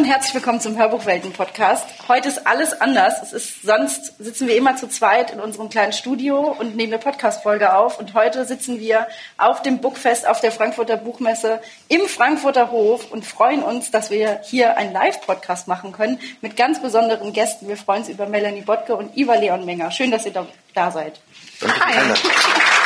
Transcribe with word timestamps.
und 0.00 0.06
herzlich 0.06 0.32
willkommen 0.32 0.62
zum 0.62 0.78
Hörbuchwelten-Podcast. 0.78 1.84
Heute 2.08 2.30
ist 2.30 2.46
alles 2.46 2.80
anders. 2.80 3.22
Es 3.22 3.34
ist, 3.34 3.62
sonst 3.62 4.14
sitzen 4.18 4.48
wir 4.48 4.56
immer 4.56 4.74
zu 4.74 4.88
zweit 4.88 5.30
in 5.30 5.40
unserem 5.40 5.68
kleinen 5.68 5.92
Studio 5.92 6.56
und 6.58 6.74
nehmen 6.74 6.94
eine 6.94 7.02
Podcast-Folge 7.02 7.76
auf. 7.76 7.98
Und 7.98 8.14
heute 8.14 8.46
sitzen 8.46 8.80
wir 8.80 9.06
auf 9.36 9.60
dem 9.60 9.82
Bookfest 9.82 10.26
auf 10.26 10.40
der 10.40 10.52
Frankfurter 10.52 10.96
Buchmesse 10.96 11.60
im 11.88 12.08
Frankfurter 12.08 12.70
Hof 12.70 13.10
und 13.10 13.26
freuen 13.26 13.62
uns, 13.62 13.90
dass 13.90 14.10
wir 14.10 14.40
hier 14.42 14.78
einen 14.78 14.94
Live-Podcast 14.94 15.68
machen 15.68 15.92
können 15.92 16.18
mit 16.40 16.56
ganz 16.56 16.80
besonderen 16.80 17.34
Gästen. 17.34 17.68
Wir 17.68 17.76
freuen 17.76 18.00
uns 18.00 18.08
über 18.08 18.26
Melanie 18.26 18.62
Bottke 18.62 18.96
und 18.96 19.14
Iva 19.18 19.34
Leon 19.34 19.66
Menger. 19.66 19.90
Schön, 19.90 20.10
dass 20.10 20.24
ihr 20.24 20.32
da, 20.32 20.46
da 20.72 20.90
seid. 20.92 21.20
Danke. 21.60 21.78
Hi. 21.78 22.79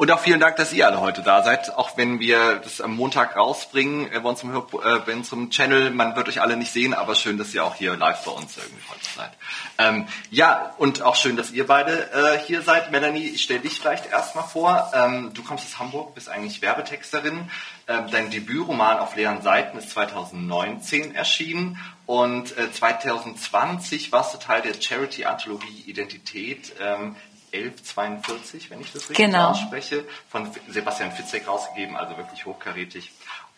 Und 0.00 0.10
auch 0.12 0.20
vielen 0.20 0.40
Dank, 0.40 0.56
dass 0.56 0.72
ihr 0.72 0.86
alle 0.86 0.98
heute 1.02 1.20
da 1.20 1.42
seid. 1.42 1.76
Auch 1.76 1.98
wenn 1.98 2.20
wir 2.20 2.54
das 2.64 2.80
am 2.80 2.96
Montag 2.96 3.36
rausbringen 3.36 4.10
äh, 4.10 4.20
bei 4.20 4.30
unserem, 4.30 4.56
äh, 4.56 4.98
bei 4.98 5.50
Channel. 5.50 5.90
Man 5.90 6.16
wird 6.16 6.26
euch 6.26 6.40
alle 6.40 6.56
nicht 6.56 6.72
sehen, 6.72 6.94
aber 6.94 7.14
schön, 7.14 7.36
dass 7.36 7.52
ihr 7.52 7.62
auch 7.62 7.74
hier 7.74 7.94
live 7.98 8.24
bei 8.24 8.30
uns 8.30 8.56
irgendwie 8.56 8.82
heute 8.88 9.04
seid. 9.14 9.30
Ähm, 9.76 10.08
ja, 10.30 10.74
und 10.78 11.02
auch 11.02 11.16
schön, 11.16 11.36
dass 11.36 11.50
ihr 11.50 11.66
beide 11.66 12.10
äh, 12.12 12.38
hier 12.38 12.62
seid. 12.62 12.90
Melanie, 12.92 13.26
ich 13.26 13.42
stelle 13.42 13.60
dich 13.60 13.78
vielleicht 13.78 14.10
erstmal 14.10 14.44
vor. 14.44 14.90
Ähm, 14.94 15.32
du 15.34 15.42
kommst 15.42 15.66
aus 15.66 15.78
Hamburg, 15.78 16.14
bist 16.14 16.30
eigentlich 16.30 16.62
Werbetexterin. 16.62 17.50
Ähm, 17.86 18.06
dein 18.10 18.30
Debütroman 18.30 19.00
auf 19.00 19.16
leeren 19.16 19.42
Seiten 19.42 19.76
ist 19.76 19.90
2019 19.90 21.14
erschienen 21.14 21.76
und 22.06 22.56
äh, 22.56 22.72
2020 22.72 24.12
warst 24.12 24.32
du 24.32 24.38
Teil 24.38 24.62
der 24.62 24.80
Charity-Anthologie 24.80 25.84
Identität 25.86 26.72
ähm, 26.80 27.16
1142, 27.52 28.70
wenn 28.70 28.80
ich 28.80 28.92
das 28.92 29.10
richtig 29.10 29.26
genau. 29.26 29.50
ausspreche, 29.50 30.04
von 30.28 30.50
Sebastian 30.68 31.12
Fitzek 31.12 31.46
rausgegeben, 31.46 31.96
also 31.96 32.16
wirklich 32.16 32.46
hochkarätig. 32.46 33.10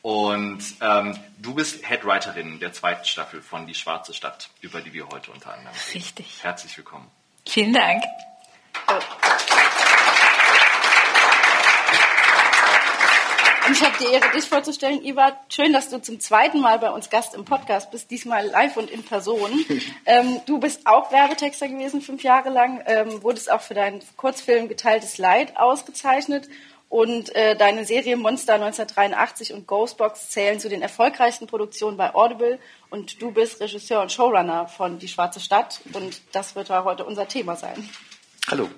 Und 0.02 0.62
ähm, 0.80 1.16
du 1.38 1.54
bist 1.54 1.88
Headwriterin 1.88 2.58
der 2.58 2.72
zweiten 2.72 3.04
Staffel 3.04 3.40
von 3.40 3.66
Die 3.66 3.74
Schwarze 3.74 4.12
Stadt, 4.12 4.50
über 4.60 4.80
die 4.80 4.92
wir 4.92 5.08
heute 5.08 5.30
unter 5.30 5.52
anderem 5.52 5.74
reden. 5.74 5.92
Richtig. 5.94 6.42
Herzlich 6.42 6.76
willkommen. 6.76 7.08
Vielen 7.46 7.72
Dank. 7.72 8.02
Oh. 8.88 9.41
Ich 13.72 13.82
habe 13.82 13.96
die 13.98 14.12
Ehre, 14.12 14.30
dich 14.34 14.44
vorzustellen. 14.44 15.02
Iva, 15.02 15.36
schön, 15.48 15.72
dass 15.72 15.88
du 15.88 16.00
zum 16.00 16.20
zweiten 16.20 16.60
Mal 16.60 16.78
bei 16.78 16.90
uns 16.90 17.08
Gast 17.08 17.34
im 17.34 17.44
Podcast 17.44 17.90
bist, 17.90 18.10
diesmal 18.10 18.46
live 18.46 18.76
und 18.76 18.90
in 18.90 19.02
Person. 19.02 19.50
ähm, 20.06 20.40
du 20.46 20.58
bist 20.58 20.86
auch 20.86 21.10
Werbetexter 21.10 21.68
gewesen, 21.68 22.02
fünf 22.02 22.22
Jahre 22.22 22.50
lang, 22.50 22.82
ähm, 22.86 23.22
wurdest 23.22 23.50
auch 23.50 23.62
für 23.62 23.74
deinen 23.74 24.02
Kurzfilm 24.16 24.68
Geteiltes 24.68 25.16
Leid 25.18 25.56
ausgezeichnet. 25.56 26.48
Und 26.90 27.34
äh, 27.34 27.56
deine 27.56 27.86
Serie 27.86 28.18
Monster 28.18 28.54
1983 28.54 29.54
und 29.54 29.66
Ghostbox 29.66 30.28
zählen 30.28 30.60
zu 30.60 30.68
den 30.68 30.82
erfolgreichsten 30.82 31.46
Produktionen 31.46 31.96
bei 31.96 32.14
Audible. 32.14 32.58
Und 32.90 33.22
du 33.22 33.30
bist 33.30 33.60
Regisseur 33.60 34.02
und 34.02 34.12
Showrunner 34.12 34.68
von 34.68 34.98
Die 34.98 35.08
Schwarze 35.08 35.40
Stadt. 35.40 35.80
Und 35.94 36.20
das 36.32 36.54
wird 36.54 36.68
heute 36.68 37.06
unser 37.06 37.26
Thema 37.26 37.56
sein. 37.56 37.88
Hallo. 38.50 38.68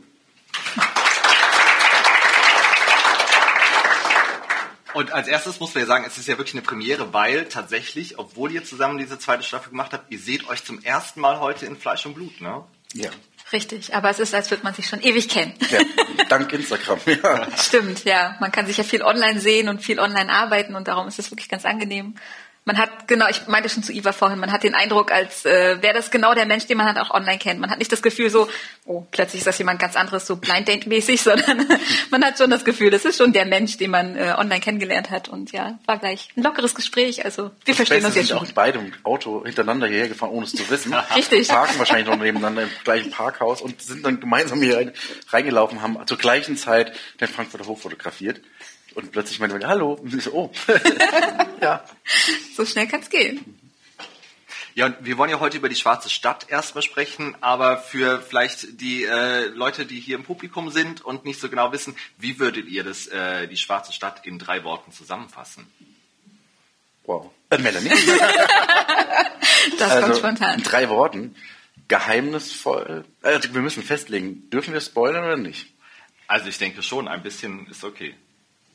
Und 4.95 5.13
als 5.13 5.29
erstes 5.29 5.61
muss 5.61 5.75
man 5.75 5.83
ja 5.83 5.87
sagen, 5.87 6.05
es 6.07 6.19
ist 6.19 6.29
ja 6.29 6.39
wirklich 6.39 6.55
eine 6.55 6.63
Premiere, 6.63 7.13
weil 7.13 7.47
tatsächlich, 7.47 8.19
obwohl 8.19 8.53
ihr 8.53 8.65
zusammen 8.65 8.99
diese 8.99 9.19
zweite 9.19 9.43
Staffel 9.43 9.71
gemacht 9.71 9.93
habt, 9.93 10.11
ihr 10.11 10.19
seht 10.19 10.49
euch 10.49 10.65
zum 10.65 10.83
ersten 10.83 11.21
Mal 11.21 11.41
heute 11.41 11.67
in 11.67 11.77
Fleisch 11.77 12.07
und 12.07 12.15
Blut, 12.15 12.41
ne? 12.41 12.65
Ja. 12.95 13.11
Richtig, 13.53 13.95
aber 13.95 14.09
es 14.09 14.19
ist, 14.19 14.35
als 14.35 14.51
würde 14.51 14.63
man 14.63 14.73
sich 14.73 14.87
schon 14.87 15.03
ewig 15.03 15.29
kennen. 15.29 15.53
Ja, 15.71 15.81
dank 16.29 16.53
Instagram, 16.53 16.99
ja. 17.07 17.47
Stimmt, 17.59 18.05
ja. 18.05 18.37
Man 18.41 18.51
kann 18.51 18.67
sich 18.67 18.79
ja 18.79 18.85
viel 18.85 19.03
online 19.03 19.39
sehen 19.41 19.69
und 19.69 19.83
viel 19.83 19.99
online 19.99 20.33
arbeiten 20.33 20.75
und 20.75 20.89
darum 20.89 21.07
ist 21.09 21.19
es 21.19 21.31
wirklich 21.31 21.49
ganz 21.49 21.65
angenehm 21.65 22.15
man 22.67 22.79
hat, 22.79 23.09
genau, 23.09 23.27
ich 23.29 23.47
meinte 23.47 23.69
schon 23.69 23.83
zu 23.83 23.93
Iva 23.93 24.13
vorhin, 24.13 24.39
man 24.39 24.51
hat 24.51 24.63
den 24.63 24.75
Eindruck, 24.75 25.13
als 25.13 25.45
äh, 25.45 25.83
wäre 25.83 25.93
das 25.93 26.11
genau 26.11 26.35
der 26.35 26.47
Mensch, 26.47 26.67
den 26.67 26.79
man 26.79 26.87
halt 26.87 26.99
auch 26.99 27.11
online 27.11 27.39
kennt. 27.39 27.61
Man 27.61 27.71
hat 27.71 27.79
nicht 27.79 27.93
das 27.93 28.01
Gefühl 28.01 28.31
so, 28.31 28.49
oh, 28.87 29.03
plötzlich 29.11 29.41
ist 29.41 29.47
das 29.47 29.59
jemand 29.59 29.81
ganz 29.81 29.97
anderes, 29.97 30.27
so 30.27 30.37
Blind 30.37 30.67
Date-mäßig, 30.67 31.21
sondern 31.23 31.67
man 32.11 32.25
hat 32.25 32.39
schon 32.39 32.51
das 32.51 32.65
Gefühl, 32.65 32.91
das 32.91 33.05
ist 33.05 33.19
schon 33.19 33.35
der 33.35 33.45
Mensch, 33.45 33.77
den 33.77 33.91
man 33.91 34.17
äh, 34.17 34.35
online 34.39 34.61
kennengelernt 34.61 35.11
hat. 35.11 35.29
Und 35.29 35.53
ja, 35.53 35.79
war 35.85 35.99
gleich 35.99 36.31
ein 36.37 36.43
lockeres 36.43 36.75
Gespräch. 36.75 37.25
Also 37.25 37.45
wir 37.45 37.51
das 37.67 37.77
verstehen 37.77 38.03
Beste 38.03 38.07
uns 38.07 38.17
jetzt 38.17 38.29
sind 38.29 38.39
auch 38.39 38.53
beide 38.55 38.79
im 38.79 38.93
Auto 39.03 39.45
hintereinander 39.45 39.87
hierher 39.87 40.09
gefahren, 40.09 40.31
ohne 40.31 40.47
es 40.47 40.53
zu 40.53 40.69
wissen. 40.71 40.95
Richtig. 41.17 41.49
Parken 41.49 41.79
wahrscheinlich 41.79 42.07
noch 42.07 42.17
nebeneinander 42.17 42.63
im 42.63 42.71
gleichen 42.83 43.11
Parkhaus 43.11 43.61
und 43.61 43.83
sind 43.83 44.07
dann 44.07 44.21
gemeinsam 44.21 44.63
hier 44.63 44.93
reingelaufen, 45.29 45.83
haben 45.83 45.99
zur 46.07 46.17
gleichen 46.17 46.57
Zeit 46.57 46.97
den 47.21 47.29
Frankfurter 47.29 47.67
Hof 47.67 47.83
fotografiert. 47.83 48.41
Und 48.95 49.13
plötzlich 49.13 49.41
meinte 49.41 49.59
man, 49.59 49.67
hallo. 49.67 49.95
Und 49.95 50.15
ich 50.15 50.25
so, 50.25 50.33
oh. 50.33 50.53
ja. 51.61 51.85
So 52.55 52.65
schnell 52.65 52.87
kann 52.87 53.01
es 53.01 53.11
gehen. 53.11 53.59
Ja, 54.75 54.87
und 54.87 54.97
wir 55.01 55.17
wollen 55.19 55.31
ja 55.31 55.39
heute 55.39 55.57
über 55.57 55.69
die 55.69 55.77
Schwarze 55.77 56.11
Stadt 56.11 56.47
erstmal 56.49 56.83
sprechen, 56.83 57.37
aber 57.41 57.79
für 57.79 58.21
vielleicht 58.21 58.81
die 58.81 59.05
äh, 59.05 59.47
Leute, 59.47 59.87
die 59.87 60.01
hier 60.01 60.17
im 60.17 60.25
Publikum 60.25 60.71
sind 60.71 61.05
und 61.05 61.25
nicht 61.25 61.41
so 61.41 61.49
genau 61.49 61.71
wissen, 61.73 61.95
wie 62.19 62.41
würdet 62.41 62.67
ihr 62.67 62.83
das, 62.83 63.07
äh, 63.07 63.47
die 63.47 63.57
Schwarze 63.57 63.93
Stadt 63.93 64.27
in 64.27 64.41
drei 64.41 64.65
Worten 64.65 64.91
zusammenfassen? 64.91 65.69
Wow. 67.05 67.31
Äh, 67.51 67.59
Melanie? 67.59 67.89
das 69.79 69.91
also, 69.91 70.07
kommt 70.07 70.17
spontan. 70.19 70.59
In 70.59 70.65
drei 70.65 70.89
Worten. 70.89 71.37
Geheimnisvoll. 71.87 73.05
Also 73.23 73.55
wir 73.55 73.61
müssen 73.61 73.83
festlegen, 73.83 74.51
dürfen 74.51 74.73
wir 74.73 74.81
spoilern 74.81 75.25
oder 75.25 75.37
nicht? 75.37 75.73
Also 76.27 76.49
ich 76.49 76.59
denke 76.59 76.83
schon, 76.83 77.07
ein 77.07 77.23
bisschen 77.23 77.69
ist 77.69 77.85
okay. 77.85 78.15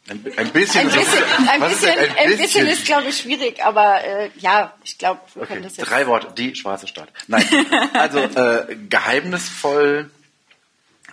Ein, 0.09 0.25
ein, 0.37 0.51
bisschen, 0.51 0.81
ein 0.81 0.87
bisschen, 0.87 1.23
ein 1.47 1.61
bisschen, 1.61 1.89
ein, 1.89 2.17
ein 2.17 2.37
bisschen 2.37 2.67
ist, 2.67 2.85
glaube 2.85 3.09
ich, 3.09 3.17
schwierig, 3.17 3.63
aber 3.63 4.03
äh, 4.03 4.31
ja, 4.39 4.73
ich 4.83 4.97
glaube, 4.97 5.21
wir 5.35 5.43
okay. 5.43 5.53
können 5.53 5.63
das 5.63 5.77
jetzt. 5.77 5.87
Drei 5.87 6.07
Worte, 6.07 6.33
die 6.35 6.55
schwarze 6.55 6.87
Stadt. 6.87 7.13
Nein, 7.27 7.45
also 7.93 8.17
äh, 8.17 8.75
geheimnisvoll, 8.89 10.09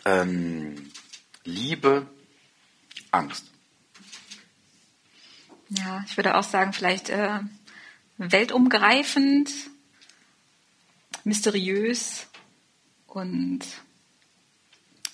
ähm, 0.06 0.90
Liebe, 1.44 2.06
Angst. 3.10 3.44
Ja, 5.68 6.02
ich 6.08 6.16
würde 6.16 6.36
auch 6.36 6.44
sagen, 6.44 6.72
vielleicht 6.72 7.10
äh, 7.10 7.40
weltumgreifend, 8.16 9.50
mysteriös 11.24 12.28
und 13.08 13.60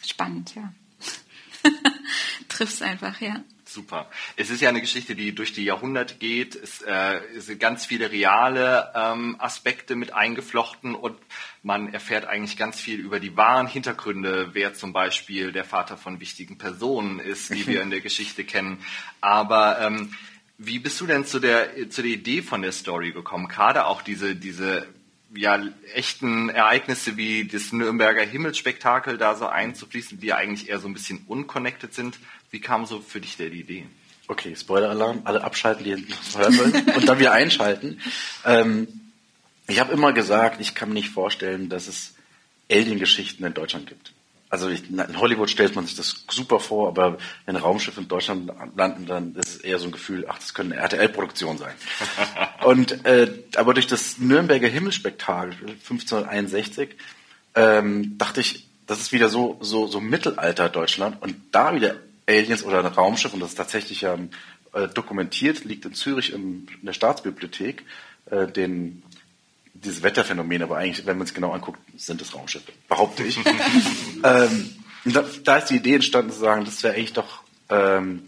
spannend, 0.06 0.54
ja. 0.54 0.72
Trifft 2.48 2.74
es 2.74 2.82
einfach, 2.82 3.20
ja. 3.20 3.42
Super. 3.72 4.10
Es 4.36 4.50
ist 4.50 4.60
ja 4.60 4.68
eine 4.68 4.82
Geschichte, 4.82 5.14
die 5.14 5.34
durch 5.34 5.52
die 5.54 5.64
Jahrhunderte 5.64 6.16
geht. 6.16 6.54
Es 6.54 6.82
äh, 6.82 7.20
sind 7.38 7.58
ganz 7.58 7.86
viele 7.86 8.10
reale 8.10 8.92
ähm, 8.94 9.36
Aspekte 9.38 9.96
mit 9.96 10.12
eingeflochten 10.12 10.94
und 10.94 11.16
man 11.62 11.92
erfährt 11.92 12.26
eigentlich 12.26 12.58
ganz 12.58 12.78
viel 12.78 13.00
über 13.00 13.18
die 13.18 13.36
wahren 13.36 13.66
Hintergründe, 13.66 14.50
wer 14.52 14.74
zum 14.74 14.92
Beispiel 14.92 15.52
der 15.52 15.64
Vater 15.64 15.96
von 15.96 16.20
wichtigen 16.20 16.58
Personen 16.58 17.18
ist, 17.18 17.54
die 17.54 17.66
wir 17.66 17.80
in 17.82 17.90
der 17.90 18.00
Geschichte 18.02 18.44
kennen. 18.44 18.84
Aber 19.22 19.80
ähm, 19.80 20.14
wie 20.58 20.78
bist 20.78 21.00
du 21.00 21.06
denn 21.06 21.24
zu 21.24 21.38
der, 21.38 21.88
zu 21.88 22.02
der 22.02 22.10
Idee 22.10 22.42
von 22.42 22.60
der 22.60 22.72
Story 22.72 23.12
gekommen? 23.12 23.48
Gerade 23.48 23.86
auch 23.86 24.02
diese, 24.02 24.36
diese 24.36 24.86
ja, 25.34 25.60
echten 25.94 26.48
Ereignisse 26.48 27.16
wie 27.16 27.46
das 27.46 27.72
Nürnberger 27.72 28.22
Himmelsspektakel 28.22 29.18
da 29.18 29.34
so 29.34 29.46
einzufließen, 29.46 30.20
die 30.20 30.32
eigentlich 30.32 30.68
eher 30.68 30.78
so 30.78 30.88
ein 30.88 30.94
bisschen 30.94 31.24
unconnected 31.26 31.94
sind. 31.94 32.18
Wie 32.50 32.60
kam 32.60 32.86
so 32.86 33.00
für 33.00 33.20
dich 33.20 33.36
der 33.36 33.50
die 33.50 33.60
Idee? 33.60 33.86
Okay, 34.28 34.54
Spoiler-Alarm, 34.54 35.22
alle 35.24 35.42
abschalten, 35.42 35.84
die 35.84 35.94
noch 35.96 36.38
hören 36.38 36.58
wollen 36.58 36.90
und 36.96 37.08
dann 37.08 37.18
wieder 37.18 37.32
einschalten. 37.32 38.00
Ähm, 38.44 38.88
ich 39.66 39.80
habe 39.80 39.92
immer 39.92 40.12
gesagt, 40.12 40.60
ich 40.60 40.74
kann 40.74 40.88
mir 40.88 40.94
nicht 40.94 41.10
vorstellen, 41.10 41.68
dass 41.68 41.88
es 41.88 42.14
Alien-Geschichten 42.70 43.44
in 43.44 43.54
Deutschland 43.54 43.86
gibt. 43.86 44.12
Also 44.52 44.68
ich, 44.68 44.90
in 44.90 45.18
Hollywood 45.18 45.48
stellt 45.48 45.74
man 45.76 45.86
sich 45.86 45.96
das 45.96 46.26
super 46.30 46.60
vor, 46.60 46.88
aber 46.88 47.16
wenn 47.46 47.56
Raumschiffe 47.56 48.02
in 48.02 48.08
Deutschland 48.08 48.52
landen, 48.76 49.06
dann 49.06 49.34
ist 49.34 49.48
es 49.48 49.56
eher 49.62 49.78
so 49.78 49.86
ein 49.86 49.92
Gefühl, 49.92 50.26
ach, 50.28 50.38
das 50.38 50.52
könnte 50.52 50.74
eine 50.74 50.82
RTL-Produktion 50.82 51.56
sein. 51.56 51.72
und 52.64 53.02
äh, 53.06 53.32
aber 53.56 53.72
durch 53.72 53.86
das 53.86 54.18
Nürnberger 54.18 54.68
Himmelsspektakel 54.68 55.54
1561 55.54 56.90
ähm, 57.54 58.18
dachte 58.18 58.42
ich, 58.42 58.68
das 58.86 59.00
ist 59.00 59.12
wieder 59.12 59.30
so 59.30 59.56
so 59.62 59.86
so 59.86 60.02
Mittelalter 60.02 60.68
Deutschland 60.68 61.22
und 61.22 61.34
da 61.50 61.74
wieder 61.74 61.96
Aliens 62.28 62.62
oder 62.62 62.80
ein 62.80 62.86
Raumschiff 62.86 63.32
und 63.32 63.40
das 63.40 63.52
ist 63.52 63.56
tatsächlich 63.56 64.02
ja 64.02 64.18
äh, 64.74 64.86
dokumentiert, 64.88 65.64
liegt 65.64 65.86
in 65.86 65.94
Zürich 65.94 66.30
im, 66.30 66.66
in 66.78 66.84
der 66.84 66.92
Staatsbibliothek, 66.92 67.86
äh, 68.26 68.48
den 68.48 69.02
dieses 69.84 70.02
Wetterphänomen, 70.02 70.62
aber 70.62 70.76
eigentlich, 70.76 71.06
wenn 71.06 71.18
man 71.18 71.26
es 71.26 71.34
genau 71.34 71.52
anguckt, 71.52 71.80
sind 71.96 72.20
es 72.20 72.34
Raumschiffe, 72.34 72.72
behaupte 72.88 73.22
ich. 73.24 73.38
ähm, 74.24 74.70
da, 75.04 75.24
da, 75.44 75.56
ist 75.56 75.70
die 75.70 75.76
Idee 75.76 75.96
entstanden 75.96 76.30
zu 76.30 76.38
sagen, 76.38 76.64
das 76.64 76.82
wäre 76.82 76.94
eigentlich 76.94 77.12
doch 77.12 77.42
ähm, 77.68 78.22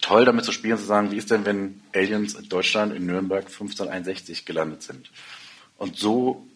toll, 0.00 0.24
damit 0.24 0.44
zu 0.44 0.52
spielen, 0.52 0.78
zu 0.78 0.84
sagen, 0.84 1.10
wie 1.10 1.16
ist 1.16 1.30
denn, 1.30 1.44
wenn 1.44 1.80
Aliens 1.94 2.34
in 2.34 2.48
Deutschland, 2.48 2.94
in 2.94 3.06
Nürnberg 3.06 3.44
1561 3.44 4.46
gelandet 4.46 4.82
sind? 4.82 5.10
Und 5.76 5.96
so 5.96 6.46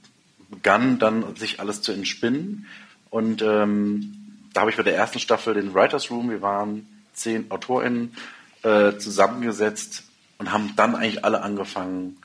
begann 0.50 0.99
dann 0.99 1.37
sich 1.37 1.61
alles 1.61 1.82
zu 1.82 1.93
entspinnen. 1.93 2.67
Und 3.11 3.43
ähm, 3.43 4.49
da 4.53 4.62
habe 4.62 4.70
ich 4.70 4.77
bei 4.77 4.82
der 4.82 4.97
ersten 4.97 5.19
Staffel 5.19 5.55
den 5.55 5.75
Writers 5.75 6.11
Room, 6.11 6.31
wir 6.31 6.43
waren 6.43 6.87
zehn 7.12 7.50
AutorInnen 7.50 8.17
äh, 8.62 8.97
zusammengesetzt 8.97 10.05
und 10.38 10.53
haben 10.53 10.75
dann 10.77 10.94
eigentlich 10.94 11.25
alle 11.25 11.43
angefangen, 11.43 12.17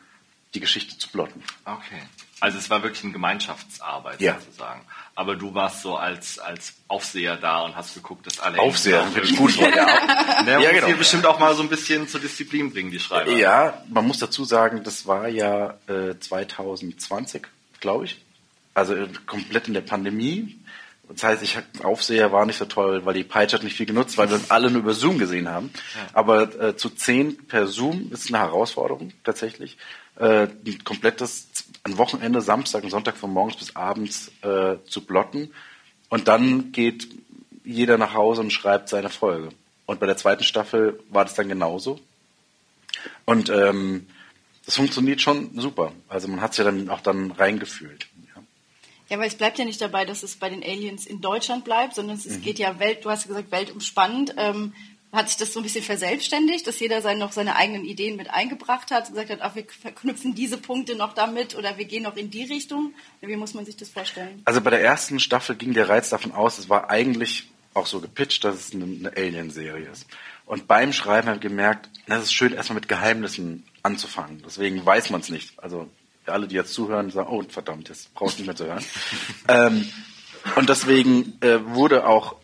die 0.54 0.60
Geschichte 0.60 0.98
zu 0.98 1.10
plotten. 1.10 1.44
Okay. 1.66 2.01
Also 2.42 2.57
es 2.57 2.69
war 2.69 2.81
wirklich 2.84 3.04
eine 3.04 3.12
Gemeinschaftsarbeit 3.13 4.22
Ja. 4.22 4.40
sozusagen. 4.40 4.81
Aber 5.13 5.36
du 5.36 5.54
warst 5.54 5.81
so 5.81 5.98
als, 5.98 6.40
als 6.40 6.74
Aufseher 6.88 7.36
da 7.36 7.62
und 7.63 7.75
hast 7.75 7.94
geguckt, 7.94 8.25
dass 8.25 8.40
alle... 8.40 8.57
Aufseher, 8.60 9.04
finde 9.07 9.28
ich 9.28 9.36
gut. 9.36 9.56
Ja, 9.60 10.44
Ne, 10.44 10.51
Ja, 10.54 10.60
ja, 10.62 10.72
genau. 10.72 10.88
hier 10.88 10.96
bestimmt 10.96 11.25
auch 11.25 11.38
mal 11.40 11.54
so 11.54 11.62
ein 11.62 11.69
bisschen 11.69 12.07
zur 12.07 12.22
Disziplin 12.22 12.72
bringen, 12.72 12.92
die 12.92 13.00
Schreiber. 13.00 13.31
Ja, 13.34 13.84
man 13.90 14.07
muss 14.07 14.19
dazu 14.19 14.46
sagen, 14.46 14.84
das 14.84 15.06
war 15.06 15.28
ja 15.28 15.78
äh, 15.88 16.18
2020, 16.18 17.48
glaube 17.81 18.06
ich. 18.06 18.22
Also 18.74 18.95
äh, 18.95 19.10
komplett 19.25 19.68
in 19.68 19.74
der 19.74 19.81
Pandemie. 19.81 20.57
Das 21.10 21.24
heißt, 21.24 21.42
ich 21.44 21.57
Aufseher 21.84 22.31
war 22.31 22.45
nicht 22.45 22.57
so 22.57 22.66
toll, 22.66 23.04
weil 23.04 23.16
die 23.16 23.24
Peitsche 23.24 23.57
hat 23.57 23.63
nicht 23.63 23.75
viel 23.75 23.88
genutzt, 23.88 24.18
weil 24.18 24.30
wir 24.30 24.36
uns 24.36 24.52
alle 24.52 24.69
nur 24.69 24.81
über 24.81 24.94
Zoom 24.94 25.18
gesehen 25.18 25.50
haben. 25.50 25.72
Aber 26.13 26.62
äh, 26.62 26.78
zu 26.78 26.90
zehn 26.92 27.36
per 27.48 27.66
Zoom 27.68 28.12
ist 28.12 28.30
eine 28.30 28.38
Herausforderung 28.38 29.12
tatsächlich. 29.24 29.78
Äh, 30.19 30.48
ein 30.66 30.83
komplettes 30.83 31.48
ein 31.83 31.98
Wochenende, 31.98 32.42
Samstag 32.42 32.83
und 32.83 32.89
Sonntag 32.89 33.18
von 33.18 33.31
morgens 33.31 33.56
bis 33.56 33.75
abends 33.75 34.31
äh, 34.42 34.75
zu 34.86 35.01
plotten. 35.01 35.54
Und 36.10 36.27
dann 36.27 36.71
geht 36.71 37.07
jeder 37.63 37.98
nach 37.98 38.13
Hause 38.13 38.42
und 38.42 38.51
schreibt 38.51 38.89
seine 38.89 39.10
Folge. 39.10 39.50
Und 39.86 40.00
bei 40.00 40.06
der 40.06 40.18
zweiten 40.18 40.44
Staffel 40.44 41.00
war 41.10 41.25
das 41.25 41.36
dann 41.36 41.50
genauso. 41.50 42.00
Und 43.25 43.50
ähm, 43.50 44.07
das 44.66 44.75
funktioniert 44.75 45.21
schon 45.21 45.57
super. 45.60 45.94
Also 46.07 46.27
man 46.27 46.42
hat 46.42 46.54
sich 46.54 46.66
ja 46.66 46.71
dann 46.71 46.89
auch 46.89 47.01
dann 47.01 47.31
reingefühlt. 47.31 48.07
Ja. 48.36 48.42
Ja, 49.10 49.18
aber 49.18 49.25
es 49.25 49.36
bleibt 49.36 49.57
ja 49.57 49.66
nicht 49.66 49.81
dabei, 49.81 50.06
dass 50.06 50.21
es 50.21 50.36
bei 50.36 50.50
den 50.50 50.63
Aliens 50.63 51.06
in 51.06 51.21
Deutschland 51.21 51.63
bleibt, 51.63 51.95
sondern 51.95 52.18
es, 52.18 52.25
es 52.25 52.42
geht 52.42 52.60
ja 52.60 52.77
Welt, 52.80 53.06
du 53.06 53.10
hast 53.10 53.24
ja 53.24 53.30
gesagt, 53.30 53.51
weltumspannend. 53.51 54.36
Ähm, 54.38 54.74
hat 55.12 55.28
sich 55.28 55.38
das 55.38 55.54
so 55.54 55.60
ein 55.60 55.64
bisschen 55.64 55.84
verselbstständigt, 55.84 56.68
dass 56.68 56.80
jeder 56.80 57.02
sein, 57.02 57.18
noch 57.18 57.32
seine 57.32 57.56
eigenen 57.56 57.84
Ideen 57.84 58.16
mit 58.16 58.30
eingebracht 58.30 58.92
hat, 58.92 59.08
gesagt 59.08 59.32
hat, 59.32 59.40
ach, 59.42 59.56
wir 59.56 59.66
verknüpfen 59.66 60.36
diese 60.36 60.58
Punkte 60.58 60.96
noch 60.96 61.14
damit 61.14 61.58
oder 61.58 61.78
wir 61.78 61.86
gehen 61.86 62.04
noch 62.04 62.16
in 62.16 62.30
die 62.30 62.44
Richtung? 62.44 62.94
Wie 63.22 63.36
muss 63.36 63.54
man 63.54 63.66
sich 63.66 63.76
das 63.76 63.90
vorstellen? 63.90 64.42
Also 64.46 64.62
bei 64.62 64.70
der 64.70 64.84
ersten 64.84 65.20
Staffel 65.20 65.56
ging 65.56 65.74
der 65.74 65.90
Reiz 65.90 66.10
davon 66.10 66.32
aus, 66.32 66.60
es 66.60 66.70
war 66.70 66.90
eigentlich 66.90 67.50
auch 67.74 67.88
so 67.88 68.00
gepitcht, 68.00 68.44
dass 68.44 68.56
es 68.56 68.74
eine, 68.74 68.84
eine 68.84 69.12
Alien-Serie 69.16 69.90
ist. 69.90 70.06
Und 70.46 70.68
beim 70.68 70.94
Schreiben 70.94 71.28
haben 71.28 71.36
wir 71.36 71.50
gemerkt, 71.50 71.90
es 72.08 72.24
ist 72.24 72.34
schön, 72.34 72.54
erstmal 72.54 72.76
mit 72.76 72.90
Geheimnissen 72.90 73.66
anzufangen. 73.84 74.42
Deswegen 74.46 74.84
weiß 74.86 75.12
man 75.12 75.22
es 75.22 75.30
nicht. 75.30 75.54
Also 75.62 75.88
alle, 76.26 76.48
die 76.48 76.56
jetzt 76.56 76.74
zuhören, 76.74 77.12
sagen, 77.12 77.30
oh 77.30 77.44
verdammt, 77.48 77.90
jetzt 77.90 78.14
brauchst 78.14 78.38
du 78.38 78.42
nicht 78.42 78.48
mehr 78.48 78.56
zu 78.56 78.66
hören. 78.66 78.84
ähm, 79.48 79.90
und 80.56 80.70
deswegen 80.70 81.38
äh, 81.42 81.66
wurde 81.66 82.08
auch, 82.08 82.36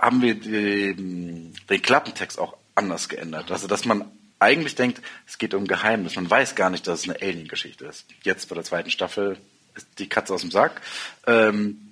haben 0.00 0.22
wir 0.22 0.34
den, 0.34 1.54
den 1.68 1.82
Klappentext 1.82 2.38
auch 2.38 2.56
anders 2.74 3.08
geändert. 3.08 3.50
Also 3.50 3.66
dass 3.66 3.84
man 3.84 4.10
eigentlich 4.38 4.74
denkt, 4.74 5.02
es 5.26 5.38
geht 5.38 5.54
um 5.54 5.66
Geheimnis. 5.66 6.16
Man 6.16 6.30
weiß 6.30 6.54
gar 6.54 6.70
nicht, 6.70 6.86
dass 6.86 7.00
es 7.00 7.08
eine 7.08 7.20
Alien-Geschichte 7.20 7.84
ist. 7.84 8.06
Jetzt 8.22 8.48
bei 8.48 8.54
der 8.54 8.64
zweiten 8.64 8.90
Staffel 8.90 9.36
ist 9.74 9.86
die 9.98 10.08
Katze 10.08 10.34
aus 10.34 10.40
dem 10.40 10.50
Sack. 10.50 10.80
Ähm, 11.26 11.90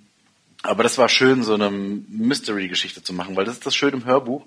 aber 0.63 0.83
das 0.83 0.99
war 0.99 1.09
schön, 1.09 1.43
so 1.45 1.55
eine 1.55 1.71
Mystery-Geschichte 1.71 3.03
zu 3.03 3.13
machen, 3.13 3.37
weil 3.37 3.45
das 3.45 3.57
ist 3.57 3.67
das 3.67 3.77
Schöne 3.77 3.99
im 3.99 4.05
Hörbuch. 4.07 4.47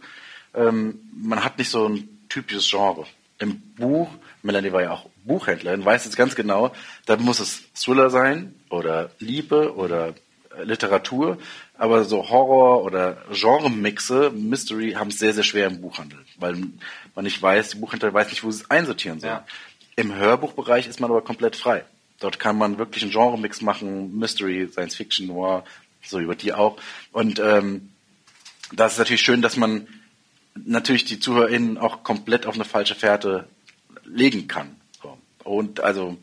Ähm, 0.54 1.00
man 1.16 1.44
hat 1.44 1.58
nicht 1.58 1.70
so 1.70 1.88
ein 1.88 2.10
typisches 2.28 2.70
Genre. 2.70 3.06
Im 3.38 3.62
Buch, 3.76 4.10
Melanie 4.42 4.72
war 4.72 4.82
ja 4.82 4.92
auch 4.92 5.08
Buchhändlerin, 5.24 5.86
weiß 5.86 6.06
jetzt 6.06 6.18
ganz 6.18 6.36
genau, 6.36 6.74
da 7.06 7.18
muss 7.18 7.40
es 7.40 7.64
Thriller 7.74 8.10
sein 8.10 8.54
oder 8.70 9.12
Liebe 9.20 9.76
oder 9.76 10.16
Literatur, 10.64 11.38
aber 11.82 12.04
so 12.04 12.30
Horror 12.30 12.84
oder 12.84 13.18
Genre-Mixe, 13.32 14.30
Mystery 14.30 14.92
haben 14.92 15.08
es 15.08 15.18
sehr, 15.18 15.34
sehr 15.34 15.44
schwer 15.44 15.66
im 15.66 15.82
Buchhandel, 15.82 16.20
weil 16.38 16.56
man 17.16 17.26
nicht 17.26 17.42
weiß, 17.42 17.72
die 17.72 17.78
Buchhändler 17.78 18.14
weiß 18.14 18.30
nicht, 18.30 18.44
wo 18.44 18.52
sie 18.52 18.62
es 18.62 18.70
einsortieren 18.70 19.20
soll. 19.20 19.32
Ja. 19.32 19.46
Im 19.96 20.14
Hörbuchbereich 20.14 20.86
ist 20.86 21.00
man 21.00 21.10
aber 21.10 21.24
komplett 21.24 21.56
frei. 21.56 21.84
Dort 22.20 22.38
kann 22.38 22.56
man 22.56 22.78
wirklich 22.78 23.02
einen 23.02 23.12
Genre-Mix 23.12 23.64
machen, 23.64 24.16
Mystery, 24.16 24.70
Science 24.72 24.96
Fiction, 24.96 25.26
Noir, 25.26 25.64
so 26.04 26.20
über 26.20 26.36
die 26.36 26.54
auch. 26.54 26.78
Und 27.14 27.40
ähm, 27.40 27.90
das 28.72 28.94
ist 28.94 29.00
natürlich 29.00 29.22
schön, 29.22 29.42
dass 29.42 29.58
man 29.58 29.88
natürlich 30.54 31.06
die 31.06 31.20
ZuhörerInnen 31.20 31.80
auch 31.80 32.04
komplett 32.04 32.46
auf 32.46 32.54
eine 32.54 32.66
falsche 32.66 32.94
Fährte 32.94 33.48
legen 34.06 34.48
kann. 34.48 34.76
So. 35.02 35.18
Und 35.44 35.80
also. 35.80 36.16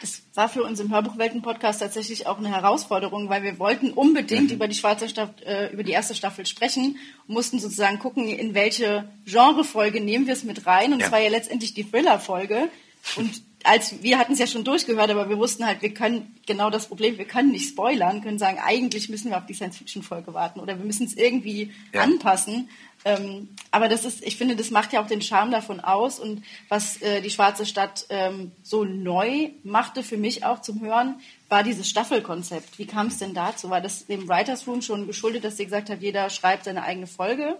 Das 0.00 0.22
war 0.34 0.48
für 0.48 0.62
uns 0.62 0.78
im 0.78 0.92
Hörbuchwelten-Podcast 0.92 1.80
tatsächlich 1.80 2.26
auch 2.28 2.38
eine 2.38 2.50
Herausforderung, 2.50 3.28
weil 3.28 3.42
wir 3.42 3.58
wollten 3.58 3.90
unbedingt 3.90 4.52
über 4.52 4.68
die 4.68 4.76
schwarze 4.76 5.08
Staffel, 5.08 5.34
äh, 5.44 5.72
über 5.72 5.82
die 5.82 5.90
erste 5.90 6.14
Staffel 6.14 6.46
sprechen 6.46 6.96
und 7.26 7.34
mussten 7.34 7.58
sozusagen 7.58 7.98
gucken, 7.98 8.28
in 8.28 8.54
welche 8.54 9.08
Genrefolge 9.26 10.00
nehmen 10.00 10.26
wir 10.26 10.34
es 10.34 10.44
mit 10.44 10.66
rein. 10.66 10.92
Und 10.92 11.00
es 11.00 11.06
Ja. 11.06 11.12
war 11.12 11.18
ja 11.20 11.30
letztendlich 11.30 11.74
die 11.74 11.82
Thriller-Folge. 11.90 12.68
Und 13.16 13.42
als 13.64 14.02
wir 14.02 14.18
hatten 14.18 14.32
es 14.32 14.38
ja 14.38 14.46
schon 14.46 14.64
durchgehört, 14.64 15.10
aber 15.10 15.28
wir 15.28 15.38
wussten 15.38 15.66
halt, 15.66 15.82
wir 15.82 15.92
können 15.92 16.34
genau 16.46 16.70
das 16.70 16.86
Problem, 16.86 17.18
wir 17.18 17.24
können 17.26 17.50
nicht 17.50 17.68
spoilern, 17.68 18.22
können 18.22 18.38
sagen, 18.38 18.58
eigentlich 18.64 19.08
müssen 19.08 19.30
wir 19.30 19.36
auf 19.38 19.46
die 19.46 19.54
Science-Fiction-Folge 19.54 20.32
warten 20.32 20.60
oder 20.60 20.78
wir 20.78 20.84
müssen 20.84 21.06
es 21.06 21.14
irgendwie 21.14 21.72
Ja. 21.92 22.02
anpassen. 22.02 22.68
Ähm, 23.04 23.48
aber 23.70 23.88
das 23.88 24.04
ist, 24.04 24.26
ich 24.26 24.36
finde, 24.36 24.56
das 24.56 24.70
macht 24.70 24.92
ja 24.92 25.00
auch 25.00 25.06
den 25.06 25.22
Charme 25.22 25.50
davon 25.50 25.80
aus 25.80 26.18
und 26.18 26.42
was 26.68 27.00
äh, 27.00 27.20
die 27.20 27.30
Schwarze 27.30 27.64
Stadt 27.64 28.06
ähm, 28.10 28.52
so 28.62 28.84
neu 28.84 29.50
machte 29.62 30.02
für 30.02 30.16
mich 30.16 30.44
auch 30.44 30.62
zum 30.62 30.80
Hören, 30.80 31.20
war 31.48 31.62
dieses 31.62 31.88
Staffelkonzept. 31.88 32.78
Wie 32.78 32.86
kam 32.86 33.06
es 33.06 33.18
denn 33.18 33.34
dazu? 33.34 33.70
War 33.70 33.80
das 33.80 34.06
dem 34.06 34.28
Writers 34.28 34.66
Room 34.66 34.82
schon 34.82 35.06
geschuldet, 35.06 35.44
dass 35.44 35.56
sie 35.56 35.64
gesagt 35.64 35.90
hat, 35.90 36.02
jeder 36.02 36.28
schreibt 36.28 36.64
seine 36.64 36.82
eigene 36.82 37.06
Folge? 37.06 37.56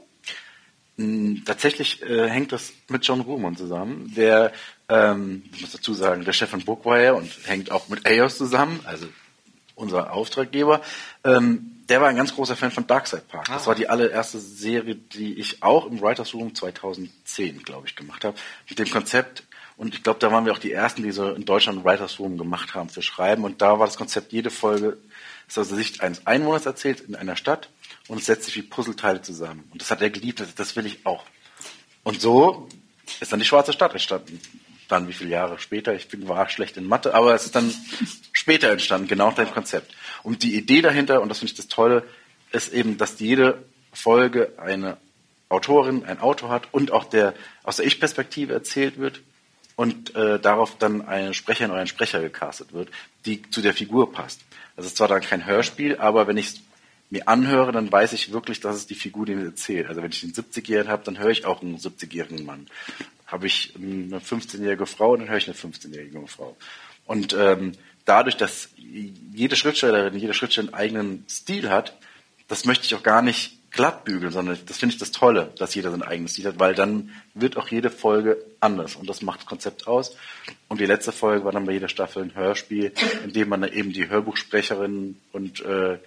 Mm, 0.99 1.45
Tatsächlich 1.47 2.03
äh, 2.03 2.29
hängt 2.29 2.53
das 2.53 2.73
mit 2.89 3.07
John 3.07 3.21
Ruhlmann 3.21 3.57
zusammen, 3.57 4.13
der, 4.17 4.53
ähm, 4.89 5.45
ich 5.55 5.63
muss 5.63 5.73
dazu 5.73 5.95
sagen, 5.95 6.25
der 6.25 6.33
Chef 6.33 6.51
von 6.51 6.65
Bookwire 6.65 7.15
und 7.15 7.31
hängt 7.45 7.71
auch 7.71 7.89
mit 7.89 8.05
Ayos 8.05 8.37
zusammen, 8.37 8.81
also 8.85 9.07
unser 9.77 10.13
Auftraggeber. 10.13 10.83
Ähm, 11.23 11.85
der 11.89 12.01
war 12.01 12.09
ein 12.09 12.17
ganz 12.17 12.35
großer 12.35 12.57
Fan 12.57 12.73
von 12.73 12.87
Darkside 12.87 13.23
Park. 13.27 13.47
Das 13.47 13.67
war 13.69 13.77
die 13.77 13.89
allererste 13.89 14.41
Serie, 14.41 14.97
die 14.97 15.35
ich 15.35 15.63
auch 15.63 15.87
im 15.87 16.01
Writers 16.01 16.35
Room 16.35 16.55
2010, 16.55 17.63
glaube 17.63 17.87
ich, 17.87 17.95
gemacht 17.97 18.25
habe. 18.25 18.37
Mit 18.69 18.79
dem 18.79 18.91
Konzept. 18.91 19.45
Und 19.77 19.95
ich 19.95 20.03
glaube, 20.03 20.19
da 20.19 20.33
waren 20.33 20.45
wir 20.45 20.53
auch 20.53 20.59
die 20.59 20.73
ersten, 20.73 21.05
die 21.05 21.13
so 21.13 21.31
in 21.31 21.45
Deutschland 21.45 21.85
Writers 21.85 22.19
Room 22.19 22.37
gemacht 22.37 22.75
haben 22.75 22.91
für 22.91 23.03
Schreiben. 23.03 23.45
Und 23.45 23.63
da 23.63 23.79
war 23.79 23.87
das 23.87 23.97
Konzept, 23.97 24.33
jede 24.33 24.51
Folge 24.51 24.99
ist 25.47 25.59
aus 25.59 25.69
der 25.69 25.77
Sicht 25.79 26.03
eines 26.03 26.27
Einwohners 26.27 26.67
erzählt 26.67 27.01
in 27.01 27.15
einer 27.15 27.37
Stadt 27.37 27.71
und 28.09 28.19
es 28.19 28.27
setzt 28.27 28.45
sich 28.45 28.57
wie 28.57 28.63
Puzzleteile 28.63 29.23
zusammen. 29.23 29.65
Und 29.71 29.81
das 29.81 29.91
hat 29.91 30.03
er 30.03 30.11
geliebt, 30.11 30.41
das, 30.41 30.55
das 30.55 30.75
will 30.77 30.87
ich 30.87 31.05
auch. 31.05 31.25
Und 32.03 32.21
so 32.21 32.69
ist 33.21 33.33
dann 33.33 33.41
die 33.41 33.47
Schwarze 33.47 33.73
Stadt 33.73 33.93
entstanden. 33.93 34.41
Dann 34.89 35.07
wie 35.07 35.13
viele 35.13 35.31
Jahre 35.31 35.59
später, 35.59 35.95
ich 35.95 36.09
bin, 36.09 36.27
war 36.27 36.49
schlecht 36.49 36.79
in 36.79 36.87
Mathe, 36.87 37.15
aber 37.15 37.35
es 37.35 37.45
ist 37.45 37.55
dann 37.55 37.73
später 38.33 38.71
entstanden, 38.71 39.07
genau 39.07 39.31
dem 39.31 39.51
Konzept. 39.51 39.95
Und 40.23 40.43
die 40.43 40.57
Idee 40.57 40.81
dahinter, 40.81 41.21
und 41.21 41.29
das 41.29 41.41
finde 41.41 41.53
ich 41.53 41.57
das 41.57 41.69
Tolle, 41.69 42.05
ist 42.51 42.73
eben, 42.73 42.97
dass 42.97 43.21
jede 43.21 43.63
Folge 43.93 44.53
eine 44.57 44.97
Autorin, 45.51 46.05
ein 46.05 46.21
Autor 46.21 46.49
hat 46.49 46.69
und 46.73 46.93
auch 46.93 47.05
der 47.05 47.35
aus 47.63 47.77
der 47.77 47.87
Ich-Perspektive 47.87 48.53
erzählt 48.53 48.99
wird 48.99 49.21
und 49.77 50.15
äh, 50.15 50.39
darauf 50.39 50.77
dann 50.79 51.07
eine 51.07 51.35
Sprecherin 51.35 51.71
oder 51.71 51.81
ein 51.81 51.87
Sprecher 51.87 52.21
gecastet 52.21 52.73
wird, 52.73 52.89
die 53.27 53.43
zu 53.51 53.61
der 53.61 53.75
Figur 53.75 54.13
passt. 54.13 54.41
Das 54.77 54.87
ist 54.87 54.97
zwar 54.97 55.09
dann 55.09 55.21
kein 55.21 55.47
Hörspiel, 55.47 55.97
aber 55.99 56.27
wenn 56.27 56.37
ich 56.37 56.61
mir 57.11 57.27
anhöre, 57.27 57.73
dann 57.73 57.91
weiß 57.91 58.13
ich 58.13 58.33
wirklich, 58.33 58.61
dass 58.61 58.77
es 58.77 58.87
die 58.87 58.95
Figur, 58.95 59.27
die 59.27 59.35
mir 59.35 59.47
erzählt. 59.47 59.89
Also 59.89 60.03
wenn 60.03 60.11
ich 60.11 60.23
einen 60.23 60.33
70-Jährigen 60.33 60.91
habe, 60.91 61.05
dann 61.05 61.19
höre 61.19 61.31
ich 61.31 61.47
auch 61.47 61.63
einen 61.63 61.79
70-jährigen 61.79 62.45
Mann. 62.45 62.67
Habe 63.27 63.47
ich 63.47 63.75
eine 63.77 64.21
15-jährige 64.21 64.87
Frau, 64.87 65.17
dann 65.17 65.29
höre 65.29 65.39
ich 65.39 65.49
eine 65.49 65.57
15-jährige 65.57 66.15
junge 66.15 66.29
Frau. 66.29 66.57
Und 67.07 67.35
ähm, 67.39 67.73
dadurch, 68.05 68.37
dass 68.37 68.69
jede 68.77 69.57
Schriftstellerin, 69.57 70.19
jede 70.19 70.35
Schriftstellerin 70.35 70.75
einen 70.75 70.83
eigenen 70.83 71.25
Stil 71.29 71.71
hat, 71.71 71.97
das 72.49 72.65
möchte 72.65 72.85
ich 72.85 72.95
auch 72.95 73.03
gar 73.03 73.23
nicht 73.23 73.59
glatt 73.71 74.05
bügeln, 74.05 74.33
sondern 74.33 74.59
das 74.67 74.79
finde 74.79 74.95
ich 74.95 74.99
das 74.99 75.11
Tolle, 75.11 75.53
dass 75.59 75.75
jeder 75.75 75.91
seinen 75.91 76.03
eigenen 76.03 76.29
Stil 76.29 76.47
hat, 76.47 76.59
weil 76.59 76.75
dann 76.75 77.11
wird 77.35 77.57
auch 77.57 77.69
jede 77.69 77.91
Folge 77.91 78.39
anders 78.61 78.97
und 78.97 79.09
das 79.09 79.21
macht 79.21 79.41
das 79.41 79.47
Konzept 79.47 79.87
aus. 79.87 80.17
Und 80.69 80.81
die 80.81 80.87
letzte 80.87 81.13
Folge 81.13 81.45
war 81.45 81.53
dann 81.53 81.67
bei 81.67 81.73
jeder 81.73 81.89
Staffel 81.89 82.23
ein 82.23 82.35
Hörspiel, 82.35 82.93
in 83.25 83.33
dem 83.33 83.49
man 83.49 83.63
eben 83.65 83.93
die 83.93 84.09
Hörbuchsprecherin 84.09 85.17
und 85.33 85.61
äh, 85.61 85.99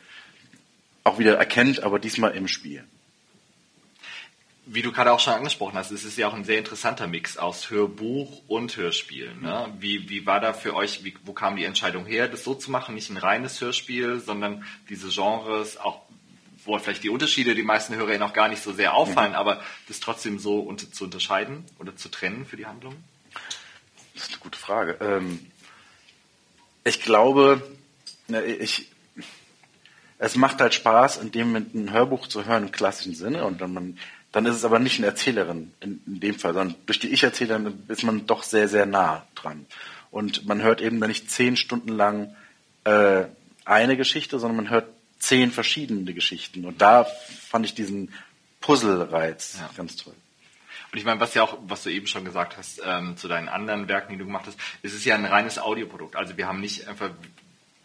auch 1.03 1.20
wieder 1.20 1.38
erkennt, 1.38 1.84
aber 1.84 2.00
diesmal 2.00 2.31
im 2.31 2.48
Spiel. 2.48 2.84
Wie 4.65 4.84
du 4.84 4.91
gerade 4.91 5.12
auch 5.12 5.20
schon 5.20 5.34
angesprochen 5.34 5.75
hast, 5.75 5.91
es 5.91 6.05
ist 6.05 6.17
ja 6.17 6.27
auch 6.27 6.34
ein 6.34 6.43
sehr 6.43 6.60
interessanter 6.60 7.08
Mix 7.08 7.38
aus 7.38 7.70
Hörbuch 7.70 8.43
und 8.48 8.77
Hörspiel. 8.77 9.34
Ne? 9.41 9.74
Wie, 9.79 10.08
wie 10.10 10.25
war 10.25 10.39
da 10.39 10.53
für 10.53 10.75
euch, 10.75 11.03
wie, 11.03 11.15
wo 11.24 11.34
kam 11.34 11.55
die 11.55 11.65
Entscheidung 11.65 12.05
her, 12.05 12.27
das 12.27 12.43
so 12.43 12.53
zu 12.53 12.72
machen, 12.72 12.96
nicht 12.96 13.10
ein 13.10 13.17
reines 13.17 13.60
Hörspiel, 13.60 14.20
sondern 14.20 14.63
diese 14.88 15.10
Genres, 15.10 15.77
auch 15.77 16.01
wo 16.63 16.77
vielleicht 16.77 17.03
die 17.03 17.10
Unterschiede 17.10 17.55
die 17.55 17.63
meisten 17.63 17.96
HörerInnen 17.96 18.22
auch 18.22 18.34
gar 18.34 18.48
nicht 18.48 18.62
so 18.62 18.72
sehr 18.72 18.93
auffallen, 18.93 19.34
aber 19.34 19.62
das 19.88 20.00
trotzdem 20.00 20.38
so 20.38 20.60
unter, 20.60 20.91
zu 20.91 21.05
unterscheiden 21.05 21.65
oder 21.79 21.96
zu 21.96 22.10
trennen 22.10 22.46
für 22.46 22.55
die 22.55 22.67
Handlung? 22.67 22.96
Das 24.13 24.25
ist 24.25 24.29
eine 24.29 24.39
gute 24.39 24.60
Frage. 24.60 24.98
Ähm, 25.01 25.39
ich 26.84 27.01
glaube, 27.01 27.62
ich, 28.60 28.91
es 30.24 30.36
macht 30.36 30.62
halt 30.62 30.74
Spaß, 30.75 31.18
in 31.18 31.32
dem 31.32 31.56
ein 31.56 31.92
Hörbuch 31.92 32.28
zu 32.28 32.46
hören 32.46 32.66
im 32.66 32.72
klassischen 32.72 33.16
Sinne 33.16 33.44
und 33.44 33.60
dann 33.60 33.74
man 33.74 33.98
dann 34.32 34.46
ist 34.46 34.56
es 34.56 34.63
aber 34.63 34.80
nicht 34.80 34.98
eine 34.98 35.08
Erzählerin 35.08 35.74
in, 35.82 36.01
in 36.08 36.20
dem 36.22 36.36
Fall, 36.36 36.54
sondern 36.54 36.78
durch 36.86 37.00
die 37.00 37.10
Ich-Erzählerin 37.10 37.84
ist 37.90 38.04
man 38.04 38.28
doch 38.28 38.44
sehr, 38.44 38.70
sehr 38.70 38.86
nah 38.86 39.25
dran. 39.36 39.66
Und 40.10 40.46
man 40.46 40.62
hört 40.62 40.80
eben 40.80 41.01
dann 41.01 41.10
nicht 41.10 41.30
zehn 41.30 41.58
Stunden 41.58 41.90
lang 41.90 42.34
äh, 42.86 43.25
eine 43.66 43.98
Geschichte, 43.98 44.40
sondern 44.40 44.56
man 44.63 44.70
hört 44.70 44.88
zehn 45.20 45.51
verschiedene 45.51 46.13
Geschichten. 46.13 46.66
Und 46.66 46.82
da 46.82 47.06
fand 47.50 47.66
ich 47.66 47.74
diesen 47.74 48.13
Puzzle-Reiz 48.62 49.58
ja. 49.60 49.70
ganz 49.75 49.98
toll. 49.98 50.16
Und 50.92 50.98
ich 50.98 51.06
meine, 51.06 51.20
was 51.20 51.34
ja 51.34 51.44
auch, 51.44 51.58
was 51.68 51.84
du 51.84 51.90
eben 51.90 52.08
schon 52.08 52.25
gesagt 52.25 52.58
hast, 52.58 52.82
ähm, 52.86 53.18
zu 53.18 53.28
deinen 53.28 53.50
anderen 53.50 53.88
Werken, 53.88 54.13
die 54.13 54.18
du 54.18 54.25
gemacht 54.25 54.46
hast, 54.48 54.58
es 54.82 54.94
ist 54.94 55.06
ja 55.06 55.16
ein 55.16 55.25
reines 55.25 55.58
Audioprodukt. 55.58 56.16
Also 56.16 56.38
wir 56.38 56.48
haben 56.48 56.60
nicht 56.60 56.88
einfach, 56.88 57.12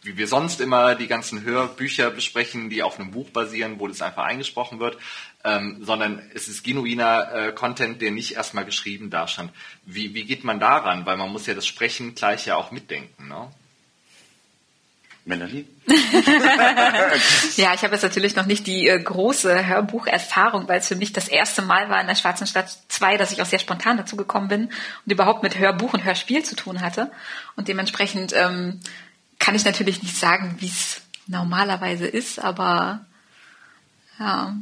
wie 0.07 0.17
wir 0.17 0.27
sonst 0.27 0.61
immer 0.61 0.95
die 0.95 1.07
ganzen 1.07 1.43
Hörbücher 1.43 2.09
besprechen, 2.09 2.69
die 2.69 2.81
auf 2.81 2.99
einem 2.99 3.11
Buch 3.11 3.29
basieren, 3.29 3.79
wo 3.79 3.87
das 3.87 4.01
einfach 4.01 4.23
eingesprochen 4.23 4.79
wird, 4.79 4.97
ähm, 5.43 5.77
sondern 5.81 6.21
es 6.33 6.47
ist 6.47 6.63
genuiner 6.63 7.31
äh, 7.33 7.51
Content, 7.51 8.01
der 8.01 8.11
nicht 8.11 8.35
erstmal 8.35 8.65
geschrieben 8.65 9.09
dastand. 9.09 9.51
Wie, 9.85 10.13
wie 10.13 10.23
geht 10.23 10.43
man 10.43 10.59
daran? 10.59 11.05
Weil 11.05 11.17
man 11.17 11.31
muss 11.31 11.45
ja 11.45 11.53
das 11.53 11.67
Sprechen 11.67 12.15
gleich 12.15 12.45
ja 12.45 12.55
auch 12.55 12.71
mitdenken. 12.71 13.27
Ne? 13.27 13.49
Melanie? 15.27 15.65
ja, 17.57 17.73
ich 17.73 17.83
habe 17.83 17.93
jetzt 17.93 18.03
natürlich 18.03 18.35
noch 18.35 18.45
nicht 18.45 18.65
die 18.65 18.87
äh, 18.87 18.97
große 18.97 19.67
Hörbucherfahrung, 19.67 20.69
weil 20.69 20.79
es 20.79 20.87
für 20.87 20.95
mich 20.95 21.11
das 21.11 21.27
erste 21.27 21.61
Mal 21.61 21.89
war 21.89 21.99
in 21.99 22.07
der 22.07 22.15
Schwarzen 22.15 22.47
Stadt 22.47 22.69
2, 22.87 23.17
dass 23.17 23.33
ich 23.33 23.41
auch 23.41 23.45
sehr 23.45 23.59
spontan 23.59 23.97
dazu 23.97 24.15
gekommen 24.15 24.47
bin 24.47 24.65
und 24.67 25.11
überhaupt 25.11 25.43
mit 25.43 25.59
Hörbuch 25.59 25.93
und 25.93 26.05
Hörspiel 26.05 26.43
zu 26.43 26.55
tun 26.55 26.81
hatte. 26.81 27.11
Und 27.57 27.67
dementsprechend 27.67 28.33
ähm, 28.33 28.79
kann 29.47 29.55
ich 29.55 29.63
natürlich 29.63 30.03
nicht 30.03 30.17
sagen, 30.17 30.57
wie 30.59 30.67
es 30.67 30.99
normalerweise 31.25 32.05
ist, 32.05 32.37
aber 32.37 33.05
ja. 34.19 34.53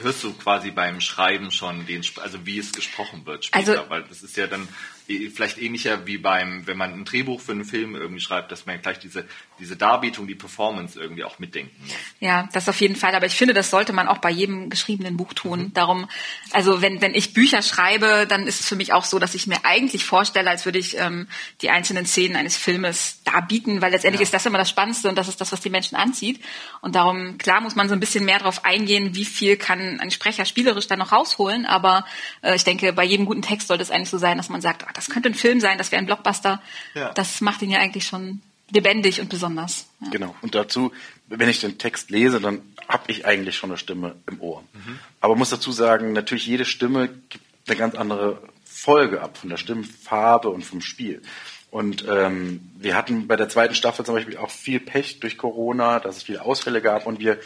Hörst 0.00 0.22
du 0.22 0.32
quasi 0.34 0.70
beim 0.70 1.00
Schreiben 1.00 1.50
schon 1.50 1.84
den, 1.84 2.04
also 2.22 2.46
wie 2.46 2.60
es 2.60 2.70
gesprochen 2.70 3.26
wird 3.26 3.46
später, 3.46 3.72
also, 3.72 3.90
weil 3.90 4.04
das 4.04 4.22
ist 4.22 4.36
ja 4.36 4.46
dann 4.46 4.68
vielleicht 5.08 5.58
ähnlicher 5.58 6.06
wie 6.06 6.18
beim, 6.18 6.66
wenn 6.66 6.76
man 6.76 6.92
ein 6.92 7.04
Drehbuch 7.06 7.40
für 7.40 7.52
einen 7.52 7.64
Film 7.64 7.94
irgendwie 7.94 8.20
schreibt, 8.20 8.52
dass 8.52 8.66
man 8.66 8.80
gleich 8.82 8.98
diese, 8.98 9.24
diese 9.58 9.74
Darbietung, 9.74 10.26
die 10.26 10.34
Performance 10.34 11.00
irgendwie 11.00 11.24
auch 11.24 11.38
mitdenken 11.38 11.74
muss. 11.80 11.94
Ja, 12.20 12.46
das 12.52 12.68
auf 12.68 12.78
jeden 12.80 12.94
Fall. 12.94 13.14
Aber 13.14 13.24
ich 13.24 13.32
finde, 13.32 13.54
das 13.54 13.70
sollte 13.70 13.94
man 13.94 14.06
auch 14.06 14.18
bei 14.18 14.30
jedem 14.30 14.68
geschriebenen 14.68 15.16
Buch 15.16 15.32
tun. 15.32 15.60
Mhm. 15.60 15.72
Darum, 15.72 16.08
also 16.52 16.82
wenn, 16.82 17.00
wenn 17.00 17.14
ich 17.14 17.32
Bücher 17.32 17.62
schreibe, 17.62 18.26
dann 18.28 18.46
ist 18.46 18.60
es 18.60 18.68
für 18.68 18.76
mich 18.76 18.92
auch 18.92 19.04
so, 19.04 19.18
dass 19.18 19.34
ich 19.34 19.46
mir 19.46 19.64
eigentlich 19.64 20.04
vorstelle, 20.04 20.50
als 20.50 20.66
würde 20.66 20.78
ich 20.78 20.98
ähm, 20.98 21.26
die 21.62 21.70
einzelnen 21.70 22.04
Szenen 22.04 22.36
eines 22.36 22.58
Filmes 22.58 23.22
darbieten, 23.24 23.80
weil 23.80 23.92
letztendlich 23.92 24.20
ja. 24.20 24.24
ist 24.24 24.34
das 24.34 24.44
immer 24.44 24.58
das 24.58 24.68
Spannendste 24.68 25.08
und 25.08 25.16
das 25.16 25.28
ist 25.28 25.40
das, 25.40 25.52
was 25.52 25.62
die 25.62 25.70
Menschen 25.70 25.96
anzieht. 25.96 26.44
Und 26.82 26.96
darum, 26.96 27.38
klar, 27.38 27.62
muss 27.62 27.76
man 27.76 27.88
so 27.88 27.94
ein 27.94 28.00
bisschen 28.00 28.26
mehr 28.26 28.38
darauf 28.38 28.66
eingehen, 28.66 29.14
wie 29.14 29.24
viel 29.24 29.56
kann 29.56 30.00
ein 30.00 30.10
Sprecher 30.10 30.44
spielerisch 30.44 30.86
dann 30.86 30.98
noch 30.98 31.12
rausholen. 31.12 31.64
Aber 31.64 32.04
äh, 32.42 32.54
ich 32.56 32.64
denke, 32.64 32.92
bei 32.92 33.04
jedem 33.04 33.24
guten 33.24 33.42
Text 33.42 33.68
sollte 33.68 33.82
es 33.82 33.90
eigentlich 33.90 34.10
so 34.10 34.18
sein, 34.18 34.36
dass 34.36 34.50
man 34.50 34.60
sagt, 34.60 34.84
ah, 34.86 34.97
das 34.98 35.08
könnte 35.08 35.28
ein 35.28 35.34
Film 35.34 35.60
sein, 35.60 35.78
das 35.78 35.92
wäre 35.92 36.00
ein 36.00 36.06
Blockbuster. 36.06 36.60
Ja. 36.94 37.12
Das 37.12 37.40
macht 37.40 37.62
ihn 37.62 37.70
ja 37.70 37.78
eigentlich 37.78 38.04
schon 38.04 38.42
lebendig 38.70 39.20
und 39.20 39.30
besonders. 39.30 39.86
Ja. 40.00 40.10
Genau. 40.10 40.34
Und 40.42 40.56
dazu, 40.56 40.92
wenn 41.28 41.48
ich 41.48 41.60
den 41.60 41.78
Text 41.78 42.10
lese, 42.10 42.40
dann 42.40 42.60
habe 42.88 43.04
ich 43.06 43.24
eigentlich 43.24 43.56
schon 43.56 43.70
eine 43.70 43.78
Stimme 43.78 44.16
im 44.28 44.40
Ohr. 44.40 44.64
Mhm. 44.72 44.98
Aber 45.20 45.36
muss 45.36 45.50
dazu 45.50 45.70
sagen, 45.70 46.12
natürlich 46.12 46.46
jede 46.46 46.64
Stimme 46.64 47.08
gibt 47.28 47.44
eine 47.68 47.76
ganz 47.76 47.94
andere 47.94 48.42
Folge 48.64 49.22
ab 49.22 49.38
von 49.38 49.50
der 49.50 49.56
Stimmfarbe 49.56 50.48
und 50.50 50.64
vom 50.64 50.80
Spiel. 50.80 51.22
Und 51.70 52.04
ähm, 52.08 52.60
wir 52.76 52.96
hatten 52.96 53.28
bei 53.28 53.36
der 53.36 53.48
zweiten 53.48 53.76
Staffel 53.76 54.04
zum 54.04 54.16
Beispiel 54.16 54.36
auch 54.36 54.50
viel 54.50 54.80
Pech 54.80 55.20
durch 55.20 55.38
Corona, 55.38 56.00
dass 56.00 56.16
es 56.16 56.22
viele 56.24 56.42
Ausfälle 56.42 56.82
gab 56.82 57.06
und 57.06 57.20
wir 57.20 57.38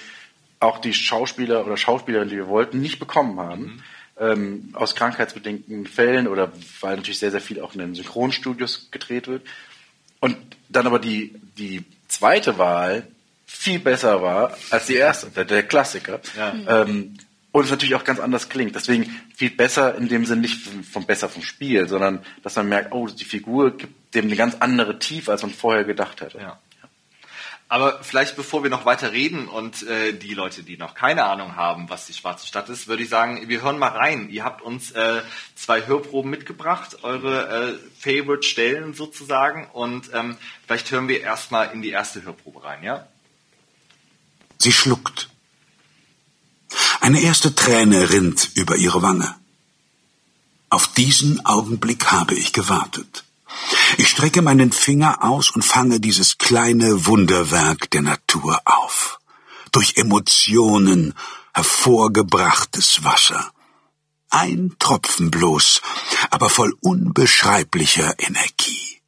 auch 0.59 0.79
die 0.79 0.95
Schauspieler 0.95 1.67
oder 1.67 1.77
Schauspielerinnen, 1.77 2.31
die 2.31 2.37
wir 2.37 2.49
wollten, 2.49 2.81
nicht 2.81 2.99
bekommen 2.99 3.39
haben. 3.39 3.63
Mhm 3.63 3.83
ähm, 4.23 4.69
aus 4.75 4.95
krankheitsbedingten 4.95 5.87
Fällen 5.87 6.29
oder 6.29 6.53
weil 6.81 6.97
natürlich 6.97 7.19
sehr, 7.19 7.33
sehr 7.33 7.41
viel 7.41 7.61
auch 7.61 7.75
in 7.75 7.81
den 7.81 7.95
Synchronstudios 7.95 8.89
gedreht 8.91 9.27
wird. 9.27 9.43
Und 10.21 10.37
dann 10.69 10.87
aber 10.87 11.01
die, 11.01 11.35
die 11.59 11.85
zweite 12.07 12.57
Wahl 12.57 13.07
viel 13.45 13.81
besser 13.81 14.23
war 14.23 14.57
als 14.71 14.87
die 14.87 14.95
erste, 14.95 15.31
der, 15.31 15.45
der 15.45 15.65
Klassiker. 15.65 16.21
Ja. 16.37 16.83
Ähm, 16.83 17.17
und 17.51 17.65
es 17.65 17.71
natürlich 17.71 17.97
auch 17.97 18.05
ganz 18.05 18.19
anders 18.19 18.49
klingt. 18.49 18.75
Deswegen 18.75 19.21
viel 19.35 19.51
besser 19.51 19.95
in 19.97 20.09
dem 20.09 20.25
Sinn 20.25 20.41
nicht 20.41 20.59
vom 20.91 21.05
besser 21.05 21.29
vom 21.29 21.43
Spiel, 21.43 21.87
sondern 21.87 22.21
dass 22.43 22.57
man 22.57 22.69
merkt, 22.69 22.93
oh, 22.93 23.09
die 23.09 23.25
Figur 23.25 23.77
gibt 23.77 24.15
dem 24.15 24.27
eine 24.27 24.37
ganz 24.37 24.57
andere 24.61 24.99
Tiefe, 24.99 25.33
als 25.33 25.43
man 25.43 25.51
vorher 25.51 25.85
gedacht 25.85 26.21
hätte. 26.21 26.39
Ja. 26.39 26.59
Aber 27.73 28.01
vielleicht 28.03 28.37
bevor 28.37 28.63
wir 28.63 28.69
noch 28.69 28.85
weiter 28.85 29.13
reden 29.13 29.49
und 29.49 29.83
äh, 29.85 30.13
die 30.13 30.35
Leute, 30.35 30.63
die 30.63 30.77
noch 30.77 30.93
keine 30.93 31.25
Ahnung 31.25 31.57
haben, 31.57 31.89
was 31.89 32.05
die 32.05 32.13
Schwarze 32.13 32.47
Stadt 32.47 32.69
ist, 32.69 32.87
würde 32.87 33.03
ich 33.03 33.09
sagen, 33.09 33.49
wir 33.49 33.63
hören 33.63 33.79
mal 33.79 33.89
rein. 33.89 34.29
Ihr 34.29 34.45
habt 34.45 34.61
uns 34.61 34.91
äh, 34.91 35.23
zwei 35.55 35.87
Hörproben 35.87 36.31
mitgebracht, 36.31 37.03
eure 37.03 37.71
äh, 37.73 37.79
Favorite 37.99 38.43
Stellen 38.47 38.93
sozusagen. 38.93 39.69
Und 39.73 40.11
ähm, 40.13 40.37
vielleicht 40.67 40.91
hören 40.91 41.09
wir 41.09 41.23
erstmal 41.23 41.73
in 41.73 41.81
die 41.81 41.89
erste 41.89 42.23
Hörprobe 42.23 42.63
rein, 42.63 42.83
ja? 42.83 43.09
Sie 44.59 44.73
schluckt. 44.75 45.31
Eine 47.01 47.23
erste 47.23 47.55
Träne 47.55 48.11
rinnt 48.11 48.51
über 48.55 48.77
ihre 48.77 49.01
Wange. 49.01 49.35
Auf 50.69 50.89
diesen 50.89 51.47
Augenblick 51.47 52.13
habe 52.13 52.35
ich 52.35 52.53
gewartet. 52.53 53.25
Ich 53.99 54.09
strecke 54.09 54.43
meinen 54.43 54.73
Finger 54.73 55.23
aus 55.23 55.51
und 55.51 55.63
fange 55.63 56.01
dieses 56.01 56.39
kleine 56.39 57.07
Wunderwerk 57.07 57.91
der 57.91 58.03
Natur 58.03 58.61
auf. 58.65 59.19
Durch 59.71 59.97
Emotionen 59.97 61.15
hervorgebrachtes 61.55 63.05
Wasser. 63.05 63.53
Ein 64.31 64.75
Tropfen 64.79 65.31
bloß, 65.31 65.83
aber 66.31 66.49
voll 66.49 66.75
unbeschreiblicher 66.81 68.15
Energie. 68.19 69.01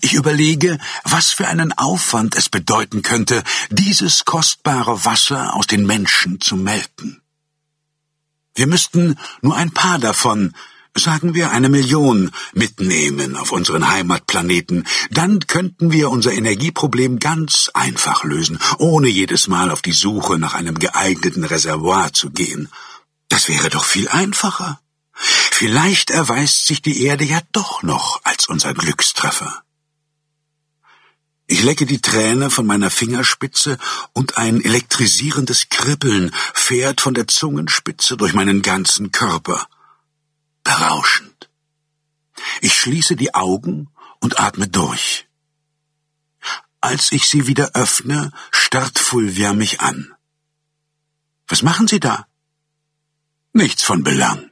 Ich 0.00 0.14
überlege, 0.14 0.78
was 1.04 1.30
für 1.30 1.46
einen 1.46 1.72
Aufwand 1.72 2.34
es 2.36 2.48
bedeuten 2.48 3.02
könnte, 3.02 3.44
dieses 3.70 4.24
kostbare 4.24 5.04
Wasser 5.04 5.54
aus 5.54 5.66
den 5.66 5.86
Menschen 5.86 6.40
zu 6.40 6.56
melken. 6.56 7.22
Wir 8.54 8.66
müssten 8.66 9.16
nur 9.40 9.56
ein 9.56 9.70
paar 9.70 9.98
davon 9.98 10.54
sagen 10.98 11.34
wir 11.34 11.50
eine 11.50 11.68
Million, 11.68 12.30
mitnehmen 12.52 13.36
auf 13.36 13.52
unseren 13.52 13.90
Heimatplaneten, 13.90 14.86
dann 15.10 15.40
könnten 15.46 15.92
wir 15.92 16.10
unser 16.10 16.32
Energieproblem 16.32 17.18
ganz 17.18 17.70
einfach 17.74 18.24
lösen, 18.24 18.58
ohne 18.78 19.08
jedes 19.08 19.48
Mal 19.48 19.70
auf 19.70 19.82
die 19.82 19.92
Suche 19.92 20.38
nach 20.38 20.54
einem 20.54 20.78
geeigneten 20.78 21.44
Reservoir 21.44 22.12
zu 22.12 22.30
gehen. 22.30 22.68
Das 23.28 23.48
wäre 23.48 23.70
doch 23.70 23.84
viel 23.84 24.08
einfacher. 24.08 24.80
Vielleicht 25.12 26.10
erweist 26.10 26.66
sich 26.66 26.82
die 26.82 27.04
Erde 27.04 27.24
ja 27.24 27.40
doch 27.52 27.82
noch 27.82 28.20
als 28.24 28.46
unser 28.46 28.74
Glückstreffer. 28.74 29.62
Ich 31.46 31.62
lecke 31.62 31.86
die 31.86 32.02
Träne 32.02 32.50
von 32.50 32.66
meiner 32.66 32.90
Fingerspitze 32.90 33.78
und 34.12 34.36
ein 34.36 34.62
elektrisierendes 34.62 35.70
Kribbeln 35.70 36.30
fährt 36.52 37.00
von 37.00 37.14
der 37.14 37.26
Zungenspitze 37.26 38.18
durch 38.18 38.34
meinen 38.34 38.60
ganzen 38.60 39.12
Körper 39.12 39.66
berauschend. 40.68 41.48
Ich 42.60 42.74
schließe 42.74 43.16
die 43.16 43.34
Augen 43.34 43.88
und 44.20 44.38
atme 44.38 44.68
durch. 44.68 45.26
Als 46.80 47.10
ich 47.10 47.26
sie 47.26 47.46
wieder 47.46 47.70
öffne, 47.72 48.32
starrt 48.50 48.98
Fulvia 48.98 49.54
mich 49.54 49.80
an. 49.80 50.14
Was 51.48 51.62
machen 51.62 51.88
Sie 51.88 52.00
da? 52.00 52.26
Nichts 53.54 53.82
von 53.82 54.04
Belang. 54.04 54.50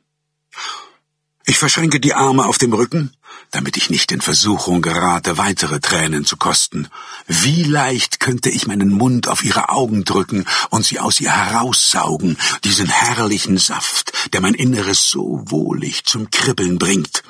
Ich 1.44 1.58
verschränke 1.58 2.00
die 2.00 2.14
Arme 2.14 2.46
auf 2.46 2.56
dem 2.56 2.73
Rücken, 2.73 3.14
damit 3.50 3.76
ich 3.76 3.91
nicht 3.91 4.12
in 4.12 4.21
Versuchung 4.21 4.83
gerate, 4.83 5.38
weitere 5.38 5.81
Tränen 5.81 6.25
zu 6.25 6.37
kosten. 6.37 6.88
Wie 7.26 7.62
leicht 7.62 8.21
könnte 8.21 8.50
ich 8.50 8.67
meinen 8.67 8.91
Mund 8.91 9.29
auf 9.29 9.45
ihre 9.45 9.69
Augen 9.71 10.05
drücken 10.05 10.47
und 10.71 10.85
sie 10.85 10.99
aus 10.99 11.21
ihr 11.21 11.33
heraussaugen, 11.33 12.37
diesen 12.65 12.88
herrlichen 12.88 13.59
Saft, 13.59 14.12
der 14.33 14.41
mein 14.41 14.55
Inneres 14.55 15.11
so 15.11 15.43
wohlig 15.47 16.05
zum 16.05 16.31
Kribbeln 16.31 16.79
bringt. 16.79 17.23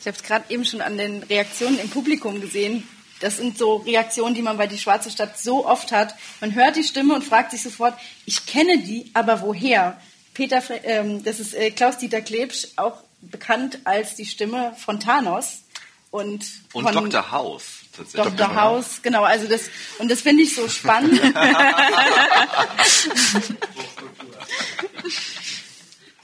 Ich 0.00 0.06
habe 0.06 0.16
es 0.16 0.22
gerade 0.22 0.46
eben 0.48 0.64
schon 0.64 0.80
an 0.80 0.96
den 0.96 1.22
Reaktionen 1.24 1.78
im 1.78 1.90
Publikum 1.90 2.40
gesehen. 2.40 2.88
Das 3.20 3.36
sind 3.36 3.58
so 3.58 3.76
Reaktionen, 3.76 4.34
die 4.34 4.40
man 4.40 4.56
bei 4.56 4.66
Die 4.66 4.78
Schwarze 4.78 5.10
Stadt 5.10 5.38
so 5.38 5.66
oft 5.66 5.92
hat. 5.92 6.14
Man 6.40 6.54
hört 6.54 6.76
die 6.76 6.84
Stimme 6.84 7.14
und 7.14 7.22
fragt 7.22 7.50
sich 7.50 7.62
sofort, 7.62 7.94
ich 8.24 8.46
kenne 8.46 8.78
die, 8.78 9.10
aber 9.12 9.42
woher? 9.42 10.00
Peter, 10.32 10.62
ähm, 10.84 11.22
das 11.22 11.38
ist 11.38 11.54
äh, 11.54 11.70
Klaus-Dieter 11.70 12.22
Klebsch, 12.22 12.68
auch 12.76 13.02
bekannt 13.22 13.78
als 13.84 14.14
die 14.14 14.26
Stimme 14.26 14.74
von 14.78 15.00
Thanos. 15.00 15.62
Und, 16.10 16.44
und 16.72 16.82
von 16.84 16.92
Dr. 16.92 17.30
House. 17.30 17.82
Dr. 17.96 18.30
Dr. 18.32 18.54
House, 18.56 19.00
genau. 19.02 19.22
Also 19.22 19.46
das, 19.46 19.70
und 19.98 20.10
das 20.10 20.22
finde 20.22 20.42
ich 20.42 20.56
so 20.56 20.68
spannend. 20.68 21.20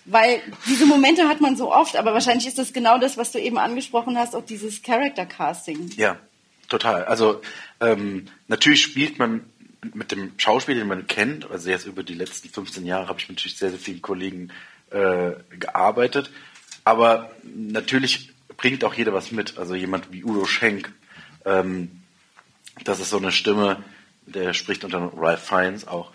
Weil 0.07 0.41
diese 0.67 0.87
Momente 0.87 1.29
hat 1.29 1.41
man 1.41 1.57
so 1.57 1.73
oft, 1.73 1.97
aber 1.97 2.13
wahrscheinlich 2.13 2.47
ist 2.47 2.59
das 2.59 2.73
genau 2.73 2.99
das, 2.99 3.17
was 3.17 3.33
du 3.33 3.41
eben 3.41 3.59
angesprochen 3.59 4.17
hast, 4.17 4.37
auch 4.37 4.45
dieses 4.45 4.83
Character 4.83 5.27
Casting. 5.27 5.91
Ja, 5.97 6.17
total. 6.69 7.05
Also 7.05 7.41
ähm, 7.81 8.27
natürlich 8.47 8.83
spielt 8.83 9.19
man 9.19 9.45
mit 9.95 10.13
dem 10.13 10.33
Schauspiel, 10.37 10.77
den 10.77 10.87
man 10.87 11.07
kennt, 11.07 11.51
also 11.51 11.71
jetzt 11.71 11.87
über 11.87 12.03
die 12.03 12.15
letzten 12.15 12.49
15 12.49 12.87
Jahre 12.87 13.09
habe 13.09 13.19
ich 13.19 13.29
mit 13.29 13.39
natürlich 13.39 13.59
sehr, 13.59 13.71
sehr 13.71 13.79
vielen 13.79 14.03
Kollegen 14.03 14.51
äh, 14.91 15.33
gearbeitet. 15.59 16.31
Aber 16.87 17.33
natürlich 17.43 18.31
bringt 18.57 18.85
auch 18.85 18.95
jeder 18.95 19.13
was 19.13 19.33
mit. 19.33 19.59
Also 19.59 19.75
jemand 19.75 20.13
wie 20.13 20.23
Udo 20.23 20.47
Schenk, 20.47 20.93
ähm, 21.45 22.01
das 22.85 23.01
ist 23.01 23.11
so 23.11 23.17
eine 23.17 23.33
Stimme, 23.33 23.83
der 24.25 24.55
spricht 24.55 24.85
unter 24.85 25.11
Ralph 25.17 25.43
Fiennes 25.43 25.89
auch, 25.89 26.13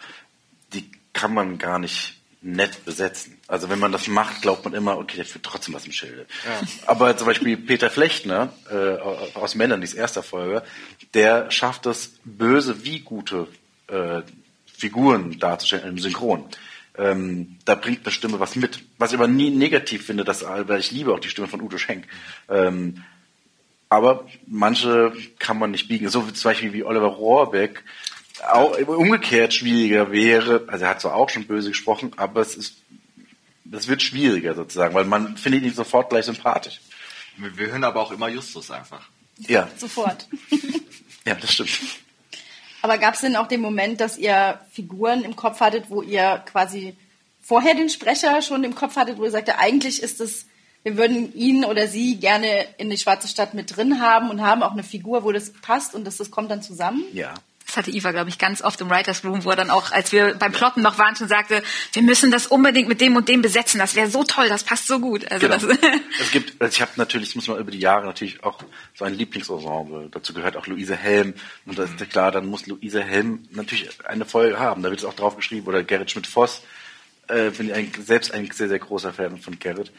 die 0.73 0.89
kann 1.11 1.33
man 1.33 1.57
gar 1.57 1.77
nicht 1.77 2.21
nett 2.41 2.85
besetzen. 2.85 3.37
Also 3.47 3.69
wenn 3.69 3.79
man 3.79 3.91
das 3.91 4.07
macht, 4.07 4.41
glaubt 4.43 4.63
man 4.63 4.73
immer, 4.73 4.97
okay, 4.97 5.17
der 5.17 5.25
führt 5.25 5.43
trotzdem 5.43 5.73
was 5.73 5.85
im 5.85 5.91
Schilde. 5.91 6.25
Ja. 6.45 6.61
Aber 6.87 7.17
zum 7.17 7.27
Beispiel 7.27 7.57
Peter 7.57 7.89
Flechtner 7.89 8.53
äh, 8.71 8.95
aus 9.37 9.55
Melanies 9.55 9.93
erster 9.93 10.23
Folge, 10.23 10.63
der 11.13 11.51
schafft 11.51 11.85
es, 11.85 12.13
böse 12.23 12.85
wie 12.85 13.01
gute 13.01 13.49
äh, 13.87 14.21
Figuren 14.65 15.37
darzustellen 15.37 15.89
im 15.89 15.97
Synchron. 15.97 16.45
Ähm, 16.97 17.57
da 17.65 17.75
bringt 17.75 18.05
eine 18.05 18.11
Stimme 18.11 18.39
was 18.39 18.55
mit. 18.55 18.79
Was 18.97 19.11
ich 19.11 19.17
aber 19.17 19.27
nie 19.27 19.49
negativ 19.49 20.05
finde, 20.05 20.23
dass, 20.23 20.43
weil 20.43 20.79
ich 20.79 20.91
liebe 20.91 21.13
auch 21.13 21.19
die 21.19 21.29
Stimme 21.29 21.47
von 21.47 21.61
Udo 21.61 21.77
Schenk. 21.77 22.05
Ähm, 22.49 23.03
aber 23.89 24.25
manche 24.47 25.13
kann 25.39 25.59
man 25.59 25.71
nicht 25.71 25.87
biegen. 25.87 26.09
So 26.09 26.21
zum 26.21 26.49
Beispiel 26.49 26.73
wie 26.73 26.83
Oliver 26.83 27.07
Rohrbeck, 27.07 27.83
auch 28.47 28.77
umgekehrt 28.87 29.53
schwieriger 29.53 30.11
wäre, 30.11 30.63
also 30.67 30.85
er 30.85 30.91
hat 30.91 31.01
zwar 31.01 31.15
auch 31.15 31.29
schon 31.29 31.45
böse 31.45 31.69
gesprochen, 31.69 32.11
aber 32.17 32.41
es 32.41 32.55
ist, 32.55 32.77
das 33.65 33.87
wird 33.87 34.01
schwieriger 34.01 34.55
sozusagen, 34.55 34.93
weil 34.93 35.05
man 35.05 35.37
findet 35.37 35.63
ihn 35.63 35.73
sofort 35.73 36.09
gleich 36.09 36.25
sympathisch. 36.25 36.81
Wir 37.37 37.67
hören 37.67 37.83
aber 37.83 38.01
auch 38.01 38.11
immer 38.11 38.29
Justus 38.29 38.71
einfach. 38.71 39.09
Ja. 39.37 39.69
Sofort. 39.77 40.27
ja, 41.25 41.35
das 41.35 41.53
stimmt. 41.53 41.79
Aber 42.81 42.97
gab 42.97 43.13
es 43.13 43.21
denn 43.21 43.35
auch 43.35 43.47
den 43.47 43.61
Moment, 43.61 44.01
dass 44.01 44.17
ihr 44.17 44.59
Figuren 44.71 45.23
im 45.23 45.35
Kopf 45.35 45.59
hattet, 45.59 45.89
wo 45.89 46.01
ihr 46.01 46.43
quasi 46.45 46.95
vorher 47.41 47.75
den 47.75 47.89
Sprecher 47.89 48.41
schon 48.41 48.63
im 48.63 48.75
Kopf 48.75 48.95
hattet, 48.95 49.17
wo 49.17 49.23
ihr 49.23 49.31
sagte, 49.31 49.59
eigentlich 49.59 50.01
ist 50.01 50.21
es, 50.21 50.45
wir 50.83 50.97
würden 50.97 51.33
ihn 51.35 51.65
oder 51.65 51.87
sie 51.87 52.15
gerne 52.15 52.65
in 52.77 52.89
die 52.89 52.97
Schwarze 52.97 53.27
Stadt 53.27 53.53
mit 53.53 53.75
drin 53.75 54.01
haben 54.01 54.29
und 54.29 54.41
haben 54.41 54.63
auch 54.63 54.71
eine 54.71 54.83
Figur, 54.83 55.23
wo 55.23 55.31
das 55.31 55.53
passt 55.61 55.93
und 55.93 56.05
das, 56.05 56.17
das 56.17 56.31
kommt 56.31 56.49
dann 56.49 56.63
zusammen? 56.63 57.03
Ja, 57.13 57.35
das 57.71 57.77
hatte 57.77 57.91
Iva, 57.91 58.11
glaube 58.11 58.29
ich, 58.29 58.37
ganz 58.37 58.61
oft 58.61 58.81
im 58.81 58.89
Writers 58.89 59.23
Room, 59.23 59.45
wo 59.45 59.49
er 59.49 59.55
dann 59.55 59.69
auch, 59.69 59.91
als 59.91 60.11
wir 60.11 60.35
beim 60.35 60.51
Plotten 60.51 60.81
noch 60.81 60.97
waren, 60.97 61.15
schon 61.15 61.29
sagte, 61.29 61.63
wir 61.93 62.01
müssen 62.01 62.29
das 62.29 62.47
unbedingt 62.47 62.89
mit 62.89 62.99
dem 62.99 63.15
und 63.15 63.29
dem 63.29 63.41
besetzen. 63.41 63.79
Das 63.79 63.95
wäre 63.95 64.09
so 64.09 64.25
toll, 64.25 64.49
das 64.49 64.65
passt 64.65 64.87
so 64.87 64.99
gut. 64.99 65.31
Also 65.31 65.47
genau. 65.47 65.73
es 66.19 66.31
gibt, 66.31 66.61
also 66.61 66.73
ich 66.73 66.81
habe 66.81 66.91
natürlich, 66.97 67.33
muss 67.35 67.47
man 67.47 67.59
über 67.59 67.71
die 67.71 67.79
Jahre 67.79 68.05
natürlich 68.05 68.43
auch 68.43 68.61
so 68.93 69.05
ein 69.05 69.13
Lieblingsensemble. 69.13 70.09
Dazu 70.11 70.33
gehört 70.33 70.57
auch 70.57 70.67
Luise 70.67 70.97
Helm. 70.97 71.33
Und 71.65 71.79
das 71.79 71.91
ist 71.91 72.09
klar, 72.09 72.31
dann 72.31 72.45
muss 72.45 72.67
Luise 72.67 73.01
Helm 73.01 73.47
natürlich 73.51 73.89
eine 74.05 74.25
Folge 74.25 74.59
haben. 74.59 74.83
Da 74.83 74.89
wird 74.89 74.99
es 74.99 75.05
auch 75.05 75.15
drauf 75.15 75.37
geschrieben. 75.37 75.65
Oder 75.67 75.83
Gerrit 75.83 76.11
Schmidt-Voss. 76.11 76.63
Äh, 77.29 77.51
bin 77.51 77.67
ich 77.67 77.73
ein, 77.73 77.91
selbst 78.05 78.33
ein 78.33 78.51
sehr, 78.51 78.67
sehr 78.67 78.79
großer 78.79 79.13
Fan 79.13 79.37
von 79.37 79.59
Gerrit. 79.59 79.93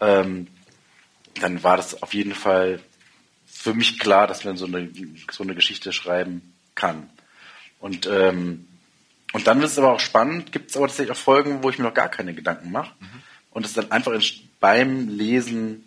Ähm, 0.00 0.46
dann 1.40 1.62
war 1.62 1.76
das 1.76 2.02
auf 2.02 2.14
jeden 2.14 2.34
Fall 2.34 2.80
für 3.46 3.74
mich 3.74 3.98
klar, 3.98 4.26
dass 4.26 4.44
man 4.44 4.56
so 4.56 4.64
eine, 4.64 4.90
so 5.30 5.42
eine 5.42 5.54
Geschichte 5.54 5.92
schreiben 5.92 6.54
kann. 6.74 7.10
Und, 7.80 8.06
ähm, 8.06 8.66
und 9.32 9.46
dann 9.46 9.60
wird 9.60 9.70
es 9.70 9.78
aber 9.78 9.92
auch 9.92 10.00
spannend, 10.00 10.52
gibt 10.52 10.70
es 10.70 10.76
aber 10.76 10.86
tatsächlich 10.86 11.12
auch 11.12 11.20
Folgen, 11.20 11.62
wo 11.62 11.70
ich 11.70 11.78
mir 11.78 11.84
noch 11.84 11.94
gar 11.94 12.08
keine 12.08 12.34
Gedanken 12.34 12.70
mache. 12.72 12.94
Mhm. 13.00 13.22
Und 13.50 13.66
es 13.66 13.72
dann 13.72 13.90
einfach 13.90 14.12
beim 14.60 15.08
Lesen 15.08 15.84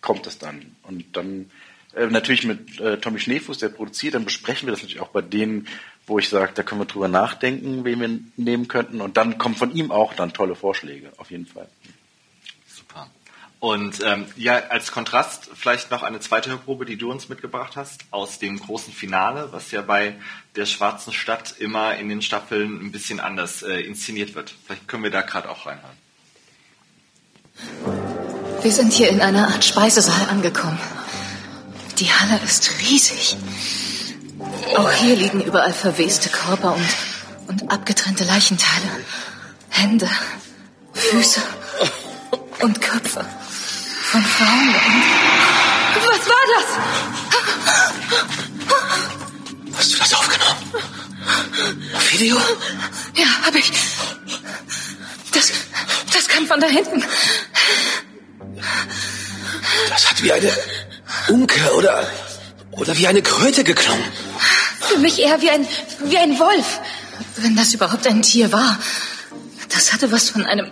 kommt 0.00 0.26
es 0.26 0.38
dann. 0.38 0.76
Und 0.82 1.16
dann 1.16 1.50
äh, 1.94 2.06
natürlich 2.06 2.44
mit 2.44 2.80
äh, 2.80 2.98
Tommy 2.98 3.20
Schneefuß, 3.20 3.58
der 3.58 3.68
produziert, 3.68 4.14
dann 4.14 4.24
besprechen 4.24 4.66
wir 4.66 4.72
das 4.72 4.82
natürlich 4.82 5.00
auch 5.00 5.08
bei 5.08 5.22
denen, 5.22 5.68
wo 6.06 6.18
ich 6.18 6.28
sage, 6.28 6.52
da 6.54 6.62
können 6.62 6.80
wir 6.80 6.86
drüber 6.86 7.08
nachdenken, 7.08 7.84
wen 7.84 8.00
wir 8.00 8.20
nehmen 8.36 8.68
könnten. 8.68 9.00
Und 9.00 9.16
dann 9.16 9.38
kommen 9.38 9.54
von 9.54 9.74
ihm 9.74 9.90
auch 9.90 10.14
dann 10.14 10.32
tolle 10.32 10.54
Vorschläge, 10.54 11.12
auf 11.16 11.30
jeden 11.30 11.46
Fall. 11.46 11.68
Und 13.62 14.00
ähm, 14.04 14.26
ja, 14.36 14.54
als 14.70 14.90
Kontrast 14.90 15.48
vielleicht 15.54 15.92
noch 15.92 16.02
eine 16.02 16.18
zweite 16.18 16.50
Hörprobe, 16.50 16.84
die 16.84 16.96
du 16.96 17.12
uns 17.12 17.28
mitgebracht 17.28 17.76
hast, 17.76 18.00
aus 18.10 18.40
dem 18.40 18.58
großen 18.58 18.92
Finale, 18.92 19.50
was 19.52 19.70
ja 19.70 19.82
bei 19.82 20.16
der 20.56 20.66
Schwarzen 20.66 21.12
Stadt 21.12 21.54
immer 21.60 21.94
in 21.94 22.08
den 22.08 22.22
Staffeln 22.22 22.84
ein 22.84 22.90
bisschen 22.90 23.20
anders 23.20 23.62
äh, 23.62 23.74
inszeniert 23.82 24.34
wird. 24.34 24.52
Vielleicht 24.66 24.88
können 24.88 25.04
wir 25.04 25.12
da 25.12 25.20
gerade 25.20 25.48
auch 25.48 25.64
reinhören. 25.64 25.96
Wir 28.62 28.72
sind 28.72 28.92
hier 28.92 29.10
in 29.10 29.20
einer 29.20 29.46
Art 29.46 29.64
Speisesaal 29.64 30.28
angekommen. 30.28 30.80
Die 32.00 32.10
Halle 32.12 32.40
ist 32.44 32.68
riesig. 32.80 33.36
Auch 34.76 34.90
hier 34.90 35.14
liegen 35.14 35.40
überall 35.40 35.72
verweste 35.72 36.30
Körper 36.30 36.74
und, 36.74 36.96
und 37.46 37.70
abgetrennte 37.70 38.24
Leichenteile. 38.24 38.90
Hände, 39.68 40.10
Füße 40.94 41.40
und 42.60 42.80
Köpfe 42.80 43.24
von 44.12 44.22
Frauen. 44.22 44.68
Und 45.94 46.02
was 46.06 46.28
war 46.28 46.44
das? 46.54 46.66
Hast 49.78 49.92
du 49.94 49.98
das 49.98 50.12
aufgenommen? 50.12 50.72
Auf 51.94 52.12
Video? 52.12 52.36
Ja, 53.16 53.24
habe 53.46 53.58
ich. 53.58 53.72
Das, 55.32 55.52
das 56.12 56.28
kam 56.28 56.46
von 56.46 56.60
da 56.60 56.66
hinten. 56.66 57.02
Das 59.88 60.10
hat 60.10 60.22
wie 60.22 60.32
eine 60.32 60.52
Unke 61.28 61.72
oder, 61.74 62.06
oder 62.72 62.98
wie 62.98 63.06
eine 63.06 63.22
Kröte 63.22 63.64
geklungen. 63.64 64.04
Für 64.80 64.98
mich 64.98 65.20
eher 65.20 65.40
wie 65.40 65.48
ein, 65.48 65.66
wie 66.04 66.18
ein 66.18 66.38
Wolf. 66.38 66.80
Wenn 67.36 67.56
das 67.56 67.72
überhaupt 67.72 68.06
ein 68.06 68.20
Tier 68.20 68.52
war. 68.52 68.78
Das 69.70 69.94
hatte 69.94 70.12
was 70.12 70.28
von 70.28 70.44
einem, 70.44 70.70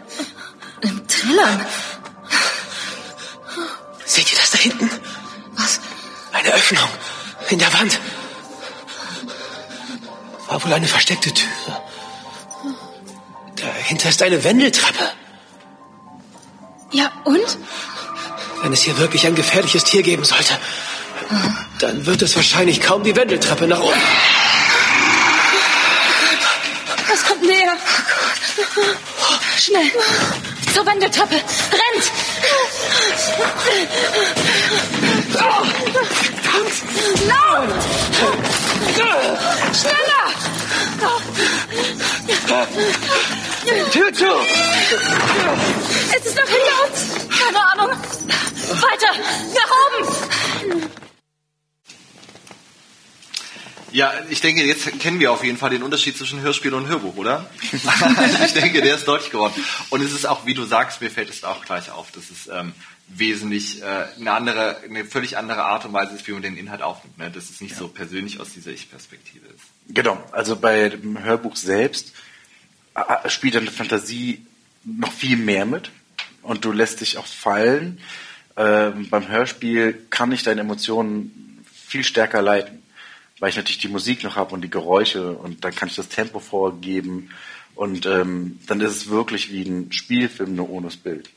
einem 0.83 1.09
Trillern. 1.09 1.66
Seht 4.11 4.33
ihr 4.33 4.38
das 4.38 4.51
da 4.51 4.59
hinten? 4.59 4.90
Was? 5.53 5.79
Eine 6.33 6.53
Öffnung 6.53 6.88
in 7.49 7.61
der 7.61 7.73
Wand. 7.73 8.01
War 10.49 10.64
wohl 10.64 10.73
eine 10.73 10.88
versteckte 10.88 11.33
Tür. 11.33 11.49
Dahinter 13.55 14.09
ist 14.09 14.20
eine 14.20 14.42
Wendeltreppe. 14.42 15.12
Ja, 16.90 17.12
und? 17.23 17.59
Wenn 18.62 18.73
es 18.73 18.83
hier 18.83 18.99
wirklich 18.99 19.29
ein 19.29 19.37
gefährliches 19.37 19.85
Tier 19.85 20.03
geben 20.03 20.25
sollte, 20.25 20.59
dann 21.79 22.05
wird 22.05 22.20
es 22.23 22.35
wahrscheinlich 22.35 22.81
kaum 22.81 23.05
die 23.05 23.14
Wendeltreppe 23.14 23.68
nach 23.68 23.79
oben. 23.79 24.03
Es 27.14 27.25
kommt 27.25 27.42
näher. 27.42 27.77
Schnell. 29.57 29.92
Zur 30.75 30.85
Wendeltreppe. 30.85 31.37
Rennt! 31.37 32.11
Oh, 35.33 35.64
verdammt! 35.94 36.74
Laut! 37.29 37.70
Schneller! 39.74 40.24
Tür 43.92 44.12
zu! 44.12 44.24
Es 46.16 46.26
ist 46.26 46.37
noch 46.37 46.48
hinter 46.48 46.76
uns! 46.87 46.98
Keine 47.38 47.61
Ahnung! 47.72 47.92
Weiter! 48.68 49.12
Nach 49.55 49.70
oben! 49.87 51.10
Ja, 53.92 54.12
ich 54.29 54.40
denke, 54.40 54.64
jetzt 54.64 55.00
kennen 55.00 55.18
wir 55.18 55.33
auf 55.33 55.42
jeden 55.42 55.59
Fall 55.59 55.70
den 55.70 55.83
Unterschied 55.83 56.16
zwischen 56.16 56.40
Hörspiel 56.40 56.74
und 56.74 56.87
Hörbuch, 56.87 57.16
oder? 57.16 57.50
ich 58.44 58.53
denke, 58.53 58.83
der 58.83 58.94
ist 58.94 59.09
deutlich 59.09 59.31
geworden. 59.31 59.53
Und 59.90 60.03
es 60.03 60.12
ist 60.12 60.26
auch, 60.26 60.46
wie 60.46 60.55
du 60.55 60.64
sagst, 60.64 61.00
mir 61.00 61.11
fällt 61.11 61.31
es 61.31 61.42
auch 61.42 61.64
gleich 61.64 61.90
auf, 61.90 62.12
dass 62.12 62.31
es 62.31 62.48
ähm, 62.48 62.72
wesentlich 63.09 63.83
äh, 63.83 64.07
eine 64.18 64.33
andere, 64.33 64.76
eine 64.85 65.05
völlig 65.05 65.37
andere 65.37 65.64
Art 65.64 65.85
und 65.85 65.92
Weise 65.92 66.14
ist, 66.14 66.26
wie 66.29 66.33
man 66.33 66.42
den 66.42 66.57
Inhalt 66.57 66.83
aufnimmt. 66.83 67.18
Ne? 67.18 67.31
Dass 67.31 67.50
es 67.50 67.61
nicht 67.61 67.72
ja. 67.72 67.79
so 67.79 67.88
persönlich 67.88 68.40
aus 68.40 68.53
dieser 68.53 68.70
Ich-Perspektive 68.70 69.46
ist. 69.46 69.64
Genau, 69.88 70.22
also 70.31 70.57
bei 70.57 70.90
dem 70.90 71.22
Hörbuch 71.22 71.57
selbst 71.57 72.12
äh, 72.94 73.29
spielt 73.29 73.57
deine 73.57 73.70
Fantasie 73.70 74.46
noch 74.85 75.12
viel 75.12 75.37
mehr 75.37 75.66
mit 75.66 75.90
und 76.42 76.64
du 76.64 76.70
lässt 76.70 77.00
dich 77.00 77.18
auch 77.18 77.26
fallen. 77.26 78.00
Ähm, 78.57 79.09
beim 79.11 79.29
Hörspiel 79.29 80.07
kann 80.11 80.31
ich 80.31 80.44
deine 80.44 80.61
Emotionen 80.61 81.64
viel 81.88 82.05
stärker 82.05 82.40
leiten 82.40 82.79
weil 83.40 83.50
ich 83.50 83.57
natürlich 83.57 83.79
die 83.79 83.88
Musik 83.88 84.22
noch 84.22 84.37
habe 84.37 84.55
und 84.55 84.62
die 84.62 84.70
Geräusche 84.70 85.33
und 85.33 85.64
dann 85.64 85.74
kann 85.74 85.88
ich 85.88 85.96
das 85.96 86.09
Tempo 86.09 86.38
vorgeben 86.38 87.31
und 87.74 88.07
ähm, 88.07 88.61
dann 88.66 88.81
ist 88.81 88.90
es 88.90 89.11
wirklich 89.11 89.50
wie 89.50 89.64
ein 89.64 89.90
Spielfilm 89.92 90.55
nur 90.55 90.70
ohne 90.70 90.87
das 90.87 90.96
Bild. 90.96 91.31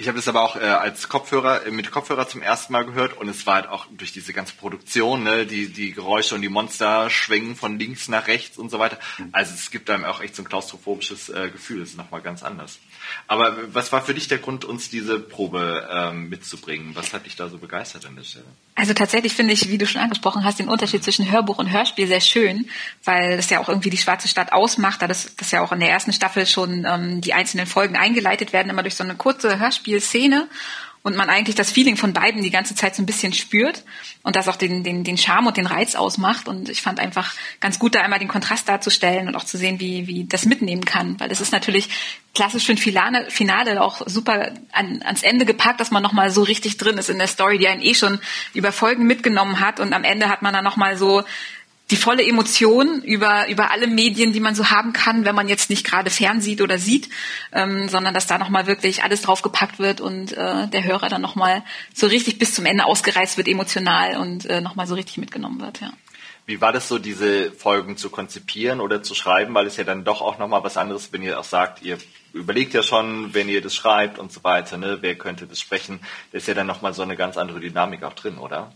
Ich 0.00 0.06
habe 0.06 0.16
das 0.16 0.28
aber 0.28 0.42
auch 0.42 0.54
äh, 0.54 0.60
als 0.60 1.08
Kopfhörer 1.08 1.66
äh, 1.66 1.72
mit 1.72 1.90
Kopfhörer 1.90 2.28
zum 2.28 2.40
ersten 2.40 2.72
Mal 2.72 2.84
gehört 2.84 3.16
und 3.16 3.28
es 3.28 3.46
war 3.46 3.56
halt 3.56 3.66
auch 3.66 3.86
durch 3.90 4.12
diese 4.12 4.32
ganze 4.32 4.54
Produktion, 4.54 5.24
ne, 5.24 5.44
die 5.44 5.72
die 5.72 5.92
Geräusche 5.92 6.36
und 6.36 6.42
die 6.42 6.48
Monster 6.48 7.10
schwenken 7.10 7.56
von 7.56 7.80
links 7.80 8.06
nach 8.06 8.28
rechts 8.28 8.58
und 8.58 8.70
so 8.70 8.78
weiter. 8.78 8.98
Also 9.32 9.54
es 9.54 9.72
gibt 9.72 9.90
einem 9.90 10.04
auch 10.04 10.20
echt 10.20 10.36
so 10.36 10.42
ein 10.42 10.48
klaustrophobisches 10.48 11.30
äh, 11.30 11.50
Gefühl. 11.50 11.80
Das 11.80 11.90
ist 11.90 11.96
nochmal 11.96 12.20
ganz 12.20 12.44
anders. 12.44 12.78
Aber 13.26 13.56
was 13.74 13.90
war 13.90 14.00
für 14.00 14.14
dich 14.14 14.28
der 14.28 14.38
Grund, 14.38 14.64
uns 14.64 14.88
diese 14.88 15.18
Probe 15.18 15.88
ähm, 15.90 16.28
mitzubringen? 16.28 16.94
Was 16.94 17.12
hat 17.12 17.26
dich 17.26 17.34
da 17.34 17.48
so 17.48 17.58
begeistert 17.58 18.06
an 18.06 18.14
der 18.14 18.22
Stelle? 18.22 18.46
Also 18.78 18.94
tatsächlich 18.94 19.34
finde 19.34 19.54
ich, 19.54 19.70
wie 19.70 19.76
du 19.76 19.88
schon 19.88 20.00
angesprochen 20.00 20.44
hast, 20.44 20.60
den 20.60 20.68
Unterschied 20.68 21.02
zwischen 21.02 21.28
Hörbuch 21.28 21.58
und 21.58 21.72
Hörspiel 21.72 22.06
sehr 22.06 22.20
schön, 22.20 22.70
weil 23.02 23.36
das 23.36 23.50
ja 23.50 23.58
auch 23.58 23.68
irgendwie 23.68 23.90
die 23.90 23.96
Schwarze 23.96 24.28
Stadt 24.28 24.52
ausmacht, 24.52 25.02
da 25.02 25.08
das, 25.08 25.34
das 25.34 25.50
ja 25.50 25.62
auch 25.62 25.72
in 25.72 25.80
der 25.80 25.90
ersten 25.90 26.12
Staffel 26.12 26.46
schon 26.46 26.86
ähm, 26.88 27.20
die 27.20 27.34
einzelnen 27.34 27.66
Folgen 27.66 27.96
eingeleitet 27.96 28.52
werden, 28.52 28.70
immer 28.70 28.82
durch 28.84 28.94
so 28.94 29.02
eine 29.02 29.16
kurze 29.16 29.58
Hörspielszene 29.58 30.46
und 31.02 31.16
man 31.16 31.30
eigentlich 31.30 31.56
das 31.56 31.70
Feeling 31.70 31.96
von 31.96 32.12
beiden 32.12 32.42
die 32.42 32.50
ganze 32.50 32.74
Zeit 32.74 32.94
so 32.94 33.02
ein 33.02 33.06
bisschen 33.06 33.32
spürt 33.32 33.84
und 34.22 34.36
das 34.36 34.48
auch 34.48 34.56
den, 34.56 34.82
den, 34.82 35.04
den 35.04 35.16
Charme 35.16 35.46
und 35.46 35.56
den 35.56 35.66
Reiz 35.66 35.94
ausmacht. 35.94 36.48
Und 36.48 36.68
ich 36.68 36.82
fand 36.82 37.00
einfach 37.00 37.34
ganz 37.60 37.78
gut, 37.78 37.94
da 37.94 38.00
einmal 38.00 38.18
den 38.18 38.28
Kontrast 38.28 38.68
darzustellen 38.68 39.28
und 39.28 39.36
auch 39.36 39.44
zu 39.44 39.56
sehen, 39.56 39.80
wie, 39.80 40.06
wie 40.06 40.24
das 40.24 40.44
mitnehmen 40.44 40.84
kann. 40.84 41.18
Weil 41.20 41.28
das 41.28 41.40
ist 41.40 41.52
natürlich 41.52 41.88
klassisch 42.34 42.66
für 42.66 42.72
ein 42.72 42.78
Finale, 42.78 43.30
Finale 43.30 43.80
auch 43.80 44.02
super 44.06 44.52
an, 44.72 45.02
ans 45.02 45.22
Ende 45.22 45.44
gepackt, 45.44 45.80
dass 45.80 45.90
man 45.90 46.02
nochmal 46.02 46.30
so 46.30 46.42
richtig 46.42 46.76
drin 46.76 46.98
ist 46.98 47.08
in 47.08 47.18
der 47.18 47.28
Story, 47.28 47.58
die 47.58 47.68
einen 47.68 47.82
eh 47.82 47.94
schon 47.94 48.20
über 48.52 48.72
Folgen 48.72 49.06
mitgenommen 49.06 49.60
hat. 49.60 49.80
Und 49.80 49.92
am 49.92 50.04
Ende 50.04 50.28
hat 50.28 50.42
man 50.42 50.52
dann 50.52 50.64
nochmal 50.64 50.96
so 50.96 51.22
die 51.90 51.96
volle 51.96 52.26
Emotion 52.26 53.02
über, 53.02 53.48
über 53.48 53.70
alle 53.70 53.86
Medien, 53.86 54.32
die 54.32 54.40
man 54.40 54.54
so 54.54 54.70
haben 54.70 54.92
kann, 54.92 55.24
wenn 55.24 55.34
man 55.34 55.48
jetzt 55.48 55.70
nicht 55.70 55.86
gerade 55.86 56.10
fernsieht 56.10 56.60
oder 56.60 56.78
sieht, 56.78 57.08
ähm, 57.52 57.88
sondern 57.88 58.12
dass 58.12 58.26
da 58.26 58.36
nochmal 58.36 58.66
wirklich 58.66 59.02
alles 59.02 59.22
draufgepackt 59.22 59.78
wird 59.78 60.00
und 60.00 60.32
äh, 60.32 60.68
der 60.68 60.84
Hörer 60.84 61.08
dann 61.08 61.22
nochmal 61.22 61.62
so 61.94 62.06
richtig 62.06 62.38
bis 62.38 62.54
zum 62.54 62.66
Ende 62.66 62.84
ausgereizt 62.84 63.38
wird, 63.38 63.48
emotional 63.48 64.18
und 64.18 64.44
äh, 64.46 64.60
nochmal 64.60 64.86
so 64.86 64.94
richtig 64.94 65.16
mitgenommen 65.16 65.60
wird, 65.60 65.80
ja. 65.80 65.90
Wie 66.48 66.62
war 66.62 66.72
das 66.72 66.88
so, 66.88 66.98
diese 66.98 67.52
Folgen 67.52 67.98
zu 67.98 68.08
konzipieren 68.08 68.80
oder 68.80 69.02
zu 69.02 69.14
schreiben? 69.14 69.52
Weil 69.52 69.66
es 69.66 69.76
ja 69.76 69.84
dann 69.84 70.04
doch 70.04 70.22
auch 70.22 70.38
nochmal 70.38 70.64
was 70.64 70.78
anderes, 70.78 71.12
wenn 71.12 71.20
ihr 71.20 71.38
auch 71.38 71.44
sagt, 71.44 71.82
ihr 71.82 71.98
überlegt 72.32 72.72
ja 72.72 72.82
schon, 72.82 73.34
wenn 73.34 73.50
ihr 73.50 73.60
das 73.60 73.74
schreibt 73.74 74.18
und 74.18 74.32
so 74.32 74.42
weiter, 74.44 74.78
ne, 74.78 74.96
wer 75.02 75.14
könnte 75.14 75.46
das 75.46 75.60
sprechen? 75.60 76.00
Da 76.32 76.38
ist 76.38 76.48
ja 76.48 76.54
dann 76.54 76.66
nochmal 76.66 76.94
so 76.94 77.02
eine 77.02 77.16
ganz 77.16 77.36
andere 77.36 77.60
Dynamik 77.60 78.02
auch 78.02 78.14
drin, 78.14 78.38
oder? 78.38 78.72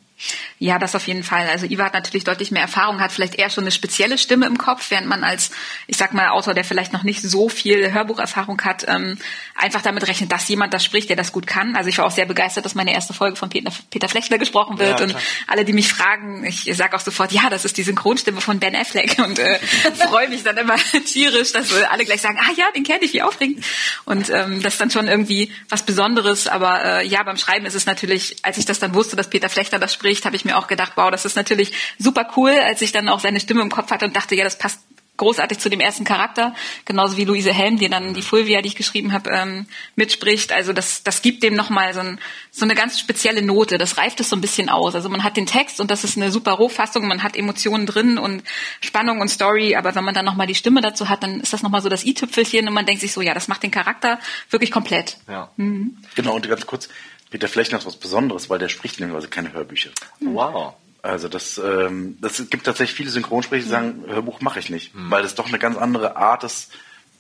Ja, 0.59 0.79
das 0.79 0.95
auf 0.95 1.07
jeden 1.07 1.25
Fall. 1.25 1.49
Also 1.49 1.67
Iva 1.67 1.85
hat 1.85 1.95
natürlich 1.95 2.25
deutlich 2.25 2.51
mehr 2.51 2.63
Erfahrung, 2.63 3.01
hat 3.01 3.13
vielleicht 3.13 3.35
eher 3.35 3.51
schon 3.51 3.65
eine 3.65 3.73
spezielle 3.73 4.19
Stimme 4.19 4.47
im 4.47 4.59
Kopf, 4.59 4.91
während 4.91 5.09
man 5.09 5.25
als, 5.25 5.51
ich 5.87 5.97
sag 5.97 6.15
mal, 6.15 6.29
Autor, 6.29 6.55
der 6.55 6.65
vielleicht 6.65 6.93
noch 6.93 7.03
nicht 7.03 7.23
so 7.23 7.49
viel 7.49 7.93
Hörbucherfahrung 7.93 8.61
hat, 8.63 8.85
ähm, 8.89 9.19
einfach 9.57 9.83
damit 9.83 10.07
rechnet, 10.07 10.31
dass 10.31 10.49
jemand 10.49 10.73
das 10.73 10.85
spricht, 10.85 11.09
der 11.09 11.17
das 11.17 11.33
gut 11.33 11.47
kann. 11.47 11.75
Also 11.75 11.89
ich 11.89 11.99
war 11.99 12.07
auch 12.07 12.13
sehr 12.13 12.27
begeistert, 12.27 12.65
dass 12.65 12.75
meine 12.75 12.93
erste 12.93 13.13
Folge 13.13 13.37
von 13.37 13.49
Peter, 13.49 13.73
Peter 13.91 14.09
Flechler 14.09 14.39
gesprochen 14.39 14.79
wird. 14.79 15.01
Ja, 15.01 15.07
und 15.07 15.17
alle, 15.49 15.65
die 15.65 15.73
mich 15.73 15.89
fragen, 15.89 16.45
ich 16.45 16.71
sage 16.77 16.97
auch 16.97 17.01
sofort, 17.01 17.33
ja, 17.33 17.51
das 17.51 17.65
ist 17.65 17.77
die 17.77 17.83
Synchronstimme 17.83 18.41
von 18.41 18.61
Ben 18.61 18.77
Affleck 18.77 19.19
und 19.19 19.39
äh, 19.39 19.59
freue 20.09 20.29
mich 20.29 20.45
dann 20.45 20.57
immer 20.57 20.77
tierisch, 21.05 21.53
dass 21.53 21.73
alle 21.73 22.05
gleich 22.05 22.21
sagen, 22.21 22.39
ah 22.41 22.53
ja, 22.57 22.67
den 22.75 22.85
kenne 22.85 23.01
ich, 23.03 23.13
wie 23.13 23.23
aufregend. 23.23 23.65
Und 24.05 24.31
ähm, 24.31 24.63
das 24.63 24.75
ist 24.75 24.81
dann 24.81 24.91
schon 24.91 25.09
irgendwie 25.09 25.53
was 25.69 25.83
Besonderes. 25.83 26.47
Aber 26.47 26.85
äh, 26.85 27.07
ja, 27.07 27.23
beim 27.23 27.37
Schreiben 27.37 27.67
ist 27.67 27.75
es 27.75 27.87
natürlich, 27.87 28.37
als 28.43 28.59
ich 28.59 28.65
das 28.65 28.79
dann 28.79 28.95
wusste, 28.95 29.17
dass 29.17 29.29
Peter 29.29 29.49
Flechler 29.49 29.79
das 29.79 29.93
spricht, 29.93 30.12
spricht, 30.13 30.27
habe 30.27 30.37
ich 30.37 30.45
mir 30.45 30.59
auch 30.59 30.67
gedacht, 30.67 30.93
wow, 30.97 31.11
das 31.11 31.25
ist 31.25 31.37
natürlich 31.37 31.73
super 31.99 32.29
cool, 32.37 32.51
als 32.51 32.83
ich 32.83 32.93
dann 32.93 33.09
auch 33.09 33.21
seine 33.21 33.41
Stimme 33.41 33.63
im 33.63 33.71
Kopf 33.71 33.91
hatte 33.91 34.05
und 34.05 34.15
dachte, 34.15 34.35
ja, 34.35 34.45
das 34.45 34.59
passt 34.59 34.81
großartig 35.19 35.59
zu 35.59 35.69
dem 35.69 35.81
ersten 35.81 36.05
Charakter, 36.05 36.55
genauso 36.85 37.17
wie 37.17 37.25
Luise 37.25 37.53
Helm, 37.53 37.79
die 37.79 37.89
dann 37.89 38.15
die 38.15 38.23
Fulvia, 38.23 38.61
die 38.61 38.69
ich 38.69 38.77
geschrieben 38.77 39.13
habe, 39.13 39.31
ähm, 39.31 39.67
mitspricht. 39.95 40.53
Also 40.53 40.73
das, 40.73 41.05
das 41.05 41.23
gibt 41.23 41.43
dem 41.43 41.55
nochmal 41.55 41.95
so, 41.95 42.01
ein, 42.01 42.19
so 42.51 42.65
eine 42.65 42.75
ganz 42.75 42.99
spezielle 42.99 43.43
Note. 43.43 43.79
Das 43.79 43.99
reift 43.99 44.21
es 44.21 44.31
so 44.31 44.37
ein 44.37 44.41
bisschen 44.41 44.69
aus. 44.69 44.95
Also 44.95 45.09
man 45.11 45.23
hat 45.23 45.37
den 45.37 45.47
Text 45.47 45.81
und 45.81 45.91
das 45.91 46.03
ist 46.03 46.17
eine 46.17 46.33
super 46.33 46.53
Rohfassung, 46.53 47.07
man 47.07 47.23
hat 47.23 47.37
Emotionen 47.37 47.87
drin 47.87 48.19
und 48.19 48.43
Spannung 48.81 49.21
und 49.21 49.29
Story, 49.29 49.77
aber 49.77 49.95
wenn 49.95 50.05
man 50.05 50.15
dann 50.15 50.25
nochmal 50.25 50.47
die 50.47 50.55
Stimme 50.55 50.81
dazu 50.81 51.09
hat, 51.09 51.23
dann 51.23 51.41
ist 51.41 51.53
das 51.53 51.63
nochmal 51.63 51.83
so 51.83 51.89
das 51.89 52.05
i-Tüpfelchen 52.05 52.67
und 52.67 52.75
man 52.75 52.87
denkt 52.87 53.03
sich 53.03 53.13
so, 53.13 53.21
ja, 53.21 53.35
das 53.35 53.49
macht 53.49 53.63
den 53.63 53.71
Charakter 53.71 54.19
wirklich 54.51 54.71
komplett. 54.71 55.19
Ja. 55.29 55.51
Mhm. 55.57 55.99
Genau, 56.17 56.35
und 56.35 56.49
ganz 56.49 56.67
kurz, 56.67 56.89
Peter 57.33 57.49
Flechner 57.49 57.79
ist 57.79 57.87
was 57.87 57.97
Besonderes, 57.97 58.51
weil 58.51 58.59
der 58.59 58.69
spricht 58.69 59.01
nämlich 59.01 59.31
keine 59.31 59.55
Hörbücher. 59.55 59.89
Wow. 60.21 60.75
Also 61.01 61.29
das, 61.29 61.57
ähm, 61.57 62.19
das 62.21 62.51
gibt 62.51 62.67
tatsächlich 62.67 62.95
viele 62.95 63.11
Synchronsprecher, 63.11 63.65
die 63.65 63.71
sagen, 63.71 64.05
Hörbuch 64.07 64.43
mache 64.43 64.61
ich 64.61 64.69
nicht, 64.69 64.95
mhm. 64.95 65.11
weil 65.11 65.25
es 65.25 65.35
doch 65.35 65.49
eine 65.49 65.59
ganz 65.59 65.79
andere 65.79 66.17
Art 66.17 66.45
ist, 66.45 66.71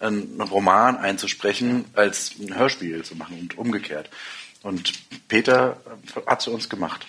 einen 0.00 0.38
Roman 0.38 0.98
einzusprechen, 0.98 1.86
als 1.94 2.34
ein 2.38 2.54
Hörspiel 2.54 3.02
zu 3.04 3.16
machen 3.16 3.38
und 3.40 3.56
umgekehrt. 3.56 4.10
Und 4.62 4.92
Peter 5.28 5.80
hat 6.26 6.42
zu 6.42 6.52
uns 6.52 6.68
gemacht. 6.68 7.06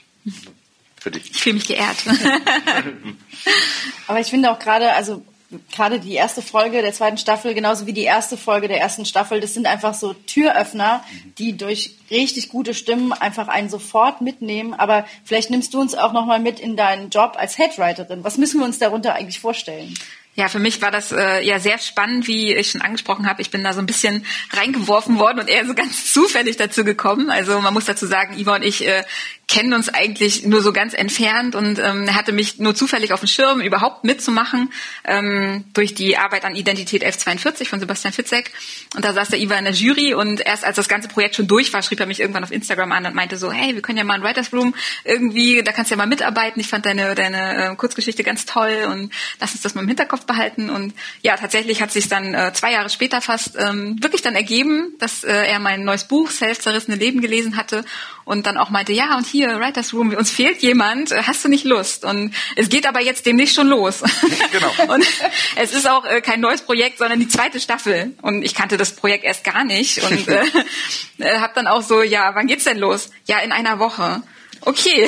Für 0.96 1.12
dich. 1.12 1.30
Ich 1.30 1.44
fühle 1.44 1.56
mich 1.56 1.68
geehrt. 1.68 1.98
Aber 4.08 4.22
ich 4.22 4.28
finde 4.28 4.50
auch 4.50 4.60
gerade, 4.60 4.94
also 4.94 5.26
gerade 5.72 6.00
die 6.00 6.14
erste 6.14 6.42
Folge 6.42 6.82
der 6.82 6.94
zweiten 6.94 7.18
Staffel, 7.18 7.54
genauso 7.54 7.86
wie 7.88 7.94
die 7.94 8.04
erste 8.04 8.38
Folge 8.38 8.68
der 8.68 8.80
ersten 8.80 9.06
Staffel, 9.06 9.40
das 9.40 9.54
sind 9.54 9.66
einfach 9.66 9.94
so 9.94 10.14
Türöffner, 10.14 11.04
die 11.38 11.58
durch 11.58 11.96
richtig 12.10 12.50
gute 12.50 12.74
Stimmen 12.74 13.14
einfach 13.14 13.48
einen 13.48 13.70
sofort 13.70 14.22
mitnehmen. 14.22 14.74
Aber 14.74 15.06
vielleicht 15.24 15.50
nimmst 15.50 15.74
du 15.74 15.82
uns 15.82 15.96
auch 15.96 16.14
nochmal 16.14 16.40
mit 16.40 16.60
in 16.60 16.76
deinen 16.76 17.10
Job 17.10 17.36
als 17.38 17.58
Headwriterin. 17.58 18.24
Was 18.24 18.38
müssen 18.38 18.60
wir 18.60 18.66
uns 18.66 18.80
darunter 18.80 19.16
eigentlich 19.16 19.40
vorstellen? 19.40 19.94
Ja, 20.36 20.48
für 20.48 20.58
mich 20.58 20.82
war 20.82 20.90
das 20.90 21.12
äh, 21.12 21.46
ja 21.46 21.60
sehr 21.60 21.78
spannend, 21.78 22.28
wie 22.28 22.56
ich 22.56 22.72
schon 22.72 22.82
angesprochen 22.82 23.28
habe. 23.28 23.42
Ich 23.44 23.52
bin 23.52 23.64
da 23.64 23.72
so 23.72 23.80
ein 23.80 23.86
bisschen 23.86 24.26
reingeworfen 24.52 25.20
worden 25.20 25.40
und 25.40 25.48
eher 25.48 25.66
so 25.66 25.76
ganz 25.76 26.06
zufällig 26.14 26.58
dazu 26.58 26.84
gekommen. 26.84 27.30
Also 27.30 27.60
man 27.60 27.74
muss 27.74 27.86
dazu 27.86 28.08
sagen, 28.08 28.38
Iva 28.38 28.56
und 28.56 28.64
ich 28.64 28.88
äh, 28.88 29.04
kennen 29.48 29.74
uns 29.74 29.90
eigentlich 29.90 30.46
nur 30.46 30.64
so 30.64 30.74
ganz 30.74 30.94
entfernt 30.96 31.54
und 31.54 31.78
ähm, 31.78 32.08
er 32.08 32.16
hatte 32.16 32.32
mich 32.32 32.58
nur 32.58 32.74
zufällig 32.74 33.14
auf 33.14 33.20
dem 33.20 33.28
Schirm, 33.28 33.62
überhaupt 33.62 34.04
mitzumachen, 34.04 34.72
ähm, 35.04 35.66
durch 35.74 35.94
die 35.94 36.18
Arbeit 36.18 36.46
an 36.46 36.56
Identität 36.56 37.04
1142 37.04 37.70
von 37.70 37.80
Sebastian 37.80 38.14
Fitzek. 38.14 38.52
Und 38.96 39.06
da 39.06 39.14
saß 39.14 39.30
der 39.30 39.40
Iva 39.40 39.56
in 39.56 39.66
der 39.66 39.74
Jury 39.74 40.16
und 40.16 40.42
erst 40.42 40.64
als 40.66 40.78
das 40.78 40.88
ganze 40.88 41.10
Projekt 41.10 41.36
schon 41.36 41.48
durch 41.48 41.72
war, 41.74 41.84
schrieb 41.84 42.00
er 42.00 42.06
mich 42.08 42.20
irgendwann 42.20 42.44
auf 42.44 42.52
Instagram 42.52 42.92
an 42.94 43.06
und 43.06 43.14
meinte 43.14 43.38
so, 43.38 43.52
hey, 43.52 43.76
wir 43.76 43.82
können 43.82 43.98
ja 43.98 44.04
mal 44.04 44.16
ein 44.16 44.24
Writers 44.24 44.52
Room 44.54 44.74
irgendwie, 45.04 45.62
da 45.62 45.72
kannst 45.72 45.92
du 45.92 45.94
ja 45.94 45.98
mal 45.98 46.08
mitarbeiten. 46.08 46.60
Ich 46.60 46.70
fand 46.70 46.86
deine, 46.86 47.14
deine 47.14 47.72
äh, 47.72 47.76
Kurzgeschichte 47.76 48.24
ganz 48.24 48.46
toll 48.46 48.88
und 48.90 49.14
lass 49.40 49.52
uns 49.52 49.62
das 49.62 49.76
mal 49.76 49.82
im 49.82 49.88
Hinterkopf 49.88 50.23
behalten. 50.26 50.70
Und 50.70 50.94
ja, 51.22 51.38
tatsächlich 51.38 51.82
hat 51.82 51.92
sich 51.92 52.08
dann 52.08 52.34
äh, 52.34 52.52
zwei 52.54 52.72
Jahre 52.72 52.90
später 52.90 53.22
fast 53.22 53.56
ähm, 53.58 54.02
wirklich 54.02 54.22
dann 54.22 54.36
ergeben, 54.36 54.94
dass 55.00 55.24
äh, 55.24 55.32
er 55.32 55.60
mein 55.60 55.84
neues 55.84 56.06
Buch, 56.06 56.30
Selbstzerrissene 56.30 56.98
Leben, 56.98 57.22
gelesen 57.22 57.58
hatte 57.58 57.86
und 58.26 58.46
dann 58.46 58.58
auch 58.58 58.70
meinte, 58.70 58.94
ja, 58.94 59.18
und 59.18 59.26
hier, 59.26 59.60
Writers 59.60 59.94
Room, 59.94 60.14
uns 60.14 60.32
fehlt 60.32 60.62
jemand, 60.62 61.12
äh, 61.12 61.24
hast 61.24 61.44
du 61.44 61.50
nicht 61.50 61.66
Lust? 61.66 62.06
Und 62.06 62.34
es 62.56 62.70
geht 62.70 62.88
aber 62.88 63.02
jetzt 63.02 63.26
demnächst 63.26 63.56
schon 63.56 63.68
los. 63.68 64.02
Genau. 64.52 64.72
und 64.94 65.06
es 65.56 65.74
ist 65.74 65.88
auch 65.90 66.06
äh, 66.06 66.22
kein 66.22 66.40
neues 66.40 66.62
Projekt, 66.62 67.00
sondern 67.00 67.20
die 67.20 67.28
zweite 67.28 67.60
Staffel. 67.60 68.14
Und 68.22 68.44
ich 68.44 68.54
kannte 68.54 68.78
das 68.78 68.96
Projekt 68.96 69.24
erst 69.24 69.44
gar 69.44 69.64
nicht 69.64 70.04
und 70.04 70.28
äh, 70.28 70.44
äh, 71.20 71.40
habe 71.40 71.54
dann 71.56 71.68
auch 71.68 71.82
so, 71.82 72.02
ja, 72.02 72.36
wann 72.36 72.48
geht's 72.48 72.66
denn 72.66 72.78
los? 72.78 73.10
Ja, 73.26 73.40
in 73.40 73.52
einer 73.52 73.80
Woche 73.80 74.22
okay. 74.66 75.08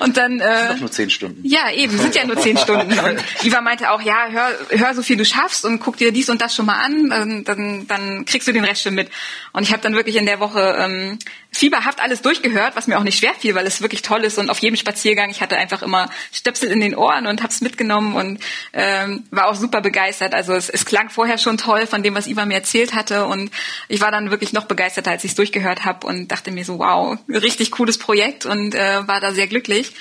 und 0.00 0.16
dann. 0.16 0.40
Äh, 0.40 0.68
sind 0.68 0.80
nur 0.80 0.90
zehn 0.90 1.10
Stunden. 1.10 1.40
Ja, 1.42 1.70
eben, 1.70 1.98
sind 1.98 2.14
ja 2.14 2.24
nur 2.24 2.38
zehn 2.38 2.56
Stunden. 2.58 2.98
Und 2.98 3.22
Iva 3.44 3.60
meinte 3.60 3.90
auch, 3.90 4.02
ja, 4.02 4.28
hör, 4.30 4.50
hör 4.70 4.94
so 4.94 5.02
viel 5.02 5.16
du 5.16 5.24
schaffst 5.24 5.64
und 5.64 5.80
guck 5.80 5.96
dir 5.96 6.12
dies 6.12 6.28
und 6.28 6.40
das 6.40 6.54
schon 6.54 6.66
mal 6.66 6.82
an, 6.82 7.10
dann, 7.10 7.44
dann, 7.44 7.86
dann 7.86 8.24
kriegst 8.24 8.48
du 8.48 8.52
den 8.52 8.64
Rest 8.64 8.82
schon 8.82 8.94
mit. 8.94 9.10
Und 9.52 9.62
ich 9.62 9.72
habe 9.72 9.82
dann 9.82 9.94
wirklich 9.94 10.16
in 10.16 10.26
der 10.26 10.40
Woche 10.40 10.76
ähm, 10.78 11.18
fieberhaft 11.52 12.00
alles 12.00 12.22
durchgehört, 12.22 12.76
was 12.76 12.86
mir 12.86 12.98
auch 12.98 13.02
nicht 13.02 13.18
schwer 13.18 13.34
fiel, 13.34 13.54
weil 13.54 13.66
es 13.66 13.82
wirklich 13.82 14.02
toll 14.02 14.24
ist. 14.24 14.38
Und 14.38 14.50
auf 14.50 14.58
jedem 14.58 14.76
Spaziergang, 14.76 15.30
ich 15.30 15.40
hatte 15.40 15.56
einfach 15.56 15.82
immer 15.82 16.08
Stöpsel 16.32 16.70
in 16.70 16.80
den 16.80 16.94
Ohren 16.94 17.26
und 17.26 17.42
hab's 17.42 17.60
mitgenommen 17.60 18.14
und 18.14 18.40
ähm, 18.72 19.24
war 19.30 19.48
auch 19.48 19.56
super 19.56 19.80
begeistert. 19.80 20.32
Also 20.32 20.54
es, 20.54 20.68
es 20.68 20.84
klang 20.84 21.10
vorher 21.10 21.38
schon 21.38 21.58
toll 21.58 21.86
von 21.86 22.02
dem, 22.02 22.14
was 22.14 22.28
Iva 22.28 22.46
mir 22.46 22.54
erzählt 22.54 22.94
hatte. 22.94 23.26
Und 23.26 23.50
ich 23.88 24.00
war 24.00 24.12
dann 24.12 24.30
wirklich 24.30 24.52
noch 24.52 24.66
begeisterter, 24.66 25.10
als 25.10 25.24
ich 25.24 25.32
es 25.32 25.36
durchgehört 25.36 25.84
habe 25.84 26.06
und 26.06 26.28
dachte 26.28 26.52
mir 26.52 26.64
so, 26.64 26.78
wow, 26.78 27.18
richtig 27.28 27.72
cooles 27.72 27.98
Projekt 27.98 28.46
und 28.46 28.74
äh, 28.74 29.06
war 29.08 29.20
da 29.20 29.32
sehr 29.32 29.48
glücklich. 29.48 29.92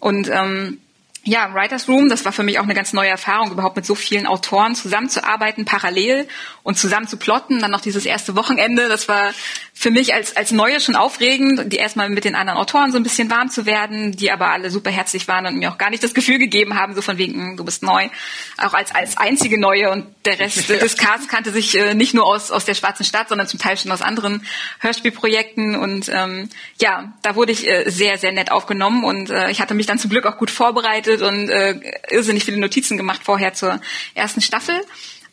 Und 0.00 0.28
ähm, 0.28 0.78
ja, 1.26 1.54
Writers 1.54 1.88
Room, 1.88 2.10
das 2.10 2.24
war 2.26 2.32
für 2.32 2.42
mich 2.42 2.58
auch 2.58 2.64
eine 2.64 2.74
ganz 2.74 2.92
neue 2.92 3.08
Erfahrung, 3.08 3.50
überhaupt 3.50 3.76
mit 3.76 3.86
so 3.86 3.94
vielen 3.94 4.26
Autoren 4.26 4.74
zusammenzuarbeiten, 4.74 5.64
parallel 5.64 6.28
und 6.62 6.78
zusammen 6.78 7.08
zu 7.08 7.16
plotten. 7.16 7.60
Dann 7.60 7.70
noch 7.70 7.80
dieses 7.80 8.04
erste 8.04 8.36
Wochenende, 8.36 8.88
das 8.88 9.08
war 9.08 9.32
für 9.76 9.90
mich 9.90 10.14
als, 10.14 10.36
als 10.36 10.52
Neue 10.52 10.80
schon 10.80 10.94
aufregend, 10.94 11.72
die 11.72 11.76
erstmal 11.76 12.08
mit 12.08 12.24
den 12.24 12.36
anderen 12.36 12.58
Autoren 12.58 12.92
so 12.92 12.96
ein 12.96 13.02
bisschen 13.02 13.28
warm 13.28 13.50
zu 13.50 13.66
werden, 13.66 14.12
die 14.12 14.30
aber 14.30 14.50
alle 14.50 14.70
super 14.70 14.90
herzlich 14.90 15.26
waren 15.26 15.46
und 15.46 15.56
mir 15.56 15.70
auch 15.70 15.78
gar 15.78 15.90
nicht 15.90 16.02
das 16.02 16.14
Gefühl 16.14 16.38
gegeben 16.38 16.76
haben, 16.76 16.94
so 16.94 17.02
von 17.02 17.18
wegen, 17.18 17.34
hm, 17.34 17.56
du 17.56 17.64
bist 17.64 17.82
neu, 17.82 18.08
auch 18.56 18.72
als, 18.72 18.94
als 18.94 19.16
einzige 19.16 19.60
Neue 19.60 19.90
und 19.90 20.06
der 20.24 20.38
Rest 20.38 20.68
ja. 20.68 20.76
des 20.80 20.96
Casts 20.96 21.28
kannte 21.28 21.50
sich 21.50 21.76
äh, 21.76 21.94
nicht 21.94 22.14
nur 22.14 22.24
aus, 22.24 22.52
aus 22.52 22.64
der 22.64 22.74
Schwarzen 22.74 23.04
Stadt, 23.04 23.28
sondern 23.28 23.48
zum 23.48 23.58
Teil 23.58 23.76
schon 23.76 23.90
aus 23.90 24.00
anderen 24.00 24.46
Hörspielprojekten 24.78 25.74
und 25.74 26.08
ähm, 26.08 26.48
ja, 26.80 27.12
da 27.22 27.34
wurde 27.34 27.52
ich 27.52 27.68
äh, 27.68 27.90
sehr, 27.90 28.16
sehr 28.16 28.32
nett 28.32 28.52
aufgenommen 28.52 29.02
und 29.04 29.30
äh, 29.30 29.50
ich 29.50 29.60
hatte 29.60 29.74
mich 29.74 29.86
dann 29.86 29.98
zum 29.98 30.08
Glück 30.08 30.24
auch 30.24 30.38
gut 30.38 30.52
vorbereitet 30.52 31.20
und 31.20 31.50
äh, 31.50 31.78
irrsinnig 32.10 32.44
viele 32.44 32.58
Notizen 32.58 32.96
gemacht 32.96 33.22
vorher 33.24 33.54
zur 33.54 33.80
ersten 34.14 34.40
Staffel 34.40 34.80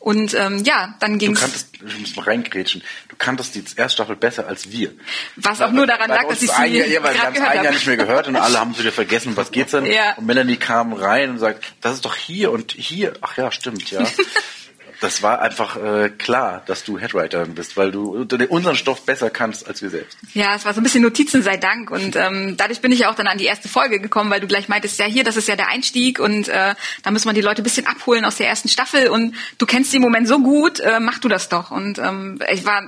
Und 0.02 0.34
ähm, 0.34 0.64
ja, 0.64 0.96
dann 1.00 1.20
ging's. 1.20 1.40
kanntest, 1.40 1.68
ich 1.86 2.00
muss 2.00 2.16
mal 2.16 2.24
reingrätschen, 2.24 2.82
du 3.10 3.16
kanntest 3.18 3.54
die 3.54 3.64
erste 3.76 3.98
Staffel 3.98 4.16
besser 4.16 4.48
als 4.48 4.72
wir. 4.72 4.94
Was 5.36 5.62
auch 5.62 5.72
nur 5.72 5.86
daran 5.86 6.10
lag, 6.10 6.28
dass 6.28 6.42
ich 6.42 6.50
uns 6.50 6.58
ein 6.58 6.72
sie 6.72 6.80
Jahr, 6.80 6.88
ja, 6.88 7.04
weil 7.04 7.14
wir 7.14 7.22
haben 7.22 7.36
es 7.36 7.42
ein 7.42 7.64
Jahr 7.64 7.72
nicht 7.72 7.86
mehr 7.86 7.98
gehört 7.98 8.28
und 8.28 8.36
alle 8.36 8.60
haben 8.60 8.76
wieder 8.80 8.92
vergessen, 8.92 9.38
was 9.38 9.52
geht's 9.52 9.72
denn? 9.72 9.86
Ja. 9.86 10.16
Und 10.16 10.26
Melanie 10.26 10.58
kam 10.58 10.94
rein 10.94 11.30
und 11.30 11.38
sagt, 11.38 11.64
das 11.82 11.94
ist 11.94 12.06
doch 12.06 12.16
hier 12.16 12.52
und 12.52 12.72
hier. 12.72 13.14
Ach 13.22 13.38
ja, 13.38 13.52
stimmt, 13.52 13.92
ja. 13.92 14.04
Das 15.02 15.24
war 15.24 15.42
einfach 15.42 15.78
äh, 15.78 16.10
klar, 16.10 16.62
dass 16.68 16.84
du 16.84 17.00
Headwriterin 17.00 17.56
bist, 17.56 17.76
weil 17.76 17.92
du 17.92 18.28
unseren 18.50 18.76
Stoff 18.76 19.04
besser 19.04 19.32
kannst 19.32 19.68
als 19.68 19.82
wir 19.82 19.90
selbst. 19.90 20.16
Ja, 20.36 20.56
es 20.56 20.64
war 20.64 20.76
so 20.76 20.80
ein 20.80 20.84
bisschen 20.84 21.02
Notizen 21.02 21.42
sei 21.42 21.58
Dank 21.58 21.90
und 21.90 22.16
ähm, 22.16 22.56
dadurch 22.56 22.82
bin 22.82 22.92
ich 22.92 23.08
auch 23.08 23.16
dann 23.16 23.26
an 23.26 23.40
die 23.40 23.46
erste 23.46 23.68
Folge 23.68 24.00
gekommen, 24.00 24.30
weil 24.30 24.42
du 24.42 24.46
gleich 24.46 24.70
meintest, 24.70 25.00
ja 25.00 25.06
hier, 25.06 25.24
das 25.24 25.38
ist 25.38 25.48
ja 25.48 25.56
der 25.56 25.70
Einstieg 25.70 26.20
und 26.20 26.50
äh, 26.50 26.76
da 27.02 27.10
muss 27.10 27.26
man 27.26 27.34
die 27.34 27.42
Leute 27.42 27.62
ein 27.62 27.64
bisschen 27.64 27.88
abholen 27.88 28.26
aus 28.26 28.36
der 28.36 28.48
ersten 28.48 28.70
Staffel 28.70 29.10
und 29.10 29.34
du 29.58 29.66
kennst 29.66 29.92
die 29.92 29.98
im 29.98 30.04
Moment 30.04 30.28
so 30.28 30.40
gut, 30.40 30.80
äh, 30.80 31.00
mach 31.00 31.18
du 31.18 31.28
das 31.28 31.50
doch 31.50 31.72
und 31.72 31.98
ähm, 31.98 32.40
ich 32.52 32.64
war 32.64 32.84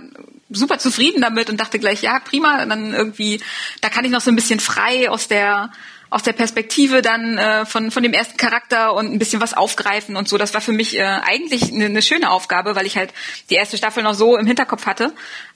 super 0.52 0.78
zufrieden 0.78 1.22
damit 1.22 1.50
und 1.50 1.60
dachte 1.60 1.80
gleich, 1.80 2.04
ja 2.04 2.20
prima, 2.20 2.64
dann 2.64 2.94
irgendwie, 2.94 3.42
da 3.82 3.90
kann 3.90 4.06
ich 4.06 4.12
noch 4.12 4.22
so 4.22 4.30
ein 4.30 4.36
bisschen 4.36 4.60
frei 4.60 5.10
aus 5.10 5.28
der 5.28 5.72
aus 6.14 6.22
der 6.22 6.34
Perspektive 6.34 7.02
dann 7.02 7.40
äh, 7.40 7.66
von, 7.66 7.90
von 7.90 8.04
dem 8.04 8.14
ersten 8.14 8.38
Charakter 8.38 8.94
und 8.94 9.12
ein 9.12 9.18
bisschen 9.18 9.42
was 9.42 9.56
aufgreifen 9.56 10.16
und 10.16 10.30
so. 10.30 10.38
Das 10.38 10.54
war 10.54 10.62
für 10.62 10.72
mich 10.72 10.98
äh, 10.98 11.02
eigentlich 11.04 11.74
eine, 11.74 11.86
eine 11.86 12.04
schöne 12.04 12.30
Aufgabe, 12.30 12.76
weil 12.76 12.86
ich 12.86 12.98
halt 12.98 13.12
die 13.50 13.56
erste 13.56 13.78
Staffel 13.78 14.04
noch 14.04 14.14
so 14.14 14.38
im 14.38 14.46
Hinterkopf 14.46 14.86
hatte. 14.86 15.12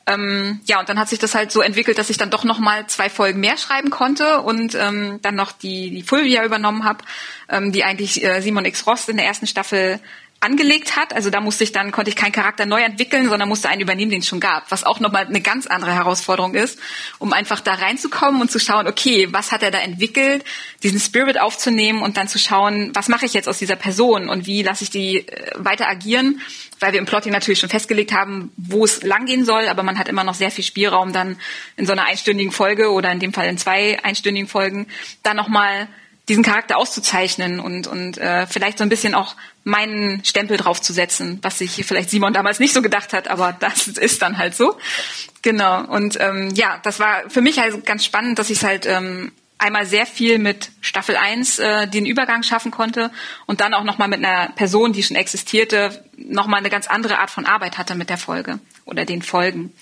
Ähm, 0.08 0.60
ja, 0.66 0.80
und 0.80 0.90
dann 0.90 0.98
hat 0.98 1.10
sich 1.10 1.20
das 1.20 1.36
halt 1.36 1.52
so 1.52 1.62
entwickelt, 1.62 2.00
dass 2.00 2.10
ich 2.10 2.18
dann 2.18 2.32
doch 2.32 2.44
noch 2.44 2.58
mal 2.58 2.88
zwei 2.88 3.08
Folgen 3.08 3.40
mehr 3.40 3.58
schreiben 3.58 3.92
konnte 3.92 4.42
und 4.42 4.74
ähm, 4.74 5.20
dann 5.22 5.36
noch 5.36 5.52
die, 5.52 5.92
die 5.92 6.02
Fulvia 6.02 6.44
übernommen 6.44 6.86
habe, 6.86 7.04
ähm, 7.50 7.72
die 7.72 7.84
eigentlich 7.84 8.24
äh, 8.24 8.42
Simon 8.42 8.66
X. 8.66 8.88
Rost 8.88 9.10
in 9.10 9.18
der 9.18 9.28
ersten 9.28 9.46
Staffel 9.46 10.00
angelegt 10.40 10.96
hat. 10.96 11.14
Also 11.14 11.30
da 11.30 11.42
musste 11.42 11.64
ich 11.64 11.72
dann, 11.72 11.92
konnte 11.92 12.10
ich 12.10 12.16
keinen 12.16 12.32
Charakter 12.32 12.66
neu 12.66 12.82
entwickeln, 12.82 13.28
sondern 13.28 13.50
musste 13.50 13.70
einen 13.70 13.82
übernehmen, 13.82 14.12
den 14.12 14.20
es 14.20 14.28
schon 14.28 14.40
gab. 14.40 14.70
Was 14.70 14.84
auch 14.84 15.00
nochmal 15.00 15.26
eine 15.26 15.42
ganz 15.42 15.66
andere 15.66 15.94
Herausforderung 15.94 16.54
ist, 16.54 16.80
um 17.18 17.34
einfach 17.34 17.60
da 17.60 17.74
reinzukommen 17.74 18.42
und 18.42 18.52
zu 18.52 18.60
schauen, 18.60 18.88
okay, 18.88 19.28
was 19.32 19.52
hat 19.52 19.64
er 19.64 19.72
da 19.72 19.80
entwickelt, 19.80 20.44
diesen 20.84 21.00
Spirit 21.00 21.40
aufzunehmen 21.40 22.02
und 22.04 22.18
dann 22.18 22.28
zu 22.28 22.38
schauen, 22.38 22.92
was 22.94 23.08
mache 23.08 23.26
ich 23.26 23.34
jetzt 23.34 23.50
aus 23.50 23.58
dieser 23.58 23.76
Person 23.76 24.30
und 24.30 24.46
wie 24.46 24.62
lasse 24.62 24.84
ich 24.84 24.92
die 24.92 25.28
äh, 25.28 25.52
weiter 25.56 25.88
agieren, 25.88 26.40
weil 26.80 26.94
wir 26.94 27.00
im 27.00 27.08
Plotting 27.08 27.32
natürlich 27.32 27.60
schon 27.60 27.70
festgelegt 27.70 28.14
haben, 28.14 28.52
wo 28.58 28.86
es 28.86 29.02
langgehen 29.02 29.44
soll, 29.44 29.68
aber 29.68 29.82
man 29.82 29.98
hat 29.98 30.08
immer 30.08 30.24
noch 30.24 30.36
sehr 30.36 30.52
viel 30.52 30.64
Spielraum 30.64 31.14
dann 31.14 31.38
in 31.78 31.88
so 31.88 31.94
einer 31.94 32.06
einstündigen 32.06 32.52
Folge 32.52 32.92
oder 32.92 33.12
in 33.12 33.20
dem 33.20 33.34
Fall 33.34 33.48
in 33.48 33.58
zwei 33.58 34.04
einstündigen 34.04 34.48
Folgen 34.48 34.88
dann 35.24 35.36
nochmal 35.36 35.88
diesen 36.30 36.44
Charakter 36.44 36.78
auszuzeichnen 36.78 37.60
und, 37.60 37.88
und 37.88 38.18
äh, 38.18 38.48
vielleicht 38.48 38.78
so 38.78 38.84
ein 38.84 38.90
bisschen 38.90 39.16
auch 39.16 39.36
meinen 39.64 40.24
Stempel 40.26 40.58
draufzusetzen, 40.58 41.40
was 41.42 41.60
sich 41.60 41.86
vielleicht 41.86 42.10
Simon 42.10 42.34
damals 42.34 42.60
nicht 42.60 42.74
so 42.74 42.82
gedacht 42.82 43.14
hat, 43.14 43.28
aber 43.30 43.54
das 43.54 43.88
ist 43.88 44.22
dann 44.22 44.38
halt 44.38 44.56
so. 44.56 44.78
Genau. 45.42 45.86
Und 45.86 46.20
ähm, 46.20 46.52
ja, 46.54 46.80
das 46.84 47.00
war 47.00 47.30
für 47.30 47.42
mich 47.42 47.60
halt 47.60 47.86
ganz 47.86 48.04
spannend, 48.04 48.40
dass 48.40 48.50
ich 48.50 48.58
es 48.58 48.64
halt 48.64 48.86
ähm, 48.86 49.32
einmal 49.58 49.86
sehr 49.86 50.06
viel 50.06 50.40
mit 50.40 50.72
Staffel 50.82 51.16
1 51.16 51.60
äh, 51.60 51.88
den 51.88 52.06
Übergang 52.06 52.44
schaffen 52.44 52.72
konnte 52.72 53.12
und 53.46 53.62
dann 53.62 53.74
auch 53.74 53.84
nochmal 53.84 54.08
mit 54.08 54.24
einer 54.24 54.50
Person, 54.50 54.94
die 54.94 55.04
schon 55.04 55.18
existierte, 55.18 56.04
nochmal 56.18 56.60
eine 56.60 56.70
ganz 56.70 56.88
andere 56.88 57.20
Art 57.20 57.32
von 57.32 57.46
Arbeit 57.46 57.78
hatte 57.78 57.96
mit 57.96 58.10
der 58.10 58.18
Folge 58.18 58.60
oder 58.86 59.06
den 59.06 59.22
Folgen. 59.22 59.74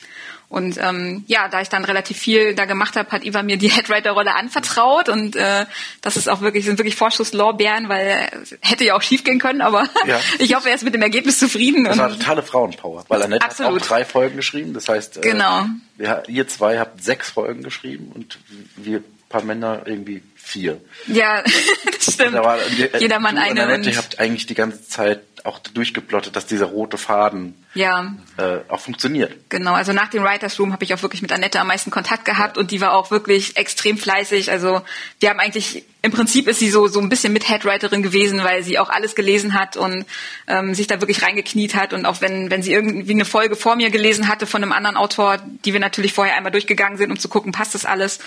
Und 0.47 0.77
ähm, 0.79 1.23
ja, 1.27 1.47
da 1.49 1.61
ich 1.61 1.69
dann 1.69 1.83
relativ 1.85 2.17
viel 2.17 2.53
da 2.55 2.65
gemacht 2.65 2.95
habe, 2.95 3.09
hat 3.11 3.23
Iva 3.25 3.41
mir 3.43 3.57
die 3.57 3.67
Headwriter-Rolle 3.75 4.35
anvertraut 4.35 5.09
und 5.09 5.35
äh, 5.35 5.65
das 6.01 6.17
ist 6.17 6.29
auch 6.29 6.41
wirklich 6.41 6.65
sind 6.65 6.77
wirklich 6.77 6.95
Vorschusslorbeeren, 6.95 7.89
weil 7.89 8.29
es 8.43 8.55
hätte 8.61 8.83
ja 8.85 8.95
auch 8.95 9.01
schief 9.01 9.23
gehen 9.23 9.39
können, 9.39 9.61
aber 9.61 9.85
Ja. 10.05 10.19
ich 10.39 10.55
hoffe, 10.55 10.69
er 10.69 10.75
ist 10.75 10.83
mit 10.83 10.93
dem 10.93 11.01
Ergebnis 11.01 11.39
zufrieden. 11.39 11.85
Das 11.85 11.97
war 11.97 12.09
totale 12.09 12.43
Frauenpower, 12.43 13.05
weil 13.07 13.23
Annette 13.23 13.43
Absolut. 13.45 13.73
hat 13.75 13.81
auch 13.81 13.87
drei 13.87 14.05
Folgen 14.05 14.35
geschrieben. 14.37 14.73
Das 14.73 14.87
heißt, 14.87 15.21
Genau. 15.21 15.61
äh, 15.63 15.65
wir, 15.97 16.23
ihr 16.27 16.47
zwei 16.47 16.79
habt 16.79 17.03
sechs 17.03 17.29
Folgen 17.31 17.63
geschrieben 17.63 18.11
und 18.13 18.37
wir 18.75 19.03
paar 19.29 19.43
Männer 19.43 19.81
irgendwie 19.85 20.21
vier. 20.35 20.79
ja, 21.07 21.43
das 21.91 22.13
stimmt. 22.13 22.35
Da 22.35 22.43
war, 22.43 22.59
äh, 22.59 22.99
Jeder 22.99 23.19
Mann 23.19 23.35
du 23.35 23.41
und 23.41 23.47
eine. 23.47 23.63
Annette, 23.63 23.79
Und, 23.81 23.87
ihr 23.87 23.97
habt 23.97 24.19
eigentlich 24.19 24.45
die 24.45 24.53
ganze 24.53 24.87
Zeit 24.87 25.21
auch 25.43 25.57
durchgeplottet, 25.59 26.35
dass 26.35 26.45
dieser 26.45 26.67
rote 26.67 26.97
Faden 26.97 27.64
ja, 27.75 28.13
äh, 28.37 28.59
auch 28.69 28.79
funktioniert. 28.79 29.49
Genau, 29.49 29.73
also 29.73 29.91
nach 29.91 30.09
dem 30.09 30.23
Writers 30.23 30.57
Room 30.59 30.71
habe 30.71 30.85
ich 30.85 30.93
auch 30.93 31.01
wirklich 31.01 31.21
mit 31.21 31.33
Annette 31.33 31.59
am 31.59 31.67
meisten 31.67 31.91
Kontakt 31.91 32.23
gehabt 32.23 32.57
und 32.57 32.71
die 32.71 32.79
war 32.79 32.93
auch 32.93 33.11
wirklich 33.11 33.57
extrem 33.57 33.97
fleißig. 33.97 34.49
Also 34.49 34.81
wir 35.19 35.29
haben 35.29 35.41
eigentlich, 35.41 35.83
im 36.01 36.11
Prinzip 36.11 36.47
ist 36.47 36.59
sie 36.59 36.69
so, 36.69 36.87
so 36.87 37.01
ein 37.01 37.09
bisschen 37.09 37.33
mit 37.33 37.49
Headwriterin 37.49 38.01
gewesen, 38.01 38.43
weil 38.43 38.63
sie 38.63 38.79
auch 38.79 38.89
alles 38.89 39.13
gelesen 39.13 39.53
hat 39.53 39.75
und 39.75 40.05
ähm, 40.47 40.73
sich 40.73 40.87
da 40.87 41.01
wirklich 41.01 41.21
reingekniet 41.21 41.75
hat. 41.75 41.91
Und 41.91 42.05
auch 42.05 42.21
wenn, 42.21 42.49
wenn 42.49 42.63
sie 42.63 42.71
irgendwie 42.71 43.11
eine 43.11 43.25
Folge 43.25 43.57
vor 43.57 43.75
mir 43.75 43.89
gelesen 43.89 44.29
hatte 44.29 44.45
von 44.45 44.63
einem 44.63 44.71
anderen 44.71 44.95
Autor, 44.95 45.37
die 45.65 45.73
wir 45.73 45.81
natürlich 45.81 46.13
vorher 46.13 46.37
einmal 46.37 46.53
durchgegangen 46.53 46.97
sind, 46.97 47.11
um 47.11 47.19
zu 47.19 47.27
gucken, 47.27 47.51
passt 47.51 47.75
das 47.75 47.85
alles, 47.85 48.19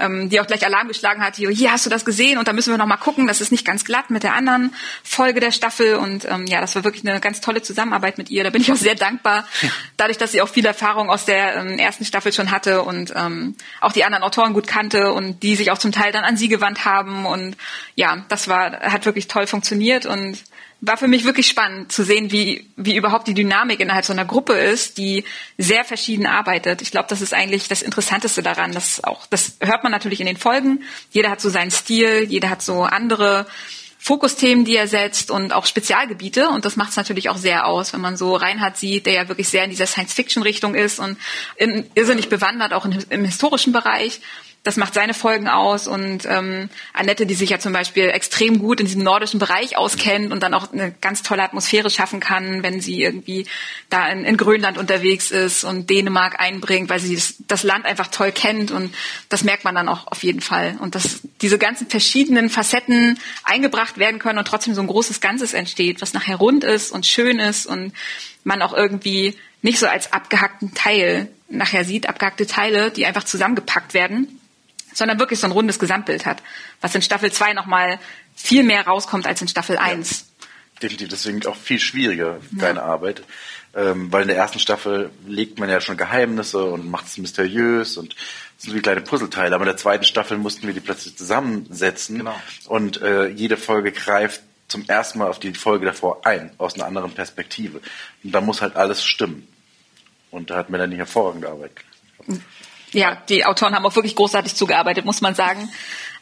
ähm, 0.00 0.30
die 0.30 0.40
auch 0.40 0.46
gleich 0.46 0.64
Alarm 0.64 0.88
geschlagen 0.88 1.22
hat, 1.22 1.36
hier, 1.36 1.50
hier 1.50 1.72
hast 1.72 1.84
du 1.84 1.90
das 1.90 2.06
gesehen 2.06 2.38
und 2.38 2.48
da 2.48 2.54
müssen 2.54 2.72
wir 2.72 2.78
noch 2.78 2.86
mal 2.86 2.96
gucken, 2.96 3.26
das 3.26 3.42
ist 3.42 3.52
nicht 3.52 3.66
ganz 3.66 3.84
glatt 3.84 4.08
mit 4.08 4.22
der 4.22 4.34
anderen 4.34 4.74
Folge 5.02 5.40
der 5.40 5.52
Staffel. 5.52 5.96
Und 5.96 6.24
ähm, 6.24 6.46
ja, 6.46 6.62
das 6.62 6.74
war 6.74 6.84
wirklich 6.84 7.06
eine 7.06 7.20
ganz 7.20 7.42
tolle 7.42 7.60
Zusammenarbeit 7.60 8.16
mit 8.16 8.30
ihr. 8.30 8.44
Da 8.44 8.50
bin 8.50 8.62
ich 8.62 8.72
auch 8.72 8.76
sehr 8.76 8.93
dankbar, 8.96 9.46
dadurch, 9.96 10.18
dass 10.18 10.32
sie 10.32 10.42
auch 10.42 10.48
viel 10.48 10.66
Erfahrung 10.66 11.10
aus 11.10 11.24
der 11.24 11.56
ähm, 11.56 11.78
ersten 11.78 12.04
Staffel 12.04 12.32
schon 12.32 12.50
hatte 12.50 12.82
und 12.82 13.12
ähm, 13.16 13.56
auch 13.80 13.92
die 13.92 14.04
anderen 14.04 14.24
Autoren 14.24 14.52
gut 14.52 14.66
kannte 14.66 15.12
und 15.12 15.42
die 15.42 15.56
sich 15.56 15.70
auch 15.70 15.78
zum 15.78 15.92
Teil 15.92 16.12
dann 16.12 16.24
an 16.24 16.36
sie 16.36 16.48
gewandt 16.48 16.84
haben. 16.84 17.26
Und 17.26 17.56
ja, 17.94 18.24
das 18.28 18.48
war, 18.48 18.80
hat 18.80 19.06
wirklich 19.06 19.28
toll 19.28 19.46
funktioniert 19.46 20.06
und 20.06 20.42
war 20.86 20.96
für 20.96 21.08
mich 21.08 21.24
wirklich 21.24 21.46
spannend 21.46 21.92
zu 21.92 22.04
sehen, 22.04 22.30
wie, 22.30 22.68
wie 22.76 22.96
überhaupt 22.96 23.26
die 23.26 23.34
Dynamik 23.34 23.80
innerhalb 23.80 24.04
so 24.04 24.12
einer 24.12 24.24
Gruppe 24.24 24.54
ist, 24.54 24.98
die 24.98 25.24
sehr 25.56 25.84
verschieden 25.84 26.26
arbeitet. 26.26 26.82
Ich 26.82 26.90
glaube, 26.90 27.06
das 27.08 27.22
ist 27.22 27.32
eigentlich 27.32 27.68
das 27.68 27.82
Interessanteste 27.82 28.42
daran, 28.42 28.72
dass 28.72 29.02
auch, 29.02 29.26
das 29.26 29.56
hört 29.60 29.82
man 29.82 29.92
natürlich 29.92 30.20
in 30.20 30.26
den 30.26 30.36
Folgen. 30.36 30.82
Jeder 31.10 31.30
hat 31.30 31.40
so 31.40 31.48
seinen 31.48 31.70
Stil, 31.70 32.24
jeder 32.28 32.50
hat 32.50 32.62
so 32.62 32.82
andere 32.82 33.46
Fokusthemen, 34.04 34.66
die 34.66 34.76
er 34.76 34.86
setzt 34.86 35.30
und 35.30 35.54
auch 35.54 35.64
Spezialgebiete. 35.64 36.50
Und 36.50 36.66
das 36.66 36.76
macht 36.76 36.90
es 36.90 36.96
natürlich 36.96 37.30
auch 37.30 37.38
sehr 37.38 37.66
aus, 37.66 37.94
wenn 37.94 38.02
man 38.02 38.18
so 38.18 38.36
Reinhard 38.36 38.76
sieht, 38.76 39.06
der 39.06 39.14
ja 39.14 39.28
wirklich 39.28 39.48
sehr 39.48 39.64
in 39.64 39.70
dieser 39.70 39.86
Science-Fiction-Richtung 39.86 40.74
ist 40.74 40.98
und 40.98 41.16
in, 41.56 41.86
irrsinnig 41.94 42.28
bewandert, 42.28 42.74
auch 42.74 42.84
in, 42.84 43.02
im 43.08 43.24
historischen 43.24 43.72
Bereich. 43.72 44.20
Das 44.64 44.78
macht 44.78 44.94
seine 44.94 45.12
Folgen 45.12 45.46
aus. 45.46 45.86
Und 45.86 46.24
ähm, 46.24 46.70
Annette, 46.94 47.26
die 47.26 47.34
sich 47.34 47.50
ja 47.50 47.58
zum 47.58 47.74
Beispiel 47.74 48.04
extrem 48.08 48.58
gut 48.58 48.80
in 48.80 48.86
diesem 48.86 49.02
nordischen 49.02 49.38
Bereich 49.38 49.76
auskennt 49.76 50.32
und 50.32 50.42
dann 50.42 50.54
auch 50.54 50.72
eine 50.72 50.92
ganz 51.02 51.22
tolle 51.22 51.42
Atmosphäre 51.42 51.90
schaffen 51.90 52.18
kann, 52.18 52.62
wenn 52.62 52.80
sie 52.80 53.02
irgendwie 53.02 53.46
da 53.90 54.08
in, 54.08 54.24
in 54.24 54.38
Grönland 54.38 54.78
unterwegs 54.78 55.30
ist 55.30 55.64
und 55.64 55.90
Dänemark 55.90 56.40
einbringt, 56.40 56.88
weil 56.88 56.98
sie 56.98 57.14
das, 57.14 57.34
das 57.46 57.62
Land 57.62 57.84
einfach 57.84 58.08
toll 58.08 58.32
kennt. 58.32 58.70
Und 58.70 58.94
das 59.28 59.44
merkt 59.44 59.64
man 59.64 59.74
dann 59.74 59.86
auch 59.86 60.06
auf 60.06 60.22
jeden 60.22 60.40
Fall. 60.40 60.76
Und 60.80 60.94
dass 60.94 61.20
diese 61.42 61.58
ganzen 61.58 61.86
verschiedenen 61.88 62.48
Facetten 62.48 63.18
eingebracht 63.44 63.98
werden 63.98 64.18
können 64.18 64.38
und 64.38 64.48
trotzdem 64.48 64.74
so 64.74 64.80
ein 64.80 64.86
großes 64.86 65.20
Ganzes 65.20 65.52
entsteht, 65.52 66.00
was 66.00 66.14
nachher 66.14 66.36
rund 66.36 66.64
ist 66.64 66.90
und 66.90 67.04
schön 67.04 67.38
ist 67.38 67.66
und 67.66 67.92
man 68.44 68.62
auch 68.62 68.72
irgendwie 68.72 69.36
nicht 69.60 69.78
so 69.78 69.86
als 69.86 70.14
abgehackten 70.14 70.72
Teil 70.72 71.28
nachher 71.50 71.84
sieht, 71.84 72.08
abgehackte 72.08 72.46
Teile, 72.46 72.90
die 72.90 73.04
einfach 73.04 73.24
zusammengepackt 73.24 73.92
werden, 73.92 74.40
sondern 74.94 75.18
wirklich 75.18 75.40
so 75.40 75.46
ein 75.46 75.52
rundes 75.52 75.78
Gesamtbild 75.78 76.24
hat, 76.24 76.42
was 76.80 76.94
in 76.94 77.02
Staffel 77.02 77.30
2 77.30 77.52
nochmal 77.52 77.98
viel 78.34 78.62
mehr 78.62 78.86
rauskommt 78.86 79.26
als 79.26 79.42
in 79.42 79.48
Staffel 79.48 79.76
1. 79.76 80.26
Definitiv, 80.82 81.08
deswegen 81.08 81.44
auch 81.46 81.56
viel 81.56 81.78
schwieriger, 81.78 82.40
deine 82.52 82.82
Arbeit. 82.82 83.22
Ähm, 83.76 84.12
weil 84.12 84.22
in 84.22 84.28
der 84.28 84.36
ersten 84.36 84.60
Staffel 84.60 85.10
legt 85.26 85.58
man 85.58 85.68
ja 85.68 85.80
schon 85.80 85.96
Geheimnisse 85.96 86.62
und 86.64 86.88
macht 86.88 87.06
es 87.06 87.18
mysteriös 87.18 87.96
und 87.96 88.14
sind 88.56 88.74
wie 88.74 88.80
kleine 88.80 89.00
Puzzleteile. 89.00 89.54
Aber 89.54 89.64
in 89.64 89.68
der 89.68 89.76
zweiten 89.76 90.04
Staffel 90.04 90.38
mussten 90.38 90.66
wir 90.66 90.74
die 90.74 90.80
plötzlich 90.80 91.16
zusammensetzen 91.16 92.18
Genau. 92.18 92.40
und 92.68 93.02
äh, 93.02 93.28
jede 93.28 93.56
Folge 93.56 93.90
greift 93.90 94.42
zum 94.68 94.84
ersten 94.88 95.18
Mal 95.18 95.28
auf 95.28 95.40
die 95.40 95.52
Folge 95.54 95.86
davor 95.86 96.24
ein, 96.24 96.52
aus 96.58 96.74
einer 96.74 96.86
anderen 96.86 97.12
Perspektive. 97.12 97.80
Und 98.22 98.32
da 98.32 98.40
muss 98.40 98.62
halt 98.62 98.76
alles 98.76 99.04
stimmen. 99.04 99.46
Und 100.30 100.50
da 100.50 100.56
hat 100.56 100.70
Melanie 100.70 100.96
hervorragende 100.96 101.48
Arbeit 101.48 101.72
gemacht. 102.26 102.42
Ja, 102.94 103.16
die 103.28 103.44
Autoren 103.44 103.74
haben 103.74 103.84
auch 103.84 103.96
wirklich 103.96 104.16
großartig 104.16 104.54
zugearbeitet, 104.54 105.04
muss 105.04 105.20
man 105.20 105.34
sagen. 105.34 105.68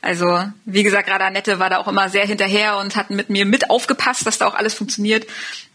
Also, 0.01 0.43
wie 0.65 0.83
gesagt, 0.83 1.07
gerade 1.07 1.25
Annette 1.25 1.61
war 1.61 1.71
da 1.71 1.79
auch 1.79 1.87
immer 1.87 2.09
sehr 2.09 2.27
hinterher 2.27 2.79
und 2.79 2.97
hat 2.97 3.11
mit 3.11 3.31
mir 3.31 3.47
mit 3.47 3.71
aufgepasst, 3.71 4.27
dass 4.27 4.39
da 4.39 4.49
auch 4.49 4.55
alles 4.55 4.75
funktioniert. 4.75 5.27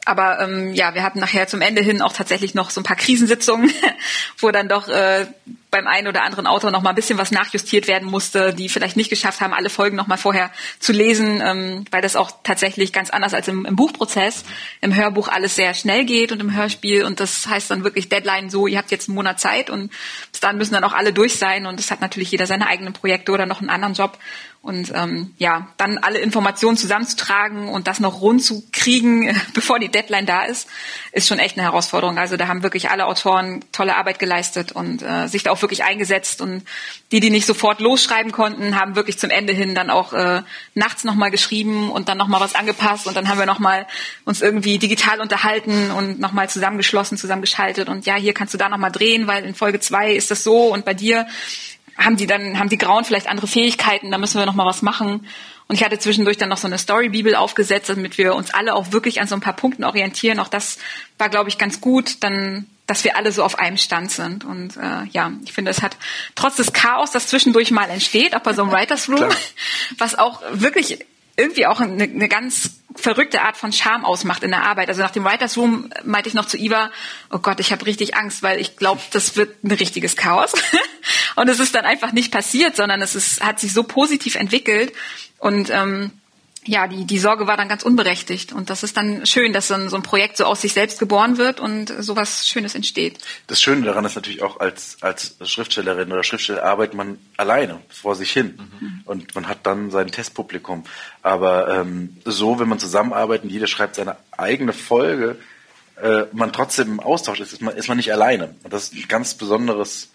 Aber 0.07 0.39
ähm, 0.39 0.73
ja, 0.73 0.95
wir 0.95 1.03
hatten 1.03 1.19
nachher 1.19 1.47
zum 1.47 1.59
Ende 1.59 1.81
hin 1.81 2.01
auch 2.01 2.13
tatsächlich 2.13 2.55
noch 2.55 2.69
so 2.69 2.79
ein 2.79 2.85
paar 2.85 2.95
Krisensitzungen, 2.95 3.69
wo 4.37 4.51
dann 4.51 4.69
doch 4.69 4.87
äh, 4.87 5.25
beim 5.69 5.85
einen 5.85 6.07
oder 6.07 6.23
anderen 6.23 6.47
Autor 6.47 6.71
noch 6.71 6.81
mal 6.81 6.91
ein 6.91 6.95
bisschen 6.95 7.17
was 7.17 7.31
nachjustiert 7.31 7.89
werden 7.89 8.09
musste, 8.09 8.53
die 8.53 8.69
vielleicht 8.69 8.95
nicht 8.95 9.09
geschafft 9.09 9.41
haben, 9.41 9.53
alle 9.53 9.69
Folgen 9.69 9.97
noch 9.97 10.07
mal 10.07 10.15
vorher 10.15 10.49
zu 10.79 10.93
lesen, 10.93 11.41
ähm, 11.43 11.83
weil 11.91 12.01
das 12.01 12.15
auch 12.15 12.31
tatsächlich 12.43 12.93
ganz 12.93 13.09
anders 13.09 13.33
als 13.33 13.49
im, 13.49 13.65
im 13.65 13.75
Buchprozess, 13.75 14.45
im 14.79 14.95
Hörbuch 14.95 15.27
alles 15.27 15.55
sehr 15.55 15.73
schnell 15.73 16.05
geht 16.05 16.31
und 16.31 16.39
im 16.39 16.55
Hörspiel. 16.55 17.03
Und 17.03 17.19
das 17.19 17.45
heißt 17.45 17.69
dann 17.69 17.83
wirklich 17.83 18.07
Deadline 18.07 18.49
so, 18.49 18.65
ihr 18.65 18.77
habt 18.77 18.91
jetzt 18.91 19.09
einen 19.09 19.15
Monat 19.15 19.41
Zeit 19.41 19.69
und 19.69 19.91
bis 20.31 20.39
dann 20.39 20.57
müssen 20.57 20.73
dann 20.73 20.85
auch 20.85 20.93
alle 20.93 21.11
durch 21.11 21.35
sein. 21.35 21.65
Und 21.65 21.81
es 21.81 21.91
hat 21.91 21.99
natürlich 21.99 22.31
jeder 22.31 22.47
seine 22.47 22.67
eigenen 22.67 22.93
Projekte 22.93 23.33
oder 23.33 23.45
noch 23.45 23.59
einen 23.59 23.69
anderen 23.69 23.93
Job 23.93 24.17
Und 24.67 24.91
ähm, 24.93 25.33
ja, 25.37 25.69
dann 25.77 25.97
alle 25.97 26.19
Informationen 26.19 26.75
zusammenzutragen 26.75 27.69
und 27.69 27.87
das 27.87 28.01
noch 28.01 28.19
rund 28.19 28.43
zu 28.43 28.65
kriegen, 28.73 29.33
bevor 29.53 29.79
die 29.79 29.87
Deadline 29.87 30.25
da 30.25 30.43
ist, 30.43 30.67
ist 31.13 31.29
schon 31.29 31.39
echt 31.39 31.57
eine 31.57 31.65
Herausforderung. 31.65 32.17
Also 32.17 32.35
da 32.35 32.49
haben 32.49 32.63
wirklich 32.63 32.91
alle 32.91 33.05
Autoren 33.05 33.63
tolle 33.71 33.95
Arbeit 33.95 34.19
geleistet 34.19 34.73
und 34.73 35.03
äh, 35.03 35.27
sich 35.27 35.43
da 35.43 35.51
auch 35.51 35.61
wirklich 35.61 35.85
eingesetzt. 35.85 36.41
Und 36.41 36.63
die, 37.13 37.21
die 37.21 37.29
nicht 37.29 37.45
sofort 37.45 37.79
losschreiben 37.79 38.33
konnten, 38.33 38.77
haben 38.77 38.97
wirklich 38.97 39.17
zum 39.17 39.29
Ende 39.29 39.53
hin 39.53 39.73
dann 39.73 39.89
auch 39.89 40.11
äh, 40.11 40.41
nachts 40.73 41.05
nochmal 41.05 41.31
geschrieben 41.31 41.89
und 41.89 42.09
dann 42.09 42.17
nochmal 42.17 42.41
was 42.41 42.53
angepasst. 42.53 43.07
Und 43.07 43.15
dann 43.15 43.29
haben 43.29 43.39
wir 43.39 43.45
nochmal 43.45 43.87
uns 44.25 44.41
irgendwie 44.41 44.79
digital 44.79 45.21
unterhalten 45.21 45.91
und 45.91 46.19
nochmal 46.19 46.49
zusammengeschlossen, 46.49 47.17
zusammengeschaltet. 47.17 47.87
Und 47.87 48.05
ja, 48.05 48.15
hier 48.15 48.33
kannst 48.33 48.53
du 48.53 48.57
da 48.57 48.67
nochmal 48.67 48.91
drehen, 48.91 49.27
weil 49.27 49.45
in 49.45 49.55
Folge 49.55 49.79
zwei 49.79 50.11
ist 50.11 50.29
das 50.29 50.43
so 50.43 50.73
und 50.73 50.83
bei 50.83 50.93
dir 50.93 51.25
haben 51.97 52.17
die 52.17 52.27
dann, 52.27 52.59
haben 52.59 52.69
die 52.69 52.77
Grauen 52.77 53.05
vielleicht 53.05 53.27
andere 53.27 53.47
Fähigkeiten, 53.47 54.11
da 54.11 54.17
müssen 54.17 54.39
wir 54.39 54.45
noch 54.45 54.55
mal 54.55 54.65
was 54.65 54.81
machen. 54.81 55.27
Und 55.67 55.75
ich 55.75 55.83
hatte 55.83 55.99
zwischendurch 55.99 56.37
dann 56.37 56.49
noch 56.49 56.57
so 56.57 56.67
eine 56.67 56.77
Story-Bibel 56.77 57.35
aufgesetzt, 57.35 57.89
damit 57.89 58.17
wir 58.17 58.35
uns 58.35 58.53
alle 58.53 58.73
auch 58.73 58.91
wirklich 58.91 59.19
an 59.19 59.27
so 59.27 59.35
ein 59.35 59.41
paar 59.41 59.55
Punkten 59.55 59.83
orientieren. 59.83 60.39
Auch 60.39 60.47
das 60.47 60.77
war, 61.17 61.27
glaube 61.27 61.49
ich, 61.49 61.57
ganz 61.57 61.81
gut, 61.81 62.23
dann, 62.23 62.67
dass 62.85 63.03
wir 63.03 63.17
alle 63.17 63.33
so 63.33 63.43
auf 63.43 63.59
einem 63.59 63.75
Stand 63.75 64.11
sind. 64.11 64.45
Und 64.45 64.77
äh, 64.77 65.05
ja, 65.11 65.33
ich 65.43 65.51
finde, 65.51 65.71
es 65.71 65.81
hat 65.81 65.97
trotz 66.35 66.55
des 66.55 66.71
Chaos, 66.71 67.11
das 67.11 67.27
zwischendurch 67.27 67.71
mal 67.71 67.89
entsteht, 67.89 68.33
auch 68.35 68.41
bei 68.41 68.53
so 68.53 68.63
einem 68.63 68.71
Writers 68.73 69.09
Room, 69.09 69.29
was 69.97 70.17
auch 70.17 70.41
wirklich 70.51 71.05
irgendwie 71.35 71.67
auch 71.67 71.81
eine, 71.81 72.03
eine 72.03 72.29
ganz 72.29 72.79
verrückte 72.97 73.41
Art 73.41 73.57
von 73.57 73.71
Charme 73.71 74.05
ausmacht 74.05 74.43
in 74.43 74.51
der 74.51 74.63
Arbeit. 74.63 74.89
Also 74.89 75.01
nach 75.01 75.11
dem 75.11 75.23
Writers 75.23 75.57
Room 75.57 75.89
meinte 76.03 76.29
ich 76.29 76.35
noch 76.35 76.45
zu 76.45 76.57
Iva, 76.57 76.91
oh 77.31 77.39
Gott, 77.39 77.59
ich 77.59 77.71
habe 77.71 77.85
richtig 77.85 78.15
Angst, 78.15 78.43
weil 78.43 78.59
ich 78.59 78.77
glaube, 78.77 79.01
das 79.11 79.35
wird 79.35 79.63
ein 79.63 79.71
richtiges 79.71 80.15
Chaos. 80.15 80.53
Und 81.35 81.49
es 81.49 81.59
ist 81.59 81.75
dann 81.75 81.85
einfach 81.85 82.11
nicht 82.11 82.31
passiert, 82.31 82.75
sondern 82.75 83.01
es 83.01 83.15
ist, 83.15 83.43
hat 83.43 83.59
sich 83.59 83.73
so 83.73 83.83
positiv 83.83 84.35
entwickelt. 84.35 84.93
Und 85.37 85.69
ähm, 85.69 86.11
ja, 86.67 86.87
die, 86.87 87.05
die 87.05 87.19
Sorge 87.19 87.47
war 87.47 87.57
dann 87.57 87.69
ganz 87.69 87.83
unberechtigt. 87.83 88.51
Und 88.53 88.69
das 88.69 88.83
ist 88.83 88.97
dann 88.97 89.25
schön, 89.25 89.53
dass 89.53 89.69
dann 89.69 89.89
so 89.89 89.95
ein 89.95 90.03
Projekt 90.03 90.37
so 90.37 90.45
aus 90.45 90.61
sich 90.61 90.73
selbst 90.73 90.99
geboren 90.99 91.37
wird 91.37 91.59
und 91.59 91.93
sowas 91.99 92.47
Schönes 92.47 92.75
entsteht. 92.75 93.19
Das 93.47 93.61
Schöne 93.61 93.85
daran 93.85 94.05
ist 94.05 94.15
natürlich 94.15 94.43
auch, 94.43 94.59
als, 94.59 94.97
als 95.01 95.37
Schriftstellerin 95.43 96.11
oder 96.11 96.23
Schriftsteller 96.23 96.63
arbeitet 96.63 96.95
man 96.95 97.17
alleine 97.37 97.79
vor 97.89 98.15
sich 98.15 98.31
hin. 98.31 98.59
Mhm. 98.79 99.01
Und 99.05 99.35
man 99.35 99.47
hat 99.47 99.59
dann 99.63 99.91
sein 99.91 100.11
Testpublikum. 100.11 100.83
Aber 101.21 101.69
ähm, 101.69 102.17
so, 102.25 102.59
wenn 102.59 102.67
man 102.67 102.79
zusammenarbeitet 102.79 103.45
und 103.45 103.49
jeder 103.49 103.67
schreibt 103.67 103.95
seine 103.95 104.17
eigene 104.31 104.73
Folge, 104.73 105.37
äh, 106.01 106.23
man 106.33 106.51
trotzdem 106.51 106.91
im 106.91 106.99
Austausch 106.99 107.39
ist, 107.39 107.53
ist 107.53 107.61
man, 107.61 107.75
ist 107.75 107.87
man 107.87 107.97
nicht 107.97 108.11
alleine. 108.11 108.55
Und 108.63 108.73
das 108.73 108.89
ist 108.89 108.93
ein 108.93 109.07
ganz 109.07 109.35
besonderes 109.35 110.09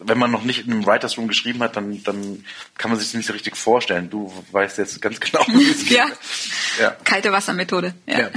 wenn 0.00 0.18
man 0.18 0.30
noch 0.30 0.42
nicht 0.42 0.66
in 0.66 0.72
einem 0.72 0.86
Writers 0.86 1.16
Room 1.18 1.28
geschrieben 1.28 1.62
hat, 1.62 1.76
dann, 1.76 2.02
dann 2.02 2.44
kann 2.78 2.90
man 2.90 2.98
sich 2.98 3.08
das 3.08 3.14
nicht 3.14 3.26
so 3.26 3.32
richtig 3.32 3.56
vorstellen. 3.56 4.08
Du 4.10 4.32
weißt 4.50 4.78
jetzt 4.78 5.00
ganz 5.00 5.20
genau, 5.20 5.44
wie 5.48 5.70
es 5.70 5.84
geht. 5.84 5.98
ja. 5.98 6.06
ja. 6.80 6.90
Kalte 7.04 7.32
Wassermethode. 7.32 7.94
Ja. 8.06 8.18
ja. 8.18 8.30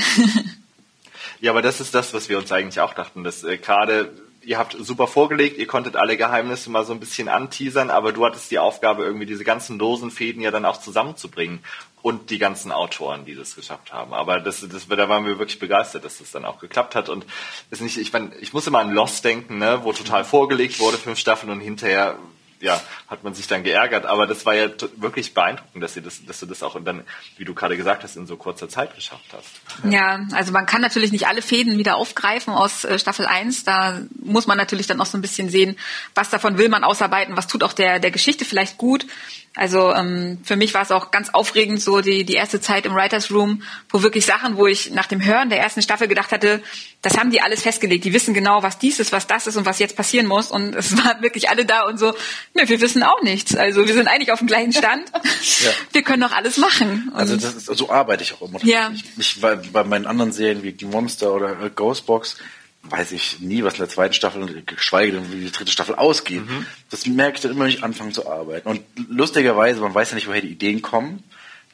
ja. 1.40 1.52
aber 1.52 1.62
das 1.62 1.80
ist 1.80 1.96
das, 1.96 2.14
was 2.14 2.30
wir 2.30 2.38
uns 2.38 2.52
eigentlich 2.52 2.82
auch 2.82 2.94
dachten, 2.94 3.24
dass 3.24 3.44
äh, 3.44 3.58
gerade 3.58 4.12
ihr 4.42 4.58
habt 4.58 4.76
super 4.78 5.08
vorgelegt, 5.08 5.58
ihr 5.58 5.68
konntet 5.68 5.96
alle 5.96 6.18
Geheimnisse 6.18 6.70
mal 6.70 6.86
so 6.86 6.92
ein 6.92 7.00
bisschen 7.00 7.30
anteasern, 7.30 7.90
aber 7.90 8.12
du 8.12 8.26
hattest 8.26 8.52
die 8.52 8.60
Aufgabe, 8.60 9.06
irgendwie 9.06 9.26
diese 9.26 9.46
ganzen 9.46 9.80
losen 9.80 10.12
Fäden 10.12 10.42
ja 10.42 10.52
dann 10.52 10.66
auch 10.66 10.82
zusammenzubringen 10.82 11.60
und 12.04 12.30
die 12.30 12.38
ganzen 12.38 12.72
Autoren, 12.72 13.24
die 13.26 13.34
das 13.34 13.56
geschafft 13.56 13.94
haben. 13.94 14.14
Aber 14.14 14.42
das, 14.42 14.60
das, 14.70 14.88
da 14.90 15.10
waren 15.10 15.26
wir 15.26 15.40
wirklich 15.40 15.58
begeistert, 15.58 16.04
dass 16.04 16.18
das 16.18 16.32
dann 16.32 16.44
auch 16.44 16.60
geklappt 16.60 16.96
hat. 16.96 17.08
Und 17.08 17.26
ist 17.72 17.82
nicht, 17.82 17.98
ich, 17.98 18.12
mein, 18.12 18.34
ich 18.42 18.52
muss 18.52 18.68
immer 18.68 18.80
an 18.80 18.92
Lost 18.92 19.24
denken, 19.24 19.58
ne, 19.58 19.80
wo 19.84 19.94
total 19.94 20.26
vorgelegt 20.26 20.80
wurde, 20.80 20.98
fünf 20.98 21.18
Staffeln 21.18 21.50
und 21.50 21.62
hinterher 21.62 22.20
ja, 22.64 22.82
hat 23.10 23.26
man 23.26 23.34
sich 23.34 23.48
dann 23.48 23.64
geärgert, 23.64 24.06
aber 24.06 24.26
das 24.26 24.46
war 24.46 24.56
ja 24.56 24.70
wirklich 24.96 25.34
beeindruckend, 25.34 25.84
dass, 25.84 25.98
ihr 25.98 26.02
das, 26.02 26.26
dass 26.26 26.40
du 26.40 26.46
das 26.46 26.64
auch 26.64 26.80
dann, 26.82 27.04
wie 27.38 27.44
du 27.44 27.54
gerade 27.54 27.76
gesagt 27.76 28.04
hast, 28.04 28.16
in 28.16 28.26
so 28.26 28.38
kurzer 28.38 28.70
Zeit 28.70 28.96
geschafft 28.96 29.26
hast. 29.34 29.92
Ja, 29.92 30.22
also 30.32 30.54
man 30.54 30.66
kann 30.66 30.82
natürlich 30.82 31.12
nicht 31.12 31.28
alle 31.28 31.42
Fäden 31.42 31.78
wieder 31.78 31.98
aufgreifen 31.98 32.54
aus 32.54 32.86
äh, 32.86 32.98
Staffel 32.98 33.26
1. 33.26 33.66
Da 33.66 34.00
muss 34.18 34.48
man 34.48 34.58
natürlich 34.58 34.88
dann 34.88 35.02
auch 35.02 35.06
so 35.06 35.18
ein 35.18 35.22
bisschen 35.22 35.50
sehen, 35.50 35.78
was 36.16 36.30
davon 36.30 36.58
will 36.58 36.70
man 36.70 36.86
ausarbeiten, 36.86 37.36
was 37.36 37.48
tut 37.48 37.64
auch 37.64 37.74
der, 37.74 38.00
der 38.00 38.12
Geschichte 38.12 38.46
vielleicht 38.46 38.78
gut. 38.78 39.08
Also 39.56 39.94
ähm, 39.94 40.40
für 40.44 40.56
mich 40.56 40.74
war 40.74 40.82
es 40.82 40.92
auch 40.92 41.12
ganz 41.12 41.30
aufregend, 41.30 41.80
so 41.80 42.02
die, 42.02 42.24
die 42.24 42.34
erste 42.34 42.60
Zeit 42.60 42.88
im 42.88 42.96
Writers 42.96 43.30
Room, 43.30 43.62
wo 43.90 44.02
wirklich 44.02 44.26
Sachen, 44.26 44.58
wo 44.58 44.66
ich 44.66 44.92
nach 44.92 45.06
dem 45.06 45.24
Hören 45.24 45.50
der 45.50 45.60
ersten 45.60 45.84
Staffel 45.84 46.08
gedacht 46.08 46.32
hatte, 46.32 46.64
das 47.04 47.18
haben 47.20 47.30
die 47.30 47.40
alles 47.40 47.62
festgelegt. 47.62 48.04
Die 48.04 48.14
wissen 48.14 48.34
genau, 48.34 48.64
was 48.64 48.80
dies 48.80 49.00
ist, 49.00 49.12
was 49.12 49.28
das 49.28 49.46
ist 49.46 49.56
und 49.56 49.68
was 49.68 49.78
jetzt 49.78 49.96
passieren 49.96 50.26
muss. 50.26 50.50
Und 50.50 50.74
es 50.74 50.98
waren 51.06 51.22
wirklich 51.22 51.50
alle 51.50 51.66
da 51.66 51.84
und 51.84 52.00
so, 52.00 52.16
ne, 52.56 52.68
wir 52.68 52.82
wissen 52.82 53.04
auch 53.04 53.22
nichts. 53.22 53.56
Also 53.56 53.86
wir 53.86 53.94
sind 53.94 54.08
eigentlich 54.08 54.32
auf 54.32 54.40
dem 54.40 54.48
gleichen 54.48 54.74
Stand. 54.74 55.12
ja. 55.14 55.72
Wir 55.92 56.02
können 56.02 56.22
doch 56.22 56.32
alles 56.32 56.58
machen. 56.58 57.12
Und 57.14 57.20
also 57.20 57.36
ist, 57.36 57.66
so 57.66 57.92
arbeite 57.92 58.24
ich 58.24 58.34
auch 58.34 58.42
immer. 58.42 58.60
Ja. 58.64 58.92
Ich, 58.96 59.04
ich, 59.18 59.42
bei, 59.42 59.56
bei 59.56 59.84
meinen 59.84 60.08
anderen 60.08 60.32
Serien 60.32 60.64
wie 60.64 60.86
Monster 60.86 61.32
oder 61.32 61.70
Ghostbox 61.70 62.38
weiß 62.84 63.14
ich 63.14 63.40
nie, 63.40 63.64
was 63.64 63.76
in 63.76 63.80
der 63.80 63.90
zweiten 63.90 64.14
Staffel, 64.14 64.64
geschweige 64.66 65.14
denn, 65.14 65.32
wie 65.32 65.40
die 65.40 65.52
dritte 65.52 65.72
Staffel 65.72 65.96
ausgeht. 65.96 66.46
Mhm. 66.46 66.66
Das 66.90 67.06
merke 67.06 67.38
ich 67.38 67.42
dann 67.42 67.52
immer, 67.52 67.64
wenn 67.64 67.72
ich 67.72 67.84
anfange 67.84 68.12
zu 68.12 68.30
arbeiten. 68.30 68.68
Und 68.68 68.82
lustigerweise, 69.10 69.80
man 69.80 69.94
weiß 69.94 70.12
ja 70.12 70.16
nicht, 70.16 70.28
woher 70.28 70.42
die 70.42 70.52
Ideen 70.52 70.82
kommen, 70.82 71.24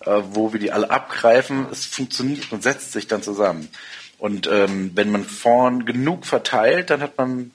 äh, 0.01 0.21
wo 0.31 0.53
wir 0.53 0.59
die 0.59 0.71
alle 0.71 0.89
abgreifen. 0.91 1.65
Es 1.71 1.85
funktioniert 1.85 2.51
und 2.51 2.61
setzt 2.61 2.91
sich 2.91 3.07
dann 3.07 3.23
zusammen. 3.23 3.69
Und 4.19 4.47
ähm, 4.51 4.91
wenn 4.95 5.11
man 5.11 5.25
vorn 5.25 5.85
genug 5.85 6.25
verteilt, 6.25 6.89
dann 6.89 7.01
hat 7.01 7.17
man 7.17 7.51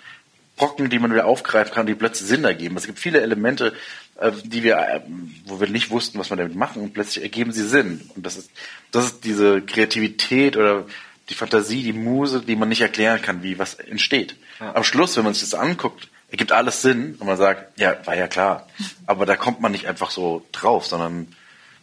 Brocken, 0.57 0.89
die 0.89 0.99
man 0.99 1.13
wieder 1.13 1.27
aufgreifen 1.27 1.75
kann, 1.75 1.87
die 1.87 1.95
plötzlich 1.95 2.29
Sinn 2.29 2.45
ergeben. 2.45 2.77
Es 2.77 2.87
gibt 2.87 2.99
viele 2.99 3.21
Elemente, 3.21 3.73
äh, 4.17 4.33
die 4.45 4.63
wir, 4.63 4.79
äh, 4.79 5.01
wo 5.47 5.61
wir 5.61 5.69
nicht 5.69 5.91
wussten, 5.91 6.19
was 6.19 6.31
wir 6.31 6.37
damit 6.37 6.55
machen, 6.57 6.83
und 6.83 6.95
plötzlich 6.95 7.23
ergeben 7.23 7.53
sie 7.53 7.67
Sinn. 7.67 8.09
Und 8.15 8.25
das 8.25 8.37
ist, 8.37 8.51
das 8.91 9.07
ist 9.07 9.25
diese 9.25 9.61
Kreativität 9.63 10.57
oder 10.57 10.87
die 11.29 11.35
Fantasie, 11.35 11.83
die 11.83 11.93
Muse, 11.93 12.43
die 12.43 12.57
man 12.57 12.69
nicht 12.69 12.81
erklären 12.81 13.23
kann, 13.23 13.43
wie 13.43 13.59
was 13.59 13.75
entsteht. 13.75 14.37
Ja. 14.61 14.75
Am 14.75 14.85
Schluss, 14.85 15.17
wenn 15.17 15.25
man 15.25 15.35
sich 15.35 15.43
das 15.43 15.59
anguckt, 15.59 16.09
ergibt 16.31 16.53
alles 16.53 16.83
Sinn 16.83 17.17
und 17.19 17.27
man 17.27 17.37
sagt, 17.37 17.79
ja, 17.79 17.97
war 18.05 18.17
ja 18.17 18.29
klar. 18.29 18.69
Aber 19.07 19.27
da 19.27 19.37
kommt 19.37 19.61
man 19.61 19.73
nicht 19.73 19.87
einfach 19.87 20.11
so 20.11 20.45
drauf, 20.53 20.87
sondern 20.87 21.29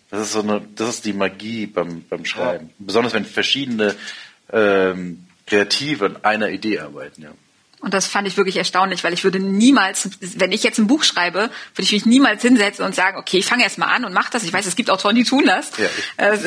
das 0.10 0.22
ist 0.22 0.34
so 0.34 0.42
eine, 0.42 0.62
das 0.76 0.90
ist 0.90 1.06
die 1.06 1.14
Magie 1.14 1.66
beim, 1.66 2.04
beim 2.04 2.26
Schreiben. 2.26 2.68
Ja. 2.68 2.74
Besonders 2.80 3.14
wenn 3.14 3.26
verschiedene 3.26 3.96
ähm, 4.52 5.26
Kreative 5.48 6.06
an 6.06 6.24
einer 6.24 6.50
Idee 6.50 6.80
arbeiten, 6.80 7.22
ja. 7.24 7.32
Und 7.82 7.96
das 7.96 8.06
fand 8.06 8.28
ich 8.28 8.38
wirklich 8.38 8.58
erstaunlich, 8.58 9.04
weil 9.04 9.12
ich 9.12 9.24
würde 9.24 9.40
niemals, 9.40 10.08
wenn 10.20 10.52
ich 10.52 10.62
jetzt 10.62 10.78
ein 10.78 10.86
Buch 10.86 11.04
schreibe, 11.04 11.50
würde 11.74 11.82
ich 11.82 11.92
mich 11.92 12.06
niemals 12.06 12.44
hinsetzen 12.44 12.86
und 12.86 12.94
sagen, 12.94 13.18
okay, 13.18 13.40
ich 13.40 13.46
fange 13.48 13.64
erst 13.64 13.80
mal 13.80 13.88
an 13.88 14.06
und 14.06 14.14
mach 14.14 14.30
das. 14.30 14.44
Ich 14.44 14.54
weiß, 14.54 14.68
es 14.68 14.76
gibt 14.76 14.92
Autoren, 14.92 15.16
die 15.16 15.24
tun 15.24 15.46
das. 15.48 15.72
Ja. 15.78 15.88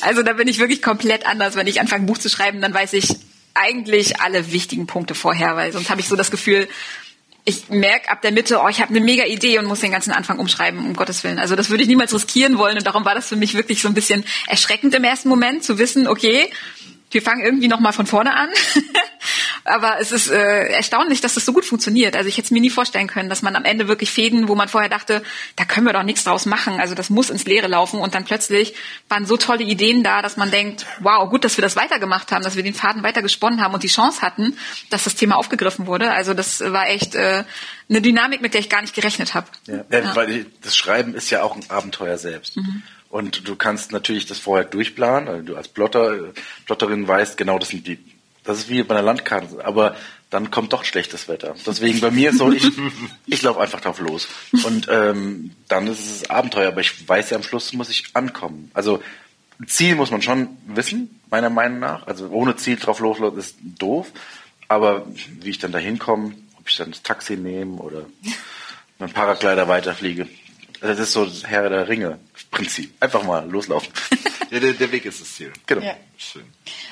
Also, 0.00 0.22
da 0.22 0.32
bin 0.34 0.48
ich 0.48 0.58
wirklich 0.58 0.82
komplett 0.82 1.26
anders. 1.26 1.56
Wenn 1.56 1.66
ich 1.66 1.80
anfange, 1.80 2.04
ein 2.04 2.06
Buch 2.06 2.18
zu 2.18 2.28
schreiben, 2.28 2.60
dann 2.60 2.74
weiß 2.74 2.92
ich 2.94 3.16
eigentlich 3.54 4.20
alle 4.20 4.52
wichtigen 4.52 4.86
Punkte 4.86 5.14
vorher, 5.14 5.56
weil 5.56 5.72
sonst 5.72 5.90
habe 5.90 6.00
ich 6.00 6.08
so 6.08 6.16
das 6.16 6.30
Gefühl, 6.30 6.68
ich 7.44 7.68
merke 7.68 8.08
ab 8.08 8.22
der 8.22 8.32
Mitte, 8.32 8.60
oh, 8.62 8.68
ich 8.68 8.80
habe 8.80 8.90
eine 8.90 9.00
mega 9.00 9.24
Idee 9.24 9.58
und 9.58 9.66
muss 9.66 9.80
den 9.80 9.90
ganzen 9.90 10.12
Anfang 10.12 10.38
umschreiben, 10.38 10.78
um 10.78 10.94
Gottes 10.94 11.24
Willen. 11.24 11.38
Also 11.38 11.56
das 11.56 11.70
würde 11.70 11.82
ich 11.82 11.88
niemals 11.88 12.14
riskieren 12.14 12.56
wollen 12.56 12.78
und 12.78 12.86
darum 12.86 13.04
war 13.04 13.14
das 13.14 13.28
für 13.28 13.36
mich 13.36 13.54
wirklich 13.54 13.82
so 13.82 13.88
ein 13.88 13.94
bisschen 13.94 14.24
erschreckend 14.46 14.94
im 14.94 15.04
ersten 15.04 15.28
Moment 15.28 15.64
zu 15.64 15.78
wissen, 15.78 16.06
okay, 16.06 16.48
wir 17.10 17.20
fangen 17.20 17.44
irgendwie 17.44 17.68
nochmal 17.68 17.92
von 17.92 18.06
vorne 18.06 18.34
an. 18.34 18.48
Aber 19.64 20.00
es 20.00 20.12
ist 20.12 20.28
äh, 20.28 20.68
erstaunlich, 20.72 21.20
dass 21.20 21.34
das 21.34 21.44
so 21.44 21.52
gut 21.52 21.64
funktioniert. 21.64 22.16
Also 22.16 22.28
ich 22.28 22.36
hätte 22.36 22.46
es 22.46 22.50
mir 22.50 22.60
nie 22.60 22.70
vorstellen 22.70 23.06
können, 23.06 23.28
dass 23.28 23.42
man 23.42 23.54
am 23.54 23.64
Ende 23.64 23.88
wirklich 23.88 24.10
Fäden, 24.10 24.48
wo 24.48 24.54
man 24.54 24.68
vorher 24.68 24.90
dachte, 24.90 25.22
da 25.56 25.64
können 25.64 25.86
wir 25.86 25.92
doch 25.92 26.02
nichts 26.02 26.24
draus 26.24 26.46
machen. 26.46 26.80
Also 26.80 26.94
das 26.94 27.10
muss 27.10 27.30
ins 27.30 27.44
Leere 27.44 27.68
laufen. 27.68 28.00
Und 28.00 28.14
dann 28.14 28.24
plötzlich 28.24 28.74
waren 29.08 29.26
so 29.26 29.36
tolle 29.36 29.64
Ideen 29.64 30.02
da, 30.02 30.22
dass 30.22 30.36
man 30.36 30.50
denkt, 30.50 30.86
wow, 31.00 31.28
gut, 31.28 31.44
dass 31.44 31.56
wir 31.56 31.62
das 31.62 31.76
weitergemacht 31.76 32.32
haben, 32.32 32.42
dass 32.42 32.56
wir 32.56 32.62
den 32.62 32.74
Faden 32.74 33.02
weiter 33.02 33.22
gesponnen 33.22 33.60
haben 33.60 33.74
und 33.74 33.82
die 33.82 33.88
Chance 33.88 34.22
hatten, 34.22 34.56
dass 34.90 35.04
das 35.04 35.14
Thema 35.14 35.36
aufgegriffen 35.36 35.86
wurde. 35.86 36.10
Also 36.10 36.34
das 36.34 36.60
war 36.60 36.88
echt 36.88 37.14
äh, 37.14 37.44
eine 37.88 38.00
Dynamik, 38.00 38.40
mit 38.42 38.54
der 38.54 38.60
ich 38.60 38.68
gar 38.68 38.80
nicht 38.80 38.94
gerechnet 38.94 39.34
habe. 39.34 39.46
Ja, 39.66 39.84
ja. 39.90 40.16
Weil 40.16 40.46
das 40.62 40.76
Schreiben 40.76 41.14
ist 41.14 41.30
ja 41.30 41.42
auch 41.42 41.54
ein 41.56 41.64
Abenteuer 41.68 42.18
selbst. 42.18 42.56
Mhm. 42.56 42.82
Und 43.12 43.46
du 43.46 43.56
kannst 43.56 43.92
natürlich 43.92 44.24
das 44.24 44.38
vorher 44.38 44.64
durchplanen. 44.64 45.28
Also 45.28 45.42
du 45.42 45.56
als 45.56 45.68
Plotter, 45.68 46.32
Plotterin 46.64 47.06
weißt, 47.06 47.36
genau 47.36 47.58
das 47.58 47.68
sind 47.68 47.86
die, 47.86 47.98
das 48.44 48.58
ist 48.58 48.68
wie 48.68 48.82
bei 48.82 48.94
einer 48.94 49.04
Landkarte. 49.04 49.64
Aber 49.64 49.96
dann 50.30 50.50
kommt 50.50 50.72
doch 50.72 50.84
schlechtes 50.84 51.28
Wetter. 51.28 51.54
Deswegen 51.66 52.00
bei 52.00 52.10
mir 52.10 52.32
so, 52.32 52.50
ich, 52.50 52.66
ich 53.26 53.42
laufe 53.42 53.60
einfach 53.60 53.80
drauf 53.80 54.00
los. 54.00 54.28
Und 54.64 54.88
ähm, 54.90 55.52
dann 55.68 55.86
ist 55.86 56.00
es 56.00 56.30
Abenteuer. 56.30 56.68
Aber 56.68 56.80
ich 56.80 57.08
weiß 57.08 57.30
ja, 57.30 57.36
am 57.36 57.42
Schluss 57.42 57.72
muss 57.72 57.90
ich 57.90 58.10
ankommen. 58.14 58.70
Also 58.74 59.02
Ziel 59.66 59.94
muss 59.94 60.10
man 60.10 60.22
schon 60.22 60.48
wissen, 60.66 61.20
meiner 61.30 61.50
Meinung 61.50 61.78
nach. 61.78 62.06
Also 62.06 62.28
ohne 62.30 62.56
Ziel 62.56 62.76
drauf 62.76 63.00
los 63.00 63.18
ist 63.36 63.56
doof. 63.60 64.10
Aber 64.68 65.06
wie 65.40 65.50
ich 65.50 65.58
dann 65.58 65.72
da 65.72 65.78
hinkomme, 65.78 66.34
ob 66.58 66.68
ich 66.68 66.76
dann 66.76 66.90
das 66.90 67.02
Taxi 67.02 67.36
nehme 67.36 67.76
oder 67.76 68.06
mit 68.98 69.10
dem 69.10 69.12
Paraglider 69.12 69.68
weiterfliege, 69.68 70.28
Das 70.82 70.98
ist 70.98 71.12
so 71.12 71.24
das 71.24 71.46
Herr 71.46 71.70
der 71.70 71.88
Ringe-Prinzip. 71.88 72.92
Einfach 73.00 73.22
mal 73.22 73.48
loslaufen. 73.48 73.92
Ja, 74.50 74.60
der, 74.60 74.74
der 74.74 74.92
Weg 74.92 75.06
ist 75.06 75.18
das 75.18 75.34
Ziel. 75.34 75.50
Genau. 75.64 75.80
Ja. 75.80 75.94
Schön. 76.18 76.42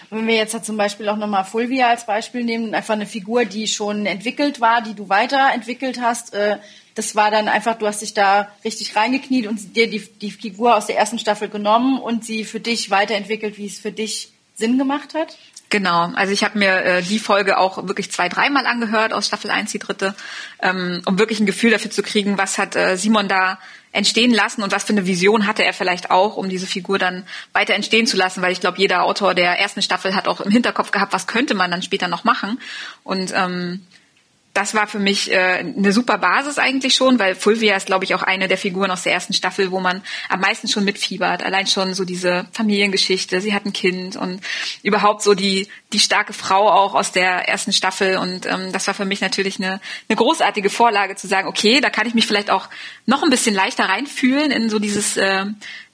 Wenn 0.08 0.26
wir 0.26 0.34
jetzt 0.34 0.64
zum 0.64 0.78
Beispiel 0.78 1.06
auch 1.10 1.18
nochmal 1.18 1.44
Fulvia 1.44 1.88
als 1.90 2.06
Beispiel 2.06 2.42
nehmen, 2.42 2.74
einfach 2.74 2.94
eine 2.94 3.04
Figur, 3.04 3.44
die 3.44 3.68
schon 3.68 4.06
entwickelt 4.06 4.62
war, 4.62 4.80
die 4.80 4.94
du 4.94 5.10
weiterentwickelt 5.10 6.00
hast, 6.00 6.32
äh, 6.32 6.56
das 6.94 7.16
war 7.16 7.30
dann 7.30 7.48
einfach, 7.48 7.76
du 7.76 7.86
hast 7.86 8.00
dich 8.00 8.14
da 8.14 8.48
richtig 8.64 8.96
reingekniet 8.96 9.46
und 9.46 9.76
dir 9.76 9.90
die, 9.90 10.00
die 10.00 10.30
Figur 10.30 10.74
aus 10.74 10.86
der 10.86 10.96
ersten 10.96 11.18
Staffel 11.18 11.50
genommen 11.50 12.00
und 12.00 12.24
sie 12.24 12.46
für 12.46 12.60
dich 12.60 12.88
weiterentwickelt, 12.88 13.58
wie 13.58 13.66
es 13.66 13.78
für 13.78 13.92
dich 13.92 14.32
Sinn 14.54 14.78
gemacht 14.78 15.12
hat? 15.12 15.36
Genau, 15.70 16.10
also 16.14 16.32
ich 16.32 16.42
habe 16.42 16.58
mir 16.58 16.82
äh, 16.82 17.02
die 17.02 17.18
Folge 17.20 17.56
auch 17.56 17.86
wirklich 17.86 18.10
zwei, 18.10 18.28
dreimal 18.28 18.66
angehört 18.66 19.12
aus 19.12 19.26
Staffel 19.26 19.50
1, 19.50 19.70
die 19.70 19.78
dritte, 19.78 20.16
ähm, 20.60 21.02
um 21.06 21.18
wirklich 21.18 21.38
ein 21.40 21.46
Gefühl 21.46 21.70
dafür 21.70 21.92
zu 21.92 22.02
kriegen, 22.02 22.38
was 22.38 22.58
hat 22.58 22.74
äh, 22.74 22.96
Simon 22.96 23.28
da 23.28 23.58
entstehen 23.92 24.32
lassen 24.32 24.62
und 24.62 24.72
was 24.72 24.84
für 24.84 24.92
eine 24.92 25.06
Vision 25.06 25.46
hatte 25.46 25.64
er 25.64 25.72
vielleicht 25.72 26.10
auch, 26.10 26.36
um 26.36 26.48
diese 26.48 26.66
Figur 26.66 26.98
dann 26.98 27.26
weiter 27.52 27.74
entstehen 27.74 28.06
zu 28.06 28.16
lassen, 28.16 28.40
weil 28.40 28.52
ich 28.52 28.60
glaube, 28.60 28.78
jeder 28.78 29.02
Autor 29.02 29.34
der 29.34 29.58
ersten 29.58 29.82
Staffel 29.82 30.14
hat 30.14 30.28
auch 30.28 30.40
im 30.40 30.50
Hinterkopf 30.50 30.92
gehabt, 30.92 31.12
was 31.12 31.26
könnte 31.26 31.54
man 31.54 31.70
dann 31.70 31.82
später 31.82 32.06
noch 32.06 32.24
machen. 32.24 32.60
Und 33.02 33.32
ähm, 33.34 33.84
das 34.52 34.74
war 34.74 34.88
für 34.88 34.98
mich 34.98 35.30
äh, 35.30 35.58
eine 35.58 35.92
super 35.92 36.18
Basis 36.18 36.58
eigentlich 36.58 36.94
schon, 36.94 37.18
weil 37.18 37.34
Fulvia 37.34 37.76
ist, 37.76 37.86
glaube 37.86 38.04
ich, 38.04 38.14
auch 38.14 38.22
eine 38.22 38.48
der 38.48 38.58
Figuren 38.58 38.90
aus 38.90 39.04
der 39.04 39.12
ersten 39.12 39.32
Staffel, 39.32 39.70
wo 39.70 39.78
man 39.78 40.02
am 40.28 40.40
meisten 40.40 40.66
schon 40.66 40.84
mitfiebert. 40.84 41.44
Allein 41.44 41.68
schon 41.68 41.94
so 41.94 42.04
diese 42.04 42.46
Familiengeschichte, 42.52 43.40
sie 43.40 43.54
hat 43.54 43.64
ein 43.64 43.72
Kind 43.72 44.16
und 44.16 44.40
überhaupt 44.82 45.22
so 45.22 45.34
die, 45.34 45.68
die 45.92 46.00
starke 46.00 46.32
Frau 46.32 46.68
auch 46.68 46.94
aus 46.94 47.12
der 47.12 47.48
ersten 47.48 47.72
Staffel. 47.72 48.16
Und 48.16 48.46
ähm, 48.46 48.72
das 48.72 48.88
war 48.88 48.94
für 48.94 49.04
mich 49.04 49.20
natürlich 49.20 49.58
eine, 49.58 49.80
eine 50.08 50.16
großartige 50.16 50.68
Vorlage 50.68 51.14
zu 51.14 51.28
sagen, 51.28 51.46
okay, 51.46 51.80
da 51.80 51.88
kann 51.88 52.08
ich 52.08 52.14
mich 52.14 52.26
vielleicht 52.26 52.50
auch 52.50 52.68
noch 53.06 53.22
ein 53.22 53.30
bisschen 53.30 53.54
leichter 53.54 53.84
reinfühlen 53.84 54.50
in 54.50 54.68
so 54.68 54.80
dieses 54.80 55.16
äh, 55.16 55.46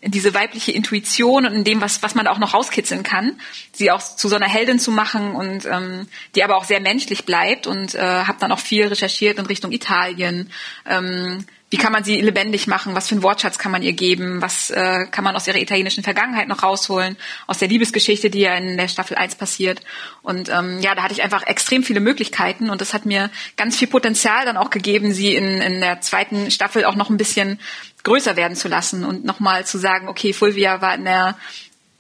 diese 0.03 0.35
weibliche 0.35 0.73
Intuition 0.73 1.47
und 1.47 1.53
in 1.53 1.65
dem, 1.65 1.81
was, 1.81 2.03
was 2.03 2.15
man 2.15 2.27
auch 2.27 2.39
noch 2.39 2.55
rauskitzeln 2.55 3.03
kann, 3.03 3.41
sie 3.73 3.91
auch 3.91 4.01
zu 4.01 4.29
so 4.29 4.37
einer 4.37 4.49
Heldin 4.49 4.79
zu 4.79 4.91
machen 4.91 5.33
und 5.33 5.65
ähm, 5.67 6.07
die 6.35 6.45
aber 6.45 6.57
auch 6.57 6.65
sehr 6.65 6.81
menschlich 6.81 7.25
bleibt 7.25 7.67
und 7.67 7.95
äh, 7.95 8.01
habe 8.01 8.39
dann 8.39 8.53
auch 8.53 8.59
viel 8.59 8.87
recherchiert 8.87 9.39
in 9.39 9.47
Richtung 9.47 9.73
Italien. 9.73 10.51
Ähm, 10.87 11.45
wie 11.69 11.79
kann 11.79 11.93
man 11.93 12.05
sie 12.05 12.21
lebendig 12.21 12.69
machen? 12.69 12.95
Was 12.95 13.09
für 13.09 13.17
einen 13.17 13.25
Wortschatz 13.25 13.59
kann 13.59 13.73
man 13.73 13.83
ihr 13.83 13.93
geben? 13.93 14.41
Was 14.41 14.71
äh, 14.71 15.07
kann 15.11 15.25
man 15.25 15.35
aus 15.35 15.49
ihrer 15.49 15.59
italienischen 15.59 16.05
Vergangenheit 16.05 16.47
noch 16.47 16.63
rausholen? 16.63 17.17
Aus 17.49 17.59
der 17.59 17.67
Liebesgeschichte, 17.67 18.31
die 18.31 18.41
ja 18.41 18.55
in 18.55 18.77
der 18.77 18.87
Staffel 18.87 19.17
1 19.17 19.35
passiert. 19.35 19.81
Und 20.23 20.49
ähm, 20.49 20.81
ja, 20.81 20.95
da 20.95 21.03
hatte 21.03 21.15
ich 21.15 21.25
einfach 21.25 21.45
extrem 21.45 21.83
viele 21.83 21.99
Möglichkeiten 21.99 22.71
und 22.71 22.81
das 22.81 22.95
hat 22.95 23.05
mir 23.05 23.31
ganz 23.57 23.77
viel 23.77 23.89
Potenzial 23.89 24.45
dann 24.45 24.57
auch 24.57 24.71
gegeben, 24.71 25.13
sie 25.13 25.35
in, 25.35 25.61
in 25.61 25.81
der 25.81 26.01
zweiten 26.01 26.53
Staffel 26.53 26.85
auch 26.85 26.95
noch 26.95 27.11
ein 27.11 27.17
bisschen 27.17 27.59
größer 28.07 28.37
werden 28.37 28.57
zu 28.57 28.69
lassen 28.69 29.05
und 29.05 29.25
nochmal 29.25 29.67
zu 29.67 29.79
sagen, 29.79 30.09
okay, 30.09 30.33
Fulvia 30.33 30.81
war 30.81 30.95
in 30.95 31.05
der 31.05 31.37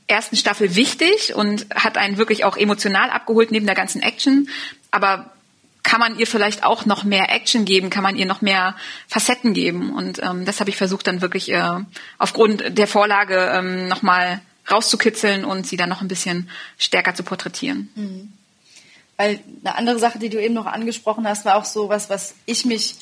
ersten 0.06 0.36
Staffel 0.36 0.76
wichtig 0.76 1.34
und 1.34 1.66
hat 1.74 1.98
einen 1.98 2.16
wirklich 2.16 2.44
auch 2.44 2.56
emotional 2.56 3.10
abgeholt 3.10 3.50
neben 3.50 3.66
der 3.66 3.74
ganzen 3.74 4.02
Action. 4.02 4.48
Aber 4.92 5.32
kann 5.82 5.98
man 5.98 6.16
ihr 6.16 6.28
vielleicht 6.28 6.64
auch 6.64 6.86
noch 6.86 7.02
mehr 7.02 7.32
Action 7.32 7.64
geben, 7.64 7.90
kann 7.90 8.04
man 8.04 8.16
ihr 8.16 8.26
noch 8.26 8.40
mehr 8.40 8.76
Facetten 9.08 9.52
geben. 9.52 9.94
Und 9.94 10.22
ähm, 10.22 10.44
das 10.44 10.60
habe 10.60 10.70
ich 10.70 10.76
versucht 10.76 11.08
dann 11.08 11.22
wirklich 11.22 11.50
äh, 11.50 11.80
aufgrund 12.18 12.78
der 12.78 12.86
Vorlage 12.86 13.50
ähm, 13.52 13.88
nochmal 13.88 14.40
rauszukitzeln 14.70 15.44
und 15.44 15.66
sie 15.66 15.76
dann 15.76 15.88
noch 15.88 16.02
ein 16.02 16.08
bisschen 16.08 16.48
stärker 16.78 17.14
zu 17.14 17.24
porträtieren. 17.24 17.90
Mhm. 17.96 18.32
Weil 19.16 19.40
eine 19.64 19.76
andere 19.76 19.98
Sache, 19.98 20.18
die 20.20 20.28
du 20.28 20.40
eben 20.40 20.54
noch 20.54 20.66
angesprochen 20.66 21.26
hast, 21.26 21.44
war 21.44 21.56
auch 21.56 21.64
so 21.64 21.88
was, 21.88 22.10
was 22.10 22.34
ich 22.46 22.64
mich, 22.64 22.96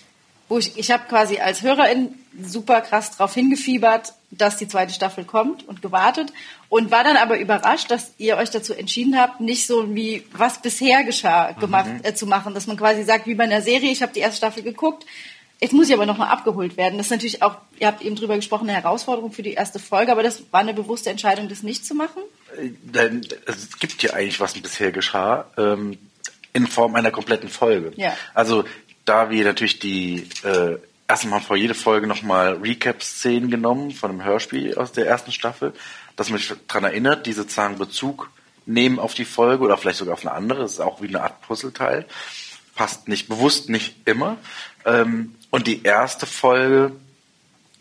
wo 0.55 0.59
ich, 0.59 0.79
ich 0.79 0.93
habe 0.93 1.03
quasi 1.09 1.39
als 1.39 1.63
Hörerin 1.63 2.15
super 2.41 2.81
krass 2.81 3.11
darauf 3.11 3.35
hingefiebert, 3.35 4.13
dass 4.31 4.57
die 4.57 4.69
zweite 4.69 4.93
Staffel 4.93 5.25
kommt 5.25 5.67
und 5.67 5.83
gewartet 5.83 6.33
und 6.69 6.93
war 6.93 7.03
dann 7.03 7.17
aber 7.17 7.41
überrascht, 7.41 7.91
dass 7.91 8.13
ihr 8.19 8.37
euch 8.37 8.51
dazu 8.51 8.73
entschieden 8.73 9.19
habt, 9.19 9.41
nicht 9.41 9.67
so 9.67 9.93
wie 9.97 10.25
was 10.31 10.63
bisher 10.63 11.03
geschah 11.03 11.53
gemacht 11.53 11.87
Mhm. 11.87 12.01
äh, 12.05 12.15
zu 12.15 12.27
machen, 12.27 12.55
dass 12.55 12.69
man 12.69 12.77
quasi 12.77 13.03
sagt, 13.03 13.27
wie 13.27 13.35
bei 13.35 13.45
einer 13.45 13.63
Serie, 13.63 13.91
ich 13.91 14.01
habe 14.01 14.13
die 14.13 14.21
erste 14.21 14.37
Staffel 14.37 14.63
geguckt, 14.63 15.05
jetzt 15.61 15.73
muss 15.73 15.89
ich 15.89 15.95
aber 15.95 16.07
nochmal 16.07 16.29
abgeholt 16.29 16.77
werden. 16.77 16.99
Das 16.99 17.07
ist 17.07 17.13
natürlich 17.13 17.43
auch, 17.43 17.57
ihr 17.81 17.89
habt 17.89 18.03
eben 18.03 18.15
drüber 18.15 18.37
gesprochen, 18.37 18.69
eine 18.69 18.81
Herausforderung 18.81 19.33
für 19.33 19.43
die 19.43 19.55
erste 19.55 19.81
Folge, 19.81 20.13
aber 20.13 20.23
das 20.23 20.45
war 20.53 20.61
eine 20.61 20.75
bewusste 20.75 21.11
Entscheidung, 21.11 21.49
das 21.49 21.65
nicht 21.65 21.85
zu 21.85 21.97
machen. 21.97 22.23
Denn 22.61 23.27
es 23.47 23.77
gibt 23.81 24.01
ja 24.05 24.13
eigentlich, 24.13 24.39
was 24.39 24.55
bisher 24.55 24.93
geschah, 24.93 25.47
ähm, 25.57 25.99
in 26.53 26.69
Form 26.69 26.95
einer 26.95 27.11
kompletten 27.11 27.49
Folge. 27.49 27.93
Ja. 27.97 28.17
Also 28.33 28.65
da 29.05 29.31
wir 29.31 29.45
natürlich 29.45 29.79
die 29.79 30.29
äh, 30.45 30.79
erstmal 31.09 31.41
vor 31.41 31.57
jede 31.57 31.75
Folge 31.75 32.07
nochmal 32.07 32.55
Recap-Szenen 32.55 33.51
genommen 33.51 33.91
von 33.91 34.11
einem 34.11 34.25
Hörspiel 34.25 34.77
aus 34.77 34.93
der 34.93 35.07
ersten 35.07 35.33
Staffel, 35.33 35.73
das 36.17 36.31
mich 36.31 36.53
daran 36.69 36.85
erinnert, 36.85 37.27
die 37.27 37.33
sozusagen 37.33 37.79
Bezug 37.79 38.31
nehmen 38.67 38.99
auf 38.99 39.15
die 39.15 39.25
Folge 39.27 39.65
oder 39.65 39.77
vielleicht 39.77 39.99
sogar 39.99 40.15
auf 40.15 40.23
eine 40.27 40.33
andere. 40.33 40.63
Das 40.63 40.73
ist 40.73 40.81
auch 40.81 41.03
wie 41.03 41.09
eine 41.09 41.23
Art 41.23 41.43
Puzzleteil. 41.43 42.07
Passt 42.75 43.09
nicht 43.09 43.29
bewusst 43.29 43.69
nicht 43.69 43.97
immer. 44.07 44.39
Ähm, 44.85 45.35
und 45.51 45.67
die 45.67 45.83
erste 45.83 46.27
Folge 46.27 46.93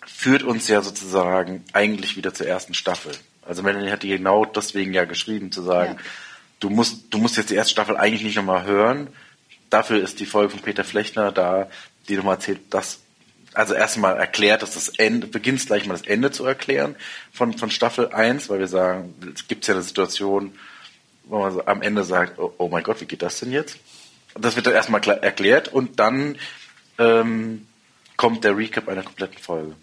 führt 0.06 0.44
uns 0.44 0.68
ja 0.68 0.82
sozusagen 0.82 1.64
eigentlich 1.74 2.18
wieder 2.18 2.34
zur 2.34 2.48
ersten 2.48 2.74
Staffel. 2.74 3.14
Also 3.46 3.64
Melanie 3.64 3.92
hat 3.92 4.04
die 4.04 4.10
genau 4.10 4.46
deswegen 4.46 4.94
ja 4.94 5.06
geschrieben, 5.06 5.52
zu 5.52 5.62
sagen, 5.62 5.96
Ja. 5.96 6.00
du 6.60 6.70
musst, 6.70 7.06
du 7.14 7.18
musst 7.18 7.38
jetzt 7.38 7.50
die 7.50 7.56
erste 7.56 7.72
Staffel 7.72 7.98
eigentlich 7.98 8.24
nicht 8.24 8.36
nochmal 8.36 8.64
hören. 8.66 9.08
Dafür 9.74 10.04
ist 10.04 10.20
die 10.20 10.28
Folge 10.28 10.52
von 10.52 10.60
Peter 10.60 10.84
Flechner 10.84 11.32
da, 11.32 11.68
die 12.08 12.16
nochmal 12.16 12.36
erzählt, 12.36 12.60
dass, 12.70 13.00
also 13.56 13.74
erstmal 13.74 14.18
erklärt, 14.18 14.62
dass 14.62 14.76
das 14.76 14.90
Ende, 14.90 15.26
beginnst 15.26 15.66
gleich 15.66 15.88
mal 15.88 15.96
das 15.96 16.06
Ende 16.06 16.30
zu 16.30 16.46
erklären 16.46 16.96
von, 17.32 17.58
von 17.58 17.72
Staffel 17.72 18.10
1, 18.10 18.50
weil 18.50 18.60
wir 18.60 18.68
sagen, 18.68 19.16
es 19.34 19.48
gibt 19.48 19.66
ja 19.66 19.74
eine 19.74 19.82
Situation, 19.82 20.54
wo 21.24 21.40
man 21.40 21.54
so 21.54 21.66
am 21.66 21.82
Ende 21.82 22.04
sagt, 22.04 22.38
oh, 22.38 22.54
oh 22.60 22.70
mein 22.70 22.84
Gott, 22.84 23.02
wie 23.02 23.06
geht 23.06 23.24
das 23.24 23.40
denn 23.40 23.52
jetzt? 23.52 23.80
Das 24.36 24.56
wird 24.56 24.68
dann 24.68 24.76
erstmal 24.76 25.02
erklärt 25.08 25.70
und 25.70 26.00
dann 26.00 26.38
ähm, 27.00 27.68
kommt 28.16 28.44
der 28.44 28.56
Recap 28.56 28.88
einer 28.88 29.02
kompletten 29.02 29.40
Folge. 29.40 29.76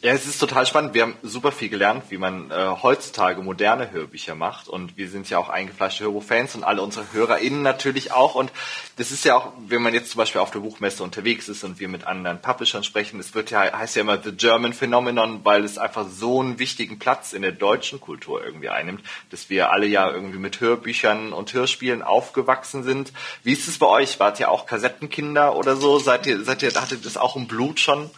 Ja, 0.00 0.12
es 0.12 0.26
ist 0.26 0.38
total 0.38 0.64
spannend. 0.64 0.94
Wir 0.94 1.02
haben 1.02 1.16
super 1.24 1.50
viel 1.50 1.68
gelernt, 1.68 2.04
wie 2.10 2.18
man 2.18 2.52
äh, 2.52 2.68
heutzutage 2.82 3.42
moderne 3.42 3.90
Hörbücher 3.90 4.36
macht. 4.36 4.68
Und 4.68 4.96
wir 4.96 5.08
sind 5.08 5.28
ja 5.28 5.38
auch 5.38 5.48
eingefleischte 5.48 6.04
Hörbuchfans 6.04 6.54
und 6.54 6.62
alle 6.62 6.82
unsere 6.82 7.12
HörerInnen 7.12 7.62
natürlich 7.62 8.12
auch. 8.12 8.36
Und 8.36 8.52
das 8.94 9.10
ist 9.10 9.24
ja 9.24 9.34
auch, 9.34 9.52
wenn 9.66 9.82
man 9.82 9.94
jetzt 9.94 10.12
zum 10.12 10.18
Beispiel 10.20 10.40
auf 10.40 10.52
der 10.52 10.60
Buchmesse 10.60 11.02
unterwegs 11.02 11.48
ist 11.48 11.64
und 11.64 11.80
wir 11.80 11.88
mit 11.88 12.06
anderen 12.06 12.40
Publishern 12.40 12.84
sprechen, 12.84 13.18
es 13.18 13.34
wird 13.34 13.50
ja, 13.50 13.76
heißt 13.76 13.96
ja 13.96 14.02
immer 14.02 14.22
The 14.22 14.30
German 14.30 14.72
Phenomenon, 14.72 15.40
weil 15.42 15.64
es 15.64 15.78
einfach 15.78 16.06
so 16.08 16.40
einen 16.40 16.60
wichtigen 16.60 17.00
Platz 17.00 17.32
in 17.32 17.42
der 17.42 17.50
deutschen 17.50 18.00
Kultur 18.00 18.44
irgendwie 18.44 18.68
einnimmt, 18.68 19.02
dass 19.30 19.50
wir 19.50 19.72
alle 19.72 19.86
ja 19.86 20.08
irgendwie 20.08 20.38
mit 20.38 20.60
Hörbüchern 20.60 21.32
und 21.32 21.52
Hörspielen 21.52 22.04
aufgewachsen 22.04 22.84
sind. 22.84 23.12
Wie 23.42 23.52
ist 23.52 23.66
es 23.66 23.78
bei 23.78 23.86
euch? 23.86 24.20
Wart 24.20 24.38
ihr 24.38 24.48
auch 24.48 24.66
Kassettenkinder 24.66 25.56
oder 25.56 25.74
so? 25.74 25.98
Seid 25.98 26.28
ihr, 26.28 26.44
seid 26.44 26.62
ihr, 26.62 26.72
hattet 26.72 27.00
ihr 27.00 27.04
das 27.04 27.16
auch 27.16 27.34
im 27.34 27.48
Blut 27.48 27.80
schon? 27.80 28.08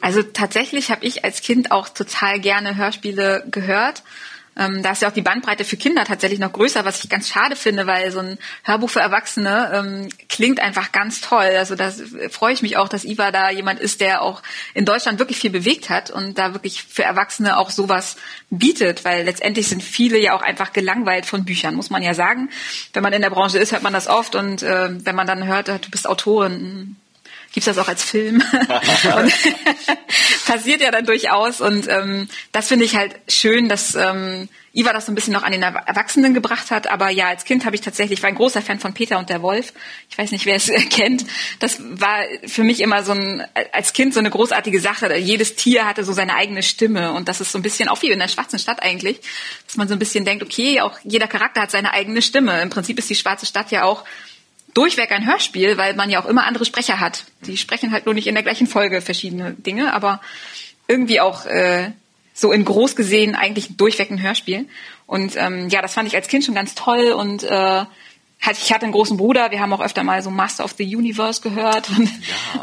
Also 0.00 0.22
tatsächlich 0.22 0.90
habe 0.90 1.04
ich 1.04 1.24
als 1.24 1.42
Kind 1.42 1.70
auch 1.70 1.88
total 1.88 2.40
gerne 2.40 2.76
Hörspiele 2.76 3.44
gehört. 3.50 4.02
Ähm, 4.58 4.82
da 4.82 4.90
ist 4.90 5.02
ja 5.02 5.08
auch 5.08 5.12
die 5.12 5.22
Bandbreite 5.22 5.64
für 5.64 5.76
Kinder 5.76 6.04
tatsächlich 6.04 6.40
noch 6.40 6.52
größer, 6.52 6.84
was 6.84 7.04
ich 7.04 7.08
ganz 7.08 7.28
schade 7.28 7.54
finde, 7.54 7.86
weil 7.86 8.10
so 8.10 8.18
ein 8.18 8.38
Hörbuch 8.64 8.90
für 8.90 8.98
Erwachsene 8.98 9.70
ähm, 9.72 10.08
klingt 10.28 10.58
einfach 10.58 10.90
ganz 10.90 11.20
toll. 11.20 11.52
Also 11.56 11.76
da 11.76 11.92
freue 12.30 12.54
ich 12.54 12.62
mich 12.62 12.76
auch, 12.76 12.88
dass 12.88 13.04
Iva 13.04 13.30
da 13.30 13.50
jemand 13.50 13.78
ist, 13.78 14.00
der 14.00 14.20
auch 14.20 14.42
in 14.74 14.84
Deutschland 14.84 15.20
wirklich 15.20 15.38
viel 15.38 15.50
bewegt 15.50 15.90
hat 15.90 16.10
und 16.10 16.38
da 16.38 16.54
wirklich 16.54 16.82
für 16.82 17.04
Erwachsene 17.04 17.56
auch 17.56 17.70
sowas 17.70 18.16
bietet, 18.50 19.04
weil 19.04 19.24
letztendlich 19.24 19.68
sind 19.68 19.82
viele 19.82 20.18
ja 20.18 20.34
auch 20.34 20.42
einfach 20.42 20.72
gelangweilt 20.72 21.24
von 21.24 21.44
Büchern, 21.44 21.76
muss 21.76 21.90
man 21.90 22.02
ja 22.02 22.14
sagen. 22.14 22.50
Wenn 22.92 23.04
man 23.04 23.12
in 23.12 23.22
der 23.22 23.30
Branche 23.30 23.58
ist, 23.58 23.70
hört 23.70 23.84
man 23.84 23.92
das 23.92 24.08
oft 24.08 24.34
und 24.34 24.64
äh, 24.64 24.88
wenn 24.90 25.14
man 25.14 25.28
dann 25.28 25.46
hört, 25.46 25.68
du 25.68 25.90
bist 25.90 26.08
Autorin, 26.08 26.96
gibt's 27.52 27.66
das 27.66 27.78
auch 27.78 27.88
als 27.88 28.02
Film. 28.02 28.42
und 29.16 29.32
passiert 30.46 30.80
ja 30.80 30.90
dann 30.90 31.06
durchaus. 31.06 31.60
Und 31.60 31.88
ähm, 31.88 32.28
das 32.52 32.68
finde 32.68 32.84
ich 32.84 32.96
halt 32.96 33.14
schön, 33.28 33.68
dass 33.68 33.94
ähm, 33.94 34.48
Iva 34.72 34.92
das 34.92 35.06
so 35.06 35.12
ein 35.12 35.14
bisschen 35.14 35.32
noch 35.32 35.42
an 35.42 35.52
den 35.52 35.62
Erwachsenen 35.62 36.34
gebracht 36.34 36.70
hat. 36.70 36.88
Aber 36.88 37.10
ja, 37.10 37.28
als 37.28 37.44
Kind 37.44 37.64
habe 37.64 37.74
ich 37.74 37.82
tatsächlich, 37.82 38.22
war 38.22 38.28
ein 38.28 38.34
großer 38.34 38.62
Fan 38.62 38.78
von 38.78 38.94
Peter 38.94 39.18
und 39.18 39.30
der 39.30 39.42
Wolf. 39.42 39.72
Ich 40.10 40.16
weiß 40.16 40.30
nicht, 40.30 40.46
wer 40.46 40.56
es 40.56 40.70
kennt. 40.90 41.24
Das 41.58 41.80
war 41.80 42.18
für 42.46 42.64
mich 42.64 42.80
immer 42.80 43.02
so 43.02 43.12
ein, 43.12 43.44
als 43.72 43.92
Kind 43.92 44.14
so 44.14 44.20
eine 44.20 44.30
großartige 44.30 44.80
Sache. 44.80 45.16
Jedes 45.16 45.56
Tier 45.56 45.86
hatte 45.86 46.04
so 46.04 46.12
seine 46.12 46.34
eigene 46.34 46.62
Stimme. 46.62 47.12
Und 47.12 47.28
das 47.28 47.40
ist 47.40 47.52
so 47.52 47.58
ein 47.58 47.62
bisschen, 47.62 47.88
auch 47.88 48.02
wie 48.02 48.10
in 48.10 48.18
der 48.18 48.28
Schwarzen 48.28 48.58
Stadt 48.58 48.82
eigentlich, 48.82 49.20
dass 49.66 49.76
man 49.76 49.88
so 49.88 49.94
ein 49.94 49.98
bisschen 49.98 50.24
denkt, 50.24 50.42
okay, 50.42 50.80
auch 50.80 50.98
jeder 51.02 51.28
Charakter 51.28 51.62
hat 51.62 51.70
seine 51.70 51.92
eigene 51.92 52.22
Stimme. 52.22 52.60
Im 52.62 52.70
Prinzip 52.70 52.98
ist 52.98 53.10
die 53.10 53.14
Schwarze 53.14 53.46
Stadt 53.46 53.70
ja 53.70 53.84
auch 53.84 54.04
durchweg 54.78 55.10
ein 55.10 55.26
Hörspiel, 55.26 55.76
weil 55.76 55.96
man 55.96 56.08
ja 56.08 56.22
auch 56.22 56.26
immer 56.26 56.46
andere 56.46 56.64
Sprecher 56.64 57.00
hat. 57.00 57.24
Die 57.40 57.56
sprechen 57.56 57.90
halt 57.90 58.06
nur 58.06 58.14
nicht 58.14 58.28
in 58.28 58.34
der 58.34 58.44
gleichen 58.44 58.68
Folge 58.68 59.00
verschiedene 59.00 59.54
Dinge, 59.54 59.92
aber 59.92 60.20
irgendwie 60.86 61.20
auch 61.20 61.46
äh, 61.46 61.90
so 62.32 62.52
in 62.52 62.64
groß 62.64 62.94
gesehen 62.94 63.34
eigentlich 63.34 63.76
durchweg 63.76 64.08
ein 64.12 64.22
Hörspiel. 64.22 64.68
Und 65.08 65.34
ähm, 65.34 65.68
ja, 65.68 65.82
das 65.82 65.94
fand 65.94 66.06
ich 66.06 66.14
als 66.14 66.28
Kind 66.28 66.44
schon 66.44 66.54
ganz 66.54 66.76
toll 66.76 67.10
und 67.10 67.42
äh, 67.42 67.86
ich 68.52 68.72
hatte 68.72 68.84
einen 68.84 68.92
großen 68.92 69.16
Bruder, 69.16 69.50
wir 69.50 69.58
haben 69.58 69.72
auch 69.72 69.80
öfter 69.80 70.04
mal 70.04 70.22
so 70.22 70.30
Master 70.30 70.64
of 70.64 70.76
the 70.78 70.96
Universe 70.96 71.42
gehört. 71.42 71.90
Und 71.98 72.08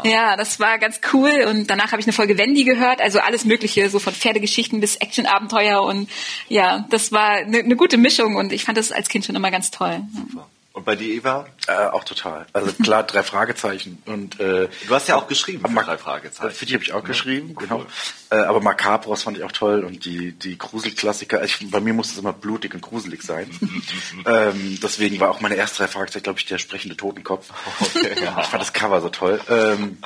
ja. 0.04 0.10
ja, 0.10 0.36
das 0.36 0.58
war 0.58 0.78
ganz 0.78 1.00
cool. 1.12 1.46
Und 1.50 1.68
danach 1.68 1.92
habe 1.92 2.00
ich 2.00 2.06
eine 2.06 2.14
Folge 2.14 2.38
Wendy 2.38 2.64
gehört, 2.64 3.02
also 3.02 3.18
alles 3.18 3.44
Mögliche, 3.44 3.90
so 3.90 3.98
von 3.98 4.14
Pferdegeschichten 4.14 4.80
bis 4.80 4.96
Actionabenteuer. 4.96 5.82
Und 5.82 6.08
ja, 6.48 6.86
das 6.88 7.12
war 7.12 7.32
eine, 7.32 7.58
eine 7.58 7.76
gute 7.76 7.98
Mischung 7.98 8.36
und 8.36 8.54
ich 8.54 8.64
fand 8.64 8.78
das 8.78 8.90
als 8.90 9.10
Kind 9.10 9.26
schon 9.26 9.36
immer 9.36 9.50
ganz 9.50 9.70
toll. 9.70 10.00
Super. 10.14 10.48
Und 10.76 10.84
bei 10.84 10.94
dir, 10.94 11.08
Eva? 11.14 11.46
Äh, 11.68 11.72
auch 11.72 12.04
total. 12.04 12.44
Also 12.52 12.70
klar, 12.74 13.02
drei 13.02 13.22
Fragezeichen. 13.22 14.02
Und, 14.04 14.38
äh, 14.38 14.68
du 14.86 14.94
hast 14.94 15.08
ja 15.08 15.16
auch 15.16 15.26
geschrieben, 15.26 15.64
für 15.66 15.82
drei 15.82 15.96
Fragezeichen. 15.96 16.54
Für 16.54 16.66
die 16.66 16.74
habe 16.74 16.84
ich 16.84 16.92
auch 16.92 17.00
ja. 17.00 17.06
geschrieben, 17.06 17.56
cool. 17.56 17.66
genau. 17.66 17.86
Äh, 18.28 18.44
aber 18.44 18.60
Macabros 18.60 19.22
fand 19.22 19.38
ich 19.38 19.44
auch 19.44 19.52
toll 19.52 19.84
und 19.84 20.04
die, 20.04 20.32
die 20.32 20.58
Gruselklassiker. 20.58 21.42
Ich, 21.44 21.70
bei 21.70 21.80
mir 21.80 21.94
musste 21.94 22.12
es 22.12 22.18
immer 22.18 22.34
blutig 22.34 22.74
und 22.74 22.82
gruselig 22.82 23.22
sein. 23.22 23.50
ähm, 24.26 24.78
deswegen 24.82 25.18
war 25.18 25.30
auch 25.30 25.40
meine 25.40 25.54
erste 25.54 25.78
drei 25.78 25.88
Fragezeichen, 25.88 26.24
glaube 26.24 26.40
ich, 26.40 26.44
der 26.44 26.58
sprechende 26.58 26.94
Totenkopf. 26.94 27.48
Okay, 27.80 28.22
ja. 28.22 28.38
Ich 28.42 28.46
fand 28.48 28.60
das 28.60 28.74
Cover 28.74 29.00
so 29.00 29.08
toll. 29.08 29.40
Ähm, 29.48 29.96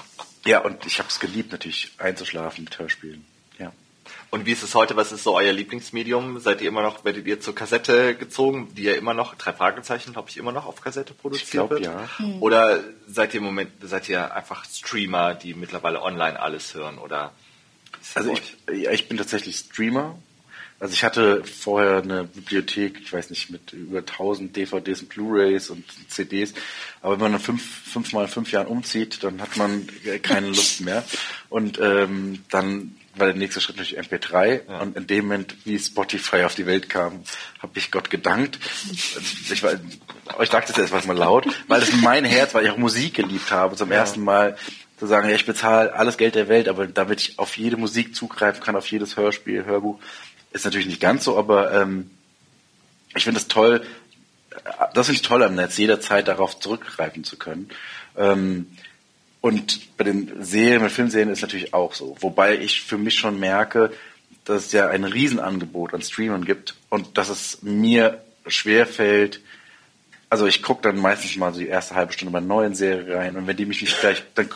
ja, 0.47 0.61
und 0.61 0.87
ich 0.87 1.01
habe 1.01 1.09
es 1.09 1.18
geliebt, 1.18 1.51
natürlich 1.51 1.91
einzuschlafen 1.99 2.62
mit 2.62 2.79
Hörspielen. 2.79 3.25
Und 4.31 4.47
wie 4.47 4.53
ist 4.53 4.62
es 4.62 4.76
heute? 4.76 4.95
Was 4.95 5.11
ist 5.11 5.24
so 5.24 5.35
euer 5.37 5.53
Lieblingsmedium? 5.53 6.39
Seid 6.39 6.61
ihr 6.61 6.68
immer 6.68 6.83
noch, 6.83 7.05
werdet 7.05 7.26
ihr 7.26 7.41
zur 7.41 7.55
Kassette 7.55 8.14
gezogen, 8.14 8.68
die 8.76 8.85
ja 8.85 8.95
immer 8.95 9.12
noch, 9.12 9.35
drei 9.35 9.53
Fragezeichen, 9.53 10.12
glaube 10.12 10.31
ich, 10.31 10.37
immer 10.37 10.53
noch 10.53 10.66
auf 10.66 10.81
Kassette 10.81 11.14
produziert 11.14 11.47
ich 11.47 11.51
glaub, 11.51 11.70
wird? 11.70 11.85
Ja. 11.85 12.09
Mhm. 12.18 12.41
Oder 12.41 12.81
seid 13.09 13.35
ihr 13.35 13.39
im 13.39 13.45
Moment, 13.45 13.72
seid 13.83 14.09
ihr 14.09 14.33
einfach 14.33 14.64
Streamer, 14.64 15.35
die 15.35 15.55
mittlerweile 15.55 16.01
online 16.01 16.41
alles 16.41 16.74
hören? 16.74 16.99
Oder 16.99 17.33
also 18.14 18.33
ich, 18.33 18.57
ja, 18.83 18.93
ich 18.93 19.09
bin 19.09 19.18
tatsächlich 19.18 19.57
Streamer. 19.57 20.16
Also 20.78 20.95
ich 20.95 21.05
hatte 21.05 21.45
vorher 21.45 22.03
eine 22.03 22.24
Bibliothek, 22.24 23.01
ich 23.03 23.12
weiß 23.12 23.28
nicht, 23.31 23.51
mit 23.51 23.72
über 23.74 23.99
1000 23.99 24.57
DVDs 24.57 25.03
und 25.03 25.09
Blu-rays 25.11 25.68
und 25.68 25.85
CDs. 26.09 26.55
Aber 27.03 27.14
wenn 27.14 27.20
man 27.20 27.33
dann 27.33 27.41
fünf, 27.41 27.62
fünfmal 27.62 28.24
in 28.24 28.31
fünf 28.31 28.51
Jahren 28.51 28.66
umzieht, 28.66 29.22
dann 29.22 29.43
hat 29.43 29.57
man 29.59 29.87
keine 30.22 30.49
Lust 30.49 30.81
mehr. 30.81 31.05
Und 31.51 31.78
ähm, 31.83 32.45
dann 32.49 32.97
war 33.16 33.26
der 33.26 33.36
nächste 33.36 33.61
Schritt 33.61 33.76
natürlich 33.76 34.00
MP3 34.00 34.61
ja. 34.68 34.80
und 34.80 34.96
in 34.96 35.06
dem 35.06 35.26
Moment, 35.26 35.56
wie 35.64 35.78
Spotify 35.78 36.42
auf 36.44 36.54
die 36.54 36.66
Welt 36.66 36.88
kam, 36.88 37.24
habe 37.61 37.78
ich 37.78 37.90
Gott 37.90 38.11
gedankt. 38.11 38.58
Ich, 39.50 39.62
war, 39.62 39.72
ich 40.40 40.50
dachte 40.50 40.72
das 40.72 40.90
erst 40.90 41.06
mal 41.06 41.16
laut, 41.16 41.46
weil 41.66 41.82
es 41.82 41.92
mein 41.92 42.24
Herz, 42.24 42.54
weil 42.54 42.64
ich 42.64 42.70
auch 42.70 42.76
Musik 42.76 43.14
geliebt 43.14 43.50
habe, 43.50 43.76
zum 43.76 43.90
ja. 43.90 43.96
ersten 43.96 44.22
Mal 44.22 44.56
zu 44.98 45.06
sagen, 45.06 45.28
ja, 45.28 45.34
ich 45.34 45.46
bezahle 45.46 45.94
alles 45.94 46.18
Geld 46.18 46.34
der 46.34 46.48
Welt, 46.48 46.68
aber 46.68 46.86
damit 46.86 47.20
ich 47.20 47.38
auf 47.38 47.56
jede 47.56 47.76
Musik 47.76 48.14
zugreifen 48.14 48.62
kann, 48.62 48.76
auf 48.76 48.86
jedes 48.86 49.16
Hörspiel, 49.16 49.64
Hörbuch, 49.64 49.98
ist 50.52 50.64
natürlich 50.64 50.86
nicht 50.86 51.00
ganz 51.00 51.24
so, 51.24 51.38
aber 51.38 51.72
ähm, 51.72 52.11
ich 53.14 53.24
finde 53.24 53.40
es 53.40 53.48
toll, 53.48 53.82
das 54.94 55.06
finde 55.06 55.20
ich 55.20 55.22
toll 55.22 55.42
am 55.42 55.54
Netz, 55.54 55.76
jederzeit 55.78 56.28
darauf 56.28 56.61
zurückgreifen 56.61 57.24
zu 57.24 57.36
können. 57.38 57.70
Ähm, 58.16 58.66
und 59.41 59.97
bei 59.97 60.05
den 60.05 60.43
Serien, 60.43 60.82
bei 60.82 60.88
Filmserien 60.88 61.30
ist 61.30 61.43
natürlich 61.43 61.72
auch 61.72 61.95
so. 61.95 62.16
Wobei 62.20 62.59
ich 62.59 62.82
für 62.82 62.99
mich 62.99 63.14
schon 63.14 63.41
merke, 63.41 63.93
dass 64.45 64.66
es 64.66 64.72
ja 64.72 64.88
ein 64.88 65.05
Riesenangebot 65.05 65.95
an 65.95 66.03
Streamern 66.03 66.45
gibt 66.45 66.74
und 66.88 67.16
dass 67.16 67.28
es 67.28 67.62
mir 67.62 68.22
schwer 68.47 68.86
fällt, 68.86 69.41
also 70.28 70.47
ich 70.47 70.62
gucke 70.62 70.82
dann 70.82 70.97
meistens 70.97 71.36
mal 71.36 71.53
so 71.53 71.61
die 71.61 71.68
erste 71.68 71.95
halbe 71.97 72.12
Stunde 72.12 72.32
bei 72.32 72.41
neuen 72.41 72.74
Serie 72.74 73.16
rein 73.16 73.36
und 73.36 73.47
wenn 73.47 73.57
die 73.57 73.66
mich 73.66 73.82
nicht 73.82 73.99
gleich, 74.01 74.22
dann 74.34 74.49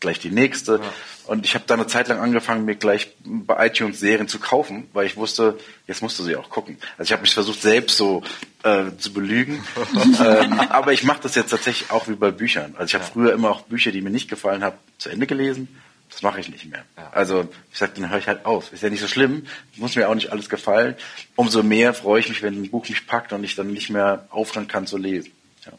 gleich 0.00 0.18
die 0.18 0.30
nächste. 0.30 0.76
Ja. 0.76 0.92
Und 1.26 1.44
ich 1.44 1.54
habe 1.54 1.64
da 1.66 1.74
eine 1.74 1.86
Zeit 1.86 2.08
lang 2.08 2.18
angefangen, 2.18 2.64
mir 2.64 2.74
gleich 2.74 3.12
bei 3.24 3.66
iTunes 3.66 4.00
Serien 4.00 4.26
zu 4.26 4.40
kaufen, 4.40 4.88
weil 4.92 5.06
ich 5.06 5.16
wusste, 5.16 5.58
jetzt 5.86 6.02
musst 6.02 6.18
du 6.18 6.24
sie 6.24 6.34
auch 6.34 6.50
gucken. 6.50 6.78
Also 6.98 7.08
ich 7.08 7.12
habe 7.12 7.22
mich 7.22 7.34
versucht, 7.34 7.62
selbst 7.62 7.96
so 7.96 8.24
äh, 8.64 8.86
zu 8.98 9.12
belügen. 9.12 9.62
ähm, 10.24 10.58
aber 10.58 10.92
ich 10.92 11.04
mache 11.04 11.20
das 11.22 11.36
jetzt 11.36 11.50
tatsächlich 11.50 11.90
auch 11.90 12.08
wie 12.08 12.14
bei 12.14 12.30
Büchern. 12.32 12.74
Also 12.76 12.86
ich 12.86 12.94
habe 12.94 13.04
ja. 13.04 13.10
früher 13.12 13.32
immer 13.32 13.50
auch 13.50 13.62
Bücher, 13.62 13.92
die 13.92 14.00
mir 14.00 14.10
nicht 14.10 14.28
gefallen 14.28 14.64
haben, 14.64 14.76
zu 14.98 15.10
Ende 15.10 15.26
gelesen. 15.26 15.68
Das 16.10 16.22
mache 16.22 16.40
ich 16.40 16.48
nicht 16.48 16.66
mehr. 16.66 16.82
Ja. 16.96 17.10
Also 17.12 17.48
ich 17.70 17.78
sage, 17.78 17.92
dann 17.94 18.10
höre 18.10 18.18
ich 18.18 18.26
halt 18.26 18.44
auf. 18.44 18.72
Ist 18.72 18.82
ja 18.82 18.90
nicht 18.90 19.00
so 19.00 19.06
schlimm, 19.06 19.46
muss 19.76 19.94
mir 19.94 20.08
auch 20.08 20.14
nicht 20.16 20.32
alles 20.32 20.48
gefallen. 20.48 20.96
Umso 21.36 21.62
mehr 21.62 21.94
freue 21.94 22.18
ich 22.18 22.28
mich, 22.28 22.42
wenn 22.42 22.60
ein 22.60 22.70
Buch 22.70 22.88
mich 22.88 23.06
packt 23.06 23.32
und 23.32 23.44
ich 23.44 23.54
dann 23.54 23.68
nicht 23.68 23.90
mehr 23.90 24.26
aufhören 24.30 24.66
kann 24.66 24.88
zu 24.88 24.96
lesen. 24.96 25.30
Ja. 25.64 25.72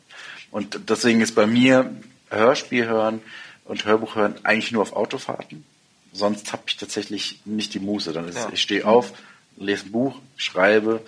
Und 0.51 0.89
deswegen 0.89 1.19
ist 1.19 1.35
bei 1.35 1.45
mir 1.45 1.93
Hörspiel 2.29 2.85
hören 2.87 3.21
und 3.71 3.85
Hörbuch 3.85 4.15
hören 4.15 4.35
eigentlich 4.43 4.73
nur 4.73 4.81
auf 4.81 4.91
Autofahrten. 4.91 5.63
Sonst 6.11 6.51
habe 6.51 6.63
ich 6.67 6.75
tatsächlich 6.75 7.39
nicht 7.45 7.73
die 7.73 7.79
Muße. 7.79 8.11
Dann 8.11 8.27
ist 8.27 8.35
ja. 8.35 8.49
ich 8.51 8.61
stehe 8.61 8.85
auf, 8.85 9.13
lese 9.55 9.85
ein 9.85 9.93
Buch, 9.93 10.19
schreibe, 10.35 11.01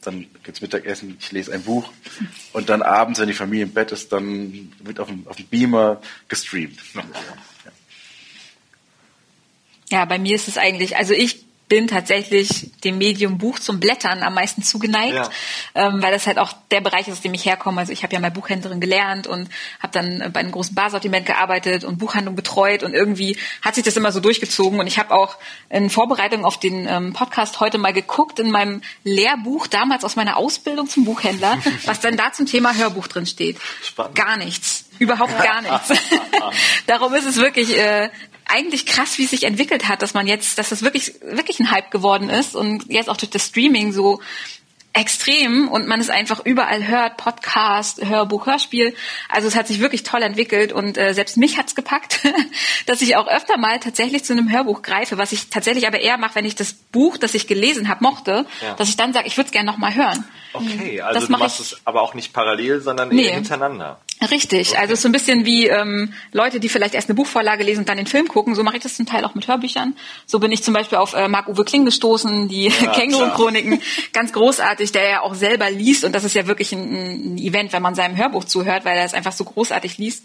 dann 0.00 0.26
gibt's 0.42 0.62
Mittagessen, 0.62 1.18
ich 1.20 1.30
lese 1.30 1.52
ein 1.52 1.62
Buch 1.62 1.92
und 2.54 2.70
dann 2.70 2.80
abends, 2.80 3.20
wenn 3.20 3.28
die 3.28 3.34
Familie 3.34 3.64
im 3.64 3.72
Bett 3.72 3.92
ist, 3.92 4.10
dann 4.12 4.72
wird 4.78 4.98
auf 4.98 5.08
dem, 5.08 5.28
auf 5.28 5.36
dem 5.36 5.46
Beamer 5.48 6.00
gestreamt. 6.26 6.80
Ja. 6.94 7.04
ja, 9.90 10.04
bei 10.06 10.18
mir 10.18 10.34
ist 10.34 10.48
es 10.48 10.56
eigentlich, 10.56 10.96
also 10.96 11.12
ich 11.12 11.44
bin 11.70 11.86
tatsächlich 11.86 12.72
dem 12.82 12.98
Medium 12.98 13.38
Buch 13.38 13.60
zum 13.60 13.78
Blättern 13.78 14.24
am 14.24 14.34
meisten 14.34 14.62
zugeneigt, 14.64 15.14
ja. 15.14 15.30
ähm, 15.86 16.02
weil 16.02 16.12
das 16.12 16.26
halt 16.26 16.38
auch 16.38 16.52
der 16.72 16.80
Bereich 16.80 17.06
ist, 17.06 17.12
aus 17.14 17.20
dem 17.20 17.32
ich 17.32 17.46
herkomme. 17.46 17.80
Also 17.80 17.92
ich 17.92 18.02
habe 18.02 18.12
ja 18.12 18.18
mal 18.18 18.32
Buchhändlerin 18.32 18.80
gelernt 18.80 19.28
und 19.28 19.48
habe 19.78 19.92
dann 19.92 20.32
bei 20.32 20.40
einem 20.40 20.50
großen 20.50 20.74
Barsortiment 20.74 21.26
gearbeitet 21.26 21.84
und 21.84 21.98
Buchhandlung 21.98 22.34
betreut 22.34 22.82
und 22.82 22.92
irgendwie 22.92 23.38
hat 23.62 23.76
sich 23.76 23.84
das 23.84 23.96
immer 23.96 24.10
so 24.10 24.18
durchgezogen 24.18 24.80
und 24.80 24.88
ich 24.88 24.98
habe 24.98 25.14
auch 25.14 25.36
in 25.68 25.90
Vorbereitung 25.90 26.44
auf 26.44 26.58
den 26.58 26.88
ähm, 26.88 27.12
Podcast 27.12 27.60
heute 27.60 27.78
mal 27.78 27.92
geguckt 27.92 28.40
in 28.40 28.50
meinem 28.50 28.82
Lehrbuch 29.04 29.68
damals 29.68 30.04
aus 30.04 30.16
meiner 30.16 30.36
Ausbildung 30.38 30.88
zum 30.88 31.04
Buchhändler, 31.04 31.56
was 31.84 32.00
dann 32.00 32.16
da 32.16 32.32
zum 32.32 32.46
Thema 32.46 32.74
Hörbuch 32.74 33.06
drin 33.06 33.26
steht. 33.26 33.58
Spannend. 33.80 34.16
Gar 34.16 34.38
nichts. 34.38 34.86
Überhaupt 34.98 35.38
gar 35.40 35.62
nichts. 35.62 35.92
Darum 36.86 37.14
ist 37.14 37.26
es 37.26 37.36
wirklich 37.36 37.78
äh, 37.78 38.10
eigentlich 38.50 38.86
krass, 38.86 39.18
wie 39.18 39.24
es 39.24 39.30
sich 39.30 39.44
entwickelt 39.44 39.88
hat, 39.88 40.02
dass 40.02 40.14
man 40.14 40.26
jetzt, 40.26 40.58
dass 40.58 40.70
das 40.70 40.82
wirklich, 40.82 41.14
wirklich 41.22 41.60
ein 41.60 41.70
Hype 41.70 41.90
geworden 41.90 42.28
ist 42.28 42.56
und 42.56 42.90
jetzt 42.90 43.08
auch 43.08 43.16
durch 43.16 43.30
das 43.30 43.46
Streaming 43.46 43.92
so 43.92 44.20
extrem 44.92 45.68
und 45.68 45.86
man 45.86 46.00
es 46.00 46.10
einfach 46.10 46.44
überall 46.44 46.86
hört, 46.86 47.16
Podcast, 47.16 48.04
Hörbuch, 48.04 48.46
Hörspiel. 48.46 48.94
Also 49.28 49.46
es 49.46 49.54
hat 49.54 49.68
sich 49.68 49.80
wirklich 49.80 50.02
toll 50.02 50.22
entwickelt 50.22 50.72
und 50.72 50.98
äh, 50.98 51.14
selbst 51.14 51.36
mich 51.36 51.58
hat's 51.58 51.74
gepackt, 51.74 52.20
dass 52.86 53.00
ich 53.00 53.16
auch 53.16 53.28
öfter 53.28 53.56
mal 53.56 53.78
tatsächlich 53.78 54.24
zu 54.24 54.32
einem 54.32 54.50
Hörbuch 54.50 54.82
greife, 54.82 55.16
was 55.16 55.32
ich 55.32 55.48
tatsächlich 55.48 55.86
aber 55.86 56.00
eher 56.00 56.18
mache, 56.18 56.34
wenn 56.34 56.44
ich 56.44 56.56
das 56.56 56.72
Buch, 56.72 57.16
das 57.16 57.34
ich 57.34 57.46
gelesen 57.46 57.88
habe, 57.88 58.02
mochte, 58.02 58.46
ja. 58.62 58.74
dass 58.74 58.88
ich 58.88 58.96
dann 58.96 59.12
sage, 59.12 59.28
ich 59.28 59.36
würde 59.36 59.46
es 59.46 59.52
gerne 59.52 59.70
nochmal 59.70 59.94
hören. 59.94 60.24
Okay, 60.52 61.00
also 61.00 61.20
das 61.20 61.26
du 61.26 61.32
machst 61.32 61.60
ich, 61.60 61.72
es 61.72 61.80
aber 61.84 62.02
auch 62.02 62.14
nicht 62.14 62.32
parallel, 62.32 62.80
sondern 62.80 63.10
nee. 63.10 63.26
eher 63.26 63.34
hintereinander. 63.34 64.00
Richtig, 64.30 64.70
okay. 64.70 64.78
also 64.78 64.94
so 64.96 65.08
ein 65.08 65.12
bisschen 65.12 65.46
wie 65.46 65.66
ähm, 65.68 66.12
Leute, 66.32 66.60
die 66.60 66.68
vielleicht 66.68 66.94
erst 66.94 67.08
eine 67.08 67.14
Buchvorlage 67.14 67.64
lesen 67.64 67.80
und 67.80 67.88
dann 67.88 67.96
den 67.96 68.06
Film 68.06 68.28
gucken. 68.28 68.54
So 68.54 68.62
mache 68.62 68.76
ich 68.76 68.82
das 68.82 68.94
zum 68.96 69.06
Teil 69.06 69.24
auch 69.24 69.34
mit 69.34 69.48
Hörbüchern. 69.48 69.96
So 70.26 70.40
bin 70.40 70.52
ich 70.52 70.62
zum 70.62 70.74
Beispiel 70.74 70.98
auf 70.98 71.14
äh, 71.14 71.26
Marc-Uwe 71.28 71.64
Kling 71.64 71.86
gestoßen, 71.86 72.48
die 72.48 72.64
ja, 72.64 72.86
Känguru-Chroniken, 72.92 73.80
ganz 74.12 74.32
großartig, 74.32 74.79
der 74.94 75.08
ja 75.08 75.20
auch 75.22 75.34
selber 75.34 75.70
liest 75.70 76.04
und 76.04 76.12
das 76.12 76.24
ist 76.24 76.34
ja 76.34 76.46
wirklich 76.46 76.72
ein, 76.72 77.34
ein, 77.34 77.38
Event, 77.38 77.72
wenn 77.72 77.82
man 77.82 77.94
seinem 77.94 78.16
Hörbuch 78.16 78.44
zuhört, 78.44 78.84
weil 78.84 78.96
er 78.96 79.04
es 79.04 79.14
einfach 79.14 79.32
so 79.32 79.44
großartig 79.44 79.98
liest. 79.98 80.24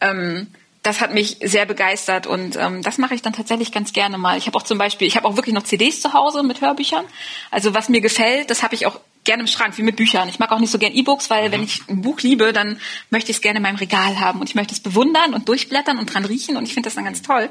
Ähm, 0.00 0.48
das 0.84 1.00
hat 1.00 1.14
mich 1.14 1.38
sehr 1.42 1.64
begeistert 1.64 2.26
und 2.26 2.56
ähm, 2.56 2.82
das 2.82 2.98
mache 2.98 3.14
ich 3.14 3.22
dann 3.22 3.32
tatsächlich 3.32 3.72
ganz 3.72 3.94
gerne 3.94 4.18
mal. 4.18 4.36
Ich 4.36 4.46
habe 4.46 4.58
auch 4.58 4.62
zum 4.62 4.76
Beispiel, 4.76 5.08
ich 5.08 5.16
habe 5.16 5.26
auch 5.26 5.36
wirklich 5.36 5.54
noch 5.54 5.62
CDs 5.62 6.02
zu 6.02 6.12
Hause 6.12 6.42
mit 6.42 6.60
Hörbüchern. 6.60 7.06
Also 7.50 7.72
was 7.72 7.88
mir 7.88 8.02
gefällt, 8.02 8.50
das 8.50 8.62
habe 8.62 8.74
ich 8.74 8.84
auch 8.84 9.00
gerne 9.24 9.42
im 9.42 9.46
Schrank, 9.46 9.78
wie 9.78 9.82
mit 9.82 9.96
Büchern. 9.96 10.28
Ich 10.28 10.38
mag 10.38 10.52
auch 10.52 10.58
nicht 10.58 10.70
so 10.70 10.78
gern 10.78 10.92
E-Books, 10.92 11.30
weil 11.30 11.48
mhm. 11.48 11.52
wenn 11.52 11.62
ich 11.62 11.80
ein 11.88 12.02
Buch 12.02 12.20
liebe, 12.20 12.52
dann 12.52 12.78
möchte 13.08 13.30
ich 13.30 13.38
es 13.38 13.40
gerne 13.40 13.56
in 13.56 13.62
meinem 13.62 13.76
Regal 13.76 14.20
haben 14.20 14.40
und 14.40 14.48
ich 14.50 14.54
möchte 14.54 14.74
es 14.74 14.80
bewundern 14.80 15.32
und 15.32 15.48
durchblättern 15.48 15.98
und 15.98 16.12
dran 16.12 16.26
riechen 16.26 16.58
und 16.58 16.64
ich 16.64 16.74
finde 16.74 16.88
das 16.88 16.94
dann 16.94 17.04
ganz 17.04 17.22
toll. 17.22 17.50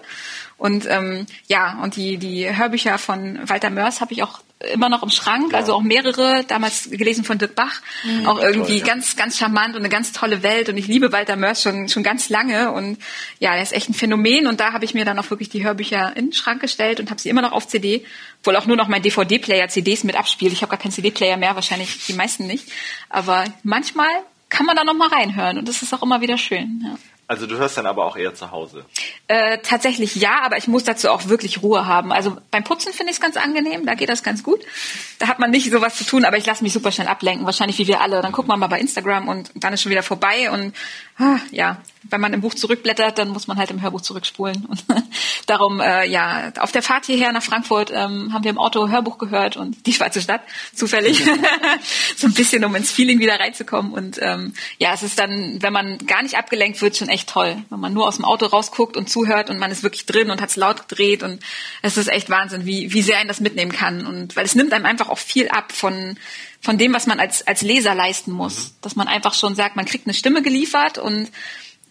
Und 0.58 0.86
ähm, 0.90 1.26
ja, 1.48 1.80
und 1.82 1.96
die, 1.96 2.18
die 2.18 2.56
Hörbücher 2.56 2.98
von 2.98 3.40
Walter 3.48 3.70
Mörs 3.70 4.02
habe 4.02 4.14
ich 4.14 4.24
auch 4.24 4.42
immer 4.72 4.90
noch 4.90 5.04
im 5.04 5.10
Schrank, 5.10 5.52
ja. 5.52 5.60
also 5.60 5.74
auch 5.74 5.82
mehrere, 5.82 6.44
damals 6.48 6.90
gelesen 6.90 7.24
von 7.24 7.38
Dirk 7.38 7.56
Bach, 7.56 7.82
mhm. 8.04 8.28
auch 8.28 8.40
irgendwie 8.40 8.80
toll, 8.80 8.88
ja. 8.88 8.94
ganz, 8.94 9.16
ganz 9.16 9.38
charmant 9.38 9.76
und 9.76 9.82
eine 9.82 9.90
ganz 9.90 10.12
tolle 10.12 10.44
Welt 10.44 10.70
und 10.70 10.78
ich 10.78 10.88
liebe 10.88 11.12
Walter 11.12 11.36
Mörs 11.36 11.62
schon, 11.62 11.90
schon 11.90 12.04
ganz 12.04 12.30
lange 12.30 12.72
und 12.72 12.98
ja, 13.40 13.56
er 13.56 13.62
ist 13.62 13.74
echt 13.74 13.90
ein 13.90 13.94
Phänomen 13.94 14.48
und 14.48 14.60
da 14.60 14.74
habe 14.74 14.86
ich 14.86 14.94
mir 14.94 15.06
dann 15.06 15.20
auch 15.20 15.30
wirklich 15.30 15.50
die 15.50 15.64
Hörbücher 15.64 16.16
in 16.16 16.28
den 16.28 16.34
Schrank 16.34 16.62
gestellt 16.62 17.00
und 17.00 17.10
habe 17.10 17.20
sie 17.20 17.30
immer 17.30 17.42
noch 17.42 17.52
auf 17.52 17.68
CD, 17.68 18.06
wohl 18.44 18.56
auch 18.56 18.66
nur 18.66 18.78
noch 18.78 18.88
mein 18.88 19.02
DVD-Player 19.02 19.68
CDs 19.68 20.04
mit 20.04 20.16
abspielt. 20.16 20.54
Ich 20.54 20.62
habe 20.62 20.70
gar 20.70 20.80
keinen 20.80 20.92
CD-Player 20.92 21.38
mehr, 21.38 21.56
wahrscheinlich 21.56 22.06
die 22.06 22.14
meisten 22.14 22.48
nicht, 22.48 22.72
aber 23.10 23.46
manchmal 23.64 24.10
kann 24.50 24.66
man 24.66 24.76
da 24.76 24.84
noch 24.84 24.94
mal 24.94 25.10
reinhören 25.10 25.58
und 25.58 25.68
das 25.68 25.82
ist 25.82 25.94
auch 25.94 26.04
immer 26.04 26.22
wieder 26.22 26.38
schön. 26.38 26.84
Ja. 26.86 26.98
Also 27.28 27.48
du 27.48 27.58
hörst 27.58 27.78
dann 27.78 27.86
aber 27.86 28.06
auch 28.06 28.18
eher 28.18 28.36
zu 28.36 28.52
Hause. 28.52 28.86
Äh, 29.28 29.60
tatsächlich 29.60 30.16
ja, 30.16 30.42
aber 30.44 30.58
ich 30.58 30.68
muss 30.68 30.84
dazu 30.84 31.10
auch 31.10 31.28
wirklich 31.28 31.62
Ruhe 31.64 31.86
haben. 31.86 32.12
Also 32.12 32.38
beim 32.52 32.64
Putzen 32.64 32.92
finde 32.94 33.12
ich 33.12 33.18
es 33.18 33.22
ganz 33.22 33.38
angenehm, 33.38 33.86
da 33.86 33.96
geht 33.96 34.10
das 34.10 34.24
ganz 34.24 34.44
gut. 34.44 34.62
Da 35.20 35.28
hat 35.28 35.40
man 35.40 35.50
nicht 35.52 35.72
so 35.72 35.82
was 35.82 35.96
zu 35.96 36.04
tun, 36.04 36.26
aber 36.26 36.38
ich 36.38 36.46
lasse 36.46 36.64
mich 36.64 36.74
super 36.74 36.92
schnell 36.92 37.08
ablenken, 37.08 37.46
wahrscheinlich 37.46 37.78
wie 37.80 37.88
wir 37.88 38.02
alle. 38.02 38.22
Dann 38.22 38.34
guckt 38.34 38.48
man 38.48 38.60
mal 38.60 38.68
bei 38.68 38.80
Instagram 38.80 39.28
und 39.28 39.52
dann 39.56 39.74
ist 39.74 39.82
schon 39.82 39.92
wieder 39.92 40.04
vorbei 40.04 40.52
und 40.52 40.74
ah, 41.18 41.38
ja, 41.52 41.78
wenn 42.10 42.22
man 42.22 42.34
im 42.34 42.42
Buch 42.42 42.54
zurückblättert, 42.54 43.18
dann 43.18 43.30
muss 43.30 43.48
man 43.48 43.58
halt 43.58 43.72
im 43.72 43.82
Hörbuch 43.82 44.02
zurückspulen. 44.02 44.66
Und 44.68 44.84
darum, 45.46 45.80
äh, 45.80 46.06
ja, 46.06 46.52
auf 46.60 46.72
der 46.72 46.82
Fahrt 46.82 47.06
hierher 47.06 47.32
nach 47.32 47.44
Frankfurt 47.44 47.92
ähm, 47.92 48.34
haben 48.34 48.44
wir 48.44 48.52
im 48.52 48.58
Auto 48.58 48.90
Hörbuch 48.90 49.18
gehört 49.18 49.58
und 49.58 49.86
die 49.86 49.94
Schwarze 49.94 50.22
Stadt, 50.22 50.42
zufällig. 50.74 51.24
so 52.16 52.28
ein 52.28 52.34
bisschen, 52.34 52.64
um 52.66 52.76
ins 52.76 52.92
Feeling 52.92 53.20
wieder 53.20 53.40
reinzukommen. 53.40 53.94
Und 53.94 54.20
ähm, 54.22 54.54
ja, 54.80 54.94
es 54.94 55.04
ist 55.04 55.20
dann, 55.20 55.62
wenn 55.62 55.74
man 55.74 55.98
gar 56.00 56.24
nicht 56.24 56.38
abgelenkt 56.38 56.82
wird, 56.82 56.98
schon 56.98 57.10
echt 57.14 57.30
toll. 57.30 57.64
Wenn 57.70 57.80
man 57.80 57.94
nur 57.94 58.08
aus 58.08 58.18
dem 58.18 58.26
Auto 58.26 58.46
rausguckt 58.46 58.98
und 58.98 59.10
zuhört 59.10 59.50
und 59.50 59.60
man 59.60 59.72
ist 59.72 59.84
wirklich 59.84 60.06
drin 60.06 60.30
und 60.30 60.42
hat 60.42 60.50
es 60.50 60.56
laut 60.56 60.88
gedreht 60.88 61.24
und 61.24 61.42
es 61.82 61.98
ist 61.98 62.10
echt 62.10 62.30
Wahnsinn, 62.30 62.66
wie, 62.66 62.92
wie 62.92 63.02
sehr 63.02 63.18
einen 63.18 63.28
das 63.28 63.40
mitnehmen 63.40 63.72
kann. 63.72 64.06
Und 64.06 64.36
weil 64.36 64.46
es 64.46 64.56
nimmt 64.56 64.74
einem 64.74 64.86
einfach 64.86 65.10
auch 65.10 65.20
viel 65.20 65.48
ab 65.50 65.72
von 65.72 66.18
von 66.64 66.78
dem, 66.78 66.94
was 66.94 67.08
man 67.08 67.20
als, 67.20 67.46
als 67.46 67.62
Leser 67.62 67.94
leisten 67.94 68.32
muss. 68.32 68.76
Dass 68.82 68.96
man 68.96 69.10
einfach 69.10 69.34
schon 69.34 69.54
sagt, 69.54 69.76
man 69.76 69.86
kriegt 69.86 70.08
eine 70.08 70.14
Stimme 70.14 70.42
geliefert 70.42 70.98
und 70.98 71.30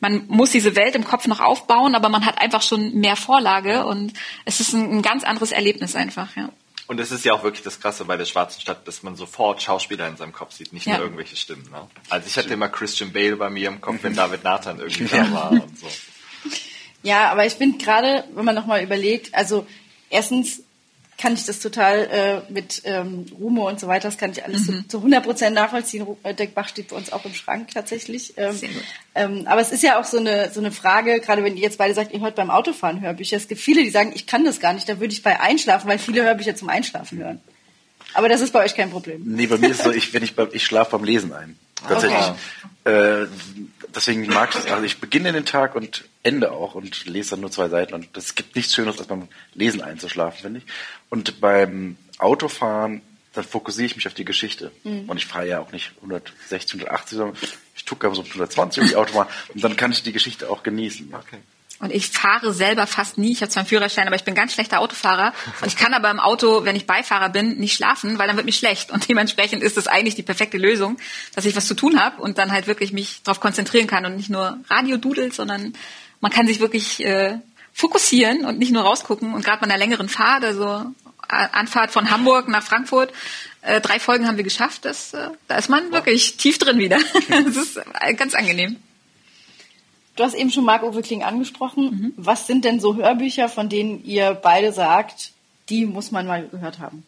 man 0.01 0.25
muss 0.29 0.51
diese 0.51 0.75
Welt 0.75 0.97
im 0.97 1.05
Kopf 1.05 1.29
noch 1.29 1.41
aufbauen, 1.41 1.95
aber 1.95 2.09
man 2.09 2.27
hat 2.27 2.41
einfach 2.41 2.63
schon 2.63 2.95
mehr 2.95 3.15
Vorlage 3.15 3.87
und 3.87 4.15
es 4.45 4.59
ist 4.59 4.73
ein, 4.73 4.91
ein 4.91 5.03
ganz 5.03 5.23
anderes 5.23 5.53
Erlebnis 5.53 5.95
einfach, 5.95 6.35
ja. 6.37 6.49
Und 6.93 7.01
es 7.01 7.11
ist 7.11 7.25
ja 7.25 7.33
auch 7.33 7.43
wirklich 7.43 7.63
das 7.63 7.81
Krasse 7.81 8.05
bei 8.05 8.19
der 8.19 8.27
Schwarzen 8.27 8.61
Stadt, 8.61 8.87
dass 8.87 9.03
man 9.03 9.17
sofort 9.17 9.63
Schauspieler 9.63 10.07
in 10.09 10.19
seinem 10.19 10.35
Kopf 10.35 10.53
sieht, 10.53 10.75
nicht 10.75 10.85
Ja. 10.87 10.97
nur 10.97 11.05
irgendwelche 11.05 11.37
Stimmen. 11.37 11.67
Ne? 11.71 11.89
Also 12.11 12.27
ich 12.27 12.37
hatte 12.37 12.53
immer 12.53 12.69
Christian 12.69 13.15
Bale 13.15 13.37
bei 13.37 13.49
mir 13.49 13.69
im 13.69 13.81
Kopf, 13.81 14.01
wenn 14.03 14.15
David 14.15 14.45
Nathan 14.45 14.79
irgendwie 14.79 15.07
da 15.07 15.33
war 15.33 15.53
und 15.53 15.79
so. 15.79 15.87
Ja, 17.03 17.31
aber 17.33 17.47
ich 17.47 17.55
finde 17.55 17.83
gerade, 17.83 18.25
wenn 18.35 18.45
man 18.45 18.55
nochmal 18.55 18.83
überlegt, 18.83 19.35
also 19.35 19.67
erstens 20.11 20.65
kann 21.23 21.35
ich 21.35 21.45
das 21.45 21.61
total 21.61 22.43
äh, 22.49 22.53
mit 22.53 22.83
ähm, 22.85 23.27
Rumo 23.39 23.69
und 23.69 23.79
so 23.79 23.87
weiter, 23.87 24.09
das 24.09 24.19
kann 24.19 24.33
ich 24.33 24.45
alles 24.45 24.67
Mhm. 24.67 24.89
zu, 24.89 24.99
zu 25.01 25.07
100% 25.07 25.51
nachvollziehen. 25.51 26.05
Äh, 26.25 26.35
Dirk 26.35 26.53
Bach 26.53 26.69
steht 26.69 26.89
bei 26.89 26.97
uns 26.97 27.13
auch 27.13 27.25
im 27.25 27.33
Schrank 27.33 27.69
tatsächlich. 27.73 28.35
Ähm, 28.37 28.59
ähm, 29.15 29.47
aber 29.47 29.61
es 29.61 29.71
ist 29.71 29.85
ja 29.85 30.01
auch 30.01 30.05
so 30.05 30.19
eine, 30.19 30.51
so 30.53 30.59
eine 30.59 30.73
Frage, 30.73 31.21
gerade 31.21 31.45
wenn 31.45 31.57
ihr 31.57 31.63
jetzt 31.63 31.79
beide 31.79 31.95
sagt, 31.95 32.13
ihr 32.13 32.19
hört 32.21 32.35
beim 32.35 32.51
Autofahren 32.51 33.01
Hörbücher. 33.01 33.37
Es 33.37 33.47
gibt 33.47 33.61
viele, 33.61 33.85
die 33.85 33.91
sagen, 33.91 34.11
ich 34.17 34.27
kann 34.27 34.45
das 34.45 34.59
gar 34.59 34.73
nicht, 34.73 34.89
da 34.89 34.99
würde 34.99 35.13
ich 35.13 35.23
bei 35.23 35.39
einschlafen, 35.39 35.89
weil 35.89 36.01
viele 36.01 36.25
Hörbücher 36.25 36.57
zum 36.57 36.69
Einschlafen 36.69 37.19
hören. 37.19 37.41
Aber 38.15 38.29
das 38.29 38.41
ist 38.41 38.53
bei 38.53 38.65
euch 38.65 38.75
kein 38.75 38.91
Problem. 38.91 39.23
Nee, 39.25 39.47
bei 39.47 39.59
mir 39.59 39.71
ist 39.71 39.79
es 39.79 39.85
so, 39.85 39.93
ich, 39.93 40.13
wenn 40.13 40.25
ich, 40.25 40.35
beim, 40.35 40.49
ich 40.53 40.65
schlafe 40.65 40.91
beim 40.91 41.05
Lesen 41.05 41.33
ein. 41.33 41.57
Tatsächlich. 41.87 42.27
Äh, 42.85 43.27
deswegen 43.95 44.27
mag 44.27 44.51
ich 44.51 44.57
das. 44.63 44.73
Also 44.73 44.85
ich 44.85 44.99
beginne 44.99 45.33
den 45.33 45.47
Tag 45.47 45.77
und 45.77 46.05
ende 46.23 46.51
auch 46.53 46.75
und 46.75 47.07
lese 47.07 47.31
dann 47.31 47.41
nur 47.41 47.51
zwei 47.51 47.69
Seiten. 47.69 47.95
Und 47.95 48.17
es 48.17 48.35
gibt 48.35 48.57
nichts 48.57 48.75
Schöneres, 48.75 48.99
als 48.99 49.09
beim 49.09 49.29
Lesen 49.55 49.83
einzuschlafen, 49.83 50.41
finde 50.41 50.59
ich. 50.61 50.73
Und 51.13 51.43
beim 51.43 51.99
Autofahren, 52.17 53.03
dann 53.35 53.45
fokussiere 53.45 53.85
ich 53.85 53.97
mich 53.97 54.07
auf 54.07 54.15
die 54.15 54.25
Geschichte. 54.25 54.73
Und 54.83 55.19
ich 55.19 55.27
fahre 55.27 55.47
ja 55.47 55.61
auch 55.61 55.71
nicht 55.71 55.93
160, 55.97 56.81
180, 56.81 57.19
sondern 57.19 57.37
ich 57.77 57.85
tucke 57.85 58.11
so 58.15 58.23
120 58.23 58.83
um 58.83 58.89
die 58.89 58.97
Autobahn. 58.97 59.27
Und 59.53 59.63
dann 59.63 59.77
kann 59.77 59.93
ich 59.93 60.03
die 60.03 60.13
Geschichte 60.13 60.49
auch 60.49 60.63
genießen. 60.63 61.13
Okay. 61.13 61.37
Und 61.81 61.93
ich 61.93 62.09
fahre 62.09 62.55
selber 62.55 62.87
fast 62.87 63.19
nie. 63.19 63.31
Ich 63.31 63.43
habe 63.43 63.51
zwar 63.51 63.61
einen 63.61 63.69
Führerschein, 63.69 64.07
aber 64.07 64.17
ich 64.17 64.25
bin 64.25 64.35
ganz 64.35 64.55
schlechter 64.55 64.81
Autofahrer. 64.81 65.35
Und 65.61 65.67
ich 65.67 65.77
kann 65.77 65.93
aber 65.93 66.11
im 66.11 66.19
Auto, 66.19 66.65
wenn 66.65 66.77
ich 66.77 66.87
Beifahrer 66.87 67.29
bin, 67.29 67.59
nicht 67.59 67.77
schlafen, 67.77 68.19
weil 68.19 68.27
dann 68.27 68.37
wird 68.37 68.47
mir 68.47 68.53
schlecht. 68.53 68.91
Und 68.91 69.07
dementsprechend 69.07 69.63
ist 69.63 69.77
das 69.77 69.89
eigentlich 69.89 70.15
die 70.15 70.23
perfekte 70.23 70.57
Lösung, 70.57 70.97
dass 71.35 71.45
ich 71.45 71.55
was 71.55 71.67
zu 71.67 71.75
tun 71.75 72.01
habe 72.01 72.23
und 72.23 72.39
dann 72.39 72.53
halt 72.53 72.67
wirklich 72.67 72.95
mich 72.95 73.21
darauf 73.23 73.41
konzentrieren 73.41 73.87
kann 73.87 74.07
und 74.07 74.17
nicht 74.17 74.31
nur 74.31 74.57
Radio 74.71 74.97
dudelt, 74.97 75.35
sondern 75.35 75.75
man 76.23 76.33
kann 76.33 76.47
sich 76.47 76.61
wirklich 76.61 77.05
äh, 77.05 77.39
fokussieren 77.73 78.45
und 78.45 78.59
nicht 78.59 78.73
nur 78.73 78.83
rausgucken. 78.83 79.35
Und 79.35 79.45
gerade 79.45 79.61
bei 79.61 79.67
einer 79.67 79.79
längeren 79.79 80.09
Fahrt, 80.09 80.45
also 80.45 80.87
Anfahrt 81.29 81.91
von 81.91 82.11
Hamburg 82.11 82.49
nach 82.49 82.63
Frankfurt, 82.63 83.13
äh, 83.63 83.81
drei 83.81 83.99
Folgen 83.99 84.27
haben 84.27 84.37
wir 84.37 84.45
geschafft. 84.45 84.85
Das, 84.85 85.15
äh, 85.15 85.29
da 85.49 85.57
ist 85.57 85.69
man 85.69 85.93
wirklich 85.93 86.37
tief 86.37 86.59
drin 86.59 86.79
wieder. 86.79 86.99
das 87.29 87.57
ist 87.57 87.81
äh, 88.01 88.15
ganz 88.15 88.35
angenehm. 88.35 88.77
Du 90.17 90.25
hast 90.25 90.35
eben 90.35 90.51
schon 90.51 90.65
Marc-Uwe 90.65 91.01
Kling 91.01 91.23
angesprochen. 91.23 91.85
Mhm. 91.85 92.13
Was 92.17 92.47
sind 92.47 92.65
denn 92.65 92.81
so 92.81 92.97
Hörbücher, 92.97 93.49
von 93.49 93.69
denen 93.69 94.05
ihr 94.05 94.35
beide 94.35 94.73
sagt, 94.73 95.33
die 95.71 95.87
muss 95.87 96.11
man 96.11 96.27
mal 96.27 96.47
gehört 96.49 96.81
haben? 96.81 97.07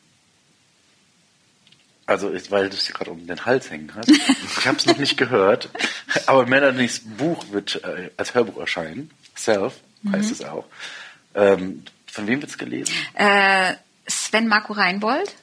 Also, 2.06 2.32
weil 2.50 2.68
du 2.68 2.76
es 2.76 2.84
dir 2.84 2.92
gerade 2.92 3.10
um 3.10 3.26
den 3.26 3.44
Hals 3.44 3.70
hängen 3.70 3.92
hast. 3.94 4.10
Ich 4.58 4.66
habe 4.66 4.78
es 4.78 4.86
noch 4.86 4.96
nicht 4.96 5.18
gehört, 5.18 5.68
aber 6.26 6.46
Melanies 6.46 7.02
Buch 7.04 7.44
wird 7.50 7.82
äh, 7.84 8.10
als 8.16 8.34
Hörbuch 8.34 8.58
erscheinen. 8.58 9.10
Self 9.36 9.74
heißt 10.12 10.30
es 10.30 10.44
auch. 10.44 10.64
Ähm, 11.34 11.82
von 12.06 12.26
wem 12.26 12.40
wird's 12.40 12.58
gelesen? 12.58 12.94
Äh, 13.14 13.74
Sven 14.06 14.48
Marco 14.48 14.72
Reinbold. 14.72 15.34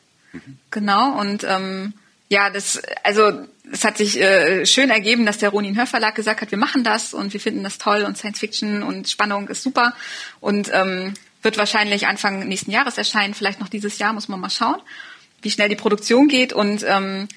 Genau. 0.70 1.20
Und 1.20 1.44
ähm, 1.44 1.94
ja, 2.30 2.50
das, 2.50 2.82
also 3.04 3.46
es 3.72 3.84
hat 3.84 3.98
sich 3.98 4.20
äh, 4.20 4.66
schön 4.66 4.90
ergeben, 4.90 5.26
dass 5.26 5.38
der 5.38 5.50
Ronin 5.50 5.78
Hörverlag 5.78 6.16
gesagt 6.16 6.42
hat, 6.42 6.52
wir 6.52 6.58
machen 6.58 6.84
das 6.84 7.14
und 7.14 7.34
wir 7.34 7.40
finden 7.40 7.64
das 7.64 7.78
toll 7.78 8.04
und 8.04 8.18
Science 8.18 8.40
Fiction 8.40 8.84
und 8.84 9.10
Spannung 9.10 9.48
ist 9.50 9.64
super. 9.64 9.94
Und 10.40 10.70
ähm, 10.74 11.14
wird 11.42 11.58
wahrscheinlich 11.58 12.08
Anfang 12.08 12.48
nächsten 12.48 12.72
Jahres 12.72 12.98
erscheinen, 12.98 13.34
vielleicht 13.34 13.60
noch 13.60 13.70
dieses 13.70 13.98
Jahr, 13.98 14.14
muss 14.14 14.28
man 14.28 14.40
mal 14.40 14.50
schauen, 14.50 14.82
wie 15.42 15.52
schnell 15.52 15.70
die 15.70 15.76
Produktion 15.76 16.28
geht. 16.28 16.54
Und 16.54 16.86
ähm, 16.88 17.28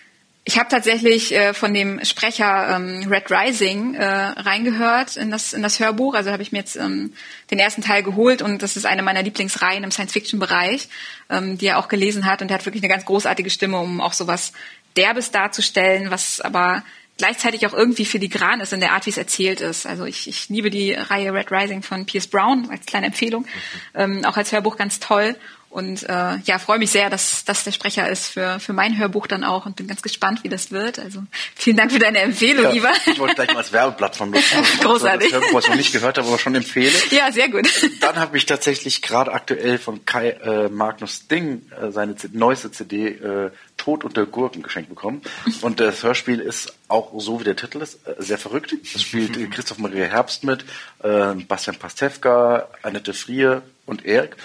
ich 0.47 0.59
habe 0.59 0.69
tatsächlich 0.69 1.35
äh, 1.35 1.55
von 1.55 1.73
dem 1.73 2.05
Sprecher 2.05 2.77
ähm, 2.77 3.07
Red 3.09 3.31
Rising 3.31 3.95
äh, 3.95 4.05
reingehört 4.05 5.17
in 5.17 5.31
das, 5.31 5.55
in 5.55 5.63
das 5.63 5.81
Hörbuch. 5.81 6.15
Also 6.15 6.31
habe 6.31 6.43
ich 6.43 6.53
mir 6.53 6.59
jetzt 6.59 6.77
ähm, 6.77 7.15
den 7.51 7.59
ersten 7.59 7.81
Teil 7.81 8.03
geholt 8.03 8.43
und 8.43 8.63
das 8.63 8.77
ist 8.77 8.85
eine 8.85 9.03
meiner 9.03 9.23
Lieblingsreihen 9.23 9.85
im 9.85 9.91
Science-Fiction-Bereich, 9.91 10.89
ähm, 11.31 11.57
die 11.57 11.67
er 11.67 11.79
auch 11.79 11.89
gelesen 11.89 12.27
hat. 12.27 12.43
Und 12.43 12.51
er 12.51 12.59
hat 12.59 12.67
wirklich 12.67 12.83
eine 12.83 12.93
ganz 12.93 13.07
großartige 13.07 13.49
Stimme, 13.49 13.79
um 13.79 14.03
auch 14.03 14.13
sowas 14.13 14.53
Derbes 14.97 15.31
darzustellen, 15.31 16.11
was 16.11 16.43
aber 16.43 16.83
gleichzeitig 17.17 17.67
auch 17.67 17.73
irgendwie 17.73 18.05
filigran 18.05 18.61
ist 18.61 18.75
in 18.75 18.81
der 18.81 18.93
Art, 18.93 19.07
wie 19.07 19.11
es 19.11 19.19
erzählt 19.19 19.63
ist. 19.63 19.87
Also 19.87 20.05
ich, 20.05 20.29
ich 20.29 20.51
liebe 20.51 20.69
die 20.69 20.93
Reihe 20.93 21.33
Red 21.33 21.53
Rising 21.53 21.83
von 21.83 22.05
Pierce 22.05 22.27
Brown 22.27 22.69
als 22.71 22.85
kleine 22.85 23.07
Empfehlung, 23.07 23.47
ähm, 23.95 24.25
auch 24.27 24.37
als 24.37 24.53
Hörbuch 24.53 24.77
ganz 24.77 25.01
toll. 25.01 25.37
Und 25.75 26.05
äh, 26.05 26.37
ja, 26.45 26.61
freue 26.61 26.79
mich 26.79 26.93
sehr, 26.93 27.11
dass 27.11 27.45
das 27.45 27.65
der 27.65 27.73
Sprecher 27.73 28.09
ist 28.09 28.29
für, 28.29 28.61
für 28.61 28.73
mein 28.73 28.97
Hörbuch 28.97 29.27
dann 29.27 29.43
auch 29.43 29.67
und 29.67 29.75
bin 29.75 29.89
ganz 29.89 30.03
gespannt, 30.03 30.45
wie 30.45 30.49
das 30.49 30.71
wird. 30.71 31.01
Also 31.01 31.25
vielen 31.57 31.77
Dank 31.77 31.91
für 31.91 31.99
deine 31.99 32.19
Empfehlung, 32.19 32.73
Iva. 32.73 32.93
ich 33.07 33.19
wollte 33.19 33.35
gleich 33.35 33.49
mal 33.49 33.57
als 33.57 33.73
Werbeblatt 33.73 34.21
nutzen. 34.21 34.41
Großartig. 34.81 35.33
Das 35.33 35.41
Hörbuch, 35.41 35.55
was 35.55 35.65
ich 35.65 35.71
noch 35.71 35.77
nicht 35.77 35.93
gehört 35.93 36.17
habe, 36.17 36.29
aber 36.29 36.39
schon 36.39 36.55
empfehle. 36.55 36.93
Ja, 37.11 37.33
sehr 37.33 37.49
gut. 37.49 37.69
Dann 38.01 38.15
habe 38.15 38.37
ich 38.37 38.47
tatsächlich 38.47 39.03
gerade 39.03 39.33
aktuell 39.33 39.79
von 39.79 40.05
Kai 40.05 40.31
äh, 40.31 40.69
Magnus 40.69 41.27
Ding 41.27 41.63
äh, 41.73 41.91
seine 41.91 42.15
C 42.15 42.29
neueste 42.33 42.71
CD 42.71 43.09
äh, 43.09 43.51
Tod 43.77 44.05
unter 44.05 44.27
Gurken 44.27 44.63
geschenkt 44.63 44.91
bekommen. 44.91 45.23
Und 45.61 45.81
das 45.81 46.05
Hörspiel 46.05 46.39
ist 46.39 46.73
auch 46.87 47.21
so, 47.21 47.41
wie 47.41 47.45
der 47.45 47.57
Titel 47.57 47.83
ist, 47.83 48.07
äh, 48.07 48.15
sehr 48.19 48.39
verrückt. 48.39 48.73
Es 48.95 49.03
spielt 49.03 49.37
äh, 49.37 49.47
Christoph 49.47 49.79
Maria 49.79 50.05
Herbst 50.05 50.45
mit, 50.45 50.65
äh, 51.03 51.35
Bastian 51.35 51.75
Pastewka, 51.77 52.69
Annette 52.83 53.13
Frier 53.13 53.63
und 53.87 54.07
Erik. 54.07 54.37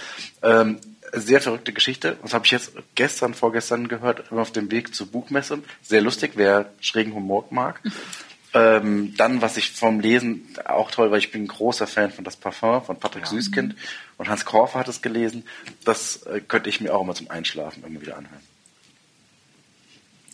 Ähm, 0.42 0.80
sehr 1.14 1.42
verrückte 1.42 1.74
Geschichte. 1.74 2.18
Das 2.22 2.34
habe 2.34 2.46
ich 2.46 2.52
jetzt 2.52 2.74
gestern, 2.96 3.34
vorgestern 3.34 3.88
gehört, 3.88 4.32
auf 4.32 4.52
dem 4.52 4.72
Weg 4.72 4.94
zur 4.96 5.08
Buchmesse. 5.08 5.60
Sehr 5.82 6.02
lustig, 6.02 6.32
wer 6.36 6.72
schrägen 6.80 7.14
Humor 7.14 7.46
mag. 7.50 7.82
Ähm, 8.52 9.14
dann, 9.16 9.44
was 9.44 9.58
ich 9.58 9.72
vom 9.72 10.00
Lesen 10.00 10.48
auch 10.66 10.90
toll, 10.90 11.12
weil 11.12 11.20
ich 11.20 11.30
bin 11.30 11.44
ein 11.44 11.48
großer 11.48 11.86
Fan 11.86 12.12
von 12.12 12.24
Das 12.24 12.36
Parfum 12.36 12.84
von 12.84 13.00
Patrick 13.00 13.28
Süßkind 13.28 13.76
und 14.18 14.28
Hans 14.28 14.44
Korfer 14.44 14.80
hat 14.80 14.88
es 14.88 15.04
gelesen. 15.04 15.46
Das 15.86 16.24
äh, 16.24 16.42
könnte 16.42 16.68
ich 16.68 16.82
mir 16.82 16.96
auch 16.96 17.04
immer 17.04 17.14
zum 17.14 17.30
Einschlafen 17.30 17.84
irgendwie 17.84 18.08
wieder 18.08 18.18
anhören. 18.18 18.42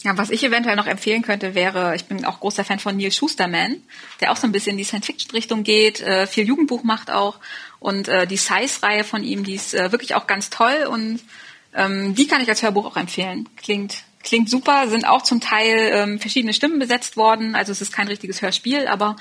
Ja, 0.06 0.16
was 0.20 0.30
ich 0.30 0.44
eventuell 0.44 0.76
noch 0.76 0.86
empfehlen 0.86 1.24
könnte, 1.24 1.56
wäre, 1.56 1.96
ich 1.96 2.06
bin 2.06 2.26
auch 2.26 2.40
großer 2.40 2.64
Fan 2.64 2.78
von 2.78 2.96
Neil 2.96 3.12
Schusterman, 3.12 3.82
der 4.22 4.32
auch 4.32 4.38
so 4.38 4.46
ein 4.46 4.52
bisschen 4.52 4.74
in 4.74 4.78
die 4.78 4.84
Science-Fiction-Richtung 4.84 5.64
geht, 5.64 6.00
äh, 6.00 6.28
viel 6.28 6.46
Jugendbuch 6.46 6.84
macht 6.84 7.10
auch. 7.10 7.40
Und 7.80 8.08
äh, 8.08 8.28
die 8.28 8.38
Size-Reihe 8.38 9.04
von 9.04 9.24
ihm, 9.24 9.44
die 9.44 9.56
ist 9.56 9.74
äh, 9.74 9.92
wirklich 9.92 10.14
auch 10.14 10.28
ganz 10.28 10.52
toll 10.52 10.88
und 10.92 11.22
ähm, 11.74 12.14
die 12.14 12.28
kann 12.28 12.40
ich 12.40 12.50
als 12.50 12.62
Hörbuch 12.62 12.86
auch 12.86 12.98
empfehlen. 12.98 13.50
Klingt, 13.58 14.04
klingt 14.24 14.48
super, 14.48 14.88
sind 14.90 15.08
auch 15.08 15.24
zum 15.24 15.42
Teil 15.42 15.90
ähm, 15.96 16.20
verschiedene 16.20 16.54
Stimmen 16.54 16.78
besetzt 16.78 17.18
worden. 17.18 17.56
Also 17.56 17.72
es 17.72 17.82
ist 17.82 17.92
kein 17.92 18.08
richtiges 18.08 18.44
Hörspiel, 18.44 18.88
aber 18.88 19.16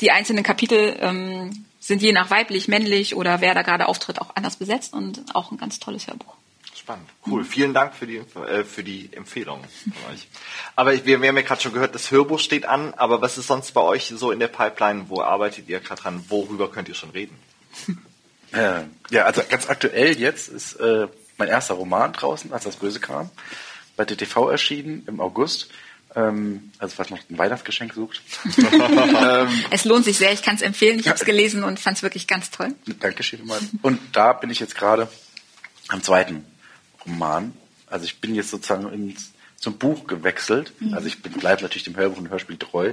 die 0.00 0.12
einzelnen 0.12 0.44
Kapitel 0.44 0.96
ähm, 1.00 1.66
sind 1.80 2.00
je 2.00 2.12
nach 2.12 2.30
weiblich, 2.30 2.68
männlich 2.68 3.16
oder 3.16 3.40
wer 3.40 3.54
da 3.54 3.62
gerade 3.62 3.88
auftritt 3.88 4.20
auch 4.20 4.36
anders 4.36 4.54
besetzt 4.54 4.94
und 4.94 5.34
auch 5.34 5.50
ein 5.50 5.58
ganz 5.58 5.80
tolles 5.80 6.06
Hörbuch. 6.06 6.36
Spannend. 6.88 7.10
Cool. 7.26 7.44
Vielen 7.44 7.74
Dank 7.74 7.94
für 7.94 8.06
die, 8.06 8.16
äh, 8.16 8.64
für 8.64 8.82
die 8.82 9.10
Empfehlung 9.12 9.62
von 9.62 9.92
euch. 10.10 10.26
Aber 10.74 10.94
ich, 10.94 11.04
wir, 11.04 11.20
wir 11.20 11.28
haben 11.28 11.36
ja 11.36 11.42
gerade 11.42 11.60
schon 11.60 11.74
gehört, 11.74 11.94
das 11.94 12.10
Hörbuch 12.10 12.38
steht 12.38 12.64
an. 12.64 12.94
Aber 12.94 13.20
was 13.20 13.36
ist 13.36 13.48
sonst 13.48 13.72
bei 13.72 13.82
euch 13.82 14.10
so 14.16 14.30
in 14.32 14.38
der 14.38 14.48
Pipeline? 14.48 15.10
Wo 15.10 15.20
arbeitet 15.20 15.68
ihr 15.68 15.80
gerade 15.80 16.00
dran? 16.00 16.24
Worüber 16.30 16.70
könnt 16.70 16.88
ihr 16.88 16.94
schon 16.94 17.10
reden? 17.10 17.36
Äh, 18.50 18.84
ja, 19.10 19.24
also 19.24 19.42
ganz 19.46 19.68
aktuell 19.68 20.18
jetzt 20.18 20.48
ist 20.48 20.72
äh, 20.76 21.06
mein 21.36 21.48
erster 21.48 21.74
Roman 21.74 22.14
draußen, 22.14 22.50
als 22.50 22.64
das 22.64 22.76
Böse 22.76 22.98
kam, 22.98 23.28
bei 23.94 24.06
DTV 24.06 24.48
erschienen 24.48 25.04
im 25.06 25.20
August. 25.20 25.68
Ähm, 26.16 26.72
also 26.78 26.96
falls 26.96 27.10
noch 27.10 27.18
ein 27.28 27.36
Weihnachtsgeschenk 27.36 27.92
sucht. 27.92 28.22
ähm, 28.56 29.48
es 29.70 29.84
lohnt 29.84 30.06
sich 30.06 30.16
sehr, 30.16 30.32
ich 30.32 30.40
kann 30.40 30.54
es 30.54 30.62
empfehlen. 30.62 30.98
Ich 30.98 31.08
habe 31.08 31.18
es 31.18 31.26
gelesen 31.26 31.62
und 31.62 31.78
fand 31.78 31.98
es 31.98 32.02
wirklich 32.02 32.26
ganz 32.26 32.50
toll. 32.50 32.74
Dankeschön 33.00 33.44
mal. 33.44 33.60
Und 33.82 34.00
da 34.12 34.32
bin 34.32 34.48
ich 34.48 34.60
jetzt 34.60 34.74
gerade 34.74 35.08
am 35.88 36.02
zweiten 36.02 36.46
Roman. 37.08 37.52
Also 37.86 38.04
ich 38.04 38.20
bin 38.20 38.34
jetzt 38.34 38.50
sozusagen 38.50 38.92
ins, 38.92 39.32
zum 39.56 39.78
Buch 39.78 40.06
gewechselt. 40.06 40.72
Mhm. 40.80 40.94
Also 40.94 41.08
ich 41.08 41.20
bleibe 41.22 41.62
natürlich 41.62 41.84
dem 41.84 41.96
Hörbuch 41.96 42.18
und 42.18 42.30
Hörspiel 42.30 42.58
treu, 42.58 42.92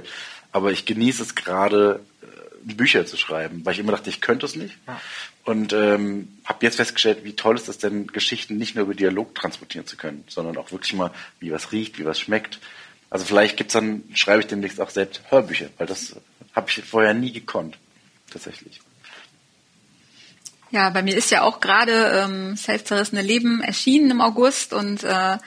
aber 0.52 0.72
ich 0.72 0.86
genieße 0.86 1.22
es 1.22 1.34
gerade, 1.34 2.00
äh, 2.22 2.74
Bücher 2.74 3.06
zu 3.06 3.16
schreiben, 3.16 3.64
weil 3.64 3.74
ich 3.74 3.78
immer 3.78 3.92
dachte, 3.92 4.10
ich 4.10 4.20
könnte 4.20 4.46
es 4.46 4.56
nicht. 4.56 4.76
Ja. 4.86 5.00
Und 5.44 5.72
ähm, 5.72 6.28
habe 6.44 6.66
jetzt 6.66 6.76
festgestellt, 6.76 7.20
wie 7.22 7.34
toll 7.34 7.54
ist 7.54 7.68
es 7.68 7.78
denn, 7.78 8.08
Geschichten 8.08 8.56
nicht 8.56 8.74
nur 8.74 8.84
über 8.84 8.94
Dialog 8.94 9.34
transportieren 9.34 9.86
zu 9.86 9.96
können, 9.96 10.24
sondern 10.28 10.56
auch 10.56 10.72
wirklich 10.72 10.92
mal, 10.94 11.12
wie 11.38 11.52
was 11.52 11.70
riecht, 11.70 11.98
wie 11.98 12.04
was 12.04 12.18
schmeckt. 12.18 12.58
Also 13.10 13.24
vielleicht 13.24 13.56
gibt's 13.56 13.74
dann, 13.74 14.02
schreibe 14.14 14.40
ich 14.40 14.48
demnächst 14.48 14.80
auch 14.80 14.90
selbst 14.90 15.22
Hörbücher, 15.30 15.68
weil 15.78 15.86
das 15.86 16.16
habe 16.54 16.68
ich 16.68 16.82
vorher 16.84 17.14
nie 17.14 17.32
gekonnt, 17.32 17.78
tatsächlich. 18.30 18.80
Ja, 20.70 20.90
bei 20.90 21.02
mir 21.02 21.16
ist 21.16 21.30
ja 21.30 21.42
auch 21.42 21.60
gerade 21.60 22.24
ähm, 22.24 22.56
Selbstzerrissene 22.56 23.22
Leben 23.22 23.62
erschienen 23.62 24.10
im 24.10 24.20
August 24.20 24.72
und 24.72 25.04
äh, 25.04 25.38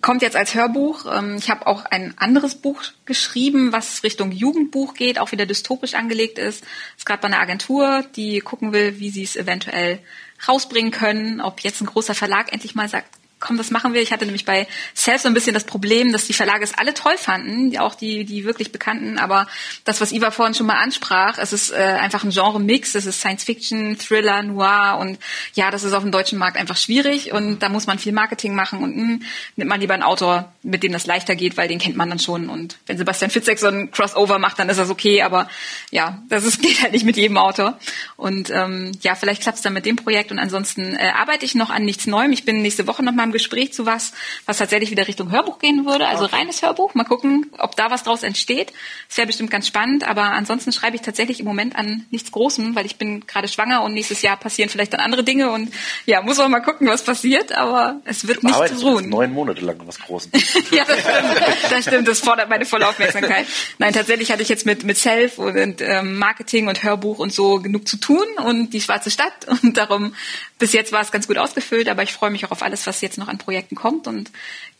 kommt 0.00 0.22
jetzt 0.22 0.36
als 0.36 0.54
Hörbuch. 0.54 1.06
Ähm, 1.10 1.36
ich 1.36 1.50
habe 1.50 1.66
auch 1.66 1.84
ein 1.86 2.14
anderes 2.18 2.54
Buch 2.56 2.82
geschrieben, 3.06 3.72
was 3.72 4.02
Richtung 4.02 4.32
Jugendbuch 4.32 4.94
geht, 4.94 5.18
auch 5.18 5.32
wieder 5.32 5.46
dystopisch 5.46 5.94
angelegt 5.94 6.38
ist. 6.38 6.64
Ist 6.96 7.06
gerade 7.06 7.22
bei 7.22 7.28
einer 7.28 7.40
Agentur, 7.40 8.04
die 8.16 8.40
gucken 8.40 8.72
will, 8.72 9.00
wie 9.00 9.10
sie 9.10 9.22
es 9.22 9.36
eventuell 9.36 9.98
rausbringen 10.46 10.90
können, 10.90 11.40
ob 11.40 11.60
jetzt 11.60 11.80
ein 11.80 11.86
großer 11.86 12.14
Verlag 12.14 12.52
endlich 12.52 12.74
mal 12.74 12.88
sagt, 12.88 13.19
komm, 13.40 13.56
das 13.56 13.70
machen 13.70 13.94
wir. 13.94 14.02
Ich 14.02 14.12
hatte 14.12 14.26
nämlich 14.26 14.44
bei 14.44 14.66
Self 14.94 15.22
so 15.22 15.28
ein 15.28 15.34
bisschen 15.34 15.54
das 15.54 15.64
Problem, 15.64 16.12
dass 16.12 16.26
die 16.26 16.34
Verlage 16.34 16.62
es 16.62 16.76
alle 16.76 16.94
toll 16.94 17.16
fanden, 17.16 17.76
auch 17.78 17.94
die, 17.94 18.24
die 18.24 18.44
wirklich 18.44 18.70
bekannten, 18.70 19.18
aber 19.18 19.46
das, 19.84 20.00
was 20.00 20.12
Iva 20.12 20.30
vorhin 20.30 20.54
schon 20.54 20.66
mal 20.66 20.80
ansprach, 20.80 21.38
es 21.38 21.52
ist 21.52 21.70
äh, 21.70 21.76
einfach 21.76 22.22
ein 22.24 22.30
Genre-Mix, 22.30 22.94
es 22.94 23.06
ist 23.06 23.20
Science-Fiction, 23.20 23.98
Thriller, 23.98 24.42
Noir. 24.42 24.98
Und 25.00 25.18
ja, 25.54 25.70
das 25.70 25.84
ist 25.84 25.92
auf 25.92 26.02
dem 26.02 26.12
deutschen 26.12 26.38
Markt 26.38 26.56
einfach 26.56 26.76
schwierig. 26.76 27.32
Und 27.32 27.60
da 27.60 27.68
muss 27.68 27.86
man 27.86 27.98
viel 27.98 28.12
Marketing 28.12 28.54
machen. 28.54 28.82
Und 28.82 28.96
mh, 28.96 29.02
hm, 29.02 29.22
nimmt 29.56 29.68
man 29.68 29.80
lieber 29.80 29.94
einen 29.94 30.02
Autor, 30.02 30.52
mit 30.62 30.82
dem 30.82 30.92
das 30.92 31.06
leichter 31.06 31.36
geht, 31.36 31.56
weil 31.56 31.68
den 31.68 31.78
kennt 31.78 31.96
man 31.96 32.08
dann 32.08 32.18
schon. 32.18 32.48
Und 32.48 32.78
wenn 32.86 32.98
Sebastian 32.98 33.30
Fitzek 33.30 33.58
so 33.58 33.68
ein 33.68 33.90
Crossover 33.90 34.38
macht, 34.38 34.58
dann 34.58 34.68
ist 34.68 34.78
das 34.78 34.90
okay, 34.90 35.22
aber 35.22 35.48
ja, 35.90 36.22
das 36.28 36.44
ist, 36.44 36.62
geht 36.62 36.82
halt 36.82 36.92
nicht 36.92 37.04
mit 37.04 37.16
jedem 37.16 37.36
Autor. 37.36 37.78
Und 38.16 38.50
ähm, 38.50 38.92
ja, 39.02 39.14
vielleicht 39.14 39.42
klappt 39.42 39.56
es 39.56 39.62
dann 39.62 39.72
mit 39.72 39.86
dem 39.86 39.96
Projekt. 39.96 40.30
Und 40.30 40.38
ansonsten 40.38 40.94
äh, 40.94 41.10
arbeite 41.14 41.44
ich 41.44 41.54
noch 41.54 41.70
an 41.70 41.84
nichts 41.84 42.06
Neuem. 42.06 42.32
Ich 42.32 42.44
bin 42.44 42.62
nächste 42.62 42.86
Woche 42.86 43.02
noch 43.02 43.12
mal 43.12 43.29
im 43.30 43.32
Gespräch 43.32 43.72
zu 43.72 43.86
was, 43.86 44.12
was 44.46 44.58
tatsächlich 44.58 44.90
wieder 44.90 45.06
Richtung 45.06 45.30
Hörbuch 45.30 45.58
gehen 45.58 45.86
würde, 45.86 46.08
also 46.08 46.24
okay. 46.24 46.36
reines 46.36 46.62
Hörbuch. 46.62 46.94
Mal 46.94 47.04
gucken, 47.04 47.46
ob 47.58 47.76
da 47.76 47.90
was 47.90 48.02
draus 48.02 48.22
entsteht. 48.22 48.72
Das 49.08 49.16
wäre 49.18 49.26
bestimmt 49.28 49.50
ganz 49.50 49.66
spannend, 49.66 50.06
aber 50.06 50.32
ansonsten 50.32 50.72
schreibe 50.72 50.96
ich 50.96 51.02
tatsächlich 51.02 51.40
im 51.40 51.46
Moment 51.46 51.76
an 51.76 52.06
nichts 52.10 52.32
Großem, 52.32 52.74
weil 52.74 52.86
ich 52.86 52.96
bin 52.96 53.26
gerade 53.26 53.48
schwanger 53.48 53.82
und 53.82 53.94
nächstes 53.94 54.22
Jahr 54.22 54.36
passieren 54.36 54.68
vielleicht 54.68 54.92
dann 54.92 55.00
andere 55.00 55.22
Dinge 55.22 55.50
und 55.50 55.72
ja, 56.06 56.22
muss 56.22 56.38
man 56.38 56.50
mal 56.50 56.60
gucken, 56.60 56.88
was 56.88 57.04
passiert, 57.04 57.52
aber 57.52 58.00
es 58.04 58.26
wird 58.26 58.42
nicht 58.42 58.68
zu 58.68 58.86
ruhen. 58.86 59.08
neun 59.08 59.32
Monate 59.32 59.60
lang 59.60 59.76
was 59.84 59.98
Großes. 60.00 60.30
ja, 60.70 60.84
das 60.84 61.00
stimmt. 61.00 61.70
das 61.70 61.82
stimmt, 61.84 62.08
das 62.08 62.20
fordert 62.20 62.48
meine 62.48 62.64
volle 62.64 62.88
Aufmerksamkeit. 62.88 63.46
Nein, 63.78 63.92
tatsächlich 63.92 64.32
hatte 64.32 64.42
ich 64.42 64.48
jetzt 64.48 64.66
mit, 64.66 64.84
mit 64.84 64.98
Self 64.98 65.38
und 65.38 65.80
ähm, 65.80 66.18
Marketing 66.18 66.68
und 66.68 66.82
Hörbuch 66.82 67.18
und 67.18 67.32
so 67.32 67.60
genug 67.60 67.86
zu 67.86 67.96
tun 67.96 68.26
und 68.44 68.70
die 68.72 68.80
schwarze 68.80 69.10
Stadt 69.10 69.46
und 69.62 69.76
darum 69.76 70.14
bis 70.60 70.72
jetzt 70.72 70.92
war 70.92 71.00
es 71.00 71.10
ganz 71.10 71.26
gut 71.26 71.38
ausgefüllt, 71.38 71.88
aber 71.88 72.02
ich 72.02 72.12
freue 72.12 72.30
mich 72.30 72.44
auch 72.44 72.50
auf 72.50 72.62
alles, 72.62 72.86
was 72.86 73.00
jetzt 73.00 73.18
noch 73.20 73.28
an 73.28 73.38
Projekten 73.38 73.76
kommt 73.76 74.06
und 74.06 74.30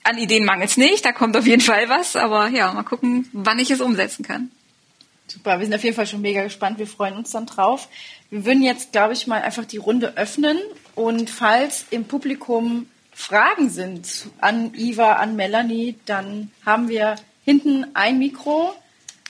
an 0.02 0.18
Ideen 0.18 0.44
mangelt 0.44 0.70
es 0.70 0.76
nicht, 0.76 1.04
da 1.04 1.12
kommt 1.12 1.36
auf 1.36 1.46
jeden 1.46 1.60
Fall 1.60 1.88
was, 1.88 2.16
aber 2.16 2.48
ja, 2.48 2.72
mal 2.72 2.82
gucken, 2.82 3.28
wann 3.32 3.58
ich 3.58 3.70
es 3.70 3.80
umsetzen 3.80 4.24
kann. 4.24 4.50
Super, 5.28 5.58
wir 5.58 5.66
sind 5.66 5.74
auf 5.74 5.84
jeden 5.84 5.94
Fall 5.94 6.08
schon 6.08 6.22
mega 6.22 6.42
gespannt, 6.42 6.78
wir 6.78 6.88
freuen 6.88 7.16
uns 7.16 7.30
dann 7.30 7.46
drauf. 7.46 7.88
Wir 8.30 8.44
würden 8.44 8.62
jetzt, 8.62 8.92
glaube 8.92 9.12
ich, 9.12 9.26
mal 9.28 9.42
einfach 9.42 9.64
die 9.64 9.76
Runde 9.76 10.16
öffnen 10.16 10.58
und 10.96 11.30
falls 11.30 11.84
im 11.90 12.04
Publikum 12.04 12.86
Fragen 13.12 13.70
sind 13.70 14.26
an 14.40 14.74
Iva, 14.74 15.14
an 15.14 15.36
Melanie, 15.36 15.96
dann 16.06 16.50
haben 16.64 16.88
wir 16.88 17.16
hinten 17.44 17.86
ein 17.94 18.18
Mikro 18.18 18.74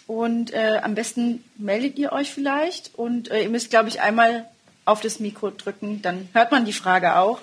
und 0.06 0.52
äh, 0.52 0.80
am 0.82 0.94
besten 0.94 1.44
meldet 1.56 1.98
ihr 1.98 2.12
euch 2.12 2.30
vielleicht 2.30 2.94
und 2.94 3.30
äh, 3.30 3.42
ihr 3.42 3.48
müsst, 3.48 3.70
glaube 3.70 3.88
ich, 3.88 4.00
einmal 4.00 4.48
auf 4.84 5.00
das 5.00 5.20
Mikro 5.20 5.50
drücken, 5.50 6.02
dann 6.02 6.28
hört 6.32 6.50
man 6.50 6.64
die 6.64 6.72
Frage 6.72 7.16
auch. 7.16 7.40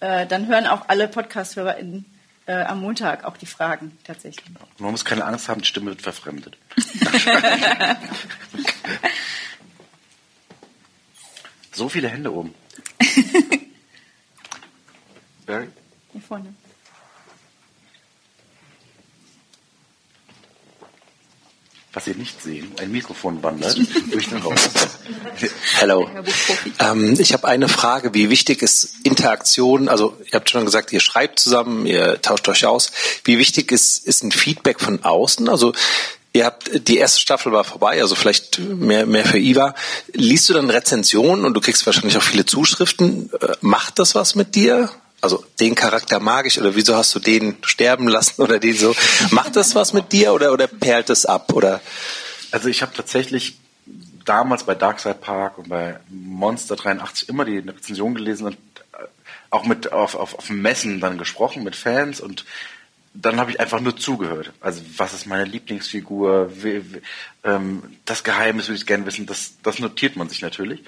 Äh, 0.00 0.26
dann 0.26 0.46
hören 0.46 0.66
auch 0.66 0.88
alle 0.88 1.08
Podcast-HörerInnen 1.08 2.04
äh, 2.46 2.62
am 2.62 2.80
Montag 2.80 3.24
auch 3.24 3.36
die 3.36 3.46
Fragen 3.46 3.98
tatsächlich. 4.04 4.44
Man 4.78 4.92
muss 4.92 5.04
keine 5.04 5.24
Angst 5.24 5.48
haben, 5.48 5.60
die 5.60 5.66
Stimme 5.66 5.90
wird 5.90 6.02
verfremdet. 6.02 6.56
so 11.72 11.88
viele 11.88 12.08
Hände 12.08 12.32
oben. 12.32 12.54
Barry? 15.46 15.68
Hier 16.12 16.22
vorne. 16.22 16.54
Was 21.98 22.04
Sie 22.04 22.14
nicht 22.14 22.40
sehen, 22.40 22.70
ein 22.78 22.92
Mikrofon 22.92 23.42
wandert 23.42 23.76
durch 24.12 24.28
den 24.28 24.38
Raum. 24.38 24.54
Hallo. 25.80 26.08
Ähm, 26.78 27.16
ich 27.18 27.32
habe 27.32 27.48
eine 27.48 27.68
Frage. 27.68 28.14
Wie 28.14 28.30
wichtig 28.30 28.62
ist 28.62 28.94
Interaktion? 29.02 29.88
Also 29.88 30.16
ihr 30.24 30.34
habt 30.34 30.48
schon 30.48 30.64
gesagt, 30.64 30.92
ihr 30.92 31.00
schreibt 31.00 31.40
zusammen, 31.40 31.86
ihr 31.86 32.22
tauscht 32.22 32.48
euch 32.48 32.66
aus. 32.66 32.92
Wie 33.24 33.38
wichtig 33.38 33.72
ist, 33.72 34.06
ist 34.06 34.22
ein 34.22 34.30
Feedback 34.30 34.80
von 34.80 35.02
außen? 35.02 35.48
Also 35.48 35.72
Ihr 36.34 36.44
habt 36.44 36.70
die 36.88 36.98
erste 36.98 37.20
Staffel 37.20 37.52
war 37.52 37.64
vorbei, 37.64 38.00
also 38.00 38.14
vielleicht 38.14 38.58
mehr, 38.60 39.06
mehr 39.06 39.24
für 39.24 39.38
Iva. 39.38 39.74
Liest 40.12 40.48
du 40.50 40.52
dann 40.52 40.68
Rezensionen 40.68 41.46
und 41.46 41.54
du 41.54 41.60
kriegst 41.60 41.84
wahrscheinlich 41.86 42.18
auch 42.18 42.22
viele 42.22 42.44
Zuschriften. 42.44 43.30
Äh, 43.40 43.54
macht 43.62 43.98
das 43.98 44.14
was 44.14 44.34
mit 44.34 44.54
dir? 44.54 44.90
Also 45.20 45.44
den 45.60 45.74
Charakter 45.74 46.20
mag 46.20 46.46
ich 46.46 46.60
oder 46.60 46.74
wieso 46.76 46.96
hast 46.96 47.14
du 47.14 47.18
den 47.18 47.56
sterben 47.62 48.08
lassen 48.08 48.40
oder 48.42 48.58
den 48.58 48.74
so? 48.74 48.94
Macht 49.30 49.56
das 49.56 49.74
was 49.74 49.92
mit 49.92 50.12
dir 50.12 50.32
oder, 50.32 50.52
oder 50.52 50.66
perlt 50.66 51.10
es 51.10 51.26
ab? 51.26 51.52
Oder? 51.52 51.80
Also 52.50 52.68
ich 52.68 52.82
habe 52.82 52.92
tatsächlich 52.94 53.58
damals 54.24 54.64
bei 54.64 54.74
Darkside 54.74 55.14
Park 55.14 55.58
und 55.58 55.68
bei 55.68 55.98
Monster 56.08 56.76
83 56.76 57.28
immer 57.28 57.44
die 57.44 57.58
Rezension 57.58 58.14
gelesen 58.14 58.46
und 58.46 58.54
äh, 58.92 59.04
auch 59.50 59.64
mit 59.64 59.92
auf, 59.92 60.14
auf, 60.14 60.34
auf 60.34 60.50
Messen 60.50 61.00
dann 61.00 61.18
gesprochen 61.18 61.64
mit 61.64 61.74
Fans 61.74 62.20
und 62.20 62.44
dann 63.14 63.40
habe 63.40 63.50
ich 63.50 63.58
einfach 63.58 63.80
nur 63.80 63.96
zugehört. 63.96 64.52
Also 64.60 64.82
was 64.96 65.14
ist 65.14 65.26
meine 65.26 65.44
Lieblingsfigur? 65.44 66.52
Wie, 66.62 66.94
wie, 66.94 67.02
ähm, 67.42 67.82
das 68.04 68.22
Geheimnis 68.22 68.68
würde 68.68 68.78
ich 68.78 68.86
gerne 68.86 69.06
wissen. 69.06 69.26
Das, 69.26 69.54
das 69.62 69.78
notiert 69.78 70.16
man 70.16 70.28
sich 70.28 70.42
natürlich. 70.42 70.84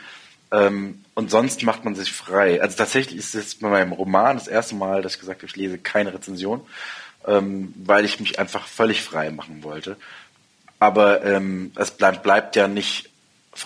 Ähm, 0.52 1.04
und 1.14 1.30
sonst 1.30 1.62
macht 1.62 1.84
man 1.84 1.94
sich 1.94 2.12
frei. 2.12 2.60
Also 2.60 2.76
tatsächlich 2.76 3.18
ist 3.18 3.34
es 3.34 3.56
bei 3.56 3.68
meinem 3.68 3.92
Roman 3.92 4.36
das 4.36 4.48
erste 4.48 4.74
Mal, 4.74 5.02
dass 5.02 5.14
ich 5.14 5.20
gesagt 5.20 5.40
habe, 5.40 5.46
ich 5.46 5.56
lese 5.56 5.78
keine 5.78 6.12
Rezension, 6.12 6.62
ähm, 7.26 7.74
weil 7.76 8.04
ich 8.04 8.20
mich 8.20 8.38
einfach 8.38 8.66
völlig 8.66 9.02
frei 9.02 9.30
machen 9.30 9.62
wollte. 9.62 9.96
Aber 10.78 11.24
ähm, 11.24 11.72
es 11.76 11.90
bleibt, 11.90 12.22
bleibt 12.22 12.56
ja 12.56 12.66
nicht, 12.66 13.10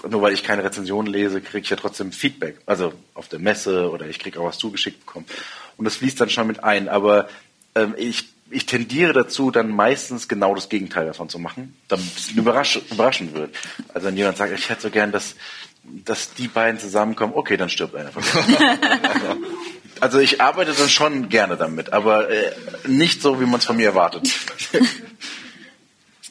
nur 0.08 0.20
weil 0.22 0.32
ich 0.32 0.42
keine 0.42 0.64
Rezension 0.64 1.06
lese, 1.06 1.40
kriege 1.40 1.62
ich 1.62 1.70
ja 1.70 1.76
trotzdem 1.76 2.12
Feedback. 2.12 2.58
Also 2.66 2.92
auf 3.14 3.28
der 3.28 3.38
Messe 3.38 3.90
oder 3.90 4.06
ich 4.06 4.18
kriege 4.18 4.40
auch 4.40 4.46
was 4.46 4.58
zugeschickt 4.58 5.06
bekommen. 5.06 5.26
Und 5.76 5.84
das 5.84 5.96
fließt 5.96 6.20
dann 6.20 6.30
schon 6.30 6.46
mit 6.46 6.64
ein. 6.64 6.88
Aber 6.88 7.28
ähm, 7.74 7.94
ich 7.96 8.34
ich 8.50 8.66
tendiere 8.66 9.12
dazu, 9.12 9.50
dann 9.50 9.70
meistens 9.70 10.28
genau 10.28 10.54
das 10.54 10.68
Gegenteil 10.68 11.06
davon 11.06 11.28
zu 11.28 11.38
machen, 11.38 11.76
damit 11.88 12.06
es 12.16 12.30
überraschend 12.30 13.34
wird. 13.34 13.54
Also 13.92 14.06
wenn 14.06 14.16
jemand 14.16 14.36
sagt, 14.36 14.52
ich 14.52 14.68
hätte 14.68 14.82
so 14.82 14.90
gern, 14.90 15.12
dass 15.12 15.34
dass 16.04 16.34
die 16.34 16.48
beiden 16.48 16.80
zusammenkommen, 16.80 17.32
okay, 17.34 17.56
dann 17.56 17.68
stirbt 17.68 17.94
einer 17.94 18.10
von 18.10 18.22
mir. 18.22 18.58
also 20.00 20.18
ich 20.18 20.40
arbeite 20.40 20.72
dann 20.72 20.88
schon 20.88 21.28
gerne 21.28 21.56
damit, 21.56 21.92
aber 21.92 22.30
äh, 22.30 22.52
nicht 22.86 23.22
so, 23.22 23.40
wie 23.40 23.46
man 23.46 23.60
es 23.60 23.66
von 23.66 23.76
mir 23.76 23.86
erwartet. 23.86 24.28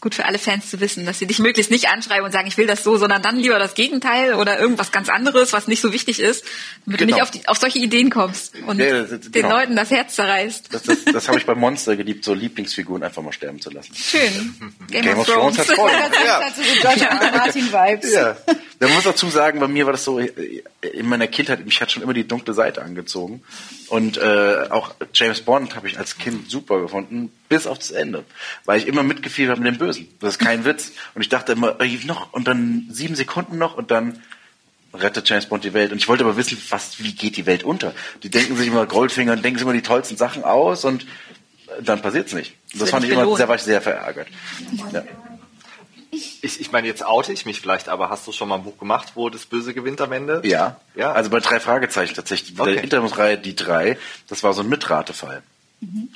gut 0.03 0.15
für 0.15 0.25
alle 0.25 0.37
Fans 0.37 0.69
zu 0.69 0.81
wissen, 0.81 1.05
dass 1.05 1.17
sie 1.17 1.25
dich 1.25 1.39
möglichst 1.39 1.71
nicht 1.71 1.87
anschreiben 1.87 2.25
und 2.25 2.31
sagen, 2.33 2.45
ich 2.45 2.57
will 2.57 2.67
das 2.67 2.83
so, 2.83 2.97
sondern 2.97 3.21
dann 3.21 3.37
lieber 3.37 3.57
das 3.57 3.73
Gegenteil 3.73 4.33
oder 4.33 4.59
irgendwas 4.59 4.91
ganz 4.91 5.07
anderes, 5.07 5.53
was 5.53 5.67
nicht 5.67 5.79
so 5.79 5.93
wichtig 5.93 6.19
ist, 6.19 6.43
damit 6.85 6.99
genau. 6.99 6.99
du 6.99 7.05
nicht 7.05 7.13
genau. 7.15 7.23
auf, 7.23 7.31
die, 7.31 7.47
auf 7.47 7.57
solche 7.57 7.79
Ideen 7.79 8.09
kommst 8.09 8.53
und 8.67 8.79
ja, 8.79 9.01
das, 9.01 9.09
das, 9.09 9.21
den 9.21 9.31
genau. 9.31 9.55
Leuten 9.55 9.77
das 9.77 9.91
Herz 9.91 10.15
zerreißt. 10.15 10.73
Das, 10.73 10.83
das, 10.83 11.05
das 11.05 11.27
habe 11.29 11.37
ich 11.39 11.45
bei 11.45 11.55
Monster 11.55 11.95
geliebt, 11.95 12.25
so 12.25 12.33
Lieblingsfiguren 12.33 13.01
einfach 13.01 13.23
mal 13.23 13.31
sterben 13.31 13.61
zu 13.61 13.69
lassen. 13.69 13.95
Schön. 13.95 14.53
Game, 14.91 15.03
Game 15.03 15.17
of, 15.17 15.27
of 15.27 15.33
Thrones. 15.33 15.55
Thrones 15.55 15.69
hat 15.69 15.75
voll. 15.77 15.91
ja. 16.25 16.51
George 16.81 17.07
Martin 17.31 17.71
Vibes. 17.71 18.13
Ja. 18.13 18.35
Man 18.81 18.93
muss 18.93 19.03
dazu 19.05 19.29
sagen, 19.29 19.61
bei 19.61 19.69
mir 19.69 19.85
war 19.85 19.93
das 19.93 20.03
so, 20.03 20.19
in 20.19 21.07
meiner 21.07 21.27
Kindheit, 21.27 21.65
mich 21.65 21.79
hat 21.79 21.93
schon 21.93 22.03
immer 22.03 22.13
die 22.13 22.27
dunkle 22.27 22.53
Seite 22.53 22.81
angezogen. 22.81 23.41
Und 23.87 24.17
äh, 24.17 24.67
auch 24.69 24.93
James 25.13 25.39
Bond 25.41 25.77
habe 25.77 25.87
ich 25.87 25.97
als 25.97 26.17
Kind 26.17 26.49
super 26.51 26.81
gefunden, 26.81 27.31
bis 27.53 27.67
auf 27.67 27.77
das 27.77 27.91
Ende. 27.91 28.23
Weil 28.65 28.79
ich 28.79 28.87
immer 28.87 29.03
mitgefiebert 29.03 29.57
habe 29.57 29.61
mit 29.61 29.75
dem 29.75 29.77
Bösen. 29.77 30.07
Das 30.19 30.33
ist 30.33 30.39
kein 30.39 30.65
Witz. 30.65 30.91
Und 31.13 31.21
ich 31.21 31.29
dachte 31.29 31.51
immer, 31.51 31.77
noch 32.05 32.33
und 32.33 32.47
dann 32.47 32.87
sieben 32.89 33.13
Sekunden 33.13 33.59
noch 33.59 33.77
und 33.77 33.91
dann 33.91 34.19
rettet 34.91 35.29
James 35.29 35.45
Bond 35.45 35.63
die 35.63 35.73
Welt. 35.73 35.91
Und 35.91 35.99
ich 35.99 36.07
wollte 36.07 36.23
aber 36.23 36.35
wissen, 36.35 36.57
was, 36.69 36.97
wie 36.97 37.13
geht 37.13 37.37
die 37.37 37.45
Welt 37.45 37.63
unter? 37.63 37.93
Die 38.23 38.29
denken 38.29 38.57
sich 38.57 38.67
immer 38.67 38.87
Goldfinger 38.87 39.33
und 39.33 39.45
denken 39.45 39.59
sich 39.59 39.65
immer 39.65 39.73
die 39.73 39.83
tollsten 39.83 40.17
Sachen 40.17 40.43
aus 40.43 40.83
und 40.83 41.05
dann 41.79 42.01
passiert 42.01 42.25
es 42.27 42.33
nicht. 42.33 42.55
Das, 42.71 42.79
wird 42.79 42.89
fand 42.89 43.05
ich 43.05 43.11
immer, 43.11 43.35
sehr, 43.37 43.47
war 43.47 43.55
ich 43.55 43.61
sehr 43.61 43.81
verärgert. 43.81 44.29
Ja. 44.91 45.03
Ich, 46.09 46.59
ich 46.59 46.71
meine, 46.71 46.87
jetzt 46.87 47.05
oute 47.05 47.33
ich 47.33 47.45
mich 47.45 47.61
vielleicht, 47.61 47.87
aber 47.87 48.09
hast 48.09 48.25
du 48.25 48.31
schon 48.31 48.49
mal 48.49 48.55
ein 48.55 48.63
Buch 48.63 48.79
gemacht, 48.79 49.11
wo 49.13 49.29
das 49.29 49.45
Böse 49.45 49.75
gewinnt 49.75 50.01
am 50.01 50.11
Ende? 50.11 50.41
Ja. 50.43 50.77
Ja. 50.95 51.11
Also 51.11 51.29
bei 51.29 51.39
drei 51.39 51.59
Fragezeichen 51.59 52.15
tatsächlich. 52.15 52.59
Okay. 52.59 52.73
Der 52.73 52.83
Interimsreihe 52.83 53.37
Die 53.37 53.55
drei, 53.55 53.99
das 54.27 54.41
war 54.41 54.53
so 54.53 54.61
ein 54.61 54.69
Mitratefall. 54.69 55.43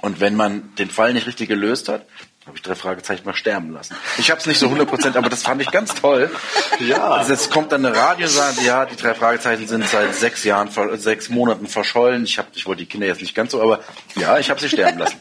Und 0.02 0.20
wenn 0.20 0.36
man 0.36 0.76
den 0.76 0.90
Fall 0.90 1.14
nicht 1.14 1.28
richtig 1.28 1.48
gelöst 1.50 1.90
hat, 1.90 2.06
habe 2.48 2.56
ich 2.56 2.64
drei 2.64 2.76
Fragezeichen 2.76 3.26
mal 3.26 3.36
sterben 3.36 3.74
lassen. 3.74 3.94
Ich 4.18 4.32
habe 4.32 4.40
es 4.40 4.46
nicht 4.46 4.58
so 4.58 4.68
100%, 4.68 5.18
aber 5.18 5.28
das 5.28 5.44
fand 5.44 5.62
ich 5.62 5.70
ganz 5.70 5.94
toll. 5.96 6.32
Ja. 6.80 7.10
Also 7.10 7.34
jetzt 7.34 7.52
kommt 7.52 7.74
dann 7.74 7.86
eine 7.86 7.94
Radio 7.96 8.26
und 8.26 8.32
sagt, 8.32 8.64
ja, 8.64 8.86
die 8.86 8.96
drei 8.96 9.14
Fragezeichen 9.14 9.68
sind 9.68 9.86
seit 9.86 10.16
sechs 10.16 10.46
Jahren, 10.46 10.70
sechs 10.98 11.28
Monaten 11.28 11.68
verschollen. 11.68 12.24
Ich 12.24 12.38
habe, 12.38 12.48
ich 12.54 12.66
wollte 12.66 12.84
die 12.84 12.86
Kinder 12.86 13.06
jetzt 13.06 13.22
nicht 13.22 13.36
ganz 13.36 13.52
so, 13.52 13.62
aber 13.62 13.82
ja, 14.16 14.40
ich 14.40 14.50
habe 14.50 14.62
sie 14.62 14.70
sterben 14.70 14.98
lassen. 14.98 15.18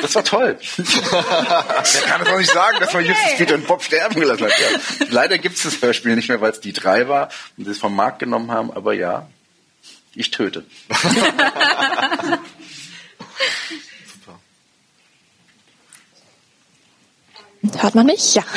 Das 0.00 0.14
war 0.14 0.22
toll. 0.22 0.56
Wer 0.76 2.02
kann 2.02 2.22
es 2.22 2.28
doch 2.28 2.38
nicht 2.38 2.52
sagen, 2.52 2.76
dass 2.78 2.92
man 2.92 3.04
Justus 3.04 3.36
Peter 3.36 3.56
und 3.56 3.66
Bob 3.66 3.82
sterben 3.82 4.14
gelassen 4.14 4.44
hat. 4.44 4.52
Ja. 4.52 5.06
Leider 5.10 5.38
gibt 5.38 5.56
es 5.56 5.64
das 5.64 5.82
Hörspiel 5.82 6.14
nicht 6.14 6.28
mehr, 6.28 6.40
weil 6.40 6.52
es 6.52 6.60
die 6.60 6.72
drei 6.72 7.08
war 7.08 7.28
und 7.56 7.64
sie 7.64 7.72
es 7.72 7.78
vom 7.78 7.96
Markt 7.96 8.20
genommen 8.20 8.52
haben, 8.52 8.70
aber 8.70 8.92
ja, 8.92 9.26
ich 10.14 10.30
töte. 10.30 10.64
Hört 17.76 17.94
man 17.94 18.06
mich? 18.06 18.34
Ja. 18.34 18.44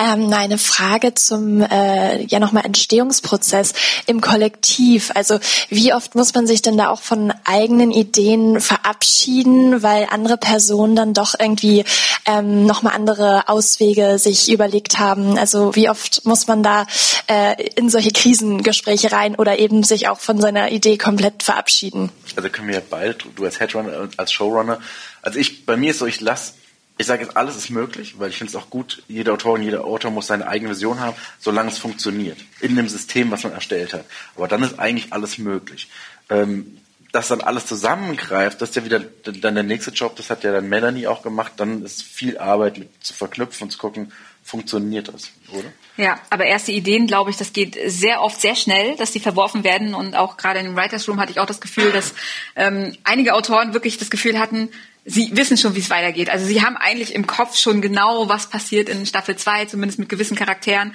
Ähm, 0.00 0.32
eine 0.32 0.58
Frage 0.58 1.14
zum 1.14 1.60
äh, 1.60 2.22
ja 2.22 2.38
nochmal 2.38 2.64
Entstehungsprozess 2.64 3.72
im 4.06 4.20
Kollektiv. 4.20 5.10
Also 5.14 5.40
wie 5.70 5.92
oft 5.92 6.14
muss 6.14 6.34
man 6.34 6.46
sich 6.46 6.62
denn 6.62 6.78
da 6.78 6.90
auch 6.90 7.02
von 7.02 7.34
eigenen 7.44 7.90
Ideen 7.90 8.60
verabschieden, 8.60 9.82
weil 9.82 10.06
andere 10.08 10.36
Personen 10.36 10.94
dann 10.94 11.14
doch 11.14 11.34
irgendwie 11.36 11.84
ähm, 12.26 12.64
nochmal 12.64 12.94
andere 12.94 13.48
Auswege 13.48 14.20
sich 14.20 14.52
überlegt 14.52 15.00
haben? 15.00 15.36
Also 15.36 15.74
wie 15.74 15.90
oft 15.90 16.24
muss 16.24 16.46
man 16.46 16.62
da 16.62 16.86
äh, 17.26 17.60
in 17.74 17.90
solche 17.90 18.12
Krisengespräche 18.12 19.10
rein 19.10 19.34
oder 19.34 19.58
eben 19.58 19.82
sich 19.82 20.06
auch 20.06 20.20
von 20.20 20.40
seiner 20.40 20.70
Idee 20.70 20.96
komplett 20.96 21.42
verabschieden? 21.42 22.10
Also 22.36 22.48
können 22.50 22.68
wir 22.68 22.76
ja 22.76 22.82
beide, 22.88 23.16
du 23.34 23.44
als 23.44 23.58
Headrunner 23.58 24.08
als 24.16 24.32
Showrunner. 24.32 24.78
Also 25.22 25.40
ich, 25.40 25.66
bei 25.66 25.76
mir 25.76 25.90
ist 25.90 25.98
so, 25.98 26.06
ich 26.06 26.20
lasse, 26.20 26.52
ich 26.98 27.06
sage 27.06 27.22
jetzt, 27.22 27.36
alles 27.36 27.56
ist 27.56 27.70
möglich, 27.70 28.18
weil 28.18 28.30
ich 28.30 28.36
finde 28.36 28.50
es 28.50 28.56
auch 28.56 28.70
gut, 28.70 29.02
jeder 29.08 29.32
Autorin, 29.32 29.62
jeder 29.62 29.84
Autor 29.84 30.10
muss 30.10 30.26
seine 30.26 30.48
eigene 30.48 30.72
Vision 30.72 31.00
haben, 31.00 31.16
solange 31.38 31.70
es 31.70 31.78
funktioniert. 31.78 32.38
In 32.60 32.76
dem 32.76 32.88
System, 32.88 33.30
was 33.30 33.44
man 33.44 33.52
erstellt 33.52 33.94
hat. 33.94 34.04
Aber 34.36 34.48
dann 34.48 34.62
ist 34.62 34.78
eigentlich 34.78 35.12
alles 35.12 35.38
möglich. 35.38 35.88
Ähm, 36.28 36.78
dass 37.12 37.28
dann 37.28 37.40
alles 37.40 37.66
zusammengreift, 37.66 38.60
das 38.60 38.70
ist 38.70 38.76
ja 38.76 38.84
wieder 38.84 39.00
dann 39.00 39.54
der 39.54 39.62
nächste 39.62 39.92
Job, 39.92 40.16
das 40.16 40.28
hat 40.28 40.44
ja 40.44 40.52
dann 40.52 40.68
Melanie 40.68 41.06
auch 41.06 41.22
gemacht, 41.22 41.52
dann 41.56 41.82
ist 41.82 42.02
viel 42.02 42.36
Arbeit 42.36 42.78
mit 42.78 42.90
zu 43.02 43.14
verknüpfen 43.14 43.64
und 43.64 43.70
zu 43.70 43.78
gucken, 43.78 44.12
funktioniert 44.44 45.08
das, 45.08 45.30
oder? 45.52 45.72
Ja, 45.96 46.18
aber 46.30 46.44
erste 46.44 46.72
Ideen, 46.72 47.06
glaube 47.06 47.30
ich, 47.30 47.36
das 47.36 47.52
geht 47.52 47.78
sehr 47.86 48.22
oft 48.22 48.40
sehr 48.40 48.54
schnell, 48.54 48.96
dass 48.96 49.10
die 49.10 49.20
verworfen 49.20 49.64
werden. 49.64 49.94
Und 49.94 50.16
auch 50.16 50.36
gerade 50.36 50.60
im 50.60 50.76
Writers 50.76 51.08
Room 51.08 51.20
hatte 51.20 51.32
ich 51.32 51.40
auch 51.40 51.46
das 51.46 51.60
Gefühl, 51.60 51.92
dass 51.92 52.14
ähm, 52.56 52.96
einige 53.04 53.34
Autoren 53.34 53.74
wirklich 53.74 53.98
das 53.98 54.08
Gefühl 54.08 54.38
hatten, 54.38 54.70
sie 55.08 55.30
wissen 55.32 55.56
schon, 55.56 55.74
wie 55.74 55.80
es 55.80 55.90
weitergeht. 55.90 56.30
Also 56.30 56.46
sie 56.46 56.62
haben 56.62 56.76
eigentlich 56.76 57.14
im 57.14 57.26
Kopf 57.26 57.56
schon 57.56 57.80
genau, 57.80 58.28
was 58.28 58.48
passiert 58.48 58.88
in 58.88 59.06
Staffel 59.06 59.36
2, 59.36 59.64
zumindest 59.64 59.98
mit 59.98 60.08
gewissen 60.08 60.36
Charakteren. 60.36 60.94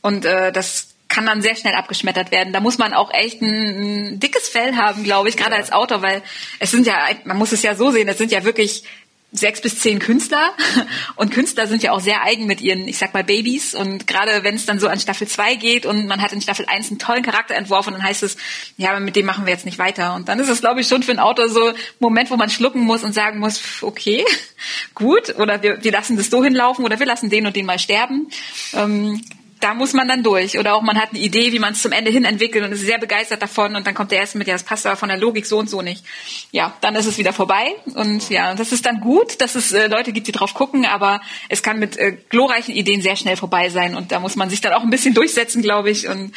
Und 0.00 0.24
äh, 0.24 0.52
das 0.52 0.88
kann 1.08 1.26
dann 1.26 1.42
sehr 1.42 1.54
schnell 1.54 1.74
abgeschmettert 1.74 2.30
werden. 2.32 2.52
Da 2.52 2.60
muss 2.60 2.78
man 2.78 2.92
auch 2.94 3.12
echt 3.12 3.40
ein, 3.40 4.14
ein 4.14 4.20
dickes 4.20 4.48
Fell 4.48 4.76
haben, 4.76 5.04
glaube 5.04 5.28
ich, 5.28 5.36
gerade 5.36 5.54
als 5.54 5.70
Autor, 5.70 6.02
weil 6.02 6.22
es 6.58 6.70
sind 6.70 6.86
ja, 6.86 6.96
man 7.24 7.36
muss 7.36 7.52
es 7.52 7.62
ja 7.62 7.74
so 7.74 7.90
sehen, 7.90 8.08
es 8.08 8.18
sind 8.18 8.32
ja 8.32 8.44
wirklich 8.44 8.84
sechs 9.32 9.62
bis 9.62 9.80
zehn 9.80 9.98
Künstler. 9.98 10.52
Und 11.16 11.32
Künstler 11.32 11.66
sind 11.66 11.82
ja 11.82 11.92
auch 11.92 12.00
sehr 12.00 12.22
eigen 12.22 12.46
mit 12.46 12.60
ihren, 12.60 12.86
ich 12.86 12.98
sag 12.98 13.14
mal, 13.14 13.24
Babys. 13.24 13.74
Und 13.74 14.06
gerade 14.06 14.44
wenn 14.44 14.54
es 14.54 14.66
dann 14.66 14.78
so 14.78 14.88
an 14.88 15.00
Staffel 15.00 15.26
2 15.26 15.54
geht 15.54 15.86
und 15.86 16.06
man 16.06 16.20
hat 16.20 16.32
in 16.32 16.42
Staffel 16.42 16.66
1 16.68 16.90
einen 16.90 16.98
tollen 16.98 17.22
Charakter 17.22 17.54
entworfen, 17.54 17.94
dann 17.94 18.02
heißt 18.02 18.22
es, 18.22 18.36
ja, 18.76 18.90
aber 18.90 19.00
mit 19.00 19.16
dem 19.16 19.24
machen 19.24 19.46
wir 19.46 19.52
jetzt 19.52 19.64
nicht 19.64 19.78
weiter. 19.78 20.14
Und 20.14 20.28
dann 20.28 20.38
ist 20.38 20.50
es, 20.50 20.60
glaube 20.60 20.82
ich, 20.82 20.88
schon 20.88 21.02
für 21.02 21.12
einen 21.12 21.20
Autor 21.20 21.48
so 21.48 21.68
ein 21.68 21.74
Moment, 21.98 22.30
wo 22.30 22.36
man 22.36 22.50
schlucken 22.50 22.80
muss 22.80 23.04
und 23.04 23.14
sagen 23.14 23.38
muss, 23.38 23.62
okay, 23.80 24.24
gut. 24.94 25.34
Oder 25.38 25.62
wir, 25.62 25.82
wir 25.82 25.92
lassen 25.92 26.16
das 26.16 26.28
so 26.28 26.44
hinlaufen 26.44 26.84
oder 26.84 26.98
wir 26.98 27.06
lassen 27.06 27.30
den 27.30 27.46
und 27.46 27.56
den 27.56 27.66
mal 27.66 27.78
sterben. 27.78 28.28
Ähm, 28.74 29.22
da 29.62 29.74
muss 29.74 29.92
man 29.92 30.08
dann 30.08 30.22
durch. 30.22 30.58
Oder 30.58 30.74
auch 30.74 30.82
man 30.82 31.00
hat 31.00 31.10
eine 31.10 31.20
Idee, 31.20 31.52
wie 31.52 31.58
man 31.58 31.72
es 31.72 31.82
zum 31.82 31.92
Ende 31.92 32.10
hin 32.10 32.24
entwickelt 32.24 32.64
und 32.64 32.72
ist 32.72 32.80
sehr 32.80 32.98
begeistert 32.98 33.40
davon 33.40 33.76
und 33.76 33.86
dann 33.86 33.94
kommt 33.94 34.10
der 34.10 34.18
erste 34.18 34.38
mit, 34.38 34.48
ja, 34.48 34.54
das 34.54 34.64
passt 34.64 34.86
aber 34.86 34.96
von 34.96 35.08
der 35.08 35.18
Logik 35.18 35.46
so 35.46 35.58
und 35.58 35.70
so 35.70 35.82
nicht. 35.82 36.04
Ja, 36.50 36.76
dann 36.80 36.96
ist 36.96 37.06
es 37.06 37.18
wieder 37.18 37.32
vorbei 37.32 37.74
und 37.94 38.28
ja, 38.28 38.54
das 38.54 38.72
ist 38.72 38.84
dann 38.84 39.00
gut, 39.00 39.40
dass 39.40 39.54
es 39.54 39.72
äh, 39.72 39.86
Leute 39.86 40.12
gibt, 40.12 40.26
die 40.26 40.32
drauf 40.32 40.54
gucken, 40.54 40.84
aber 40.84 41.20
es 41.48 41.62
kann 41.62 41.78
mit 41.78 41.96
äh, 41.96 42.16
glorreichen 42.28 42.74
Ideen 42.74 43.02
sehr 43.02 43.16
schnell 43.16 43.36
vorbei 43.36 43.68
sein 43.68 43.94
und 43.94 44.12
da 44.12 44.20
muss 44.20 44.36
man 44.36 44.50
sich 44.50 44.60
dann 44.60 44.72
auch 44.72 44.82
ein 44.82 44.90
bisschen 44.90 45.14
durchsetzen, 45.14 45.62
glaube 45.62 45.90
ich. 45.90 46.08
Und 46.08 46.32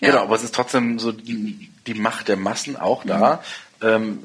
ja. 0.00 0.10
Genau, 0.10 0.22
aber 0.22 0.36
es 0.36 0.42
ist 0.42 0.54
trotzdem 0.54 0.98
so 0.98 1.12
die, 1.12 1.70
die 1.86 1.94
Macht 1.94 2.28
der 2.28 2.36
Massen 2.36 2.76
auch 2.76 3.04
da. 3.04 3.42
Ähm, 3.82 4.24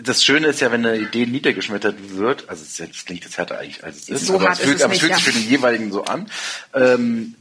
das 0.00 0.24
Schöne 0.24 0.48
ist 0.48 0.60
ja, 0.60 0.70
wenn 0.70 0.86
eine 0.86 0.98
Idee 0.98 1.26
niedergeschmettert 1.26 1.96
wird, 2.16 2.48
also 2.48 2.64
das 2.64 3.04
klingt 3.04 3.24
jetzt 3.24 3.36
härter 3.36 3.58
eigentlich 3.58 3.82
als 3.82 4.02
es 4.02 4.08
ist, 4.08 4.26
So 4.26 4.36
aber 4.36 4.52
es 4.52 4.60
fühlt, 4.60 4.76
ist 4.76 4.80
es 4.80 4.84
aber 4.84 4.94
es 4.94 5.00
fühlt 5.00 5.14
sich 5.14 5.26
ja. 5.26 5.32
für 5.32 5.38
den 5.38 5.48
jeweiligen 5.48 5.92
so 5.92 6.04
an. 6.04 6.30
Ähm, 6.74 7.34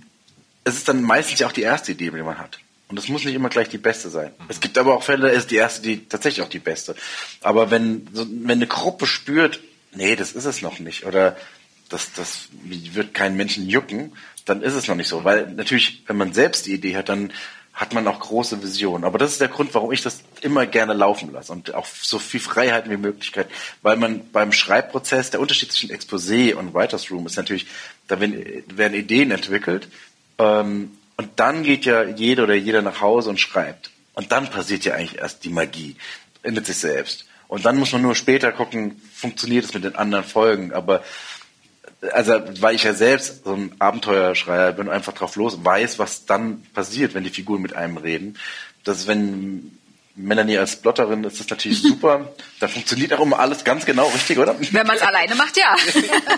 es 0.64 0.76
ist 0.76 0.88
dann 0.88 1.02
meistens 1.04 1.40
ja 1.40 1.48
auch 1.48 1.52
die 1.52 1.62
erste 1.62 1.92
Idee, 1.92 2.10
die 2.10 2.22
man 2.22 2.38
hat. 2.38 2.60
Und 2.88 2.98
es 2.98 3.08
muss 3.08 3.24
nicht 3.24 3.36
immer 3.36 3.50
gleich 3.50 3.70
die 3.70 3.78
beste 3.78 4.10
sein. 4.10 4.32
Es 4.50 4.60
gibt 4.60 4.78
aber 4.78 4.96
auch 4.96 5.04
Fälle, 5.04 5.28
da 5.28 5.34
ist 5.34 5.50
die 5.50 5.56
erste 5.56 5.82
die 5.82 6.08
tatsächlich 6.10 6.46
auch 6.46 6.50
die 6.50 6.60
beste. 6.60 6.96
Aber 7.42 7.72
wenn, 7.72 8.08
so, 8.12 8.28
wenn 8.30 8.58
eine 8.58 8.68
Gruppe 8.68 9.08
spürt, 9.08 9.62
nee, 9.94 10.16
das 10.16 10.34
ist 10.34 10.46
es 10.46 10.62
noch 10.62 10.80
nicht, 10.80 11.06
oder 11.06 11.38
das, 11.90 12.12
das 12.14 12.50
wird 12.64 13.14
keinen 13.14 13.38
Menschen 13.38 13.70
jucken, 13.70 14.14
dann 14.46 14.62
ist 14.62 14.74
es 14.74 14.88
noch 14.88 14.96
nicht 14.96 15.08
so. 15.08 15.24
Weil 15.24 15.52
natürlich, 15.52 16.04
wenn 16.08 16.18
man 16.18 16.34
selbst 16.34 16.66
die 16.66 16.74
Idee 16.74 16.98
hat, 16.98 17.08
dann 17.08 17.32
hat 17.74 17.94
man 17.94 18.08
auch 18.08 18.20
große 18.20 18.62
Visionen. 18.62 19.06
Aber 19.06 19.18
das 19.18 19.32
ist 19.32 19.42
der 19.42 19.48
Grund, 19.48 19.74
warum 19.74 19.92
ich 19.92 20.02
das 20.02 20.22
immer 20.42 20.66
gerne 20.66 20.94
laufen 20.94 21.32
lasse 21.32 21.52
und 21.52 21.74
auch 21.74 21.86
so 21.86 22.20
viel 22.20 22.40
Freiheiten 22.40 22.92
wie 22.92 22.98
Möglichkeit. 22.98 23.48
Weil 23.82 23.98
man 23.98 24.30
beim 24.32 24.52
Schreibprozess, 24.52 25.32
der 25.32 25.40
Unterschied 25.40 25.72
zwischen 25.72 25.90
Exposé 25.90 26.54
und 26.54 26.74
Writers 26.74 27.10
Room 27.12 27.26
ist 27.26 27.38
natürlich, 27.38 27.68
da 28.08 28.20
werden, 28.20 28.94
Ideen 28.94 29.32
entwickelt 29.32 29.88
ähm, 30.38 30.98
und 31.18 31.30
dann 31.38 31.64
geht 31.64 31.86
ja 31.86 32.04
jeder 32.04 32.44
oder 32.44 32.56
jeder 32.56 32.82
nach 32.82 33.00
Hause 33.00 33.30
und 33.30 33.40
schreibt. 33.40 33.92
Und 34.14 34.32
dann 34.32 34.50
passiert 34.50 34.84
ja 34.84 34.96
eigentlich 34.96 35.20
erst 35.20 35.44
die 35.44 35.50
Magie 35.50 35.96
mit 36.44 36.66
sich 36.66 36.78
selbst. 36.78 37.26
Und 37.48 37.66
dann 37.66 37.78
muss 37.78 37.92
man 37.92 38.02
nur 38.02 38.16
später 38.16 38.52
gucken, 38.52 39.02
funktioniert 39.14 39.66
es 39.66 39.74
mit 39.74 39.84
den 39.84 39.96
anderen 39.96 40.24
Folgen. 40.24 40.74
Aber 40.74 41.04
also 42.14 42.34
weil 42.60 42.76
ich 42.76 42.84
ja 42.84 42.94
selbst 42.94 43.44
so 43.44 43.54
ein 43.54 43.76
Abenteuerschreier 43.80 44.72
bin, 44.72 44.90
einfach 44.90 45.14
drauf 45.14 45.36
los, 45.36 45.64
weiß, 45.64 46.00
was 46.00 46.26
dann 46.26 46.64
passiert, 46.74 47.14
wenn 47.14 47.24
die 47.24 47.30
Figuren 47.30 47.62
mit 47.62 47.76
einem 47.76 47.98
reden. 47.98 48.38
Dass 48.84 49.08
wenn 49.08 49.78
Melanie 50.16 50.58
als 50.58 50.76
Blotterin 50.76 51.24
ist 51.24 51.40
das 51.40 51.50
natürlich 51.50 51.82
super. 51.82 52.34
Da 52.60 52.68
funktioniert 52.68 53.14
auch 53.14 53.20
immer 53.22 53.40
alles 53.40 53.64
ganz 53.64 53.86
genau 53.86 54.08
richtig, 54.10 54.38
oder? 54.38 54.56
Wenn 54.60 54.86
man 54.86 54.96
es 54.98 55.02
alleine 55.02 55.36
macht, 55.36 55.58
ja. 55.58 55.76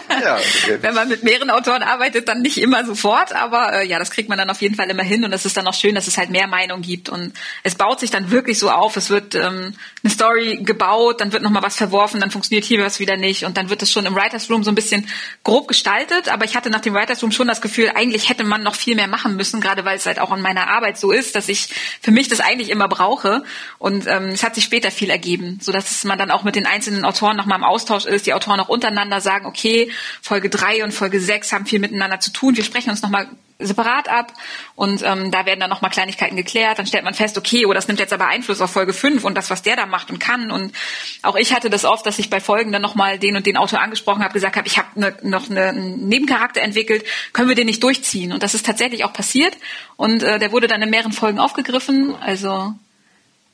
ja, 0.24 0.38
okay. 0.38 0.78
Wenn 0.82 0.94
man 0.94 1.10
mit 1.10 1.24
mehreren 1.24 1.50
Autoren 1.50 1.84
arbeitet, 1.84 2.28
dann 2.28 2.42
nicht 2.42 2.58
immer 2.58 2.86
sofort, 2.86 3.34
aber 3.34 3.82
äh, 3.82 3.88
ja, 3.88 4.00
das 4.00 4.12
kriegt 4.12 4.30
man 4.30 4.38
dann 4.38 4.50
auf 4.50 4.62
jeden 4.62 4.76
Fall 4.76 4.90
immer 4.90 5.04
hin 5.04 5.24
und 5.26 5.34
es 5.34 5.46
ist 5.46 5.58
dann 5.58 5.68
auch 5.68 5.74
schön, 5.74 5.96
dass 5.96 6.08
es 6.08 6.18
halt 6.18 6.30
mehr 6.30 6.48
Meinung 6.48 6.82
gibt 6.82 7.10
und 7.10 7.34
es 7.64 7.76
baut 7.76 8.00
sich 8.00 8.12
dann 8.12 8.32
wirklich 8.32 8.60
so 8.60 8.70
auf. 8.70 8.96
Es 8.96 9.10
wird 9.10 9.36
ähm, 9.36 9.74
eine 10.04 10.14
Story 10.14 10.60
gebaut, 10.64 11.20
dann 11.22 11.34
wird 11.34 11.44
noch 11.44 11.50
mal 11.50 11.64
was 11.64 11.76
verworfen, 11.76 12.22
dann 12.22 12.32
funktioniert 12.32 12.66
hier 12.66 12.84
was 12.84 13.00
wieder 13.00 13.18
nicht 13.18 13.44
und 13.44 13.58
dann 13.58 13.70
wird 13.70 13.82
es 13.82 13.92
schon 13.92 14.06
im 14.06 14.16
Writers 14.16 14.50
Room 14.50 14.64
so 14.64 14.72
ein 14.72 14.76
bisschen 14.76 15.08
grob 15.44 15.68
gestaltet. 15.68 16.30
Aber 16.30 16.46
ich 16.46 16.56
hatte 16.56 16.70
nach 16.70 16.82
dem 16.82 16.94
Writers 16.94 17.22
Room 17.24 17.32
schon 17.32 17.48
das 17.48 17.62
Gefühl, 17.62 17.92
eigentlich 17.96 18.30
hätte 18.30 18.44
man 18.44 18.64
noch 18.64 18.76
viel 18.76 18.96
mehr 18.96 19.08
machen 19.08 19.36
müssen, 19.36 19.62
gerade 19.62 19.84
weil 19.84 19.98
es 19.98 20.06
halt 20.06 20.20
auch 20.20 20.34
in 20.34 20.42
meiner 20.42 20.70
Arbeit 20.70 20.98
so 20.98 21.12
ist, 21.12 21.36
dass 21.36 21.50
ich 21.50 21.70
für 22.02 22.12
mich 22.12 22.28
das 22.28 22.40
eigentlich 22.40 22.70
immer 22.70 22.88
brauche 22.88 23.44
und 23.80 24.08
ähm, 24.08 24.30
es 24.30 24.44
hat 24.44 24.56
sich 24.56 24.64
später 24.64 24.92
viel 24.92 25.10
ergeben, 25.10 25.60
so 25.62 25.72
dass 25.72 26.04
man 26.04 26.18
dann 26.18 26.32
auch 26.32 26.44
mit 26.44 26.56
den 26.56 26.66
einzelnen 26.66 27.06
Autoren 27.06 27.38
noch 27.38 27.46
mal 27.46 27.56
im 27.56 27.64
Austausch 27.64 28.06
ist, 28.06 28.26
die 28.26 28.34
Autoren 28.34 28.60
auch 28.60 28.70
untereinander 28.70 29.22
sagen, 29.22 29.46
okay, 29.46 29.92
Folge 30.22 30.50
drei 30.50 30.84
und 30.84 30.94
Folge 30.94 31.20
sechs 31.20 31.52
haben 31.52 31.66
viel 31.66 31.80
miteinander 31.80 32.20
zu 32.20 32.32
tun, 32.32 32.56
wir 32.56 32.64
sprechen 32.64 32.90
uns 32.90 33.02
noch 33.02 33.10
mal 33.10 33.28
separat 33.60 34.10
ab 34.10 34.34
und 34.76 35.04
ähm, 35.04 35.32
da 35.32 35.46
werden 35.46 35.60
dann 35.60 35.70
noch 35.70 35.82
mal 35.82 35.90
Kleinigkeiten 35.90 36.36
geklärt. 36.36 36.80
Dann 36.80 36.88
stellt 36.88 37.04
man 37.04 37.14
fest, 37.14 37.38
okay, 37.38 37.66
oh, 37.66 37.74
das 37.74 37.88
nimmt 37.88 38.00
jetzt 38.00 38.14
aber 38.14 38.28
Einfluss 38.28 38.62
auf 38.62 38.72
Folge 38.72 38.94
5 38.94 39.24
und 39.24 39.36
das, 39.36 39.50
was 39.50 39.62
der 39.62 39.76
da 39.76 39.86
macht 39.86 40.10
und 40.10 40.20
kann. 40.20 40.52
Und 40.52 40.74
auch 41.22 41.36
ich 41.36 41.54
hatte 41.54 41.70
das 41.70 41.86
oft, 41.86 42.06
dass 42.06 42.20
ich 42.20 42.30
bei 42.30 42.40
Folgen 42.40 42.72
dann 42.72 42.82
noch 42.82 42.96
mal 42.96 43.20
den 43.20 43.36
und 43.36 43.46
den 43.46 43.58
Autor 43.58 43.82
angesprochen 43.82 44.24
habe, 44.24 44.34
gesagt 44.34 44.56
habe, 44.56 44.68
ich 44.68 44.78
habe 44.78 44.88
ne, 45.00 45.16
noch 45.24 45.50
ne, 45.50 45.70
einen 45.70 46.08
Nebencharakter 46.08 46.62
entwickelt, 46.62 47.06
können 47.32 47.50
wir 47.50 47.56
den 47.56 47.68
nicht 47.68 47.84
durchziehen? 47.84 48.34
Und 48.34 48.44
das 48.44 48.54
ist 48.54 48.66
tatsächlich 48.66 49.06
auch 49.06 49.14
passiert 49.14 49.58
und 49.96 50.24
äh, 50.24 50.40
der 50.40 50.52
wurde 50.52 50.68
dann 50.68 50.82
in 50.82 50.90
mehreren 50.90 51.14
Folgen 51.14 51.40
aufgegriffen. 51.40 52.16
Also 52.16 52.74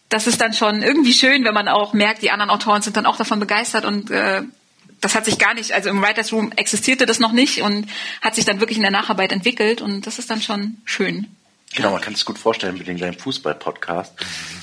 das 0.10 0.28
ist 0.28 0.42
dann 0.42 0.54
schon 0.54 0.82
irgendwie 0.82 1.14
schön, 1.14 1.46
wenn 1.46 1.54
man 1.54 1.68
auch 1.68 1.94
merkt, 1.94 2.22
die 2.24 2.32
anderen 2.32 2.50
Autoren 2.50 2.82
sind 2.82 2.98
dann 2.98 3.06
auch 3.06 3.18
davon 3.18 3.40
begeistert 3.40 3.86
und 3.86 4.10
äh, 4.10 4.42
das 5.02 5.16
hat 5.16 5.26
sich 5.26 5.38
gar 5.38 5.54
nicht, 5.54 5.72
also 5.72 5.90
im 5.90 6.02
Writers 6.02 6.34
Room 6.34 6.52
existierte 6.56 7.06
das 7.06 7.20
noch 7.20 7.32
nicht 7.32 7.62
und 7.62 7.88
hat 8.22 8.36
sich 8.36 8.46
dann 8.46 8.60
wirklich 8.60 8.78
in 8.78 8.84
der 8.84 8.92
Nacharbeit 8.92 9.32
entwickelt 9.32 9.82
und 9.82 10.06
das 10.08 10.20
ist 10.20 10.30
dann 10.30 10.42
schon 10.42 10.78
schön. 10.84 11.28
Genau, 11.76 11.92
man 11.92 12.02
kann 12.02 12.16
sich 12.16 12.26
gut 12.26 12.40
vorstellen 12.40 12.78
mit 12.78 12.88
dem 12.88 12.98
kleinen 12.98 13.18
Fußball-Podcast. 13.18 14.14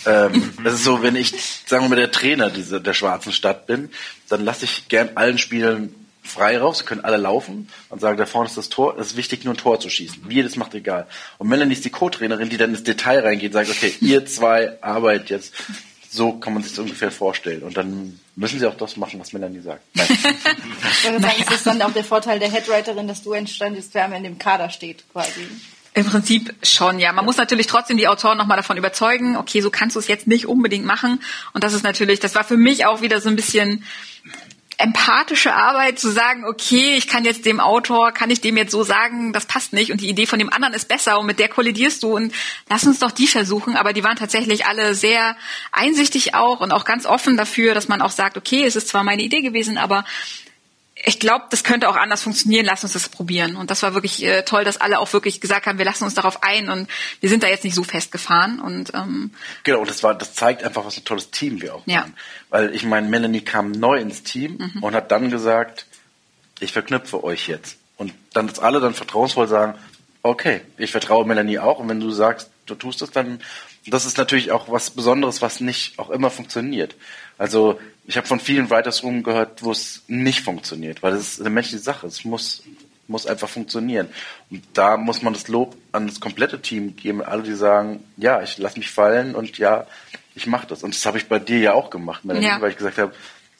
ähm, 0.06 0.52
das 0.64 0.74
ist 0.74 0.84
so, 0.84 1.02
wenn 1.02 1.14
ich, 1.14 1.32
sagen 1.66 1.84
wir 1.84 1.90
mal, 1.90 1.96
der 1.96 2.10
Trainer 2.10 2.50
dieser, 2.50 2.80
der 2.80 2.94
schwarzen 2.94 3.32
Stadt 3.32 3.66
bin, 3.66 3.90
dann 4.28 4.44
lasse 4.44 4.64
ich 4.64 4.88
gern 4.88 5.10
allen 5.14 5.38
Spielern 5.38 5.94
frei 6.26 6.58
raus, 6.58 6.78
sie 6.78 6.84
können 6.84 7.04
alle 7.04 7.16
laufen 7.16 7.68
und 7.88 8.00
sagen, 8.00 8.18
da 8.18 8.26
vorne 8.26 8.48
ist 8.48 8.56
das 8.56 8.68
Tor, 8.68 8.98
es 8.98 9.08
ist 9.08 9.16
wichtig, 9.16 9.44
nur 9.44 9.54
ein 9.54 9.58
Tor 9.58 9.80
zu 9.80 9.88
schießen. 9.88 10.22
Wie 10.28 10.42
das 10.42 10.56
macht 10.56 10.74
egal. 10.74 11.06
Und 11.38 11.48
Melanie 11.48 11.72
ist 11.72 11.84
die 11.84 11.90
Co-Trainerin, 11.90 12.48
die 12.48 12.56
dann 12.56 12.70
ins 12.70 12.84
Detail 12.84 13.20
reingeht 13.20 13.54
und 13.54 13.64
sagt, 13.64 13.70
okay, 13.70 13.94
ihr 14.00 14.26
zwei 14.26 14.82
arbeitet 14.82 15.30
jetzt. 15.30 15.54
So 16.10 16.32
kann 16.32 16.54
man 16.54 16.62
sich 16.62 16.72
das 16.72 16.78
ungefähr 16.78 17.10
vorstellen. 17.10 17.62
Und 17.62 17.76
dann 17.76 18.18
müssen 18.36 18.58
sie 18.58 18.66
auch 18.66 18.76
das 18.76 18.96
machen, 18.96 19.20
was 19.20 19.32
Melanie 19.32 19.60
sagt. 19.60 19.82
Nein. 19.94 20.06
Ich 20.98 21.04
würde 21.04 21.20
sagen, 21.20 21.40
ist 21.40 21.50
das 21.50 21.62
dann 21.62 21.82
auch 21.82 21.92
der 21.92 22.04
Vorteil 22.04 22.38
der 22.38 22.50
Headwriterin, 22.50 23.06
dass 23.06 23.22
du 23.22 23.32
entstandest, 23.32 23.94
wer 23.94 24.10
in 24.12 24.24
dem 24.24 24.38
Kader 24.38 24.70
steht, 24.70 25.04
quasi. 25.12 25.46
Im 25.96 26.04
Prinzip 26.04 26.54
schon, 26.62 26.98
ja. 26.98 27.12
Man 27.12 27.24
muss 27.24 27.38
natürlich 27.38 27.66
trotzdem 27.68 27.96
die 27.96 28.06
Autoren 28.06 28.36
nochmal 28.36 28.58
davon 28.58 28.76
überzeugen, 28.76 29.36
okay, 29.36 29.62
so 29.62 29.70
kannst 29.70 29.96
du 29.96 30.00
es 30.00 30.08
jetzt 30.08 30.26
nicht 30.26 30.46
unbedingt 30.46 30.84
machen. 30.84 31.22
Und 31.54 31.64
das 31.64 31.72
ist 31.72 31.84
natürlich, 31.84 32.20
das 32.20 32.34
war 32.34 32.44
für 32.44 32.58
mich 32.58 32.84
auch 32.84 33.00
wieder 33.00 33.20
so 33.20 33.30
ein 33.30 33.36
bisschen 33.36 33.82
empathische 34.78 35.54
Arbeit 35.54 35.98
zu 35.98 36.10
sagen, 36.10 36.44
okay, 36.44 36.96
ich 36.96 37.08
kann 37.08 37.24
jetzt 37.24 37.46
dem 37.46 37.60
Autor, 37.60 38.12
kann 38.12 38.30
ich 38.30 38.40
dem 38.40 38.56
jetzt 38.56 38.72
so 38.72 38.82
sagen, 38.82 39.32
das 39.32 39.46
passt 39.46 39.72
nicht 39.72 39.90
und 39.90 40.00
die 40.00 40.08
Idee 40.08 40.26
von 40.26 40.38
dem 40.38 40.52
anderen 40.52 40.74
ist 40.74 40.88
besser 40.88 41.18
und 41.18 41.26
mit 41.26 41.38
der 41.38 41.48
kollidierst 41.48 42.02
du 42.02 42.14
und 42.14 42.34
lass 42.68 42.84
uns 42.84 42.98
doch 42.98 43.10
die 43.10 43.26
versuchen. 43.26 43.76
Aber 43.76 43.92
die 43.92 44.04
waren 44.04 44.16
tatsächlich 44.16 44.66
alle 44.66 44.94
sehr 44.94 45.36
einsichtig 45.72 46.34
auch 46.34 46.60
und 46.60 46.72
auch 46.72 46.84
ganz 46.84 47.06
offen 47.06 47.36
dafür, 47.36 47.74
dass 47.74 47.88
man 47.88 48.02
auch 48.02 48.10
sagt, 48.10 48.36
okay, 48.36 48.64
es 48.64 48.76
ist 48.76 48.88
zwar 48.88 49.04
meine 49.04 49.22
Idee 49.22 49.40
gewesen, 49.40 49.78
aber 49.78 50.04
ich 51.08 51.20
glaube, 51.20 51.44
das 51.50 51.62
könnte 51.62 51.88
auch 51.88 51.94
anders 51.96 52.24
funktionieren. 52.24 52.66
Lass 52.66 52.82
uns 52.82 52.92
das 52.94 53.08
probieren. 53.08 53.54
Und 53.54 53.70
das 53.70 53.82
war 53.84 53.94
wirklich 53.94 54.24
äh, 54.24 54.42
toll, 54.42 54.64
dass 54.64 54.76
alle 54.80 54.98
auch 54.98 55.12
wirklich 55.12 55.40
gesagt 55.40 55.66
haben, 55.66 55.78
wir 55.78 55.84
lassen 55.84 56.02
uns 56.02 56.14
darauf 56.14 56.42
ein 56.42 56.68
und 56.68 56.88
wir 57.20 57.28
sind 57.28 57.44
da 57.44 57.46
jetzt 57.46 57.62
nicht 57.62 57.76
so 57.76 57.84
festgefahren. 57.84 58.58
Und 58.60 58.92
ähm, 58.92 59.30
genau, 59.62 59.78
und 59.80 59.88
das 59.88 60.02
war, 60.02 60.16
das 60.16 60.34
zeigt 60.34 60.64
einfach, 60.64 60.84
was 60.84 60.96
ein 60.96 61.04
tolles 61.04 61.30
Team 61.30 61.62
wir 61.62 61.76
auch 61.76 61.82
Ja. 61.86 62.00
waren. 62.00 62.14
Weil 62.50 62.74
ich 62.74 62.82
meine, 62.84 63.08
Melanie 63.08 63.40
kam 63.42 63.70
neu 63.70 63.98
ins 64.00 64.24
Team 64.24 64.58
Mhm. 64.74 64.82
und 64.82 64.94
hat 64.96 65.12
dann 65.12 65.30
gesagt, 65.30 65.86
ich 66.58 66.72
verknüpfe 66.72 67.22
euch 67.22 67.46
jetzt. 67.46 67.76
Und 67.96 68.12
dann, 68.32 68.48
dass 68.48 68.58
alle 68.58 68.80
dann 68.80 68.92
vertrauensvoll 68.92 69.46
sagen, 69.46 69.78
okay, 70.24 70.60
ich 70.76 70.90
vertraue 70.90 71.24
Melanie 71.24 71.60
auch. 71.60 71.78
Und 71.78 71.88
wenn 71.88 72.00
du 72.00 72.10
sagst, 72.10 72.50
du 72.66 72.74
tust 72.74 73.00
das, 73.00 73.12
dann, 73.12 73.40
das 73.86 74.06
ist 74.06 74.18
natürlich 74.18 74.50
auch 74.50 74.68
was 74.68 74.90
Besonderes, 74.90 75.40
was 75.40 75.60
nicht 75.60 76.00
auch 76.00 76.10
immer 76.10 76.30
funktioniert. 76.30 76.96
Also 77.38 77.78
ich 78.06 78.16
habe 78.16 78.26
von 78.26 78.40
vielen 78.40 78.70
Writers 78.70 79.02
Room 79.02 79.22
gehört, 79.22 79.62
wo 79.62 79.72
es 79.72 80.02
nicht 80.06 80.40
funktioniert, 80.42 81.02
weil 81.02 81.14
es 81.14 81.34
ist 81.34 81.40
eine 81.40 81.50
menschliche 81.50 81.82
Sache. 81.82 82.06
Es 82.06 82.24
muss 82.24 82.62
muss 83.08 83.26
einfach 83.26 83.48
funktionieren. 83.48 84.08
Und 84.50 84.62
da 84.72 84.96
muss 84.96 85.22
man 85.22 85.32
das 85.32 85.48
Lob 85.48 85.76
an 85.92 86.06
das 86.06 86.20
komplette 86.20 86.60
Team 86.60 86.96
geben, 86.96 87.22
alle, 87.22 87.42
die 87.42 87.54
sagen, 87.54 88.02
ja, 88.16 88.42
ich 88.42 88.58
lasse 88.58 88.78
mich 88.78 88.90
fallen 88.90 89.34
und 89.34 89.58
ja, 89.58 89.86
ich 90.34 90.46
mache 90.46 90.66
das. 90.66 90.82
Und 90.82 90.94
das 90.94 91.06
habe 91.06 91.18
ich 91.18 91.28
bei 91.28 91.38
dir 91.38 91.58
ja 91.58 91.72
auch 91.72 91.90
gemacht, 91.90 92.24
Melanie, 92.24 92.46
Ja. 92.46 92.60
weil 92.60 92.70
ich 92.70 92.76
gesagt 92.76 92.98
habe, 92.98 93.14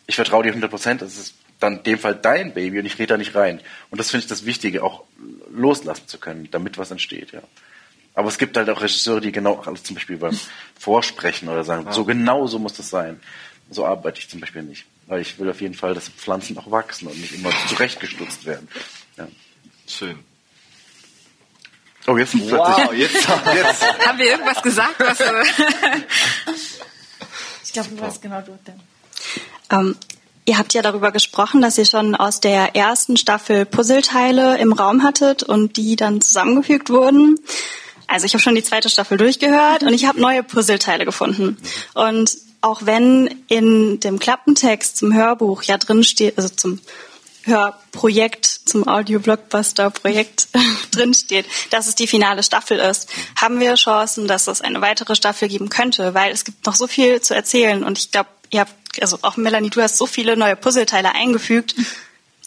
ich 0.07 0.17
vertraue 0.17 0.43
dir 0.43 0.51
100 0.51 0.71
Prozent, 0.71 1.03
das 1.03 1.17
ist 1.17 1.35
dann 1.59 1.79
in 1.79 1.83
dem 1.85 1.99
Fall 1.99 2.15
dein 2.15 2.53
Baby 2.53 2.79
und 2.81 2.87
ich 2.87 2.99
rede 2.99 3.15
da 3.15 3.17
nicht 3.17 3.35
rein. 3.35 3.61
Und 3.91 3.99
das 3.99 4.11
finde 4.11 4.25
ich 4.25 4.29
das 4.29 4.45
Wichtige, 4.45 4.83
auch 4.83 5.05
loslassen 5.51 6.07
zu 6.07 6.19
können, 6.19 6.49
damit 6.51 6.77
was 6.77 6.91
entsteht, 6.91 7.33
ja. 7.33 7.41
Aber 8.15 8.29
es 8.29 8.39
gibt 8.39 8.57
halt 8.57 8.71
auch 8.71 8.81
Regisseure, 8.81 9.21
die 9.21 9.31
genau 9.31 9.61
alles 9.67 9.83
zum 9.83 9.95
Beispiel 9.95 10.17
beim 10.17 10.39
Vorsprechen 10.79 11.49
oder 11.51 11.65
sagen, 11.65 11.93
so 11.93 12.05
genau 12.05 12.47
so 12.47 12.59
muss 12.59 12.73
das 12.73 12.89
sein. 12.89 13.21
So 13.71 13.85
arbeite 13.85 14.19
ich 14.19 14.29
zum 14.29 14.41
Beispiel 14.41 14.63
nicht. 14.63 14.85
Weil 15.07 15.21
ich 15.21 15.39
will 15.39 15.49
auf 15.49 15.61
jeden 15.61 15.75
Fall, 15.75 15.95
dass 15.95 16.09
Pflanzen 16.09 16.59
auch 16.59 16.71
wachsen 16.71 17.09
und 17.09 17.19
nicht 17.21 17.35
immer 17.35 17.51
zurechtgestutzt 17.69 18.45
werden. 18.45 18.69
Ja. 19.17 19.29
Schön. 19.87 20.19
Oh, 22.09 22.17
jetzt 22.17 22.35
Wow, 22.35 22.93
jetzt, 22.93 23.15
jetzt. 23.55 24.07
haben 24.07 24.19
wir 24.19 24.27
irgendwas 24.27 24.63
gesagt, 24.63 24.95
was 24.99 25.21
äh, 25.21 25.33
Ich 27.65 27.73
glaube, 27.73 27.89
du 27.91 28.01
weißt 28.01 28.23
genau 28.23 28.41
du 28.41 28.59
denn. 28.67 28.81
Ähm, 29.71 29.97
ihr 30.45 30.59
habt 30.59 30.73
ja 30.73 30.83
darüber 30.83 31.11
gesprochen, 31.11 31.61
dass 31.61 31.79
ihr 31.79 31.85
schon 31.85 32.15
aus 32.15 32.41
der 32.41 32.77
ersten 32.77 33.17
Staffel 33.17 33.67
Puzzleteile 33.67 34.59
im 34.59 34.73
Raum 34.73 35.03
hattet 35.03 35.43
und 35.43 35.77
die 35.77 35.97
dann 35.97 36.21
zusammengefügt 36.21 36.91
wurden. 36.91 37.39
Also 38.07 38.27
ich 38.27 38.35
habe 38.35 38.43
schon 38.43 38.55
die 38.55 38.63
zweite 38.63 38.89
Staffel 38.89 39.19
durchgehört 39.19 39.83
und 39.83 39.93
ich 39.93 40.07
habe 40.07 40.21
neue 40.21 40.45
Puzzleteile 40.45 41.05
gefunden. 41.05 41.59
Und 41.95 42.37
auch 42.67 42.85
wenn 42.85 43.45
in 43.47 44.01
dem 44.01 44.19
Klappentext 44.19 44.97
zum 44.97 45.15
Hörbuch 45.15 45.63
ja 45.63 45.79
drin 45.79 46.03
steht, 46.03 46.37
also 46.37 46.49
zum 46.49 46.81
Hörprojekt, 47.45 48.45
zum 48.45 48.89
Audio-Blockbuster-Projekt 48.89 50.49
drin 50.91 51.15
steht, 51.15 51.47
dass 51.71 51.87
es 51.87 51.95
die 51.95 52.09
finale 52.09 52.43
Staffel 52.43 52.81
ist, 52.81 53.09
haben 53.41 53.61
wir 53.61 53.77
Chancen, 53.77 54.27
dass 54.27 54.49
es 54.49 54.63
eine 54.63 54.81
weitere 54.81 55.15
Staffel 55.15 55.49
geben 55.49 55.69
könnte, 55.69 56.13
weil 56.15 56.33
es 56.33 56.45
gibt 56.45 56.67
noch 56.67 56.75
so 56.75 56.89
viel 56.89 57.21
zu 57.21 57.37
erzählen 57.37 57.85
und 57.85 57.99
ich 57.99 58.11
glaube, 58.11 58.31
ihr 58.51 58.61
habt, 58.61 59.01
also 59.01 59.21
auch 59.23 59.37
Melanie, 59.37 59.71
du 59.71 59.81
hast 59.81 59.97
so 59.97 60.07
viele 60.07 60.37
neue 60.37 60.57
Puzzleteile 60.57 61.15
eingefügt. 61.15 61.77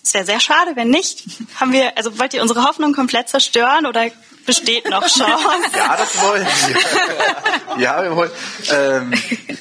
Es 0.04 0.14
wäre 0.14 0.26
sehr 0.26 0.42
schade, 0.42 0.76
wenn 0.76 0.90
nicht. 0.90 1.24
Haben 1.56 1.72
wir, 1.72 1.98
also 1.98 2.20
wollt 2.20 2.34
ihr 2.34 2.42
unsere 2.42 2.66
Hoffnung 2.66 2.92
komplett 2.92 3.30
zerstören 3.30 3.86
oder 3.86 4.12
besteht 4.50 4.90
noch 4.90 5.08
Chance? 5.08 5.70
Ja, 5.76 5.96
das 5.96 6.22
wollen 6.22 6.46
wir. 6.46 7.78
ja, 7.84 8.04
wir 8.04 8.16
wollen. 8.16 8.32
Ähm, 8.72 9.14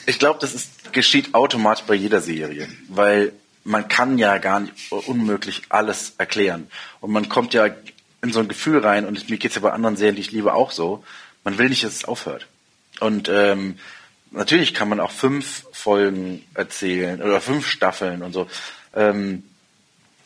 ich 0.07 0.18
glaube, 0.18 0.39
das 0.41 0.55
ist, 0.55 0.93
geschieht 0.93 1.34
automatisch 1.34 1.84
bei 1.84 1.95
jeder 1.95 2.20
Serie, 2.20 2.68
weil 2.89 3.32
man 3.64 3.89
kann 3.89 4.16
ja 4.16 4.39
gar 4.39 4.61
nicht 4.61 4.72
unmöglich 4.91 5.62
alles 5.68 6.14
erklären. 6.16 6.70
Und 7.01 7.12
man 7.12 7.28
kommt 7.28 7.53
ja 7.53 7.68
in 8.22 8.32
so 8.32 8.41
ein 8.41 8.49
Gefühl 8.49 8.78
rein, 8.78 9.05
und 9.07 9.28
mir 9.28 9.36
geht's 9.36 9.57
ja 9.57 9.61
bei 9.61 9.72
anderen 9.72 9.97
Serien, 9.97 10.16
die 10.16 10.22
ich 10.22 10.32
liebe, 10.32 10.55
auch 10.55 10.70
so, 10.70 11.05
man 11.45 11.59
will 11.59 11.68
nicht, 11.68 11.84
dass 11.84 11.95
es 11.95 12.05
aufhört. 12.07 12.47
Und 13.01 13.28
ähm, 13.28 13.78
natürlich 14.30 14.74
kann 14.74 14.89
man 14.89 15.01
auch 15.01 15.11
fünf 15.11 15.64
Folgen 15.72 16.45
erzählen 16.55 17.22
oder 17.22 17.41
fünf 17.41 17.68
Staffeln 17.68 18.22
und 18.22 18.32
so. 18.32 18.49
Ähm, 18.95 19.45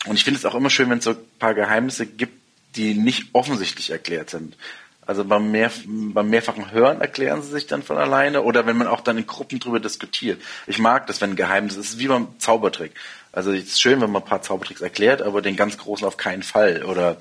und 0.06 0.14
ich 0.14 0.24
finde 0.24 0.38
es 0.38 0.46
auch 0.46 0.54
immer 0.54 0.70
schön, 0.70 0.88
wenn 0.88 0.98
es 0.98 1.04
so 1.04 1.10
ein 1.10 1.38
paar 1.38 1.54
Geheimnisse 1.54 2.06
gibt, 2.06 2.41
die 2.76 2.94
nicht 2.94 3.26
offensichtlich 3.32 3.90
erklärt 3.90 4.30
sind. 4.30 4.56
Also 5.04 5.24
beim, 5.24 5.50
mehr, 5.50 5.70
beim 5.84 6.30
mehrfachen 6.30 6.70
Hören 6.70 7.00
erklären 7.00 7.42
sie 7.42 7.50
sich 7.50 7.66
dann 7.66 7.82
von 7.82 7.96
alleine 7.98 8.42
oder 8.42 8.66
wenn 8.66 8.76
man 8.76 8.86
auch 8.86 9.00
dann 9.00 9.18
in 9.18 9.26
Gruppen 9.26 9.58
drüber 9.58 9.80
diskutiert. 9.80 10.40
Ich 10.68 10.78
mag 10.78 11.08
das, 11.08 11.20
wenn 11.20 11.30
ein 11.30 11.36
Geheimnis 11.36 11.76
ist. 11.76 11.86
Es 11.86 11.92
ist 11.94 11.98
wie 11.98 12.06
beim 12.06 12.28
Zaubertrick. 12.38 12.92
Also 13.32 13.52
es 13.52 13.64
ist 13.64 13.80
schön, 13.80 14.00
wenn 14.00 14.12
man 14.12 14.22
ein 14.22 14.28
paar 14.28 14.42
Zaubertricks 14.42 14.80
erklärt, 14.80 15.20
aber 15.20 15.42
den 15.42 15.56
ganz 15.56 15.76
großen 15.76 16.06
auf 16.06 16.16
keinen 16.16 16.42
Fall. 16.44 16.84
Oder 16.84 17.16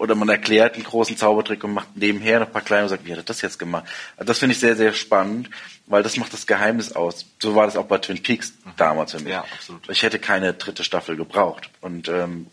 oder 0.00 0.14
man 0.14 0.30
erklärt 0.30 0.76
einen 0.76 0.84
großen 0.84 1.18
Zaubertrick 1.18 1.62
und 1.62 1.74
macht 1.74 1.94
nebenher 1.94 2.40
noch 2.40 2.46
ein 2.46 2.52
paar 2.54 2.62
kleine 2.62 2.84
und 2.84 2.88
sagt, 2.88 3.04
wie 3.04 3.12
hat 3.12 3.18
er 3.18 3.22
das 3.22 3.42
jetzt 3.42 3.58
gemacht? 3.58 3.84
Also 4.16 4.28
das 4.28 4.38
finde 4.38 4.54
ich 4.54 4.58
sehr, 4.58 4.74
sehr 4.74 4.94
spannend, 4.94 5.50
weil 5.88 6.02
das 6.02 6.16
macht 6.16 6.32
das 6.32 6.46
Geheimnis 6.46 6.92
aus. 6.92 7.26
So 7.38 7.54
war 7.54 7.66
das 7.66 7.76
auch 7.76 7.84
bei 7.84 7.98
Twin 7.98 8.22
Peaks 8.22 8.54
damals 8.78 9.12
für 9.12 9.18
mich. 9.20 9.28
Ja, 9.28 9.44
absolut. 9.52 9.86
Ich 9.90 10.02
hätte 10.02 10.18
keine 10.18 10.54
dritte 10.54 10.84
Staffel 10.84 11.16
gebraucht. 11.16 11.68
Und 11.82 12.08
ähm, 12.08 12.46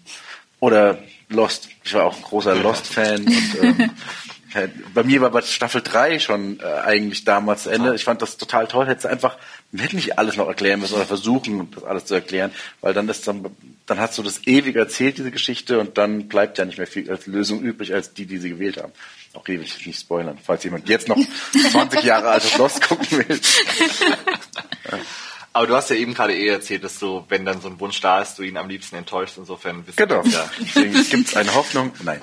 oder 0.60 0.98
Lost. 1.30 1.68
Ich 1.84 1.94
war 1.94 2.06
auch 2.06 2.16
ein 2.16 2.22
großer 2.22 2.56
Lost-Fan. 2.56 3.26
und 3.26 3.64
ähm, 3.64 3.92
bei 4.94 5.04
mir 5.04 5.22
war 5.22 5.30
bei 5.30 5.42
Staffel 5.42 5.82
3 5.82 6.20
schon 6.20 6.60
äh, 6.60 6.64
eigentlich 6.64 7.26
damals 7.26 7.64
zu 7.64 7.70
Ende. 7.70 7.94
Ich 7.96 8.04
fand 8.04 8.22
das 8.22 8.38
total 8.38 8.68
toll. 8.68 8.88
Hätte 8.88 9.10
einfach, 9.10 9.38
man 9.72 9.82
hätte 9.82 9.96
nicht 9.96 10.18
alles 10.18 10.38
noch 10.38 10.48
erklären 10.48 10.80
müssen 10.80 10.96
oder 10.96 11.06
versuchen, 11.06 11.70
das 11.72 11.84
alles 11.84 12.06
zu 12.06 12.16
erklären, 12.16 12.52
weil 12.82 12.94
dann 12.94 13.10
ist 13.10 13.28
dann, 13.28 13.46
dann 13.86 14.00
hast 14.00 14.18
du 14.18 14.24
das 14.24 14.48
ewig 14.48 14.76
erzählt, 14.76 15.18
diese 15.18 15.32
Geschichte, 15.32 15.80
und 15.80 15.98
dann 15.98 16.28
bleibt 16.28 16.58
ja 16.58 16.66
nicht 16.66 16.78
mehr 16.78 16.88
viel 16.88 17.10
als 17.12 17.28
Lösung 17.28 17.62
übrig, 17.62 17.94
als 17.94 18.14
die, 18.14 18.26
die 18.26 18.38
sie 18.38 18.50
gewählt 18.50 18.82
haben. 18.82 18.94
Auch 19.34 19.48
will 19.48 19.62
ich 19.62 19.86
nicht 19.86 20.00
spoilern, 20.00 20.38
falls 20.42 20.64
jemand 20.64 20.88
jetzt 20.90 21.10
noch 21.10 21.20
20 21.72 22.04
Jahre 22.04 22.30
altes 22.30 22.58
Lost 22.58 22.82
gucken 22.88 23.08
will. 23.12 23.40
Aber 25.58 25.66
du 25.66 25.76
hast 25.76 25.90
ja 25.90 25.96
eben 25.96 26.14
gerade 26.14 26.36
eh 26.38 26.50
erzählt, 26.50 26.84
dass 26.84 27.00
du, 27.00 27.26
wenn 27.30 27.44
dann 27.44 27.62
so 27.62 27.68
ein 27.68 27.80
Wunsch 27.80 28.00
da 28.00 28.22
ist, 28.22 28.38
du 28.38 28.44
ihn 28.44 28.58
am 28.58 28.70
liebsten 28.70 28.96
enttäuschst. 28.96 29.40
Insofern 29.40 29.82
bist 29.82 29.98
Genau. 29.98 30.22
du 30.22 30.30
ja. 30.30 30.48
Deswegen 30.60 30.94
gibt 31.10 31.30
es 31.30 31.36
eine 31.36 31.52
Hoffnung. 31.56 31.92
Nein. 32.04 32.22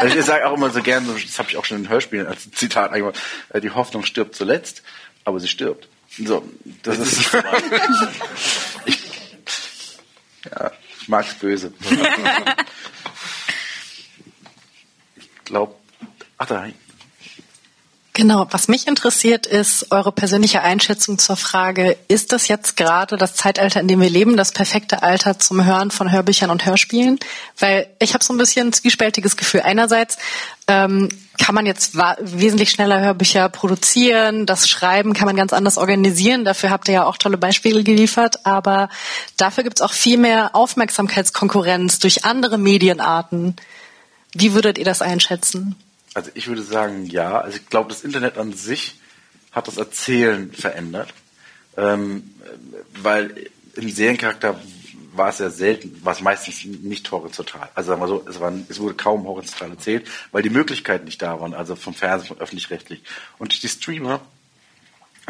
Also 0.00 0.18
ich 0.18 0.24
sage 0.24 0.48
auch 0.48 0.56
immer 0.56 0.68
so 0.70 0.82
gern, 0.82 1.06
das 1.06 1.38
habe 1.38 1.48
ich 1.48 1.56
auch 1.56 1.64
schon 1.64 1.76
in 1.76 1.88
Hörspielen 1.88 2.26
als 2.26 2.50
Zitat 2.50 2.90
eingebaut, 2.90 3.16
äh, 3.50 3.60
die 3.60 3.70
Hoffnung 3.70 4.04
stirbt 4.04 4.34
zuletzt, 4.34 4.82
aber 5.24 5.38
sie 5.38 5.46
stirbt. 5.46 5.88
So, 6.18 6.42
das, 6.82 6.98
ist. 6.98 7.20
ich, 8.84 8.98
ja, 10.50 10.72
ich 11.00 11.08
mag's 11.08 11.34
böse. 11.34 11.72
ich 15.14 15.44
glaube, 15.44 15.76
ach 16.36 16.46
da, 16.46 16.66
Genau, 18.14 18.46
was 18.50 18.68
mich 18.68 18.86
interessiert, 18.88 19.46
ist 19.46 19.90
eure 19.90 20.12
persönliche 20.12 20.60
Einschätzung 20.60 21.18
zur 21.18 21.36
Frage, 21.36 21.96
ist 22.08 22.32
das 22.32 22.46
jetzt 22.46 22.76
gerade 22.76 23.16
das 23.16 23.36
Zeitalter, 23.36 23.80
in 23.80 23.88
dem 23.88 24.02
wir 24.02 24.10
leben, 24.10 24.36
das 24.36 24.52
perfekte 24.52 25.02
Alter 25.02 25.38
zum 25.38 25.64
Hören 25.64 25.90
von 25.90 26.12
Hörbüchern 26.12 26.50
und 26.50 26.66
Hörspielen? 26.66 27.18
Weil 27.58 27.86
ich 28.00 28.12
habe 28.12 28.22
so 28.22 28.34
ein 28.34 28.36
bisschen 28.36 28.68
ein 28.68 28.72
zwiespältiges 28.74 29.38
Gefühl. 29.38 29.62
Einerseits 29.62 30.18
ähm, 30.68 31.08
kann 31.38 31.54
man 31.54 31.64
jetzt 31.64 31.96
wesentlich 31.96 32.68
schneller 32.68 33.00
Hörbücher 33.00 33.48
produzieren, 33.48 34.44
das 34.44 34.68
Schreiben 34.68 35.14
kann 35.14 35.26
man 35.26 35.36
ganz 35.36 35.54
anders 35.54 35.78
organisieren, 35.78 36.44
dafür 36.44 36.68
habt 36.68 36.88
ihr 36.88 36.94
ja 36.94 37.06
auch 37.06 37.16
tolle 37.16 37.38
Beispiele 37.38 37.82
geliefert, 37.82 38.44
aber 38.44 38.90
dafür 39.38 39.64
gibt's 39.64 39.80
auch 39.80 39.94
viel 39.94 40.18
mehr 40.18 40.54
Aufmerksamkeitskonkurrenz 40.54 41.98
durch 41.98 42.26
andere 42.26 42.58
Medienarten. 42.58 43.56
Wie 44.34 44.52
würdet 44.52 44.76
ihr 44.76 44.84
das 44.84 45.00
einschätzen? 45.00 45.76
Also 46.14 46.30
ich 46.34 46.48
würde 46.48 46.62
sagen, 46.62 47.06
ja. 47.06 47.40
Also 47.40 47.58
ich 47.58 47.68
glaube, 47.68 47.88
das 47.88 48.04
Internet 48.04 48.38
an 48.38 48.52
sich 48.52 49.00
hat 49.50 49.68
das 49.68 49.76
Erzählen 49.76 50.52
verändert. 50.52 51.12
Ähm, 51.76 52.34
weil 53.00 53.50
im 53.74 53.88
Seriencharakter 53.88 54.60
war 55.14 55.28
es 55.28 55.38
ja 55.38 55.50
selten, 55.50 56.04
war 56.04 56.12
es 56.12 56.20
meistens 56.20 56.64
nicht 56.64 57.10
horizontal. 57.10 57.68
Also 57.74 57.88
sagen 57.88 58.00
wir 58.00 58.08
so, 58.08 58.24
es, 58.28 58.40
war, 58.40 58.52
es 58.68 58.80
wurde 58.80 58.94
kaum 58.94 59.26
horizontal 59.26 59.70
erzählt, 59.70 60.08
weil 60.32 60.42
die 60.42 60.50
Möglichkeiten 60.50 61.04
nicht 61.04 61.20
da 61.20 61.40
waren, 61.40 61.54
also 61.54 61.76
vom 61.76 61.94
Fernsehen, 61.94 62.28
von 62.28 62.38
öffentlich-rechtlich. 62.38 63.02
Und 63.38 63.62
die 63.62 63.68
Streamer 63.68 64.20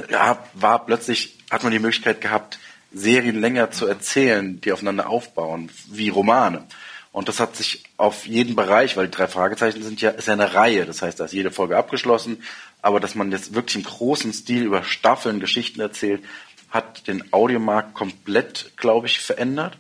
ja, 0.09 0.39
war 0.55 0.87
plötzlich, 0.87 1.39
hat 1.51 1.63
man 1.65 1.73
die 1.73 1.79
Möglichkeit 1.79 2.21
gehabt, 2.21 2.59
Serien 2.93 3.41
länger 3.41 3.71
zu 3.71 3.87
erzählen, 3.87 4.61
die 4.61 4.73
aufeinander 4.73 5.09
aufbauen, 5.09 5.71
wie 5.89 6.11
Romane. 6.11 6.67
Und 7.13 7.29
das 7.29 7.41
hat 7.41 7.57
sich 7.57 7.85
auf 7.99 8.27
jeden 8.27 8.57
Bereich, 8.57 8.97
weil 8.97 9.07
die 9.07 9.17
drei 9.17 9.29
Fragezeichen 9.29 9.83
sind 9.83 10.01
ja, 10.01 10.11
ist 10.11 10.29
ja 10.29 10.33
eine 10.33 10.55
Reihe. 10.55 10.87
Das 10.87 11.03
heißt, 11.03 11.21
da 11.21 11.27
ist 11.27 11.35
jede 11.35 11.51
Folge 11.51 11.77
abgeschlossen. 11.77 12.43
Aber 12.81 13.01
dass 13.01 13.15
man 13.15 13.31
jetzt 13.31 13.55
wirklich 13.55 13.77
im 13.77 13.85
großen 13.85 14.33
Stil 14.33 14.63
über 14.63 14.83
Staffeln 14.83 15.39
Geschichten 15.39 15.81
erzählt, 15.81 16.25
hat 16.71 17.07
den 17.07 17.33
Audiomarkt 17.33 17.93
komplett, 17.93 18.73
glaube 18.77 19.07
ich, 19.07 19.21
verändert. 19.21 19.77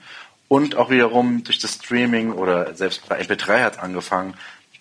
Und 0.47 0.77
auch 0.77 0.91
wiederum 0.91 1.43
durch 1.45 1.59
das 1.59 1.77
Streaming 1.77 2.33
oder 2.33 2.75
selbst 2.75 3.09
bei 3.09 3.19
MP3 3.19 3.63
hat 3.63 3.73
es 3.75 3.79
angefangen, 3.79 4.35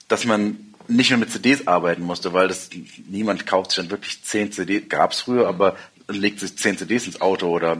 dass 0.09 0.25
man 0.25 0.73
nicht 0.89 1.09
mehr 1.09 1.19
mit 1.19 1.31
CDs 1.31 1.67
arbeiten 1.67 2.01
musste, 2.01 2.33
weil 2.33 2.49
das 2.49 2.69
niemand 3.07 3.47
kauft 3.47 3.71
sich 3.71 3.77
dann 3.77 3.91
wirklich 3.91 4.21
zehn 4.23 4.51
CDs, 4.51 4.89
gab 4.89 5.11
es 5.11 5.21
früher, 5.21 5.47
aber 5.47 5.77
legt 6.09 6.41
sich 6.41 6.57
zehn 6.57 6.77
CDs 6.77 7.05
ins 7.05 7.21
Auto 7.21 7.47
oder 7.47 7.77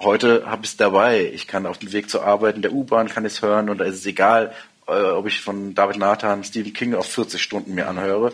heute 0.00 0.46
habe 0.46 0.64
ich 0.64 0.70
es 0.70 0.76
dabei. 0.76 1.30
Ich 1.32 1.46
kann 1.46 1.66
auf 1.66 1.78
dem 1.78 1.92
Weg 1.92 2.10
zur 2.10 2.24
Arbeit 2.24 2.56
in 2.56 2.62
der 2.62 2.72
U-Bahn 2.72 3.08
kann 3.08 3.24
ich 3.24 3.34
es 3.34 3.42
hören 3.42 3.70
und 3.70 3.78
da 3.78 3.84
ist 3.84 3.96
es 3.96 4.06
egal, 4.06 4.52
äh, 4.86 4.92
ob 4.92 5.26
ich 5.26 5.40
von 5.40 5.74
David 5.74 5.98
Nathan 5.98 6.44
Stephen 6.44 6.72
King 6.72 6.94
auf 6.94 7.06
40 7.06 7.40
Stunden 7.40 7.74
mir 7.74 7.88
anhöre. 7.88 8.32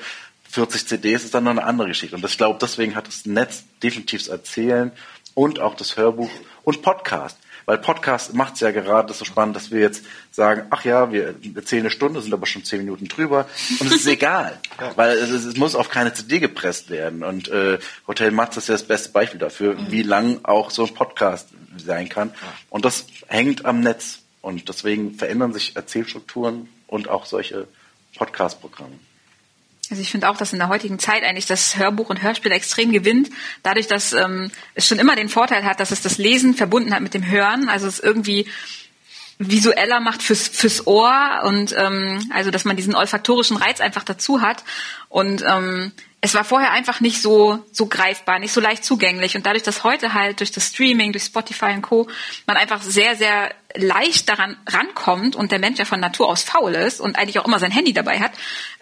40 0.50 0.86
CDs 0.86 1.24
ist 1.24 1.34
dann 1.34 1.44
noch 1.44 1.50
eine 1.50 1.64
andere 1.64 1.88
Geschichte. 1.88 2.16
Und 2.16 2.24
ich 2.24 2.38
glaube, 2.38 2.58
deswegen 2.60 2.94
hat 2.94 3.08
das 3.08 3.26
Netz 3.26 3.64
definitiv 3.82 4.20
das 4.20 4.28
Erzählen 4.28 4.92
und 5.34 5.60
auch 5.60 5.74
das 5.74 5.96
Hörbuch 5.96 6.30
und 6.64 6.82
Podcast. 6.82 7.36
Weil 7.66 7.78
Podcast 7.78 8.32
macht 8.32 8.54
es 8.54 8.60
ja 8.60 8.70
gerade 8.70 9.12
so 9.12 9.24
spannend, 9.24 9.56
dass 9.56 9.72
wir 9.72 9.80
jetzt 9.80 10.04
sagen, 10.30 10.66
ach 10.70 10.84
ja, 10.84 11.10
wir 11.10 11.34
erzählen 11.54 11.82
eine 11.82 11.90
Stunde, 11.90 12.22
sind 12.22 12.32
aber 12.32 12.46
schon 12.46 12.64
zehn 12.64 12.78
Minuten 12.78 13.08
drüber 13.08 13.46
und 13.80 13.88
es 13.88 13.96
ist 13.96 14.06
egal, 14.06 14.60
weil 14.94 15.18
es, 15.18 15.30
es, 15.30 15.56
muss 15.56 15.74
auf 15.74 15.88
keine 15.88 16.14
CD 16.14 16.38
gepresst 16.38 16.90
werden. 16.90 17.24
Und 17.24 17.48
äh, 17.48 17.78
Hotel 18.06 18.30
Matz 18.30 18.56
ist 18.56 18.68
ja 18.68 18.74
das 18.74 18.84
beste 18.84 19.10
Beispiel 19.10 19.40
dafür, 19.40 19.74
mhm. 19.74 19.90
wie 19.90 20.02
lang 20.02 20.40
auch 20.44 20.70
so 20.70 20.84
ein 20.84 20.94
Podcast 20.94 21.48
sein 21.76 22.08
kann. 22.08 22.32
Und 22.70 22.84
das 22.84 23.06
hängt 23.26 23.64
am 23.64 23.80
Netz 23.80 24.20
und 24.42 24.68
deswegen 24.68 25.14
verändern 25.14 25.52
sich 25.52 25.74
Erzählstrukturen 25.74 26.68
und 26.86 27.08
auch 27.08 27.26
solche 27.26 27.66
Podcast-Programme. 28.16 28.96
Also 29.90 30.02
ich 30.02 30.10
finde 30.10 30.28
auch, 30.28 30.36
dass 30.36 30.52
in 30.52 30.58
der 30.58 30.68
heutigen 30.68 30.98
Zeit 30.98 31.22
eigentlich 31.22 31.46
das 31.46 31.76
Hörbuch 31.76 32.10
und 32.10 32.22
Hörspiel 32.22 32.52
extrem 32.52 32.92
gewinnt, 32.92 33.30
dadurch, 33.62 33.86
dass 33.86 34.12
ähm, 34.12 34.50
es 34.74 34.86
schon 34.86 34.98
immer 34.98 35.14
den 35.14 35.28
Vorteil 35.28 35.64
hat, 35.64 35.80
dass 35.80 35.92
es 35.92 36.02
das 36.02 36.18
Lesen 36.18 36.54
verbunden 36.54 36.94
hat 36.94 37.02
mit 37.02 37.14
dem 37.14 37.26
Hören, 37.26 37.68
also 37.68 37.86
es 37.86 38.00
irgendwie 38.00 38.46
visueller 39.38 40.00
macht 40.00 40.22
fürs 40.22 40.48
fürs 40.48 40.86
Ohr 40.86 41.42
und 41.44 41.74
ähm, 41.76 42.30
also 42.34 42.50
dass 42.50 42.64
man 42.64 42.76
diesen 42.76 42.94
olfaktorischen 42.94 43.56
Reiz 43.56 43.80
einfach 43.80 44.04
dazu 44.04 44.40
hat 44.40 44.64
und 45.08 45.44
ähm, 45.46 45.92
es 46.26 46.34
war 46.34 46.44
vorher 46.44 46.72
einfach 46.72 47.00
nicht 47.00 47.22
so, 47.22 47.64
so 47.70 47.86
greifbar, 47.86 48.40
nicht 48.40 48.52
so 48.52 48.60
leicht 48.60 48.84
zugänglich. 48.84 49.36
Und 49.36 49.46
dadurch, 49.46 49.62
dass 49.62 49.84
heute 49.84 50.12
halt 50.12 50.40
durch 50.40 50.50
das 50.50 50.68
Streaming, 50.68 51.12
durch 51.12 51.24
Spotify 51.24 51.66
und 51.66 51.82
Co. 51.82 52.08
man 52.46 52.56
einfach 52.56 52.82
sehr, 52.82 53.14
sehr 53.14 53.54
leicht 53.76 54.28
daran 54.28 54.56
rankommt 54.66 55.36
und 55.36 55.52
der 55.52 55.60
Mensch 55.60 55.78
ja 55.78 55.84
von 55.84 56.00
Natur 56.00 56.28
aus 56.28 56.42
faul 56.42 56.74
ist 56.74 57.00
und 57.00 57.16
eigentlich 57.16 57.38
auch 57.38 57.46
immer 57.46 57.60
sein 57.60 57.70
Handy 57.70 57.92
dabei 57.92 58.18
hat, 58.18 58.32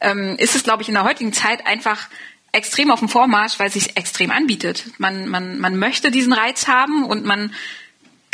ähm, 0.00 0.36
ist 0.38 0.54
es, 0.54 0.62
glaube 0.62 0.82
ich, 0.82 0.88
in 0.88 0.94
der 0.94 1.04
heutigen 1.04 1.34
Zeit 1.34 1.66
einfach 1.66 2.08
extrem 2.52 2.90
auf 2.90 3.00
dem 3.00 3.08
Vormarsch, 3.08 3.58
weil 3.58 3.66
es 3.66 3.74
sich 3.74 3.96
extrem 3.96 4.30
anbietet. 4.30 4.84
Man, 4.98 5.28
man, 5.28 5.58
man 5.58 5.76
möchte 5.76 6.10
diesen 6.10 6.32
Reiz 6.32 6.66
haben 6.68 7.04
und 7.04 7.24
man 7.24 7.52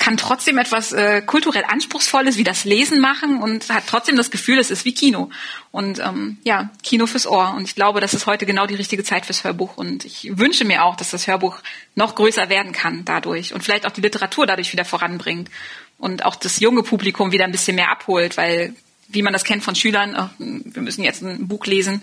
kann 0.00 0.16
trotzdem 0.16 0.56
etwas 0.56 0.92
äh, 0.92 1.20
kulturell 1.20 1.64
Anspruchsvolles 1.68 2.38
wie 2.38 2.42
das 2.42 2.64
Lesen 2.64 3.00
machen 3.00 3.42
und 3.42 3.68
hat 3.68 3.84
trotzdem 3.86 4.16
das 4.16 4.30
Gefühl, 4.30 4.58
es 4.58 4.70
ist 4.70 4.86
wie 4.86 4.94
Kino. 4.94 5.28
Und 5.72 5.98
ähm, 5.98 6.38
ja, 6.42 6.70
Kino 6.82 7.06
fürs 7.06 7.26
Ohr. 7.26 7.52
Und 7.54 7.64
ich 7.64 7.74
glaube, 7.74 8.00
das 8.00 8.14
ist 8.14 8.26
heute 8.26 8.46
genau 8.46 8.66
die 8.66 8.74
richtige 8.74 9.04
Zeit 9.04 9.26
fürs 9.26 9.44
Hörbuch. 9.44 9.76
Und 9.76 10.06
ich 10.06 10.38
wünsche 10.38 10.64
mir 10.64 10.84
auch, 10.84 10.96
dass 10.96 11.10
das 11.10 11.26
Hörbuch 11.26 11.58
noch 11.96 12.14
größer 12.14 12.48
werden 12.48 12.72
kann 12.72 13.04
dadurch 13.04 13.52
und 13.52 13.62
vielleicht 13.62 13.84
auch 13.84 13.90
die 13.90 14.00
Literatur 14.00 14.46
dadurch 14.46 14.72
wieder 14.72 14.86
voranbringt 14.86 15.50
und 15.98 16.24
auch 16.24 16.34
das 16.34 16.60
junge 16.60 16.82
Publikum 16.82 17.30
wieder 17.30 17.44
ein 17.44 17.52
bisschen 17.52 17.76
mehr 17.76 17.90
abholt, 17.90 18.38
weil 18.38 18.74
wie 19.12 19.22
man 19.22 19.32
das 19.32 19.44
kennt 19.44 19.64
von 19.64 19.74
Schülern, 19.74 20.16
oh, 20.16 20.30
wir 20.38 20.82
müssen 20.82 21.02
jetzt 21.02 21.20
ein 21.22 21.48
Buch 21.48 21.66
lesen. 21.66 22.00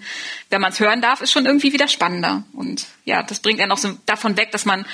Wenn 0.50 0.62
man 0.62 0.74
es 0.74 0.80
hören 0.80 1.02
darf, 1.02 1.22
ist 1.22 1.32
schon 1.32 1.46
irgendwie 1.46 1.72
wieder 1.72 1.88
spannender. 1.88 2.44
Und 2.54 2.86
ja, 3.06 3.24
das 3.24 3.40
bringt 3.40 3.62
einen 3.62 3.72
auch 3.72 3.78
so 3.78 3.98
davon 4.06 4.36
weg, 4.36 4.52
dass 4.52 4.66
man 4.66 4.86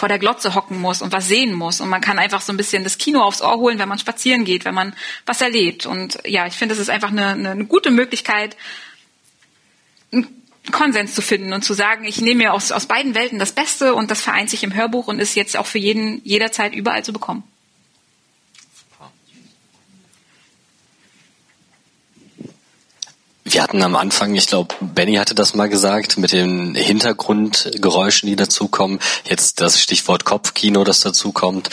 vor 0.00 0.08
der 0.08 0.18
Glotze 0.18 0.54
hocken 0.54 0.80
muss 0.80 1.02
und 1.02 1.12
was 1.12 1.28
sehen 1.28 1.52
muss. 1.52 1.82
Und 1.82 1.90
man 1.90 2.00
kann 2.00 2.18
einfach 2.18 2.40
so 2.40 2.54
ein 2.54 2.56
bisschen 2.56 2.84
das 2.84 2.96
Kino 2.96 3.20
aufs 3.20 3.42
Ohr 3.42 3.58
holen, 3.58 3.78
wenn 3.78 3.88
man 3.88 3.98
spazieren 3.98 4.46
geht, 4.46 4.64
wenn 4.64 4.74
man 4.74 4.94
was 5.26 5.42
erlebt. 5.42 5.84
Und 5.84 6.18
ja, 6.24 6.46
ich 6.46 6.54
finde, 6.54 6.74
es 6.74 6.80
ist 6.80 6.88
einfach 6.88 7.10
eine, 7.10 7.32
eine 7.32 7.66
gute 7.66 7.90
Möglichkeit, 7.90 8.56
einen 10.10 10.26
Konsens 10.72 11.14
zu 11.14 11.20
finden 11.20 11.52
und 11.52 11.62
zu 11.62 11.74
sagen, 11.74 12.06
ich 12.06 12.18
nehme 12.22 12.44
mir 12.44 12.54
aus, 12.54 12.72
aus 12.72 12.86
beiden 12.86 13.14
Welten 13.14 13.38
das 13.38 13.52
Beste 13.52 13.94
und 13.94 14.10
das 14.10 14.22
vereint 14.22 14.48
sich 14.48 14.64
im 14.64 14.74
Hörbuch 14.74 15.06
und 15.06 15.20
ist 15.20 15.34
jetzt 15.34 15.54
auch 15.54 15.66
für 15.66 15.78
jeden 15.78 16.24
jederzeit 16.24 16.74
überall 16.74 17.04
zu 17.04 17.12
bekommen. 17.12 17.42
Wir 23.52 23.64
hatten 23.64 23.82
am 23.82 23.96
Anfang, 23.96 24.36
ich 24.36 24.46
glaube, 24.46 24.76
Benny 24.80 25.16
hatte 25.16 25.34
das 25.34 25.54
mal 25.54 25.68
gesagt, 25.68 26.18
mit 26.18 26.30
den 26.30 26.76
Hintergrundgeräuschen, 26.76 28.28
die 28.28 28.36
dazukommen. 28.36 29.00
Jetzt 29.28 29.60
das 29.60 29.80
Stichwort 29.80 30.24
Kopfkino, 30.24 30.84
das 30.84 31.00
dazukommt. 31.00 31.68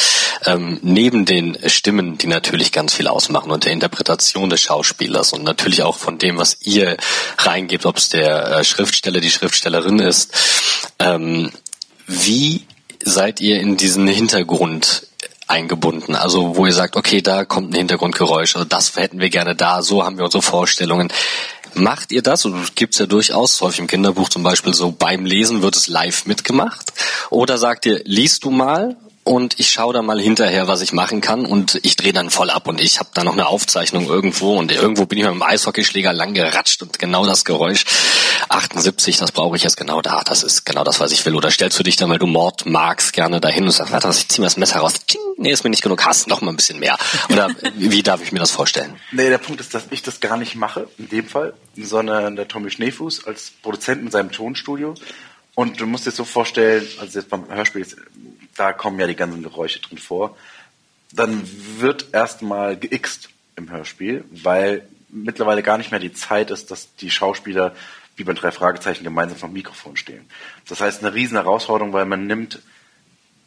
Ähm, 0.46 0.80
neben 0.82 1.26
den 1.26 1.56
Stimmen, 1.70 2.18
die 2.18 2.26
natürlich 2.26 2.72
ganz 2.72 2.96
viel 2.96 3.08
ausmachen 3.08 3.52
und 3.52 3.66
der 3.66 3.74
Interpretation 3.74 4.50
des 4.50 4.62
Schauspielers 4.62 5.34
und 5.34 5.44
natürlich 5.44 5.84
auch 5.84 5.98
von 5.98 6.18
dem, 6.18 6.40
was 6.40 6.58
ihr 6.62 6.98
reingebt, 7.38 7.86
ob 7.86 7.98
es 7.98 8.10
der 8.10 8.48
äh, 8.48 8.64
Schriftsteller, 8.64 9.20
die 9.20 9.30
Schriftstellerin 9.30 10.00
ist. 10.00 10.32
Ähm, 10.98 11.52
wie 12.08 12.66
seid 13.06 13.40
ihr 13.40 13.60
in 13.60 13.78
diesen 13.78 14.08
Hintergrund 14.08 15.06
eingebunden? 15.46 16.16
Also 16.16 16.56
wo 16.56 16.66
ihr 16.66 16.74
sagt, 16.74 16.96
okay, 16.96 17.22
da 17.22 17.46
kommt 17.46 17.72
ein 17.72 17.78
Hintergrundgeräusch, 17.78 18.56
also 18.56 18.68
das 18.68 18.96
hätten 18.96 19.20
wir 19.20 19.30
gerne 19.30 19.56
da, 19.56 19.84
so 19.84 20.04
haben 20.04 20.18
wir 20.18 20.26
unsere 20.26 20.42
Vorstellungen. 20.42 21.12
Macht 21.78 22.12
ihr 22.12 22.22
das? 22.22 22.46
Und 22.46 22.76
gibt's 22.76 22.98
ja 22.98 23.06
durchaus, 23.06 23.62
häufig 23.62 23.80
im 23.80 23.88
Kinderbuch 23.88 24.30
zum 24.30 24.44
Beispiel, 24.44 24.74
so 24.74 24.92
beim 24.92 25.26
Lesen 25.26 25.62
wird 25.62 25.76
es 25.76 25.88
live 25.88 26.26
mitgemacht. 26.26 26.92
Oder 27.30 27.58
sagt 27.58 27.86
ihr, 27.86 28.02
liest 28.04 28.44
du 28.44 28.50
mal 28.50 28.98
und 29.28 29.60
ich 29.60 29.70
schaue 29.70 29.94
da 29.94 30.02
mal 30.02 30.20
hinterher, 30.20 30.68
was 30.68 30.82
ich 30.82 30.94
machen 30.94 31.20
kann 31.20 31.46
und 31.46 31.80
ich 31.84 31.98
drehe 31.98 32.14
dann 32.14 32.30
voll 32.30 32.50
ab 32.50 32.68
und 32.68 32.80
ich 32.80 33.00
habe 33.00 33.10
da 33.14 33.24
noch 33.24 33.34
eine 33.34 33.48
Aufzeichnung 33.48 34.08
irgendwo 34.08 34.58
und 34.58 34.72
irgendwo 34.72 35.06
bin 35.06 35.20
ich 35.20 35.26
mit 35.26 35.34
dem 35.34 35.44
Eishockeyschläger 35.44 36.14
lang 36.14 36.34
geratscht 36.34 36.82
und 36.82 36.98
genau 36.98 37.26
das 37.26 37.44
Geräusch 37.44 37.86
78, 38.50 39.18
das 39.18 39.34
brauche 39.34 39.58
ich 39.58 39.64
jetzt 39.64 39.76
genau 39.76 40.02
da, 40.02 40.22
das 40.24 40.44
ist 40.44 40.66
genau 40.66 40.86
das, 40.86 41.02
was 41.02 41.12
ich 41.12 41.26
will. 41.26 41.36
Oder 41.36 41.52
stellst 41.52 41.78
du 41.78 41.84
dich 41.84 41.98
dann, 41.98 42.10
weil 42.10 42.20
du 42.20 42.26
Mord 42.26 42.66
magst, 42.66 43.12
gerne 43.12 43.42
dahin 43.42 43.66
und 43.66 43.72
sagst, 43.72 43.92
warte, 43.92 44.08
ich 44.10 44.30
zieh 44.30 44.40
mir 44.40 44.48
das 44.48 44.56
Messer 44.56 44.80
raus. 44.80 44.94
Nee, 45.38 45.52
ist 45.52 45.64
mir 45.66 45.70
nicht 45.70 45.84
genug, 45.84 46.06
hast 46.06 46.28
noch 46.28 46.42
mal 46.42 46.52
ein 46.52 46.56
bisschen 46.56 46.80
mehr. 46.80 46.98
Oder 47.30 47.50
wie 47.76 48.04
darf 48.04 48.22
ich 48.24 48.32
mir 48.32 48.40
das 48.40 48.52
vorstellen? 48.52 48.96
Nee, 49.12 49.30
der 49.30 49.40
Punkt 49.40 49.60
ist, 49.60 49.74
dass 49.74 49.84
ich 49.92 50.04
das 50.04 50.22
gar 50.22 50.38
nicht 50.38 50.56
mache, 50.56 50.88
in 50.98 51.10
dem 51.10 51.28
Fall, 51.28 51.54
sondern 51.76 52.38
der 52.38 52.48
Tommy 52.48 52.72
Schneefuß 52.72 53.28
als 53.28 53.52
Produzent 53.62 54.02
in 54.04 54.12
seinem 54.12 54.32
Tonstudio. 54.32 54.96
Und 55.54 55.82
du 55.82 55.86
musst 55.86 56.06
dir 56.06 56.12
so 56.12 56.24
vorstellen, 56.24 56.88
also 57.00 57.20
jetzt 57.20 57.30
beim 57.30 57.50
Hörspiel 57.50 57.86
da 58.58 58.74
kommen 58.74 59.00
ja 59.00 59.08
die 59.08 59.16
ganzen 59.16 59.44
Geräusche 59.44 59.80
drin 59.80 59.98
vor, 59.98 60.36
dann 61.12 61.42
wird 61.80 62.08
erstmal 62.14 62.78
geixt 62.78 63.30
im 63.56 63.70
Hörspiel, 63.70 64.26
weil 64.32 64.88
mittlerweile 65.10 65.64
gar 65.64 65.78
nicht 65.78 65.92
mehr 65.92 66.00
die 66.00 66.14
Zeit 66.14 66.52
ist, 66.52 66.70
dass 66.72 66.96
die 66.96 67.10
Schauspieler 67.10 67.74
wie 68.16 68.24
bei 68.24 68.34
drei 68.34 68.52
Fragezeichen 68.52 69.04
gemeinsam 69.04 69.38
vom 69.38 69.54
Mikrofon 69.54 69.96
stehen. 69.96 70.28
Das 70.68 70.82
heißt, 70.82 71.04
eine 71.04 71.14
riesen 71.14 71.38
Herausforderung, 71.38 71.94
weil 71.94 72.06
man 72.06 72.28
nimmt 72.28 72.62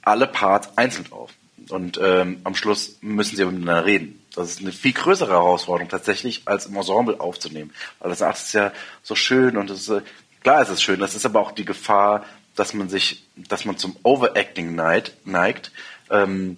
alle 0.03 0.27
Parts 0.27 0.71
einzeln 0.77 1.07
auf. 1.11 1.33
Und 1.69 2.01
ähm, 2.03 2.41
am 2.45 2.55
Schluss 2.55 2.97
müssen 3.01 3.37
sie 3.37 3.45
miteinander 3.45 3.85
reden. 3.85 4.25
Das 4.35 4.51
ist 4.51 4.61
eine 4.61 4.73
viel 4.73 4.93
größere 4.93 5.33
Herausforderung 5.33 5.91
tatsächlich, 5.91 6.43
als 6.47 6.67
im 6.67 6.77
Ensemble 6.77 7.21
aufzunehmen. 7.21 7.73
Weil 7.99 8.11
das 8.11 8.45
ist 8.45 8.55
ja 8.55 8.73
so 9.03 9.15
schön 9.15 9.57
und 9.57 9.71
es 9.71 9.83
ist, 9.83 9.89
äh, 9.89 10.03
klar 10.43 10.63
ist 10.63 10.71
es 10.71 10.83
schön, 10.83 11.01
das 11.01 11.15
ist 11.15 11.27
aber 11.27 11.41
auch 11.41 11.53
die 11.53 11.65
Gefahr, 11.65 12.25
dass 12.57 12.75
man 12.75 12.89
sich, 12.89 13.25
dass 13.37 13.65
man 13.65 13.79
zum 13.79 13.97
Overacting 14.03 14.75
neigt, 14.75 15.15
neigt 15.27 15.71
ähm, 16.11 16.57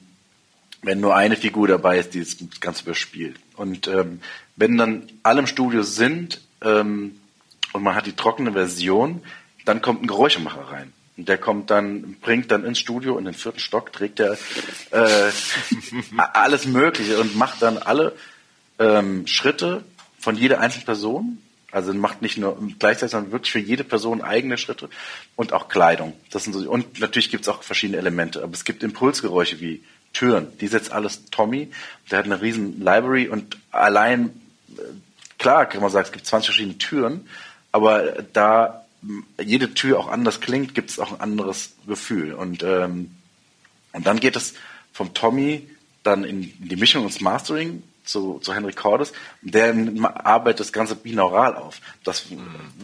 wenn 0.82 1.01
nur 1.01 1.14
eine 1.14 1.36
Figur 1.36 1.68
dabei 1.68 1.99
ist, 1.99 2.14
die 2.14 2.20
das 2.20 2.61
Ganze 2.61 2.82
überspielt. 2.82 3.36
Und 3.57 3.86
ähm, 3.86 4.20
wenn 4.57 4.76
dann 4.76 5.05
alle 5.22 5.40
im 5.40 5.47
Studio 5.47 5.82
sind 5.82 6.40
ähm, 6.61 7.20
und 7.72 7.82
man 7.82 7.95
hat 7.95 8.07
die 8.07 8.16
trockene 8.16 8.53
Version, 8.53 9.22
dann 9.64 9.80
kommt 9.80 10.03
ein 10.03 10.09
Geräuschemacher 10.09 10.72
rein. 10.72 10.93
Und 11.16 11.28
der 11.28 11.38
kommt 11.38 11.70
dann, 11.70 12.16
bringt 12.20 12.51
dann 12.51 12.64
ins 12.64 12.80
Studio 12.80 13.16
in 13.16 13.26
den 13.26 13.34
vierten 13.34 13.61
Stock, 13.61 13.93
trägt 13.93 14.18
er 14.18 14.32
äh, 14.90 15.30
alles 16.32 16.66
Mögliche 16.66 17.20
und 17.20 17.36
macht 17.36 17.62
dann 17.62 17.78
alle 17.78 18.16
ähm, 18.78 19.27
Schritte 19.27 19.85
von 20.19 20.36
jeder 20.36 20.59
einzelnen 20.60 20.86
Person 20.86 21.39
Also 21.73 21.94
macht 21.94 22.20
nicht 22.20 22.36
nur 22.36 22.57
gleichzeitig, 22.78 23.12
sondern 23.12 23.32
wirklich 23.32 23.51
für 23.51 23.59
jede 23.59 23.82
Person 23.82 24.20
eigene 24.20 24.59
Schritte 24.59 24.90
und 25.36 25.55
auch 25.55 25.69
Kleidung. 25.69 26.12
Das 26.31 26.44
sind 26.44 26.53
so, 26.53 26.70
und 26.70 27.01
natürlich 27.01 27.31
gibt 27.31 27.44
es 27.44 27.49
auch 27.49 27.62
verschiedene 27.62 27.99
Elemente, 27.99 28.43
aber 28.43 28.53
es 28.53 28.65
gibt 28.65 28.82
Impulsgeräusche 28.82 29.59
wie 29.59 29.82
Türen. 30.12 30.49
Die 30.61 30.69
setzt 30.69 30.93
alles 30.93 31.24
Tommy. 31.31 31.70
Der 32.11 32.19
hat 32.19 32.27
eine 32.27 32.43
riesen 32.43 32.78
Library 32.81 33.28
und 33.28 33.57
allein, 33.70 34.27
äh, 34.77 34.82
klar 35.39 35.65
kann 35.65 35.81
man 35.81 35.90
sagen, 35.90 36.05
es 36.05 36.12
gibt 36.12 36.27
20 36.27 36.49
verschiedene 36.49 36.77
Türen, 36.77 37.27
aber 37.73 38.23
da 38.35 38.85
jede 39.43 39.73
Tür 39.73 39.99
auch 39.99 40.09
anders 40.09 40.40
klingt, 40.40 40.74
gibt 40.74 40.90
es 40.90 40.99
auch 40.99 41.12
ein 41.12 41.20
anderes 41.20 41.74
Gefühl. 41.86 42.35
Und, 42.35 42.62
ähm, 42.62 43.12
und 43.93 44.07
dann 44.07 44.20
geht 44.20 44.36
es 44.36 44.55
vom 44.93 45.15
Tommy 45.15 45.69
dann 46.03 46.24
in 46.24 46.53
die 46.59 46.77
Mischung 46.77 47.05
und 47.05 47.15
das 47.15 47.20
Mastering 47.20 47.82
zu, 48.05 48.39
zu 48.41 48.55
Henry 48.55 48.73
Cordes. 48.73 49.12
Der 49.43 49.74
arbeitet 50.24 50.61
das 50.61 50.73
Ganze 50.73 50.97
binaural 50.97 51.55
auf. 51.57 51.81
Das, 52.05 52.27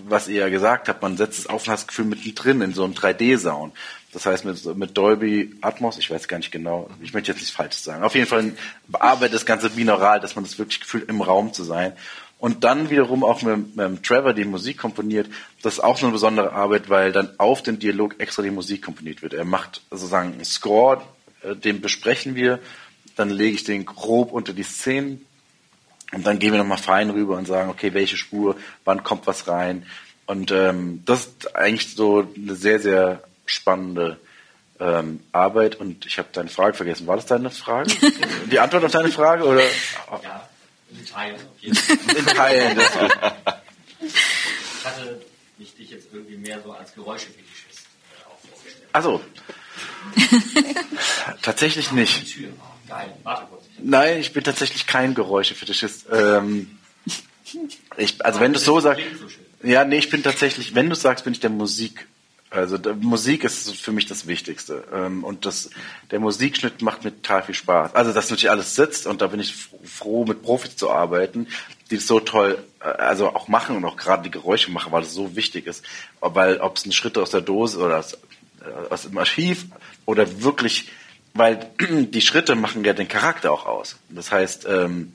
was 0.07 0.29
ihr 0.29 0.41
ja 0.41 0.49
gesagt 0.49 0.89
habt, 0.89 1.03
man 1.03 1.17
setzt 1.17 1.41
das 1.41 1.47
Aufenthaltsgefühl 1.47 2.07
mittendrin 2.07 2.61
in 2.61 2.75
so 2.75 2.85
einem 2.85 2.95
3D-Sound. 2.95 3.75
Das 4.13 4.25
heißt 4.25 4.45
mit, 4.45 4.65
mit 4.77 4.97
Dolby 4.97 5.57
Atmos, 5.61 5.99
ich 5.99 6.11
weiß 6.11 6.29
gar 6.29 6.39
nicht 6.39 6.51
genau, 6.51 6.89
ich 7.03 7.13
möchte 7.13 7.31
jetzt 7.31 7.41
nichts 7.41 7.55
Falsches 7.55 7.85
sagen. 7.85 8.03
Auf 8.03 8.15
jeden 8.15 8.27
Fall 8.27 8.53
bearbeitet 8.87 9.35
das 9.35 9.47
Ganze 9.47 9.71
binaural, 9.71 10.21
dass 10.21 10.35
man 10.35 10.45
das 10.45 10.59
wirklich 10.59 10.81
gefühlt 10.81 11.09
im 11.09 11.21
Raum 11.21 11.53
zu 11.53 11.63
sein. 11.63 11.93
Und 12.39 12.63
dann 12.63 12.89
wiederum 12.89 13.25
auch 13.25 13.43
mit, 13.43 13.77
mit 13.77 14.03
Trevor 14.05 14.33
die 14.33 14.45
Musik 14.45 14.79
komponiert. 14.79 15.29
Das 15.63 15.75
ist 15.75 15.81
auch 15.81 15.99
so 15.99 16.07
eine 16.07 16.13
besondere 16.13 16.53
Arbeit, 16.53 16.89
weil 16.89 17.13
dann 17.13 17.31
auf 17.39 17.63
den 17.63 17.81
Dialog 17.81 18.21
extra 18.21 18.43
die 18.43 18.51
Musik 18.51 18.83
komponiert 18.83 19.23
wird. 19.23 19.35
Er 19.35 19.45
macht 19.45 19.83
sozusagen 19.91 20.33
einen 20.33 20.45
Score, 20.45 21.03
äh, 21.43 21.57
den 21.57 21.81
besprechen 21.81 22.37
wir 22.37 22.61
dann 23.19 23.31
lege 23.31 23.57
ich 23.57 23.65
den 23.65 23.85
grob 23.85 24.33
unter 24.33 24.53
die 24.53 24.63
Szenen 24.63 25.27
und 26.13 26.25
dann 26.25 26.39
gehen 26.39 26.53
wir 26.53 26.59
nochmal 26.59 26.79
fein 26.79 27.11
rüber 27.11 27.37
und 27.37 27.47
sagen, 27.47 27.69
okay, 27.69 27.93
welche 27.93 28.17
Spur, 28.17 28.57
wann 28.85 29.03
kommt 29.03 29.27
was 29.27 29.49
rein. 29.49 29.85
Und 30.27 30.53
ähm, 30.53 31.03
das 31.05 31.27
ist 31.27 31.57
eigentlich 31.57 31.95
so 31.95 32.33
eine 32.37 32.55
sehr, 32.55 32.79
sehr 32.79 33.25
spannende 33.45 34.21
ähm, 34.79 35.21
Arbeit. 35.33 35.75
Und 35.77 36.07
ich 36.07 36.19
habe 36.19 36.29
deine 36.33 36.49
Frage 36.49 36.75
vergessen. 36.75 37.07
War 37.07 37.17
das 37.17 37.27
deine 37.27 37.51
Frage? 37.51 37.91
die 38.51 38.61
Antwort 38.61 38.85
auf 38.85 38.93
deine 38.93 39.11
Frage? 39.11 39.45
Oder? 39.45 39.63
Ja, 40.23 40.49
in 40.91 41.05
Teilen. 41.05 41.37
Auf 41.37 41.61
jeden 41.61 41.75
Fall. 41.77 42.17
In 42.17 42.27
Teilen. 42.27 42.81
ich 44.01 44.85
hatte 44.85 45.21
mich 45.59 45.75
dich 45.75 45.91
jetzt 45.91 46.09
irgendwie 46.13 46.37
mehr 46.37 46.63
so 46.63 46.73
als 46.73 46.95
Geräuschefetischist 46.95 47.81
äh, 47.81 48.49
vorgestellt. 48.49 48.89
Also, 48.93 49.21
Tatsächlich 51.43 51.93
nicht. 51.93 52.37
Nein, 52.89 53.11
warte 53.23 53.47
kurz. 53.51 53.65
Nein, 53.79 54.21
ich 54.21 54.33
bin 54.33 54.45
tatsächlich 54.45 54.87
kein 54.87 55.15
Geräuschefetischist. 55.15 56.07
Ähm, 56.13 56.79
ich, 57.97 58.25
also 58.25 58.41
wenn 58.41 58.53
du 58.53 58.59
es 58.59 58.65
so 58.65 58.81
sagst, 58.81 59.03
ja, 59.63 59.85
nee, 59.85 59.99
ich 59.99 60.11
bin 60.11 60.23
tatsächlich, 60.23 60.75
wenn 60.75 60.89
du 60.89 60.95
sagst, 60.95 61.25
bin 61.25 61.33
ich 61.33 61.41
der 61.41 61.51
Musik. 61.51 62.07
Also 62.51 62.79
der 62.79 62.95
Musik 62.95 63.45
ist 63.45 63.77
für 63.77 63.93
mich 63.93 64.07
das 64.07 64.27
Wichtigste. 64.27 64.85
Ähm, 64.93 65.23
und 65.23 65.45
das, 65.45 65.71
der 66.11 66.19
Musikschnitt 66.19 66.81
macht 66.81 67.05
mir 67.05 67.11
total 67.11 67.43
viel 67.43 67.55
Spaß. 67.55 67.95
Also, 67.95 68.13
dass 68.13 68.31
natürlich 68.31 68.51
alles 68.51 68.75
sitzt 68.75 69.07
und 69.07 69.21
da 69.21 69.27
bin 69.27 69.41
ich 69.41 69.55
froh, 69.85 70.25
mit 70.25 70.43
Profis 70.43 70.77
zu 70.77 70.91
arbeiten, 70.91 71.47
die 71.91 71.97
es 71.97 72.07
so 72.07 72.21
toll, 72.21 72.59
äh, 72.81 72.85
also 72.85 73.35
auch 73.35 73.49
machen 73.49 73.77
und 73.77 73.85
auch 73.85 73.99
gerade 73.99 74.23
die 74.23 74.31
Geräusche 74.31 74.71
machen, 74.71 74.93
weil 74.93 75.03
es 75.03 75.13
so 75.13 75.37
wichtig 75.37 75.67
ist. 75.67 75.85
Weil 76.21 76.59
ob 76.59 76.77
es 76.79 76.87
ein 76.87 76.93
Schritt 76.93 77.19
aus 77.19 77.31
der 77.31 77.43
Dose 77.43 77.79
oder 77.79 77.99
aus, 77.99 78.17
aus 78.89 79.03
dem 79.03 79.19
Archiv 79.19 79.67
oder 80.07 80.43
wirklich 80.43 80.91
weil 81.39 81.71
die 81.81 82.21
Schritte 82.21 82.55
machen 82.55 82.85
ja 82.85 82.93
den 82.93 83.09
Charakter 83.09 83.53
auch 83.53 83.67
aus. 83.67 83.97
Das 84.11 84.31
heißt, 84.31 84.67
ähm, 84.69 85.13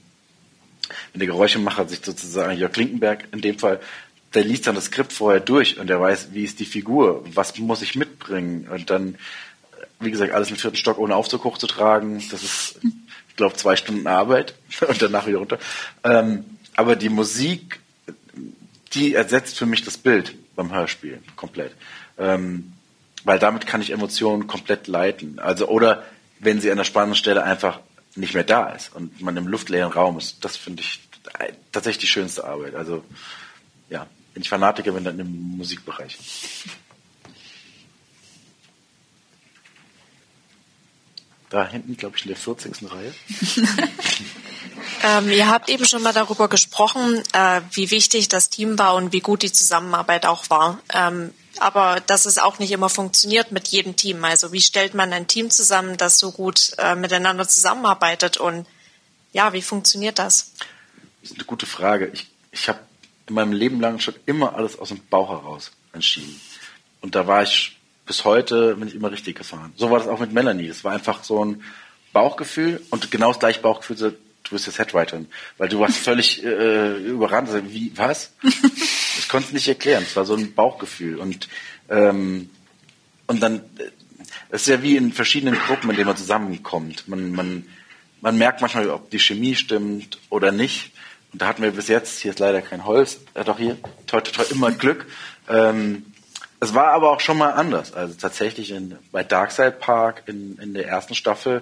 wenn 1.11 1.19
der 1.19 1.27
Geräuschemacher 1.27 1.87
sich 1.87 1.99
sozusagen, 2.03 2.57
Jörg 2.57 2.71
Klinkenberg 2.71 3.25
in 3.31 3.41
dem 3.41 3.59
Fall, 3.59 3.79
der 4.33 4.43
liest 4.43 4.65
dann 4.65 4.75
das 4.75 4.85
Skript 4.85 5.13
vorher 5.13 5.39
durch 5.39 5.79
und 5.79 5.87
der 5.87 5.99
weiß, 5.99 6.29
wie 6.31 6.43
ist 6.43 6.59
die 6.59 6.65
Figur, 6.65 7.23
was 7.33 7.57
muss 7.59 7.81
ich 7.81 7.95
mitbringen 7.95 8.67
und 8.67 8.89
dann, 8.89 9.15
wie 9.99 10.11
gesagt, 10.11 10.31
alles 10.33 10.49
im 10.49 10.57
vierten 10.57 10.77
Stock 10.77 10.97
ohne 10.97 11.15
Aufzug 11.15 11.43
hochzutragen, 11.43 12.23
das 12.31 12.43
ist, 12.43 12.79
ich 13.29 13.35
glaube, 13.35 13.55
zwei 13.55 13.75
Stunden 13.75 14.07
Arbeit 14.07 14.55
und 14.87 15.01
danach 15.01 15.27
wieder 15.27 15.37
runter. 15.37 15.59
Ähm, 16.03 16.45
aber 16.75 16.95
die 16.95 17.09
Musik, 17.09 17.79
die 18.93 19.13
ersetzt 19.13 19.57
für 19.57 19.67
mich 19.67 19.83
das 19.83 19.97
Bild 19.97 20.35
beim 20.55 20.73
Hörspiel 20.73 21.21
komplett. 21.35 21.73
Ähm, 22.17 22.72
weil 23.23 23.39
damit 23.39 23.67
kann 23.67 23.81
ich 23.81 23.91
Emotionen 23.91 24.47
komplett 24.47 24.87
leiten. 24.87 25.39
Also 25.39 25.67
oder 25.67 26.03
wenn 26.39 26.61
sie 26.61 26.71
an 26.71 26.77
der 26.77 26.83
spannenden 26.83 27.15
Stelle 27.15 27.43
einfach 27.43 27.79
nicht 28.15 28.33
mehr 28.33 28.43
da 28.43 28.69
ist 28.69 28.93
und 28.93 29.21
man 29.21 29.37
im 29.37 29.47
luftleeren 29.47 29.91
Raum 29.91 30.17
ist, 30.17 30.43
das 30.43 30.57
finde 30.57 30.81
ich 30.81 30.99
tatsächlich 31.71 32.01
die 32.01 32.07
schönste 32.07 32.43
Arbeit. 32.43 32.75
Also 32.75 33.03
ja, 33.89 34.07
wenn 34.33 34.43
ich 34.43 34.49
Fanatiker 34.49 34.91
bin, 34.91 35.03
dann 35.03 35.19
im 35.19 35.57
Musikbereich. 35.57 36.17
Da 41.49 41.67
hinten, 41.67 41.95
glaube 41.95 42.17
ich, 42.17 42.23
in 42.23 42.29
der 42.29 42.37
40. 42.37 42.91
Reihe. 42.91 43.13
ähm, 45.03 45.29
ihr 45.29 45.47
habt 45.47 45.69
eben 45.69 45.85
schon 45.85 46.01
mal 46.01 46.13
darüber 46.13 46.47
gesprochen, 46.47 47.21
äh, 47.31 47.61
wie 47.71 47.91
wichtig 47.91 48.27
das 48.27 48.49
Team 48.49 48.79
war 48.79 48.95
und 48.95 49.13
wie 49.13 49.19
gut 49.19 49.43
die 49.43 49.51
Zusammenarbeit 49.51 50.25
auch 50.25 50.49
war. 50.49 50.79
Ähm, 50.91 51.31
aber 51.63 52.01
dass 52.01 52.25
es 52.25 52.37
auch 52.37 52.59
nicht 52.59 52.71
immer 52.71 52.89
funktioniert 52.89 53.53
mit 53.53 53.69
jedem 53.69 53.95
Team. 53.95 54.25
Also 54.25 54.51
wie 54.51 54.59
stellt 54.59 54.93
man 54.93 55.13
ein 55.13 55.27
Team 55.27 55.49
zusammen, 55.49 55.95
das 55.95 56.19
so 56.19 56.31
gut 56.31 56.73
äh, 56.77 56.95
miteinander 56.95 57.47
zusammenarbeitet 57.47 58.35
und 58.35 58.67
ja, 59.31 59.53
wie 59.53 59.61
funktioniert 59.61 60.19
das? 60.19 60.51
Das 61.21 61.31
ist 61.31 61.37
eine 61.37 61.45
gute 61.45 61.65
Frage. 61.65 62.11
Ich, 62.13 62.27
ich 62.51 62.67
habe 62.67 62.79
in 63.27 63.35
meinem 63.35 63.53
Leben 63.53 63.79
lang 63.79 63.99
schon 63.99 64.15
immer 64.25 64.55
alles 64.55 64.77
aus 64.77 64.89
dem 64.89 64.99
Bauch 65.09 65.29
heraus 65.29 65.71
entschieden. 65.93 66.39
Und 66.99 67.15
da 67.15 67.27
war 67.27 67.43
ich 67.43 67.77
bis 68.05 68.25
heute, 68.25 68.75
bin 68.75 68.89
ich 68.89 68.95
immer 68.95 69.11
richtig 69.11 69.37
gefahren. 69.37 69.71
So 69.77 69.89
war 69.89 69.99
das 69.99 70.09
auch 70.09 70.19
mit 70.19 70.33
Melanie. 70.33 70.67
Das 70.67 70.83
war 70.83 70.91
einfach 70.91 71.23
so 71.23 71.45
ein 71.45 71.63
Bauchgefühl 72.11 72.85
und 72.89 73.09
genau 73.09 73.29
das 73.29 73.39
gleiche 73.39 73.61
Bauchgefühl, 73.61 74.17
bist 74.53 74.67
jetzt 74.67 74.79
Headwriterin, 74.79 75.27
weil 75.57 75.69
du 75.69 75.79
warst 75.79 75.97
völlig 75.97 76.43
äh, 76.43 76.97
überrannt. 76.97 77.49
Also, 77.49 77.71
wie, 77.71 77.91
was? 77.95 78.31
Ich 79.15 79.29
konnte 79.29 79.47
es 79.47 79.53
nicht 79.53 79.67
erklären. 79.67 80.03
Es 80.03 80.15
war 80.15 80.25
so 80.25 80.35
ein 80.35 80.53
Bauchgefühl. 80.55 81.17
Und, 81.17 81.47
ähm, 81.87 82.49
und 83.27 83.41
dann, 83.41 83.61
es 84.49 84.61
ist 84.61 84.67
ja 84.67 84.81
wie 84.81 84.97
in 84.97 85.13
verschiedenen 85.13 85.55
Gruppen, 85.55 85.91
in 85.91 85.95
denen 85.95 86.07
man 86.07 86.17
zusammenkommt. 86.17 87.07
Man, 87.07 87.31
man, 87.31 87.65
man 88.21 88.37
merkt 88.37 88.61
manchmal, 88.61 88.89
ob 88.89 89.11
die 89.11 89.19
Chemie 89.19 89.55
stimmt 89.55 90.17
oder 90.29 90.51
nicht. 90.51 90.93
Und 91.31 91.41
da 91.41 91.47
hatten 91.47 91.63
wir 91.63 91.71
bis 91.71 91.87
jetzt, 91.87 92.19
hier 92.19 92.31
ist 92.31 92.39
leider 92.39 92.61
kein 92.61 92.85
Holz, 92.85 93.19
äh, 93.33 93.43
doch 93.43 93.59
hier, 93.59 93.77
toi, 94.07 94.21
toi, 94.21 94.31
toi, 94.31 94.45
immer 94.51 94.71
Glück. 94.71 95.05
Ähm, 95.47 96.05
es 96.59 96.73
war 96.73 96.93
aber 96.93 97.11
auch 97.11 97.19
schon 97.19 97.37
mal 97.37 97.51
anders. 97.51 97.93
Also 97.93 98.13
tatsächlich 98.13 98.71
in, 98.71 98.97
bei 99.11 99.23
Darkside 99.23 99.71
Park 99.71 100.23
in, 100.27 100.57
in 100.59 100.73
der 100.73 100.87
ersten 100.87 101.13
Staffel, 101.13 101.61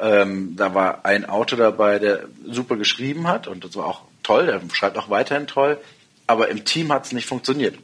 ähm, 0.00 0.56
da 0.56 0.74
war 0.74 1.04
ein 1.04 1.28
Autor 1.28 1.58
dabei, 1.58 1.98
der 1.98 2.28
super 2.46 2.76
geschrieben 2.76 3.28
hat 3.28 3.46
und 3.46 3.64
das 3.64 3.76
war 3.76 3.86
auch 3.86 4.02
toll, 4.22 4.46
der 4.46 4.60
schreibt 4.72 4.96
auch 4.98 5.10
weiterhin 5.10 5.46
toll 5.46 5.78
aber 6.30 6.48
im 6.48 6.64
Team 6.64 6.92
hat 6.92 7.06
es 7.06 7.12
nicht 7.12 7.26
funktioniert. 7.26 7.76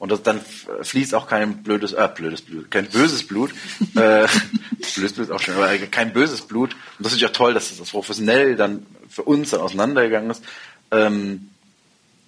Und 0.00 0.10
das, 0.10 0.24
dann 0.24 0.40
fließt 0.82 1.14
auch 1.14 1.28
kein 1.28 1.62
blödes, 1.62 1.92
äh, 1.92 2.08
blödes 2.12 2.42
Blut, 2.42 2.68
kein 2.68 2.86
böses 2.88 3.24
Blut. 3.24 3.52
äh, 3.94 4.26
blödes 4.96 5.12
Blut 5.12 5.28
ist 5.28 5.30
auch 5.30 5.40
schön, 5.40 5.54
aber 5.54 5.78
kein 5.78 6.12
böses 6.12 6.42
Blut. 6.42 6.74
Und 6.98 7.06
das 7.06 7.12
ist 7.12 7.20
ja 7.20 7.28
toll, 7.28 7.54
dass 7.54 7.76
das 7.76 7.90
professionell 7.90 8.56
dann 8.56 8.84
für 9.08 9.22
uns 9.22 9.50
dann 9.50 9.60
auseinandergegangen 9.60 10.30
ist. 10.30 10.42
Ähm, 10.90 11.50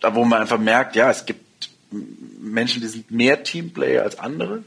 da 0.00 0.14
wo 0.14 0.24
man 0.24 0.40
einfach 0.40 0.58
merkt, 0.58 0.94
ja, 0.94 1.10
es 1.10 1.26
gibt 1.26 1.70
Menschen, 1.90 2.80
die 2.80 2.86
sind 2.86 3.10
mehr 3.10 3.42
Teamplayer 3.42 4.04
als 4.04 4.20
andere. 4.20 4.62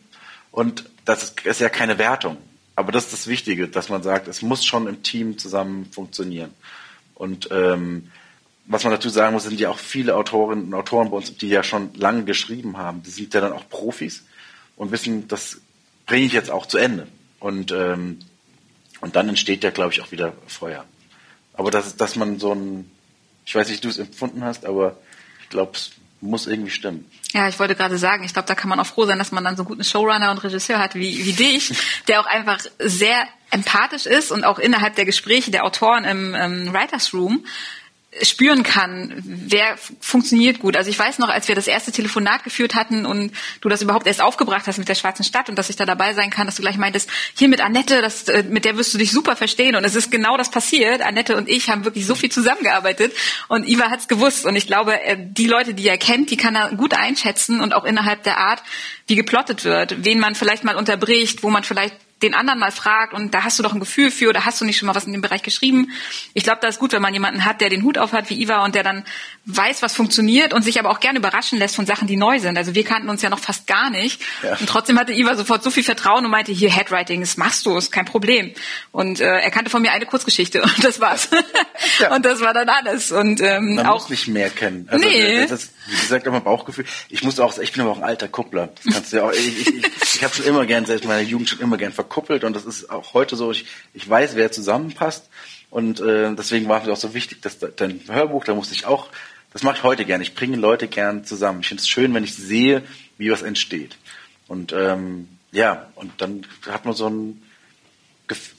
Und 0.51 0.83
das 1.05 1.23
ist, 1.23 1.45
ist 1.45 1.61
ja 1.61 1.69
keine 1.69 1.97
Wertung. 1.97 2.35
Aber 2.79 2.93
das 2.93 3.07
ist 3.07 3.11
das 3.11 3.27
Wichtige, 3.27 3.67
dass 3.67 3.89
man 3.89 4.03
sagt, 4.03 4.29
es 4.29 4.41
muss 4.41 4.63
schon 4.63 4.87
im 4.87 5.03
Team 5.03 5.37
zusammen 5.37 5.91
funktionieren. 5.91 6.53
Und 7.13 7.49
ähm, 7.51 8.09
was 8.67 8.85
man 8.85 8.93
dazu 8.93 9.09
sagen 9.09 9.33
muss, 9.33 9.43
sind 9.43 9.59
ja 9.59 9.69
auch 9.69 9.77
viele 9.77 10.15
Autorinnen 10.15 10.67
und 10.67 10.73
Autoren 10.73 11.09
bei 11.09 11.17
uns, 11.17 11.35
die 11.35 11.49
ja 11.49 11.61
schon 11.61 11.93
lange 11.95 12.23
geschrieben 12.23 12.77
haben. 12.77 13.03
Die 13.03 13.09
sind 13.09 13.33
ja 13.33 13.41
dann 13.41 13.51
auch 13.51 13.67
Profis 13.67 14.23
und 14.77 14.93
wissen, 14.93 15.27
das 15.27 15.59
bringe 16.05 16.25
ich 16.25 16.31
jetzt 16.31 16.51
auch 16.51 16.67
zu 16.67 16.77
Ende. 16.77 17.09
Und, 17.41 17.73
ähm, 17.73 18.19
und 19.01 19.17
dann 19.17 19.27
entsteht 19.27 19.65
ja, 19.65 19.71
glaube 19.71 19.91
ich, 19.91 19.99
auch 19.99 20.13
wieder 20.13 20.31
Feuer. 20.47 20.85
Aber 21.51 21.71
das, 21.71 21.97
dass 21.97 22.15
man 22.15 22.39
so 22.39 22.53
ein, 22.53 22.89
ich 23.45 23.55
weiß 23.55 23.67
nicht, 23.67 23.79
wie 23.79 23.87
du 23.87 23.89
es 23.89 23.97
empfunden 23.99 24.41
hast, 24.45 24.65
aber 24.65 24.95
ich 25.43 25.49
glaube, 25.49 25.73
muss 26.21 26.47
irgendwie 26.47 26.71
stimmen. 26.71 27.09
Ja, 27.33 27.47
ich 27.47 27.59
wollte 27.59 27.75
gerade 27.75 27.97
sagen, 27.97 28.23
ich 28.23 28.33
glaube, 28.33 28.47
da 28.47 28.55
kann 28.55 28.69
man 28.69 28.79
auch 28.79 28.85
froh 28.85 29.05
sein, 29.05 29.19
dass 29.19 29.31
man 29.31 29.43
dann 29.43 29.55
so 29.55 29.63
einen 29.63 29.67
guten 29.67 29.83
Showrunner 29.83 30.31
und 30.31 30.43
Regisseur 30.43 30.79
hat 30.79 30.95
wie, 30.95 31.25
wie 31.25 31.33
dich, 31.33 31.73
der 32.07 32.19
auch 32.19 32.25
einfach 32.25 32.59
sehr 32.79 33.27
empathisch 33.51 34.05
ist 34.05 34.31
und 34.31 34.43
auch 34.43 34.59
innerhalb 34.59 34.95
der 34.95 35.05
Gespräche 35.05 35.51
der 35.51 35.65
Autoren 35.65 36.03
im, 36.03 36.35
im 36.35 36.73
Writers 36.73 37.13
Room 37.13 37.45
spüren 38.23 38.63
kann, 38.63 39.13
wer 39.23 39.77
funktioniert 39.99 40.59
gut. 40.59 40.75
Also 40.75 40.89
ich 40.89 40.97
weiß 40.97 41.19
noch, 41.19 41.29
als 41.29 41.47
wir 41.47 41.53
das 41.53 41.67
erste 41.67 41.91
Telefonat 41.91 42.43
geführt 42.43 42.73
hatten 42.73 43.05
und 43.05 43.31
du 43.61 43.69
das 43.69 43.83
überhaupt 43.83 44.07
erst 44.07 44.21
aufgebracht 44.21 44.65
hast 44.65 44.79
mit 44.79 44.89
der 44.89 44.95
Schwarzen 44.95 45.23
Stadt 45.23 45.47
und 45.47 45.55
dass 45.57 45.69
ich 45.69 45.75
da 45.75 45.85
dabei 45.85 46.15
sein 46.15 46.31
kann, 46.31 46.47
dass 46.47 46.55
du 46.55 46.63
gleich 46.63 46.77
meintest, 46.77 47.07
hier 47.37 47.47
mit 47.47 47.61
Annette, 47.61 48.01
das, 48.01 48.27
äh, 48.27 48.43
mit 48.43 48.65
der 48.65 48.77
wirst 48.77 48.95
du 48.95 48.97
dich 48.97 49.11
super 49.11 49.35
verstehen. 49.35 49.75
Und 49.75 49.83
es 49.83 49.93
ist 49.93 50.09
genau 50.11 50.37
das 50.37 50.49
passiert. 50.49 51.01
Annette 51.01 51.37
und 51.37 51.47
ich 51.47 51.69
haben 51.69 51.85
wirklich 51.85 52.07
so 52.07 52.15
viel 52.15 52.31
zusammengearbeitet 52.31 53.13
und 53.47 53.67
Iva 53.67 53.91
hat's 53.91 54.07
gewusst. 54.07 54.45
Und 54.45 54.55
ich 54.55 54.65
glaube, 54.65 54.99
äh, 55.01 55.15
die 55.19 55.47
Leute, 55.47 55.75
die 55.75 55.87
er 55.87 55.99
kennt, 55.99 56.31
die 56.31 56.37
kann 56.37 56.55
er 56.55 56.71
gut 56.71 56.95
einschätzen 56.95 57.61
und 57.61 57.75
auch 57.75 57.85
innerhalb 57.85 58.23
der 58.23 58.37
Art, 58.37 58.63
wie 59.05 59.15
geplottet 59.15 59.65
wird, 59.65 60.03
wen 60.03 60.19
man 60.19 60.33
vielleicht 60.33 60.63
mal 60.63 60.75
unterbricht, 60.75 61.43
wo 61.43 61.51
man 61.51 61.63
vielleicht 61.63 61.95
den 62.21 62.33
anderen 62.33 62.59
mal 62.59 62.71
fragt 62.71 63.13
und 63.13 63.33
da 63.33 63.43
hast 63.43 63.57
du 63.59 63.63
doch 63.63 63.73
ein 63.73 63.79
Gefühl 63.79 64.11
für 64.11 64.29
oder 64.29 64.45
hast 64.45 64.59
du 64.59 64.65
nicht 64.65 64.77
schon 64.77 64.87
mal 64.87 64.95
was 64.95 65.05
in 65.05 65.13
dem 65.13 65.21
Bereich 65.21 65.41
geschrieben. 65.41 65.91
Ich 66.33 66.43
glaube, 66.43 66.59
da 66.61 66.67
ist 66.67 66.79
gut, 66.79 66.91
wenn 66.91 67.01
man 67.01 67.13
jemanden 67.13 67.45
hat, 67.45 67.61
der 67.61 67.69
den 67.69 67.83
Hut 67.83 67.97
auf 67.97 68.11
hat 68.11 68.29
wie 68.29 68.41
Iva 68.41 68.63
und 68.65 68.75
der 68.75 68.83
dann 68.83 69.05
weiß, 69.45 69.81
was 69.81 69.95
funktioniert 69.95 70.53
und 70.53 70.63
sich 70.63 70.79
aber 70.79 70.89
auch 70.89 70.99
gerne 70.99 71.19
überraschen 71.19 71.57
lässt 71.57 71.75
von 71.75 71.85
Sachen, 71.85 72.07
die 72.07 72.17
neu 72.17 72.39
sind. 72.39 72.57
Also 72.57 72.75
wir 72.75 72.83
kannten 72.83 73.09
uns 73.09 73.21
ja 73.21 73.29
noch 73.29 73.39
fast 73.39 73.67
gar 73.67 73.89
nicht 73.89 74.21
ja. 74.43 74.57
und 74.57 74.67
trotzdem 74.67 74.99
hatte 74.99 75.13
Iva 75.13 75.35
sofort 75.35 75.63
so 75.63 75.71
viel 75.71 75.83
Vertrauen 75.83 76.25
und 76.25 76.31
meinte, 76.31 76.51
hier 76.51 76.69
Headwriting, 76.69 77.21
das 77.21 77.37
machst 77.37 77.65
du, 77.65 77.77
ist 77.77 77.91
kein 77.91 78.05
Problem. 78.05 78.53
Und 78.91 79.21
äh, 79.21 79.39
er 79.39 79.51
kannte 79.51 79.69
von 79.69 79.81
mir 79.81 79.91
eine 79.91 80.05
Kurzgeschichte 80.05 80.61
und 80.63 80.83
das 80.83 80.99
war's. 80.99 81.29
Ja. 81.99 82.15
Und 82.15 82.25
das 82.25 82.41
war 82.41 82.53
dann 82.53 82.69
alles. 82.69 83.11
Und 83.11 83.41
ähm, 83.41 83.75
man 83.75 83.87
auch 83.87 84.01
muss 84.01 84.09
nicht 84.09 84.27
mehr 84.27 84.49
kennen. 84.49 84.87
Also 84.89 85.07
nee. 85.07 85.47
das 85.47 85.63
ist, 85.63 85.73
wie 85.89 85.95
gesagt, 85.95 86.27
immer 86.27 86.41
Bauchgefühl. 86.41 86.85
Ich 87.09 87.23
muss 87.23 87.39
auch, 87.39 87.57
ich 87.57 87.71
bin 87.71 87.81
aber 87.81 87.91
auch 87.91 87.97
ein 87.97 88.03
alter 88.03 88.27
Kuppler. 88.27 88.69
Das 88.83 88.93
kannst 88.93 89.13
du 89.13 89.17
ja 89.17 89.23
auch. 89.23 89.31
Ich, 89.31 89.67
ich, 89.67 89.83
ich, 90.15 90.23
habe 90.23 90.33
schon 90.33 90.45
immer 90.45 90.65
gern, 90.65 90.85
selbst 90.85 91.03
in 91.03 91.09
meiner 91.09 91.27
Jugend 91.27 91.49
schon 91.49 91.59
immer 91.59 91.77
gern 91.77 91.93
verkuppelt 91.93 92.43
und 92.43 92.55
das 92.55 92.65
ist 92.65 92.89
auch 92.89 93.13
heute 93.13 93.35
so. 93.35 93.51
Ich, 93.51 93.65
ich 93.93 94.09
weiß, 94.09 94.35
wer 94.35 94.51
zusammenpasst 94.51 95.29
und 95.69 95.99
äh, 95.99 96.33
deswegen 96.35 96.67
war 96.67 96.81
es 96.81 96.89
auch 96.89 96.97
so 96.97 97.13
wichtig, 97.13 97.41
dass 97.41 97.59
dein 97.59 98.01
Hörbuch, 98.07 98.43
da 98.43 98.53
musste 98.53 98.73
ich 98.73 98.85
auch, 98.85 99.09
das 99.53 99.63
mache 99.63 99.77
ich 99.77 99.83
heute 99.83 100.05
gern. 100.05 100.21
Ich 100.21 100.35
bringe 100.35 100.57
Leute 100.57 100.87
gern 100.87 101.25
zusammen. 101.25 101.61
Ich 101.61 101.67
finde 101.67 101.81
es 101.81 101.89
schön, 101.89 102.13
wenn 102.13 102.23
ich 102.23 102.35
sehe, 102.35 102.83
wie 103.17 103.31
was 103.31 103.41
entsteht. 103.41 103.97
Und 104.47 104.73
ähm, 104.73 105.27
ja, 105.51 105.87
und 105.95 106.11
dann 106.21 106.45
hat 106.67 106.85
man 106.85 106.93
so 106.93 107.09
ein 107.09 107.41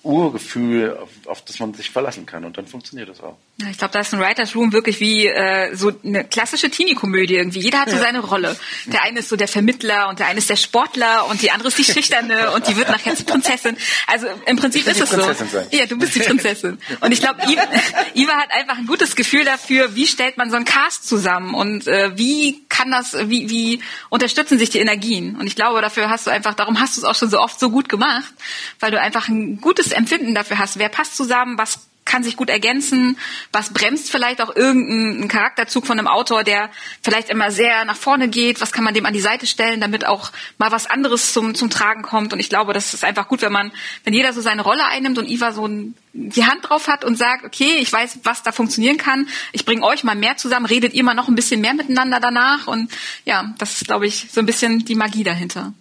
Urgefühl, 0.02 0.96
auf, 0.96 1.08
auf 1.26 1.44
das 1.44 1.58
man 1.58 1.74
sich 1.74 1.90
verlassen 1.90 2.26
kann 2.26 2.44
und 2.44 2.56
dann 2.56 2.66
funktioniert 2.66 3.08
das 3.08 3.20
auch. 3.20 3.36
Ja, 3.58 3.68
ich 3.68 3.76
glaube, 3.76 3.92
da 3.92 4.00
ist 4.00 4.14
ein 4.14 4.20
Writers 4.20 4.56
Room 4.56 4.72
wirklich 4.72 5.00
wie 5.00 5.26
äh, 5.26 5.74
so 5.76 5.92
eine 6.02 6.24
klassische 6.24 6.70
Teenie-Komödie 6.70 7.34
irgendwie. 7.34 7.60
Jeder 7.60 7.80
hat 7.80 7.90
so 7.90 7.96
ja. 7.96 8.02
seine 8.02 8.20
Rolle. 8.20 8.56
Der 8.86 9.02
eine 9.02 9.18
ist 9.18 9.28
so 9.28 9.36
der 9.36 9.48
Vermittler 9.48 10.08
und 10.08 10.18
der 10.18 10.28
eine 10.28 10.38
ist 10.38 10.48
der 10.48 10.56
Sportler 10.56 11.26
und 11.28 11.42
die 11.42 11.50
andere 11.50 11.68
ist 11.68 11.76
die 11.76 11.84
Schüchterne 11.84 12.52
und 12.54 12.66
die 12.68 12.76
wird 12.76 12.88
nachher 12.88 13.14
zur 13.14 13.26
Prinzessin. 13.26 13.76
Also 14.06 14.26
im 14.46 14.56
Prinzip 14.56 14.86
ist 14.86 15.00
es 15.00 15.10
so. 15.10 15.20
Sein. 15.20 15.66
Ja, 15.72 15.84
du 15.84 15.98
bist 15.98 16.14
die 16.14 16.20
Prinzessin. 16.20 16.78
Und 17.00 17.12
ich 17.12 17.20
glaube, 17.20 17.42
Iva, 17.42 17.62
Iva 18.14 18.32
hat 18.32 18.50
einfach 18.52 18.78
ein 18.78 18.86
gutes 18.86 19.16
Gefühl 19.16 19.44
dafür, 19.44 19.94
wie 19.94 20.06
stellt 20.06 20.38
man 20.38 20.48
so 20.48 20.56
einen 20.56 20.64
Cast 20.64 21.06
zusammen 21.06 21.54
und 21.54 21.86
äh, 21.86 22.16
wie 22.16 22.64
kann 22.68 22.90
das, 22.90 23.14
wie, 23.28 23.50
wie 23.50 23.82
unterstützen 24.08 24.58
sich 24.58 24.70
die 24.70 24.78
Energien. 24.78 25.36
Und 25.36 25.46
ich 25.46 25.56
glaube, 25.56 25.82
dafür 25.82 26.08
hast 26.08 26.26
du 26.26 26.30
einfach, 26.30 26.54
darum 26.54 26.80
hast 26.80 26.96
du 26.96 27.02
es 27.02 27.04
auch 27.04 27.14
schon 27.14 27.28
so 27.28 27.40
oft 27.40 27.60
so 27.60 27.68
gut 27.68 27.90
gemacht, 27.90 28.32
weil 28.78 28.90
du 28.90 28.98
einfach 28.98 29.28
ein 29.28 29.60
gutes 29.60 29.89
Empfinden 29.92 30.34
dafür 30.34 30.58
hast. 30.58 30.78
Wer 30.78 30.88
passt 30.88 31.16
zusammen, 31.16 31.58
was 31.58 31.80
kann 32.10 32.24
sich 32.24 32.36
gut 32.36 32.50
ergänzen, 32.50 33.16
was 33.52 33.72
bremst 33.72 34.10
vielleicht 34.10 34.40
auch 34.42 34.54
irgendeinen 34.56 35.28
Charakterzug 35.28 35.86
von 35.86 35.96
einem 35.96 36.08
Autor, 36.08 36.42
der 36.42 36.70
vielleicht 37.02 37.30
immer 37.30 37.52
sehr 37.52 37.84
nach 37.84 37.96
vorne 37.96 38.28
geht, 38.28 38.60
was 38.60 38.72
kann 38.72 38.82
man 38.82 38.94
dem 38.94 39.06
an 39.06 39.12
die 39.12 39.20
Seite 39.20 39.46
stellen, 39.46 39.80
damit 39.80 40.04
auch 40.04 40.32
mal 40.58 40.72
was 40.72 40.88
anderes 40.88 41.32
zum, 41.32 41.54
zum 41.54 41.70
Tragen 41.70 42.02
kommt. 42.02 42.32
Und 42.32 42.40
ich 42.40 42.48
glaube, 42.48 42.72
das 42.72 42.94
ist 42.94 43.04
einfach 43.04 43.28
gut, 43.28 43.42
wenn 43.42 43.52
man, 43.52 43.70
wenn 44.02 44.12
jeder 44.12 44.32
so 44.32 44.40
seine 44.40 44.62
Rolle 44.62 44.84
einnimmt 44.86 45.18
und 45.18 45.28
Iva 45.28 45.52
so 45.52 45.66
ein, 45.66 45.94
die 46.12 46.44
Hand 46.44 46.68
drauf 46.68 46.88
hat 46.88 47.04
und 47.04 47.16
sagt, 47.16 47.44
okay, 47.44 47.76
ich 47.78 47.92
weiß, 47.92 48.20
was 48.24 48.42
da 48.42 48.50
funktionieren 48.50 48.96
kann, 48.96 49.28
ich 49.52 49.64
bringe 49.64 49.84
euch 49.84 50.02
mal 50.02 50.16
mehr 50.16 50.36
zusammen, 50.36 50.66
redet 50.66 50.94
ihr 50.94 51.04
mal 51.04 51.14
noch 51.14 51.28
ein 51.28 51.36
bisschen 51.36 51.60
mehr 51.60 51.74
miteinander 51.74 52.18
danach? 52.18 52.66
Und 52.66 52.90
ja, 53.24 53.54
das 53.58 53.74
ist, 53.74 53.86
glaube 53.86 54.08
ich, 54.08 54.26
so 54.32 54.40
ein 54.40 54.46
bisschen 54.46 54.84
die 54.84 54.96
Magie 54.96 55.22
dahinter. 55.22 55.72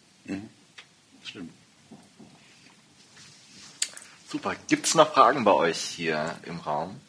Super. 4.32 4.56
Gibt 4.68 4.86
es 4.86 4.94
noch 4.94 5.12
Fragen 5.14 5.44
bei 5.44 5.54
euch 5.54 5.80
hier 5.80 6.36
im 6.46 6.60
Raum? 6.60 7.00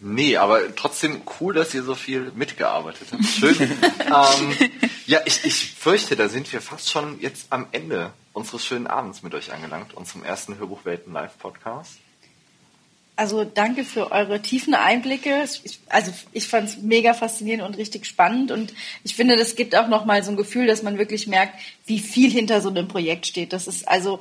Nee, 0.00 0.36
aber 0.36 0.74
trotzdem 0.74 1.22
cool, 1.38 1.54
dass 1.54 1.72
ihr 1.72 1.84
so 1.84 1.94
viel 1.94 2.32
mitgearbeitet 2.34 3.08
habt. 3.12 3.24
Schön. 3.24 3.56
ähm, 4.00 4.70
ja, 5.06 5.20
ich, 5.24 5.44
ich 5.44 5.70
fürchte, 5.70 6.16
da 6.16 6.28
sind 6.28 6.52
wir 6.52 6.60
fast 6.60 6.90
schon 6.90 7.20
jetzt 7.20 7.46
am 7.50 7.68
Ende 7.70 8.12
unseres 8.32 8.66
schönen 8.66 8.88
Abends 8.88 9.22
mit 9.22 9.34
euch 9.34 9.52
angelangt, 9.52 9.94
unserem 9.94 10.24
ersten 10.24 10.58
Hörbuchwelten 10.58 11.12
Live-Podcast. 11.12 11.98
Also 13.16 13.44
danke 13.44 13.84
für 13.84 14.10
eure 14.10 14.42
tiefen 14.42 14.74
Einblicke. 14.74 15.44
Ich, 15.62 15.78
also 15.88 16.12
ich 16.32 16.48
fand 16.48 16.70
es 16.70 16.78
mega 16.78 17.14
faszinierend 17.14 17.62
und 17.62 17.76
richtig 17.76 18.06
spannend 18.06 18.50
und 18.50 18.74
ich 19.04 19.14
finde, 19.14 19.36
das 19.36 19.54
gibt 19.54 19.76
auch 19.76 19.86
noch 19.86 20.04
mal 20.04 20.24
so 20.24 20.32
ein 20.32 20.36
Gefühl, 20.36 20.66
dass 20.66 20.82
man 20.82 20.98
wirklich 20.98 21.28
merkt, 21.28 21.54
wie 21.86 22.00
viel 22.00 22.32
hinter 22.32 22.60
so 22.60 22.70
einem 22.70 22.88
Projekt 22.88 23.26
steht. 23.26 23.52
Das 23.52 23.68
ist 23.68 23.86
also 23.86 24.18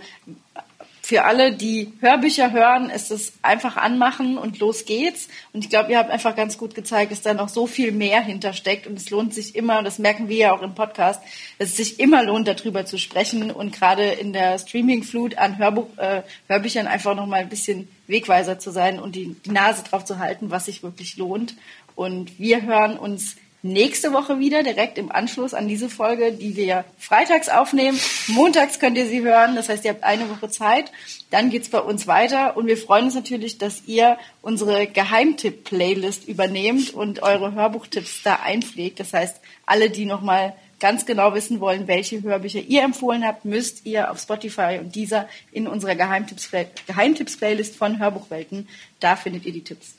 für 1.05 1.25
alle, 1.25 1.51
die 1.51 1.91
Hörbücher 1.99 2.53
hören, 2.53 2.89
ist 2.89 3.11
es 3.11 3.33
einfach 3.41 3.75
anmachen 3.75 4.37
und 4.37 4.59
los 4.59 4.85
geht's. 4.85 5.27
Und 5.51 5.65
ich 5.65 5.69
glaube, 5.69 5.91
ihr 5.91 5.97
habt 5.97 6.09
einfach 6.09 6.33
ganz 6.33 6.57
gut 6.57 6.75
gezeigt, 6.75 7.11
dass 7.11 7.21
da 7.21 7.33
noch 7.33 7.49
so 7.49 7.67
viel 7.67 7.91
mehr 7.91 8.21
hintersteckt. 8.21 8.87
Und 8.87 8.97
es 8.97 9.09
lohnt 9.09 9.33
sich 9.33 9.53
immer, 9.53 9.79
und 9.79 9.83
das 9.83 9.99
merken 9.99 10.29
wir 10.29 10.37
ja 10.37 10.53
auch 10.53 10.61
im 10.61 10.75
Podcast, 10.75 11.21
dass 11.59 11.71
es 11.71 11.75
sich 11.75 11.99
immer 11.99 12.23
lohnt, 12.23 12.47
darüber 12.47 12.85
zu 12.85 12.97
sprechen 12.97 13.51
und 13.51 13.75
gerade 13.75 14.03
in 14.03 14.31
der 14.31 14.57
Streaming-Flut 14.57 15.37
an 15.37 15.57
Hörbuch, 15.57 15.89
äh, 15.97 16.21
Hörbüchern 16.47 16.87
einfach 16.87 17.15
noch 17.15 17.27
mal 17.27 17.41
ein 17.41 17.49
bisschen 17.49 17.89
Wegweiser 18.07 18.57
zu 18.57 18.71
sein 18.71 18.97
und 18.97 19.15
die, 19.15 19.35
die 19.45 19.51
Nase 19.51 19.83
drauf 19.83 20.05
zu 20.05 20.19
halten, 20.19 20.51
was 20.51 20.65
sich 20.65 20.83
wirklich 20.83 21.17
lohnt. 21.17 21.55
Und 21.95 22.39
wir 22.39 22.61
hören 22.61 22.97
uns 22.97 23.35
nächste 23.63 24.13
Woche 24.13 24.39
wieder, 24.39 24.61
direkt 24.61 24.97
im 24.97 25.11
Anschluss 25.11 25.53
an 25.53 25.67
diese 25.67 25.89
Folge, 25.89 26.33
die 26.33 26.55
wir 26.55 26.83
freitags 26.99 27.49
aufnehmen. 27.49 27.99
Montags 28.27 28.79
könnt 28.79 28.97
ihr 28.97 29.07
sie 29.07 29.21
hören, 29.21 29.55
das 29.55 29.69
heißt, 29.69 29.85
ihr 29.85 29.91
habt 29.91 30.03
eine 30.03 30.29
Woche 30.29 30.49
Zeit. 30.49 30.91
Dann 31.31 31.49
geht's 31.49 31.69
bei 31.69 31.79
uns 31.79 32.05
weiter 32.05 32.55
und 32.57 32.67
wir 32.67 32.77
freuen 32.77 33.05
uns 33.05 33.15
natürlich, 33.15 33.57
dass 33.57 33.83
ihr 33.87 34.17
unsere 34.41 34.85
Geheimtipp-Playlist 34.85 36.27
übernehmt 36.27 36.93
und 36.93 37.23
eure 37.23 37.53
Hörbuchtipps 37.53 38.21
da 38.23 38.35
einpflegt. 38.35 38.99
Das 38.99 39.13
heißt, 39.13 39.39
alle, 39.65 39.89
die 39.89 40.05
nochmal 40.05 40.53
ganz 40.81 41.05
genau 41.05 41.33
wissen 41.33 41.61
wollen, 41.61 41.87
welche 41.87 42.21
Hörbücher 42.21 42.59
ihr 42.59 42.83
empfohlen 42.83 43.25
habt, 43.25 43.45
müsst 43.45 43.85
ihr 43.85 44.11
auf 44.11 44.19
Spotify 44.19 44.79
und 44.81 44.93
dieser 44.95 45.29
in 45.53 45.65
unserer 45.65 45.95
Geheimtipps-Playlist 45.95 47.77
von 47.77 47.99
Hörbuchwelten, 47.99 48.67
da 48.99 49.15
findet 49.15 49.45
ihr 49.45 49.53
die 49.53 49.63
Tipps. 49.63 49.93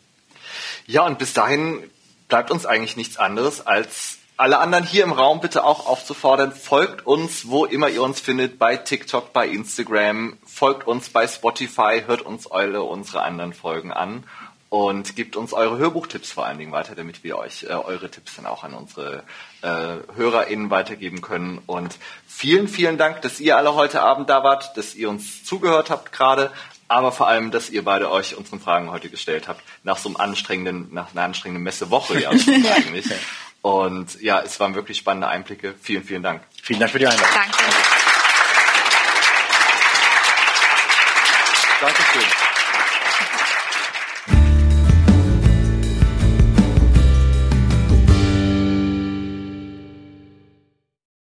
Ja, 0.87 1.07
und 1.07 1.19
bis 1.19 1.33
dahin 1.33 1.85
bleibt 2.29 2.51
uns 2.51 2.67
eigentlich 2.67 2.97
nichts 2.97 3.17
anderes, 3.17 3.67
als 3.67 4.19
alle 4.37 4.59
anderen 4.59 4.85
hier 4.85 5.05
im 5.05 5.13
Raum 5.13 5.41
bitte 5.41 5.65
auch 5.65 5.87
aufzufordern, 5.87 6.53
folgt 6.53 7.07
uns, 7.07 7.49
wo 7.49 7.65
immer 7.65 7.89
ihr 7.89 8.03
uns 8.03 8.21
findet, 8.21 8.59
bei 8.59 8.77
TikTok, 8.77 9.33
bei 9.33 9.47
Instagram, 9.47 10.37
folgt 10.45 10.89
uns 10.89 11.09
bei 11.11 11.29
Spotify, 11.29 12.03
hört 12.07 12.23
uns 12.23 12.51
eure, 12.51 12.83
unsere 12.83 13.23
anderen 13.23 13.53
Folgen 13.53 13.93
an 13.93 14.25
und 14.71 15.15
gebt 15.15 15.37
uns 15.37 15.53
eure 15.53 15.79
Hörbuchtipps 15.79 16.33
vor 16.33 16.47
allen 16.47 16.59
Dingen 16.59 16.73
weiter, 16.73 16.97
damit 16.97 17.23
wir 17.23 17.39
euch 17.39 17.63
äh, 17.63 17.69
eure 17.69 18.11
Tipps 18.11 18.35
dann 18.35 18.47
auch 18.47 18.65
an 18.65 18.75
unsere 18.75 19.23
äh, 19.63 19.99
HörerInnen 20.17 20.69
weitergeben 20.69 21.21
können. 21.21 21.63
Und 21.67 21.97
vielen, 22.27 22.67
vielen 22.67 22.99
Dank, 22.99 23.23
dass 23.23 23.39
ihr 23.39 23.57
alle 23.57 23.77
heute 23.77 24.03
Abend 24.03 24.29
da 24.29 24.43
wart, 24.43 24.77
dass 24.77 24.97
ihr 24.97 25.09
uns 25.09 25.45
zugehört 25.45 25.91
habt 25.91 26.11
gerade 26.11 26.51
aber 26.89 27.13
vor 27.13 27.29
allem, 27.29 27.51
dass 27.51 27.71
ihr 27.71 27.85
beide 27.85 28.11
euch 28.11 28.37
unseren 28.37 28.61
Fragen 28.61 28.91
heute 28.91 29.09
gestellt 29.09 29.49
habt, 29.49 29.63
nach 29.83 29.99
so 29.99 30.09
einem 30.09 30.17
anstrengenden, 30.17 30.89
nach 30.93 31.13
einer 31.13 31.23
anstrengenden 31.23 31.63
Messewoche 31.63 32.21
ja 32.21 32.31
eigentlich. 32.77 33.07
Und 33.63 34.21
ja, 34.21 34.41
es 34.41 34.61
waren 34.61 34.75
wirklich 34.75 34.99
spannende 34.99 35.29
Einblicke. 35.29 35.75
Vielen, 35.81 36.05
vielen 36.05 36.23
Dank. 36.23 36.43
Vielen 36.63 36.81
Dank 36.81 36.93
für 36.93 36.99
die 36.99 37.07
Einladung. 37.07 37.31
Danke. 37.35 37.75
Dankeschön. 41.81 42.44